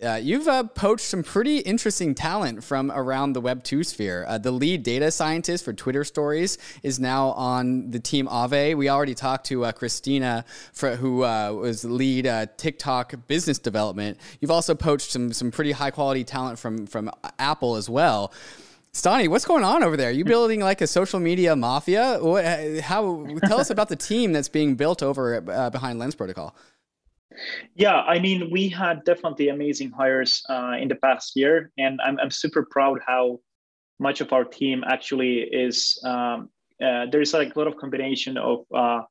Uh, 0.04 0.20
you've 0.22 0.48
uh, 0.48 0.64
poached 0.64 1.06
some 1.06 1.24
pretty 1.24 1.60
interesting 1.60 1.77
talent 1.78 2.64
from 2.64 2.92
around 2.92 3.34
the 3.34 3.42
Web 3.42 3.64
2 3.64 3.84
sphere. 3.84 4.26
Uh, 4.28 4.38
the 4.38 4.52
lead 4.52 4.84
data 4.84 5.12
scientist 5.12 5.64
for 5.64 5.74
Twitter 5.74 6.04
Stories 6.04 6.58
is 6.84 7.00
now 7.00 7.30
on 7.30 7.92
the 7.92 8.00
team 8.00 8.28
Aave. 8.28 8.76
We 8.76 8.90
already 8.90 9.14
talked 9.14 9.46
to 9.48 9.66
uh, 9.66 9.72
Christina, 9.72 10.46
for, 10.74 10.96
who 10.96 11.24
uh, 11.24 11.52
was 11.54 11.86
lead 11.86 12.28
uh, 12.28 12.48
TikTok 12.58 13.14
business 13.28 13.60
development. 13.60 14.18
You've 14.40 14.52
also 14.52 14.76
poached 14.76 15.12
some, 15.12 15.32
some 15.34 15.52
pretty 15.52 15.72
high 15.72 15.92
quality 15.92 16.24
talent 16.24 16.60
from, 16.60 16.88
from 16.88 17.12
Apple 17.40 17.76
as 17.76 17.90
well. 17.90 18.34
Stani, 18.94 19.28
what's 19.28 19.46
going 19.46 19.64
on 19.64 19.84
over 19.84 19.96
there? 19.96 20.10
Are 20.10 20.12
you 20.12 20.26
building 20.26 20.60
like 20.60 20.82
a 20.82 20.88
social 20.88 21.20
media 21.20 21.56
mafia? 21.56 22.18
What, 22.20 22.44
how, 22.82 23.28
tell 23.46 23.60
us 23.60 23.70
about 23.76 23.90
the 23.90 23.96
team 23.96 24.34
that's 24.34 24.50
being 24.50 24.76
built 24.76 25.04
over 25.04 25.40
behind 25.72 26.00
Lens 26.00 26.16
Protocol. 26.16 26.56
Yeah, 27.76 28.02
I 28.02 28.20
mean, 28.20 28.50
we 28.52 28.70
had 28.70 29.04
definitely 29.04 29.50
amazing 29.50 29.92
hires 29.92 30.44
uh, 30.50 30.76
in 30.80 30.88
the 30.88 30.96
past 30.96 31.36
year, 31.36 31.72
and 31.78 32.00
I'm, 32.04 32.20
I'm 32.20 32.32
super 32.32 32.68
proud 32.70 33.00
how 33.06 33.40
much 34.00 34.22
of 34.22 34.34
our 34.34 34.44
team 34.44 34.84
actually 34.88 35.42
is. 35.42 36.00
Um, 36.04 36.50
uh, 36.84 37.08
there's 37.12 37.34
like 37.34 37.56
a 37.56 37.60
lot 37.60 37.68
of 37.68 37.78
combination 37.78 38.38
of 38.38 38.66
uh, 38.74 39.02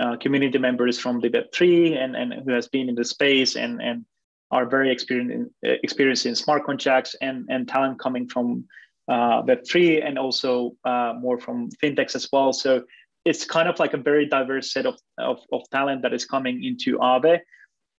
uh 0.00 0.16
community 0.18 0.58
members 0.58 0.96
from 0.98 1.20
the 1.20 1.28
Web3 1.28 1.96
and, 1.96 2.14
and 2.14 2.32
who 2.44 2.52
has 2.52 2.68
been 2.68 2.88
in 2.88 2.94
the 2.94 3.04
space 3.04 3.56
and, 3.56 3.82
and 3.82 4.04
are 4.52 4.66
very 4.66 4.90
experienced 4.92 5.34
in, 5.34 5.50
experienced 5.82 6.26
in 6.26 6.34
smart 6.36 6.64
contracts 6.64 7.16
and, 7.20 7.46
and 7.50 7.68
talent 7.68 7.98
coming 7.98 8.28
from 8.28 8.64
uh, 9.08 9.42
Web3 9.42 10.06
and 10.06 10.18
also 10.18 10.76
uh, 10.84 11.14
more 11.18 11.38
from 11.38 11.68
fintechs 11.82 12.14
as 12.14 12.28
well. 12.32 12.52
So 12.52 12.84
it's 13.24 13.44
kind 13.44 13.68
of 13.68 13.78
like 13.78 13.92
a 13.92 13.98
very 13.98 14.26
diverse 14.26 14.72
set 14.72 14.86
of, 14.86 14.98
of, 15.18 15.40
of 15.52 15.62
talent 15.70 16.02
that 16.02 16.14
is 16.14 16.24
coming 16.24 16.62
into 16.64 16.98
Aave 16.98 17.40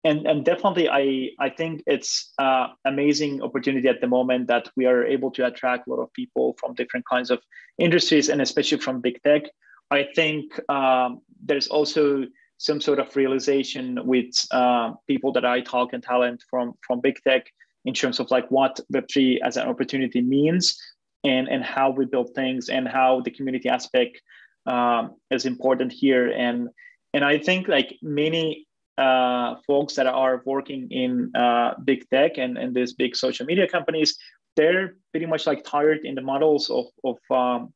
and 0.05 0.27
and 0.27 0.45
definitely 0.45 0.89
i 0.89 1.31
i 1.39 1.49
think 1.49 1.83
it's 1.87 2.33
uh, 2.39 2.69
amazing 2.85 3.43
opportunity 3.43 3.89
at 3.89 4.01
the 4.01 4.07
moment 4.07 4.47
that 4.47 4.69
we 4.77 4.87
are 4.87 5.05
able 5.05 5.31
to 5.31 5.47
attract 5.47 5.87
a 5.87 5.91
lot 5.91 6.01
of 6.01 6.13
people 6.13 6.57
from 6.59 6.75
different 6.75 7.07
kinds 7.07 7.31
of 7.31 7.41
industries 7.79 8.29
and 8.29 8.41
especially 8.41 8.79
from 8.79 9.01
big 9.01 9.23
tech. 9.23 9.43
I 9.91 10.07
think 10.15 10.45
um, 10.71 11.21
there's 11.45 11.67
also 11.67 12.27
some 12.59 12.81
sort 12.81 12.99
of 12.99 13.17
realization 13.17 13.99
with 14.05 14.31
uh, 14.51 14.93
people 15.07 15.33
that 15.33 15.45
i 15.45 15.61
talk 15.61 15.93
and 15.93 16.03
talent 16.03 16.45
from 16.49 16.75
from 16.87 17.01
big 17.01 17.17
tech 17.27 17.47
in 17.85 17.95
terms 17.95 18.21
of 18.21 18.31
like 18.31 18.47
what 18.51 18.79
web3 18.93 19.39
as 19.43 19.57
an 19.57 19.67
opportunity 19.67 20.21
means 20.21 20.79
and 21.25 21.49
and 21.49 21.65
how 21.65 21.91
we 21.91 22.05
build 22.05 22.35
things 22.35 22.69
and 22.69 22.87
how 22.87 23.21
the 23.23 23.31
community 23.31 23.69
aspect 23.69 24.21
um, 24.67 25.17
is 25.31 25.47
important 25.47 25.93
here. 25.93 26.29
And 26.31 26.69
and 27.13 27.25
i 27.25 27.39
think 27.39 27.69
like 27.69 27.97
many 28.03 28.67
uh, 29.01 29.57
folks 29.67 29.95
that 29.95 30.07
are 30.07 30.43
working 30.45 30.87
in 30.91 31.35
uh, 31.35 31.75
big 31.85 32.09
tech 32.11 32.39
and, 32.39 32.59
and 32.59 32.75
these 32.75 32.93
big 32.93 33.17
social 33.17 33.47
media 33.47 33.67
companies, 33.67 34.17
they're 34.57 34.97
pretty 35.13 35.27
much 35.27 35.47
like 35.47 35.65
tired 35.65 36.01
in 36.05 36.15
the 36.15 36.21
models 36.21 36.69
of, 36.69 36.87
of 37.05 37.17
um, 37.35 37.73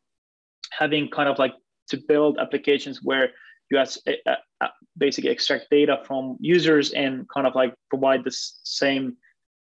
having 0.70 1.08
kind 1.08 1.28
of 1.28 1.38
like 1.38 1.54
to 1.88 1.96
build 2.08 2.38
applications 2.38 3.00
where 3.02 3.30
you 3.70 3.78
have, 3.78 3.90
uh, 4.06 4.34
uh, 4.60 4.68
basically 4.98 5.30
extract 5.30 5.66
data 5.70 6.02
from 6.06 6.36
users 6.40 6.92
and 6.92 7.26
kind 7.34 7.46
of 7.46 7.54
like 7.54 7.74
provide 7.88 8.22
the 8.22 8.36
same 8.64 9.16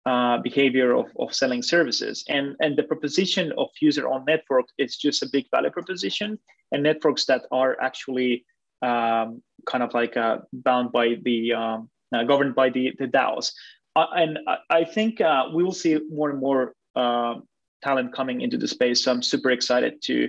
uh, 0.06 0.38
behavior 0.38 0.94
of, 0.94 1.06
of 1.18 1.34
selling 1.34 1.62
services. 1.62 2.24
And, 2.28 2.56
and 2.60 2.76
the 2.76 2.84
proposition 2.84 3.52
of 3.58 3.68
user 3.82 4.08
on 4.08 4.24
network 4.24 4.64
is 4.78 4.96
just 4.96 5.22
a 5.22 5.28
big 5.30 5.46
value 5.50 5.70
proposition. 5.70 6.38
And 6.72 6.82
networks 6.82 7.26
that 7.26 7.42
are 7.52 7.76
actually 7.82 8.46
um, 8.82 9.42
kind 9.66 9.82
of 9.82 9.94
like 9.94 10.16
uh, 10.16 10.38
bound 10.52 10.92
by 10.92 11.16
the 11.22 11.52
um, 11.52 11.90
uh, 12.14 12.24
governed 12.24 12.54
by 12.54 12.70
the 12.70 12.92
the 12.98 13.06
DAOs. 13.06 13.52
Uh, 13.96 14.06
and 14.14 14.38
I, 14.46 14.56
I 14.70 14.84
think 14.84 15.20
uh, 15.20 15.46
we 15.52 15.64
will 15.64 15.72
see 15.72 15.98
more 16.10 16.30
and 16.30 16.40
more 16.40 16.74
um, 16.96 17.44
talent 17.82 18.12
coming 18.12 18.40
into 18.40 18.56
the 18.56 18.68
space. 18.68 19.04
So 19.04 19.12
I'm 19.12 19.22
super 19.22 19.50
excited 19.50 20.00
to 20.02 20.28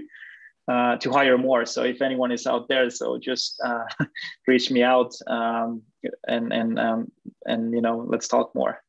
uh, 0.68 0.98
to 0.98 1.12
hire 1.12 1.38
more. 1.38 1.66
So 1.66 1.84
if 1.84 2.02
anyone 2.02 2.32
is 2.32 2.48
out 2.48 2.68
there, 2.68 2.90
so 2.90 3.18
just 3.18 3.62
uh, 3.64 3.84
reach 4.48 4.72
me 4.72 4.84
out 4.84 5.14
um, 5.28 5.82
and 6.28 6.54
and 6.54 6.80
um, 6.80 7.12
and 7.46 7.74
you 7.74 7.82
know 7.82 8.06
let's 8.08 8.28
talk 8.28 8.54
more. 8.56 8.82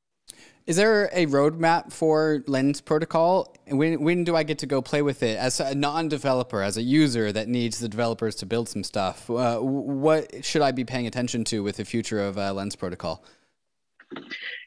Is 0.65 0.77
there 0.77 1.11
a 1.13 1.27
roadmap 1.27 1.93
for 1.93 2.45
Lens 2.47 2.81
Protocol? 2.81 3.53
When 3.67 4.01
when 4.01 4.23
do 4.23 4.37
I 4.37 4.45
get 4.45 4.59
to 4.59 4.67
go 4.67 4.81
play 4.81 5.03
with 5.03 5.25
it 5.25 5.37
as 5.37 5.59
a 5.59 5.75
non-developer, 5.75 6.63
as 6.63 6.77
a 6.77 6.83
user 6.83 7.33
that 7.33 7.49
needs 7.49 7.81
the 7.81 7.89
developers 7.89 8.37
to 8.37 8.47
build 8.47 8.69
some 8.69 8.85
stuff? 8.85 9.29
Uh, 9.29 9.59
what 9.59 10.45
should 10.45 10.63
I 10.63 10.71
be 10.71 10.85
paying 10.85 11.09
attention 11.09 11.43
to 11.45 11.65
with 11.65 11.79
the 11.79 11.85
future 11.85 12.21
of 12.21 12.39
uh, 12.39 12.53
Lens 12.53 12.77
Protocol? 12.77 13.25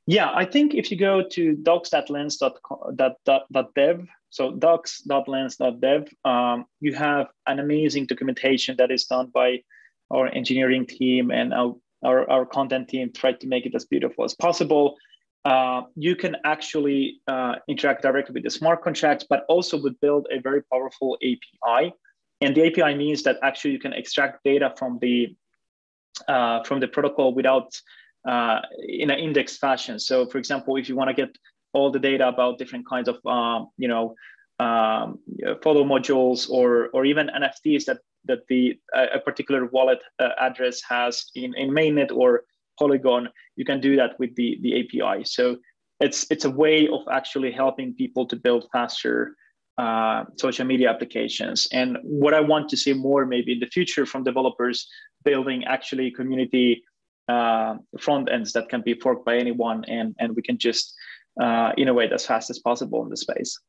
Yeah, 0.06 0.34
I 0.36 0.44
think 0.44 0.74
if 0.74 0.92
you 0.92 0.98
go 0.98 1.24
to 1.32 1.56
docs.lens.dev, 1.56 4.08
so 4.30 4.52
docs.lens.dev, 4.52 6.14
um, 6.26 6.66
you 6.82 6.94
have 6.94 7.28
an 7.48 7.60
amazing 7.60 8.08
documentation 8.08 8.76
that 8.78 8.92
is 8.92 9.06
done 9.06 9.28
by 9.34 9.64
our 10.12 10.28
engineering 10.28 10.86
team 10.86 11.32
and 11.32 11.54
our, 11.54 11.74
our, 12.04 12.30
our 12.30 12.46
content 12.46 12.90
team, 12.90 13.14
try 13.14 13.32
to 13.32 13.48
make 13.48 13.66
it 13.66 13.74
as 13.74 13.86
beautiful 13.86 14.26
as 14.26 14.36
possible 14.36 14.98
uh, 15.46 15.84
you 15.96 16.16
can 16.16 16.36
actually 16.44 17.22
uh, 17.28 17.56
interact 17.68 18.02
directly 18.02 18.34
with 18.34 18.44
the 18.44 18.50
smart 18.50 18.84
contracts, 18.84 19.26
but 19.30 19.46
also 19.48 19.80
would 19.82 20.00
build 20.02 20.28
a 20.32 20.40
very 20.40 20.64
powerful 20.64 21.18
API. 21.22 21.94
And 22.42 22.56
the 22.56 22.66
API 22.66 22.96
means 22.96 23.22
that 23.24 23.38
actually 23.44 23.72
you 23.72 23.80
can 23.80 23.94
extract 23.94 24.44
data 24.44 24.74
from 24.78 24.98
the 25.02 25.36
uh, 26.28 26.64
from 26.64 26.80
the 26.80 26.88
protocol 26.88 27.34
without 27.34 27.80
uh, 28.28 28.62
in 28.88 29.12
an 29.12 29.20
index 29.20 29.58
fashion. 29.58 30.00
So, 30.00 30.26
for 30.26 30.40
example, 30.40 30.78
if 30.78 30.90
you 30.90 30.96
want 30.96 31.10
to 31.10 31.14
get 31.14 31.38
all 31.74 31.92
the 31.92 32.00
data 32.00 32.28
about 32.28 32.58
different 32.58 32.88
kinds 32.88 33.08
of 33.08 33.24
um, 33.26 33.70
you 33.78 33.88
know 33.88 34.16
um, 34.60 35.20
follow 35.62 35.84
modules 35.84 36.50
or 36.50 36.90
or 36.94 37.06
even 37.06 37.28
NFTs 37.28 37.86
that 37.86 38.00
that 38.26 38.48
the 38.48 38.80
a 38.94 39.20
particular 39.20 39.68
wallet 39.68 40.00
uh, 40.18 40.30
address 40.40 40.82
has 40.82 41.30
in 41.36 41.54
in 41.54 41.70
mainnet 41.70 42.12
or 42.12 42.46
Polygon, 42.78 43.30
you 43.56 43.66
can 43.66 43.80
do 43.80 43.96
that 43.96 44.20
with 44.20 44.36
the, 44.36 44.58
the 44.62 44.82
API. 44.82 45.24
So 45.24 45.58
it's 46.00 46.26
it's 46.30 46.46
a 46.46 46.50
way 46.50 46.88
of 46.88 47.02
actually 47.12 47.52
helping 47.52 47.94
people 47.94 48.26
to 48.28 48.36
build 48.36 48.68
faster 48.72 49.36
uh, 49.78 50.26
social 50.38 50.66
media 50.66 50.90
applications. 50.90 51.68
And 51.72 51.98
what 52.04 52.34
I 52.34 52.42
want 52.42 52.70
to 52.70 52.78
see 52.78 52.94
more 52.94 53.26
maybe 53.26 53.54
in 53.54 53.60
the 53.60 53.68
future 53.68 54.06
from 54.06 54.24
developers 54.24 54.88
building 55.24 55.64
actually 55.66 56.12
community 56.12 56.84
uh, 57.28 57.76
front 58.00 58.32
ends 58.32 58.54
that 58.54 58.70
can 58.70 58.82
be 58.82 58.94
forked 58.94 59.26
by 59.26 59.38
anyone, 59.38 59.84
and 59.86 60.16
and 60.20 60.36
we 60.36 60.42
can 60.42 60.58
just 60.58 60.94
uh, 61.42 61.72
innovate 61.78 62.12
as 62.12 62.26
fast 62.26 62.50
as 62.50 62.60
possible 62.60 63.04
in 63.04 63.10
the 63.10 63.18
space. 63.18 63.60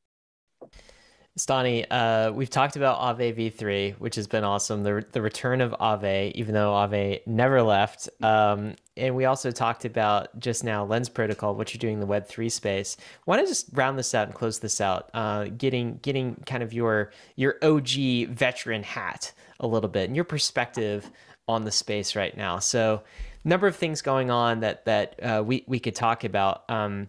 Stani, 1.39 1.85
uh, 1.91 2.33
we've 2.35 2.49
talked 2.49 2.77
about 2.77 2.99
Aave 2.99 3.37
v3, 3.37 3.95
which 3.99 4.15
has 4.17 4.27
been 4.27 4.43
awesome. 4.43 4.83
The, 4.83 5.05
the 5.13 5.21
return 5.21 5.61
of 5.61 5.73
Aave, 5.73 6.33
even 6.33 6.55
though 6.55 6.73
Aave 6.73 7.27
never 7.27 7.63
left. 7.63 8.09
Um, 8.23 8.75
and 8.97 9.15
we 9.15 9.25
also 9.25 9.51
talked 9.51 9.85
about 9.85 10.39
just 10.39 10.65
now 10.65 10.85
Lens 10.85 11.09
Protocol, 11.09 11.55
what 11.55 11.73
you're 11.75 11.79
doing 11.79 11.95
in 11.95 12.01
the 12.01 12.07
Web3 12.07 12.51
space. 12.51 12.97
Want 13.27 13.41
to 13.41 13.47
just 13.47 13.69
round 13.73 13.99
this 13.99 14.15
out 14.15 14.27
and 14.27 14.35
close 14.35 14.59
this 14.61 14.81
out, 14.81 15.11
uh, 15.15 15.45
getting 15.57 15.99
getting 16.03 16.37
kind 16.47 16.63
of 16.63 16.73
your 16.73 17.13
your 17.37 17.57
OG 17.63 18.29
veteran 18.31 18.83
hat 18.83 19.33
a 19.61 19.67
little 19.67 19.91
bit 19.91 20.05
and 20.07 20.17
your 20.17 20.25
perspective 20.25 21.11
on 21.49 21.65
the 21.65 21.71
space 21.71 22.17
right 22.17 22.37
now. 22.37 22.59
So, 22.59 23.03
number 23.45 23.67
of 23.67 23.77
things 23.77 24.03
going 24.03 24.31
on 24.31 24.61
that 24.61 24.85
that 24.87 25.23
uh, 25.23 25.43
we 25.45 25.65
we 25.67 25.79
could 25.79 25.95
talk 25.95 26.25
about. 26.25 26.69
Um, 26.69 27.09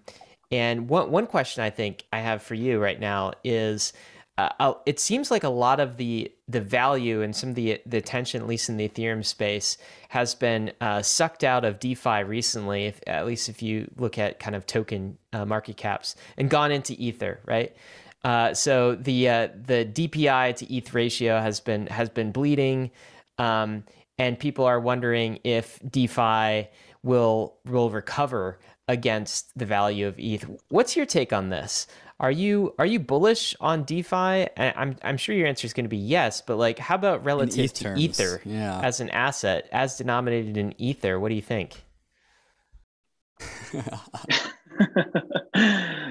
and 0.51 0.89
one 0.89 1.11
one 1.11 1.27
question 1.27 1.64
I 1.64 1.69
think 1.69 2.03
I 2.11 2.19
have 2.19 2.41
for 2.41 2.55
you 2.55 2.80
right 2.80 2.99
now 2.99 3.34
is 3.43 3.93
uh, 4.38 4.73
it 4.85 4.99
seems 4.99 5.31
like 5.31 5.43
a 5.43 5.49
lot 5.49 5.80
of 5.80 5.97
the 5.97 6.31
the 6.47 6.61
value 6.61 7.22
and 7.23 7.35
some 7.35 7.49
of 7.49 7.55
the 7.55 7.81
the 7.85 7.97
attention, 7.97 8.41
at 8.41 8.47
least 8.47 8.69
in 8.69 8.77
the 8.77 8.88
Ethereum 8.88 9.26
space, 9.26 9.77
has 10.09 10.35
been 10.35 10.72
uh, 10.80 11.01
sucked 11.01 11.43
out 11.43 11.65
of 11.65 11.80
DeFi 11.80 12.23
recently. 12.23 12.85
If, 12.85 13.01
at 13.07 13.26
least 13.26 13.49
if 13.49 13.64
you 13.64 13.89
look 13.97 14.19
at 14.19 14.39
kind 14.39 14.55
of 14.55 14.68
token 14.68 15.18
uh, 15.34 15.45
market 15.45 15.77
caps 15.77 16.15
and 16.38 16.49
gone 16.49 16.72
into 16.72 16.93
Ether, 16.93 17.39
right? 17.45 17.76
Uh, 18.23 18.53
so 18.53 18.93
the 18.93 19.27
uh, 19.27 19.47
the 19.65 19.85
DPI 19.85 20.55
to 20.57 20.73
ETH 20.73 20.93
ratio 20.93 21.39
has 21.39 21.59
been 21.59 21.88
has 21.88 22.09
been 22.09 22.31
bleeding, 22.31 22.91
um, 23.39 23.85
and 24.19 24.38
people 24.38 24.65
are 24.65 24.80
wondering 24.80 25.39
if 25.43 25.80
DeFi 25.89 26.68
will 27.01 27.55
will 27.65 27.89
recover 27.89 28.59
against 28.88 29.57
the 29.57 29.65
value 29.65 30.07
of 30.07 30.15
ETH. 30.19 30.45
What's 30.69 30.95
your 30.95 31.05
take 31.05 31.34
on 31.34 31.49
this? 31.49 31.88
Are 32.19 32.31
you 32.31 32.73
are 32.80 32.85
you 32.85 32.99
bullish 32.99 33.56
on 33.60 33.84
DeFi? 33.84 34.48
I'm 34.57 34.95
I'm 35.03 35.18
sure 35.18 35.35
your 35.35 35.45
answer 35.45 35.68
is 35.68 35.73
going 35.73 35.85
to 35.85 35.89
be 35.89 35.98
yes, 35.98 36.41
but 36.41 36.57
like, 36.57 36.80
how 36.80 36.95
about 36.95 37.23
relative 37.23 37.65
ETH 37.65 37.73
to 37.73 37.84
terms. 37.84 38.02
Ether 38.02 38.41
yeah. 38.44 38.81
as 38.81 38.99
an 38.99 39.11
asset, 39.11 39.69
as 39.72 39.98
denominated 39.98 40.57
in 40.57 40.73
Ether? 40.81 41.19
What 41.19 41.30
do 41.30 41.35
you 41.35 41.44
think? 41.44 41.84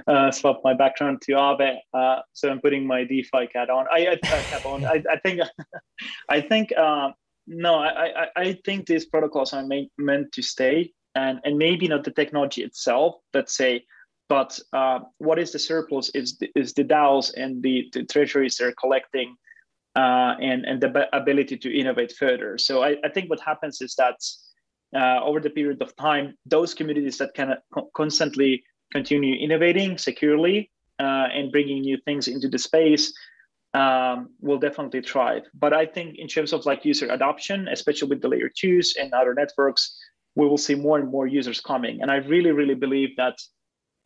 uh, 0.07 0.31
swap 0.31 0.61
my 0.63 0.75
background 0.75 1.23
to 1.23 1.33
Aave, 1.33 1.77
uh, 1.93 2.21
so 2.33 2.51
I'm 2.51 2.61
putting 2.61 2.87
my 2.87 3.03
DeFi 3.03 3.49
cat 3.53 3.69
on. 3.69 3.87
I, 3.93 4.07
I 4.07 4.13
uh, 4.13 4.43
cap 4.43 4.65
on. 4.65 4.85
I, 4.85 5.03
I 5.11 5.17
think 5.19 5.41
I 6.29 6.41
think 6.41 6.73
uh, 6.77 7.11
no, 7.49 7.75
I, 7.75 7.89
I 7.89 8.27
I 8.37 8.59
think 8.65 8.87
these 8.87 9.07
protocols 9.07 9.53
are 9.53 9.67
made, 9.67 9.91
meant 9.99 10.31
to 10.35 10.43
stay, 10.43 10.93
and 11.17 11.41
and 11.43 11.59
maybe 11.59 11.89
not 11.89 12.05
the 12.05 12.13
technology 12.13 12.63
itself. 12.63 13.17
Let's 13.35 13.57
say 13.57 13.87
but 14.29 14.59
uh, 14.73 15.01
what 15.19 15.39
is 15.39 15.53
the 15.53 15.59
surplus 15.59 16.11
is 16.11 16.39
the, 16.39 16.51
is 16.55 16.73
the 16.75 16.85
DAOs 16.85 17.33
and 17.37 17.63
the, 17.63 17.89
the 17.93 18.05
treasuries 18.05 18.57
they're 18.57 18.73
collecting 18.73 19.37
uh, 19.95 20.35
and, 20.41 20.65
and 20.65 20.81
the 20.81 21.09
ability 21.17 21.57
to 21.57 21.75
innovate 21.75 22.13
further. 22.13 22.59
So 22.59 22.83
I, 22.83 22.97
I 23.05 23.09
think 23.09 23.31
what 23.31 23.41
happens 23.41 23.81
is 23.81 23.95
that 23.97 24.17
uh, 24.95 25.23
over 25.25 25.41
the 25.41 25.51
period 25.51 25.81
of 25.83 25.95
time, 25.97 26.35
those 26.45 26.75
communities 26.75 27.19
that 27.19 27.35
can 27.35 27.57
constantly 27.95 28.65
continue 28.93 29.35
innovating 29.37 29.99
securely 29.99 30.71
uh, 30.99 31.29
and 31.33 31.53
bringing 31.53 31.81
new 31.81 31.99
things 32.05 32.29
into 32.29 32.49
the 32.49 32.59
space 32.59 33.13
um, 33.75 34.31
will 34.41 34.59
definitely 34.59 35.03
thrive. 35.03 35.43
But 35.55 35.73
I 35.73 35.87
think 35.87 36.17
in 36.19 36.29
terms 36.29 36.53
of 36.53 36.65
like 36.67 36.85
user 36.85 37.09
adoption, 37.09 37.69
especially 37.69 38.09
with 38.09 38.23
the 38.23 38.29
layer 38.29 38.51
twos 38.55 38.97
and 38.99 39.13
other 39.13 39.35
networks, 39.35 39.97
we 40.35 40.47
will 40.47 40.59
see 40.59 40.75
more 40.75 40.99
and 40.99 41.11
more 41.11 41.27
users 41.27 41.61
coming. 41.61 42.01
And 42.03 42.11
I 42.11 42.17
really, 42.17 42.53
really 42.53 42.75
believe 42.75 43.17
that 43.17 43.37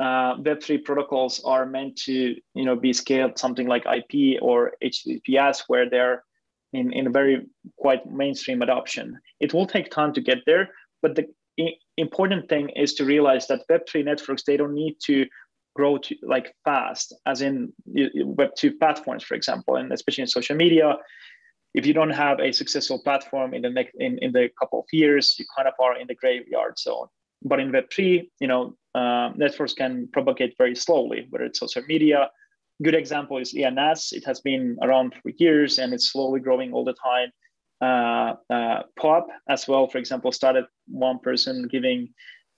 uh, 0.00 0.36
Web3 0.36 0.82
protocols 0.82 1.42
are 1.44 1.66
meant 1.66 1.94
to, 1.94 2.34
you 2.54 2.64
know, 2.64 2.74
be 2.74 2.92
scaled 2.92 3.38
something 3.38 3.68
like 3.68 3.84
IP 3.84 4.40
or 4.40 4.72
HTTPS, 4.82 5.64
where 5.66 5.90
they're 5.90 6.24
in, 6.72 6.90
in 6.92 7.06
a 7.06 7.10
very 7.10 7.46
quite 7.76 8.10
mainstream 8.10 8.62
adoption. 8.62 9.20
It 9.40 9.52
will 9.52 9.66
take 9.66 9.90
time 9.90 10.14
to 10.14 10.22
get 10.22 10.38
there, 10.46 10.70
but 11.02 11.16
the 11.16 11.26
I- 11.60 11.76
important 11.98 12.48
thing 12.48 12.70
is 12.70 12.94
to 12.94 13.04
realize 13.04 13.46
that 13.48 13.68
Web3 13.70 14.06
networks 14.06 14.44
they 14.44 14.56
don't 14.56 14.74
need 14.74 14.96
to 15.04 15.26
grow 15.76 15.98
to 15.98 16.16
like 16.22 16.54
fast, 16.64 17.14
as 17.26 17.42
in 17.42 17.72
Web2 17.94 18.78
platforms, 18.78 19.22
for 19.22 19.34
example, 19.34 19.76
and 19.76 19.92
especially 19.92 20.22
in 20.22 20.28
social 20.28 20.56
media. 20.56 20.96
If 21.74 21.86
you 21.86 21.92
don't 21.92 22.10
have 22.10 22.40
a 22.40 22.52
successful 22.52 23.00
platform 23.02 23.52
in 23.52 23.62
the 23.62 23.70
next 23.70 23.94
in, 23.98 24.18
in 24.18 24.32
the 24.32 24.48
couple 24.58 24.80
of 24.80 24.86
years, 24.92 25.36
you 25.38 25.44
kind 25.54 25.68
of 25.68 25.74
are 25.78 25.96
in 25.98 26.06
the 26.06 26.14
graveyard 26.14 26.78
zone. 26.78 27.08
But 27.42 27.60
in 27.60 27.72
Web3, 27.72 28.28
you 28.40 28.48
know, 28.48 28.76
uh, 28.94 29.30
networks 29.36 29.74
can 29.74 30.08
propagate 30.12 30.54
very 30.58 30.74
slowly, 30.74 31.26
whether 31.30 31.44
it's 31.44 31.60
social 31.60 31.82
media. 31.88 32.30
Good 32.82 32.94
example 32.94 33.38
is 33.38 33.54
ENS. 33.54 34.12
It 34.12 34.24
has 34.24 34.40
been 34.40 34.78
around 34.82 35.14
for 35.14 35.30
years 35.38 35.78
and 35.78 35.92
it's 35.92 36.10
slowly 36.12 36.40
growing 36.40 36.72
all 36.72 36.84
the 36.84 36.94
time. 36.94 37.30
Uh, 37.80 38.34
uh, 38.52 38.82
POAP 38.98 39.28
as 39.48 39.66
well, 39.66 39.86
for 39.86 39.98
example, 39.98 40.32
started 40.32 40.64
one 40.86 41.18
person 41.18 41.66
giving 41.68 42.08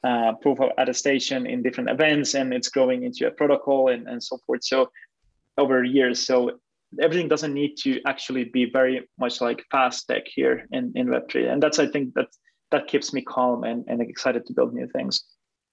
uh, 0.05 0.33
proof 0.41 0.61
of 0.61 0.71
attestation 0.79 1.47
in 1.47 1.63
different 1.63 1.91
events 1.91 2.35
and 2.35 2.53
it's 2.53 2.69
growing 2.69 3.05
into 3.05 3.27
a 3.27 3.31
protocol 3.31 3.89
and, 3.89 4.09
and 4.09 4.23
so 4.23 4.39
forth. 4.47 4.65
So 4.65 4.91
over 5.59 5.85
years, 5.85 6.25
so 6.27 6.59
everything 7.01 7.29
doesn't 7.29 7.55
need 7.55 7.77
to 7.79 8.01
actually 8.07 8.45
be 8.45 8.71
very 8.71 9.09
much 9.19 9.41
like 9.41 9.65
fast 9.71 10.09
tech 10.09 10.25
here 10.27 10.67
in, 10.73 10.93
in 10.95 11.07
Web3. 11.07 11.53
And 11.53 11.63
that's, 11.63 11.79
I 11.79 11.87
think 11.87 12.15
that 12.15 12.29
that 12.73 12.89
keeps 12.89 13.13
me 13.13 13.23
calm 13.23 13.63
and, 13.63 13.85
and 13.87 14.03
excited 14.03 14.45
to 14.47 14.53
build 14.53 14.75
new 14.75 14.89
things. 14.89 15.25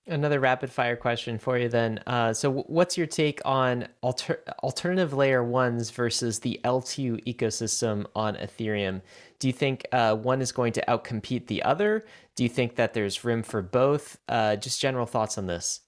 Another 0.07 0.39
rapid 0.39 0.71
fire 0.71 0.95
question 0.95 1.37
for 1.37 1.57
you 1.57 1.69
then. 1.69 1.99
Uh, 2.07 2.33
so, 2.33 2.51
what's 2.51 2.97
your 2.97 3.05
take 3.05 3.41
on 3.45 3.87
alter- 4.01 4.43
alternative 4.63 5.13
layer 5.13 5.43
ones 5.43 5.91
versus 5.91 6.39
the 6.39 6.59
L2 6.63 7.23
ecosystem 7.25 8.05
on 8.15 8.35
Ethereum? 8.35 9.01
Do 9.37 9.47
you 9.47 9.53
think 9.53 9.85
uh, 9.91 10.15
one 10.15 10.41
is 10.41 10.51
going 10.51 10.73
to 10.73 10.85
outcompete 10.87 11.45
the 11.45 11.61
other? 11.61 12.05
Do 12.35 12.43
you 12.43 12.49
think 12.49 12.75
that 12.75 12.93
there's 12.93 13.23
room 13.23 13.43
for 13.43 13.61
both? 13.61 14.17
Uh, 14.27 14.55
just 14.55 14.81
general 14.81 15.05
thoughts 15.05 15.37
on 15.37 15.45
this. 15.45 15.81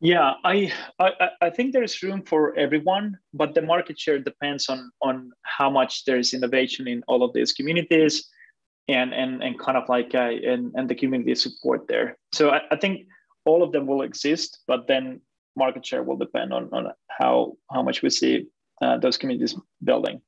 Yeah, 0.00 0.34
I, 0.44 0.72
I 0.98 1.10
I 1.42 1.50
think 1.50 1.72
there's 1.72 2.02
room 2.02 2.22
for 2.22 2.56
everyone, 2.58 3.18
but 3.32 3.54
the 3.54 3.62
market 3.62 3.98
share 3.98 4.18
depends 4.18 4.68
on 4.68 4.90
on 5.02 5.30
how 5.42 5.70
much 5.70 6.04
there 6.04 6.18
is 6.18 6.32
innovation 6.32 6.86
in 6.86 7.02
all 7.06 7.22
of 7.22 7.32
these 7.32 7.52
communities 7.52 8.28
and 8.88 9.12
and 9.12 9.42
and 9.42 9.58
kind 9.58 9.76
of 9.76 9.88
like 9.88 10.14
uh, 10.14 10.30
and 10.30 10.72
and 10.74 10.88
the 10.88 10.94
community 10.94 11.34
support 11.34 11.88
there. 11.88 12.16
So 12.32 12.50
I, 12.50 12.60
I 12.70 12.76
think 12.76 13.06
all 13.44 13.62
of 13.62 13.72
them 13.72 13.86
will 13.86 14.02
exist, 14.02 14.60
but 14.66 14.86
then 14.86 15.20
market 15.56 15.84
share 15.84 16.02
will 16.02 16.16
depend 16.16 16.52
on 16.52 16.68
on 16.72 16.88
how 17.08 17.56
how 17.70 17.82
much 17.82 18.02
we 18.02 18.10
see 18.10 18.46
uh, 18.82 18.98
those 18.98 19.16
communities 19.16 19.56
building. 19.82 20.20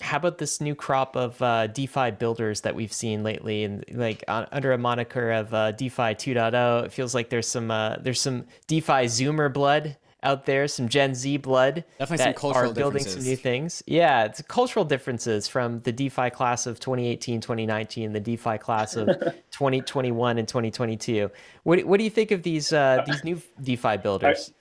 How 0.00 0.16
about 0.16 0.38
this 0.38 0.60
new 0.60 0.74
crop 0.74 1.16
of 1.16 1.40
uh, 1.40 1.68
DeFi 1.68 2.12
builders 2.12 2.62
that 2.62 2.74
we've 2.74 2.92
seen 2.92 3.22
lately, 3.22 3.64
and 3.64 3.84
like 3.92 4.24
uh, 4.26 4.46
under 4.50 4.72
a 4.72 4.78
moniker 4.78 5.30
of 5.30 5.54
uh, 5.54 5.72
DeFi 5.72 6.14
2.0? 6.14 6.84
It 6.84 6.92
feels 6.92 7.14
like 7.14 7.30
there's 7.30 7.46
some 7.46 7.70
uh, 7.70 7.96
there's 8.00 8.20
some 8.20 8.46
DeFi 8.66 9.06
Zoomer 9.06 9.52
blood 9.52 9.96
out 10.22 10.46
there, 10.46 10.68
some 10.68 10.88
Gen 10.88 11.14
Z 11.14 11.36
blood 11.38 11.84
Definitely 11.98 12.32
that 12.32 12.44
are 12.44 12.72
building 12.72 13.04
some 13.04 13.22
new 13.22 13.36
things. 13.36 13.82
Yeah, 13.86 14.24
it's 14.24 14.40
cultural 14.42 14.84
differences 14.84 15.48
from 15.48 15.80
the 15.80 15.92
DeFi 15.92 16.30
class 16.30 16.66
of 16.66 16.78
2018, 16.80 17.40
2019, 17.40 18.12
the 18.12 18.20
DeFi 18.20 18.58
class 18.58 18.96
of 18.96 19.06
2021 19.50 20.38
and 20.38 20.46
2022. 20.46 21.30
What, 21.64 21.84
what 21.84 21.98
do 21.98 22.04
you 22.04 22.10
think 22.10 22.30
of 22.30 22.42
these 22.42 22.72
uh, 22.72 23.02
these 23.06 23.24
new 23.24 23.40
DeFi 23.62 23.96
builders? 23.98 24.52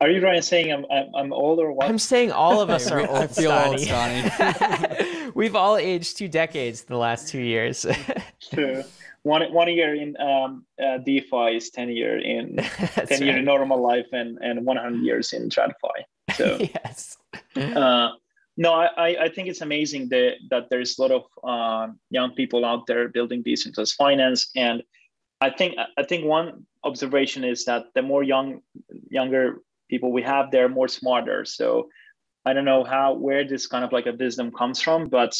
Are, 0.00 0.06
are 0.06 0.10
you 0.10 0.22
Ryan 0.22 0.42
saying 0.42 0.72
I'm, 0.72 0.84
I'm, 0.90 1.14
I'm 1.14 1.32
old 1.32 1.58
or 1.58 1.72
what? 1.72 1.88
I'm 1.88 1.98
saying 1.98 2.32
all 2.32 2.60
of 2.60 2.70
us 2.70 2.90
are 2.90 3.00
old. 3.00 3.10
I 3.10 3.26
feel 3.26 3.52
old, 3.52 3.76
Stani. 3.76 5.32
We've 5.34 5.56
all 5.56 5.76
aged 5.76 6.18
two 6.18 6.28
decades 6.28 6.82
in 6.82 6.86
the 6.88 6.98
last 6.98 7.28
two 7.28 7.40
years. 7.40 7.86
True 8.50 8.84
one 9.28 9.52
one 9.52 9.68
year 9.68 9.94
in 9.94 10.16
um, 10.20 10.64
uh, 10.82 10.98
DeFi 10.98 11.56
is 11.56 11.70
ten 11.70 11.88
year 11.90 12.18
in 12.18 12.56
ten 12.56 13.06
right. 13.06 13.20
year 13.20 13.36
in 13.38 13.44
normal 13.44 13.80
life 13.80 14.08
and 14.12 14.38
and 14.40 14.64
one 14.64 14.76
hundred 14.76 15.02
years 15.02 15.32
in 15.32 15.48
TradFi. 15.48 15.98
So 16.34 16.58
yes. 16.60 17.16
uh, 17.56 18.10
no, 18.56 18.72
I, 18.72 19.24
I 19.26 19.28
think 19.28 19.48
it's 19.48 19.60
amazing 19.60 20.08
that 20.08 20.32
that 20.50 20.64
there's 20.70 20.98
a 20.98 21.02
lot 21.02 21.12
of 21.12 21.24
uh, 21.44 21.92
young 22.10 22.34
people 22.34 22.64
out 22.64 22.86
there 22.86 23.08
building 23.08 23.42
decentralized 23.42 23.94
finance, 23.94 24.50
and 24.56 24.82
I 25.40 25.50
think 25.50 25.76
I 25.96 26.02
think 26.02 26.24
one 26.24 26.66
observation 26.82 27.44
is 27.44 27.64
that 27.66 27.86
the 27.94 28.02
more 28.02 28.22
young 28.22 28.60
younger 29.10 29.62
people 29.90 30.10
we 30.12 30.22
have, 30.22 30.50
they're 30.50 30.68
more 30.68 30.88
smarter. 30.88 31.44
So 31.44 31.88
I 32.44 32.52
don't 32.52 32.64
know 32.64 32.84
how 32.84 33.14
where 33.14 33.46
this 33.46 33.66
kind 33.66 33.84
of 33.84 33.92
like 33.92 34.06
a 34.06 34.12
wisdom 34.12 34.50
comes 34.52 34.80
from, 34.80 35.08
but 35.08 35.34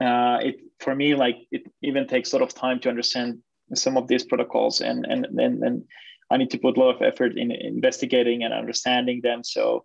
uh, 0.00 0.38
it 0.42 0.56
for 0.80 0.94
me 0.94 1.14
like 1.14 1.36
it 1.50 1.62
even 1.82 2.06
takes 2.06 2.32
a 2.32 2.36
lot 2.36 2.42
of 2.42 2.54
time 2.54 2.80
to 2.80 2.88
understand 2.88 3.38
some 3.74 3.96
of 3.96 4.08
these 4.08 4.24
protocols 4.24 4.80
and 4.80 5.06
and 5.06 5.26
and, 5.26 5.62
and 5.62 5.84
I 6.30 6.36
need 6.36 6.50
to 6.50 6.58
put 6.58 6.76
a 6.76 6.80
lot 6.80 6.96
of 6.96 7.02
effort 7.02 7.36
in 7.36 7.50
investigating 7.50 8.44
and 8.44 8.52
understanding 8.52 9.20
them. 9.22 9.44
So 9.44 9.84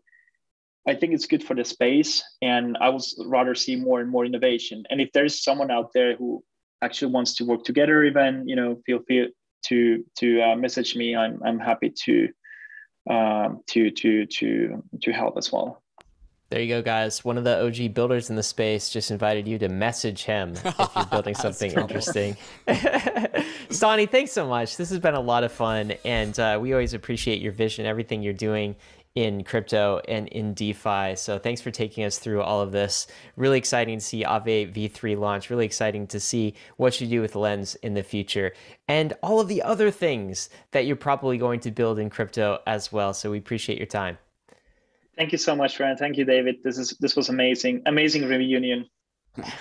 I 0.88 0.95
think 0.95 1.14
it's 1.14 1.27
good 1.27 1.44
for 1.44 1.56
the 1.56 1.65
space, 1.65 2.23
and 2.41 2.77
I 2.80 2.90
would 2.90 3.03
rather 3.26 3.53
see 3.53 3.76
more 3.76 3.99
and 3.99 4.10
more 4.10 4.26
innovation. 4.26 4.84
And 4.90 5.02
if 5.02 5.11
there's 5.14 5.44
someone 5.44 5.69
out 5.69 5.91
there 5.94 6.15
who 6.15 6.44
actually 6.81 7.11
wants 7.11 7.36
to 7.36 7.45
work 7.45 7.64
together, 7.64 8.03
even 8.03 8.48
you 8.48 8.56
know, 8.56 8.81
feel 8.86 8.99
free 9.06 9.31
to 9.65 10.03
to 10.18 10.41
uh, 10.41 10.56
message 10.56 10.95
me. 10.95 11.15
I'm 11.15 11.41
I'm 11.44 11.60
happy 11.60 11.91
to 12.06 12.30
um, 13.10 13.61
to 13.68 13.91
to 13.91 14.26
to 14.26 14.84
to 15.03 15.11
help 15.11 15.38
as 15.38 15.52
well. 15.52 15.84
There 16.49 16.59
you 16.59 16.67
go, 16.67 16.81
guys. 16.81 17.23
One 17.23 17.38
of 17.38 17.43
the 17.43 17.63
OG 17.63 17.93
builders 17.93 18.31
in 18.31 18.35
the 18.35 18.41
space 18.41 18.89
just 18.89 19.11
invited 19.11 19.47
you 19.47 19.59
to 19.59 19.69
message 19.69 20.23
him 20.23 20.53
if 20.65 20.95
you're 20.95 21.05
building 21.11 21.35
something 21.35 21.71
interesting. 21.71 22.35
Stani, 22.67 24.09
thanks 24.09 24.31
so 24.31 24.47
much. 24.47 24.76
This 24.76 24.89
has 24.89 24.97
been 24.97 25.13
a 25.13 25.19
lot 25.19 25.43
of 25.43 25.51
fun, 25.51 25.93
and 26.03 26.39
uh, 26.39 26.57
we 26.59 26.73
always 26.73 26.95
appreciate 26.95 27.39
your 27.39 27.51
vision, 27.51 27.85
everything 27.85 28.23
you're 28.23 28.34
doing 28.34 28.76
in 29.13 29.43
crypto 29.43 30.01
and 30.07 30.27
in 30.30 30.55
DeFi. 30.55 31.15
So 31.17 31.38
thanks 31.38 31.61
for 31.61 31.69
taking 31.69 32.03
us 32.03 32.17
through 32.17 32.41
all 32.41 32.61
of 32.61 32.71
this. 32.71 33.05
Really 33.35 33.59
exciting 33.59 33.99
to 33.99 34.03
see 34.03 34.23
Aave 34.23 34.73
V3 34.73 35.19
launch. 35.19 35.51
Really 35.51 35.65
exciting 35.65 36.07
to 36.07 36.19
see 36.19 36.55
what 36.77 36.99
you 36.99 37.05
do 37.05 37.21
with 37.21 37.35
Lens 37.35 37.76
in 37.76 37.93
the 37.93 38.03
future 38.03 38.53
and 38.88 39.13
all 39.21 39.39
of 39.39 39.49
the 39.49 39.61
other 39.61 39.91
things 39.91 40.49
that 40.71 40.88
you're 40.88 40.95
probably 40.95 41.38
going 41.38 41.59
to 41.59 41.71
build 41.71 41.99
in 41.99 42.09
crypto 42.09 42.59
as 42.65 42.91
well. 42.91 43.13
So 43.13 43.30
we 43.30 43.38
appreciate 43.38 43.77
your 43.77 43.88
time. 43.88 44.17
Thank 45.19 45.33
you 45.33 45.37
so 45.37 45.53
much, 45.53 45.81
Ryan. 45.81 45.97
Thank 45.97 46.15
you, 46.15 46.23
David. 46.23 46.63
This 46.63 46.77
is 46.77 46.91
this 47.01 47.13
was 47.13 47.27
amazing. 47.27 47.81
Amazing 47.85 48.25
reunion. 48.25 48.85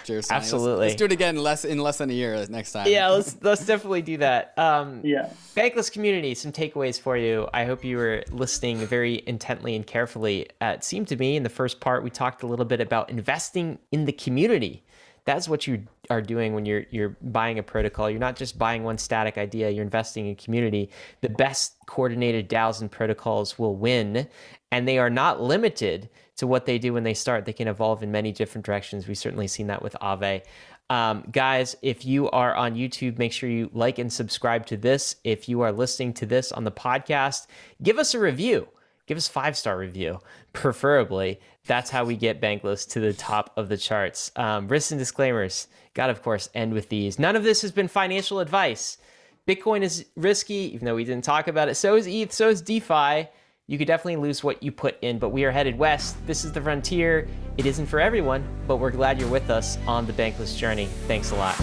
Cheers. 0.04 0.30
Absolutely. 0.30 0.70
Let's, 0.70 0.90
let's, 0.90 0.94
do 0.94 1.04
it 1.06 1.12
again 1.12 1.36
less 1.36 1.64
in 1.64 1.78
less 1.78 1.98
than 1.98 2.10
a 2.10 2.12
year 2.12 2.46
next 2.48 2.70
time. 2.70 2.86
Yeah, 2.86 3.08
let's 3.08 3.36
let's 3.42 3.66
definitely 3.66 4.02
do 4.02 4.18
that. 4.18 4.56
Um, 4.56 5.00
yeah. 5.02 5.30
Bankless 5.56 5.90
community, 5.90 6.36
some 6.36 6.52
takeaways 6.52 7.00
for 7.00 7.16
you. 7.16 7.48
I 7.52 7.64
hope 7.64 7.82
you 7.84 7.96
were 7.96 8.22
listening 8.30 8.78
very 8.86 9.24
intently 9.26 9.74
and 9.74 9.84
carefully. 9.84 10.46
Uh, 10.60 10.74
it 10.76 10.84
seemed 10.84 11.08
to 11.08 11.16
me 11.16 11.34
in 11.34 11.42
the 11.42 11.48
first 11.48 11.80
part 11.80 12.04
we 12.04 12.10
talked 12.10 12.44
a 12.44 12.46
little 12.46 12.64
bit 12.64 12.80
about 12.80 13.10
investing 13.10 13.80
in 13.90 14.04
the 14.04 14.12
community 14.12 14.84
that's 15.28 15.46
what 15.46 15.66
you 15.66 15.84
are 16.08 16.22
doing 16.22 16.54
when 16.54 16.64
you're 16.64 16.84
you're 16.90 17.10
buying 17.20 17.58
a 17.58 17.62
protocol. 17.62 18.08
You're 18.08 18.18
not 18.18 18.34
just 18.34 18.58
buying 18.58 18.82
one 18.82 18.96
static 18.96 19.36
idea, 19.36 19.68
you're 19.68 19.84
investing 19.84 20.26
in 20.26 20.36
community. 20.36 20.88
The 21.20 21.28
best 21.28 21.76
coordinated 21.86 22.48
DAOs 22.48 22.80
and 22.80 22.90
protocols 22.90 23.58
will 23.58 23.76
win, 23.76 24.26
and 24.70 24.86
they 24.86 24.98
are 24.98 25.10
not 25.10 25.40
limited 25.40 26.08
to 26.36 26.46
what 26.46 26.66
they 26.66 26.78
do 26.78 26.92
when 26.92 27.02
they 27.02 27.14
start. 27.14 27.44
They 27.44 27.52
can 27.52 27.68
evolve 27.68 28.02
in 28.02 28.12
many 28.12 28.32
different 28.32 28.64
directions. 28.64 29.08
We've 29.08 29.18
certainly 29.18 29.48
seen 29.48 29.66
that 29.68 29.82
with 29.82 29.96
Aave. 30.00 30.42
Um, 30.90 31.24
guys, 31.30 31.76
if 31.82 32.04
you 32.04 32.30
are 32.30 32.54
on 32.54 32.74
YouTube, 32.74 33.18
make 33.18 33.32
sure 33.32 33.48
you 33.48 33.70
like 33.72 33.98
and 33.98 34.12
subscribe 34.12 34.66
to 34.66 34.76
this. 34.76 35.16
If 35.24 35.48
you 35.48 35.60
are 35.60 35.72
listening 35.72 36.14
to 36.14 36.26
this 36.26 36.50
on 36.52 36.64
the 36.64 36.72
podcast, 36.72 37.46
give 37.82 37.98
us 37.98 38.14
a 38.14 38.18
review 38.18 38.68
give 39.08 39.16
us 39.16 39.26
five 39.26 39.56
star 39.56 39.76
review, 39.76 40.20
preferably. 40.52 41.40
That's 41.66 41.90
how 41.90 42.04
we 42.04 42.16
get 42.16 42.40
Bankless 42.40 42.88
to 42.90 43.00
the 43.00 43.12
top 43.12 43.52
of 43.56 43.68
the 43.68 43.76
charts. 43.76 44.30
Um, 44.36 44.68
risks 44.68 44.92
and 44.92 44.98
disclaimers. 44.98 45.66
Got 45.94 46.06
to, 46.06 46.12
of 46.12 46.22
course, 46.22 46.48
end 46.54 46.72
with 46.72 46.88
these. 46.88 47.18
None 47.18 47.34
of 47.34 47.42
this 47.42 47.62
has 47.62 47.72
been 47.72 47.88
financial 47.88 48.38
advice. 48.38 48.98
Bitcoin 49.46 49.82
is 49.82 50.04
risky, 50.14 50.72
even 50.74 50.84
though 50.84 50.94
we 50.94 51.04
didn't 51.04 51.24
talk 51.24 51.48
about 51.48 51.68
it. 51.68 51.74
So 51.74 51.96
is 51.96 52.06
ETH, 52.06 52.32
so 52.32 52.48
is 52.48 52.62
DeFi. 52.62 53.28
You 53.70 53.76
could 53.76 53.86
definitely 53.86 54.16
lose 54.16 54.42
what 54.42 54.62
you 54.62 54.72
put 54.72 54.96
in, 55.02 55.18
but 55.18 55.28
we 55.28 55.44
are 55.44 55.50
headed 55.50 55.76
west. 55.76 56.16
This 56.26 56.42
is 56.42 56.52
the 56.52 56.60
frontier. 56.62 57.28
It 57.58 57.66
isn't 57.66 57.84
for 57.84 58.00
everyone, 58.00 58.42
but 58.66 58.76
we're 58.76 58.90
glad 58.90 59.20
you're 59.20 59.28
with 59.28 59.50
us 59.50 59.76
on 59.86 60.06
the 60.06 60.12
Bankless 60.14 60.56
journey. 60.56 60.86
Thanks 61.06 61.32
a 61.32 61.36
lot. 61.36 61.54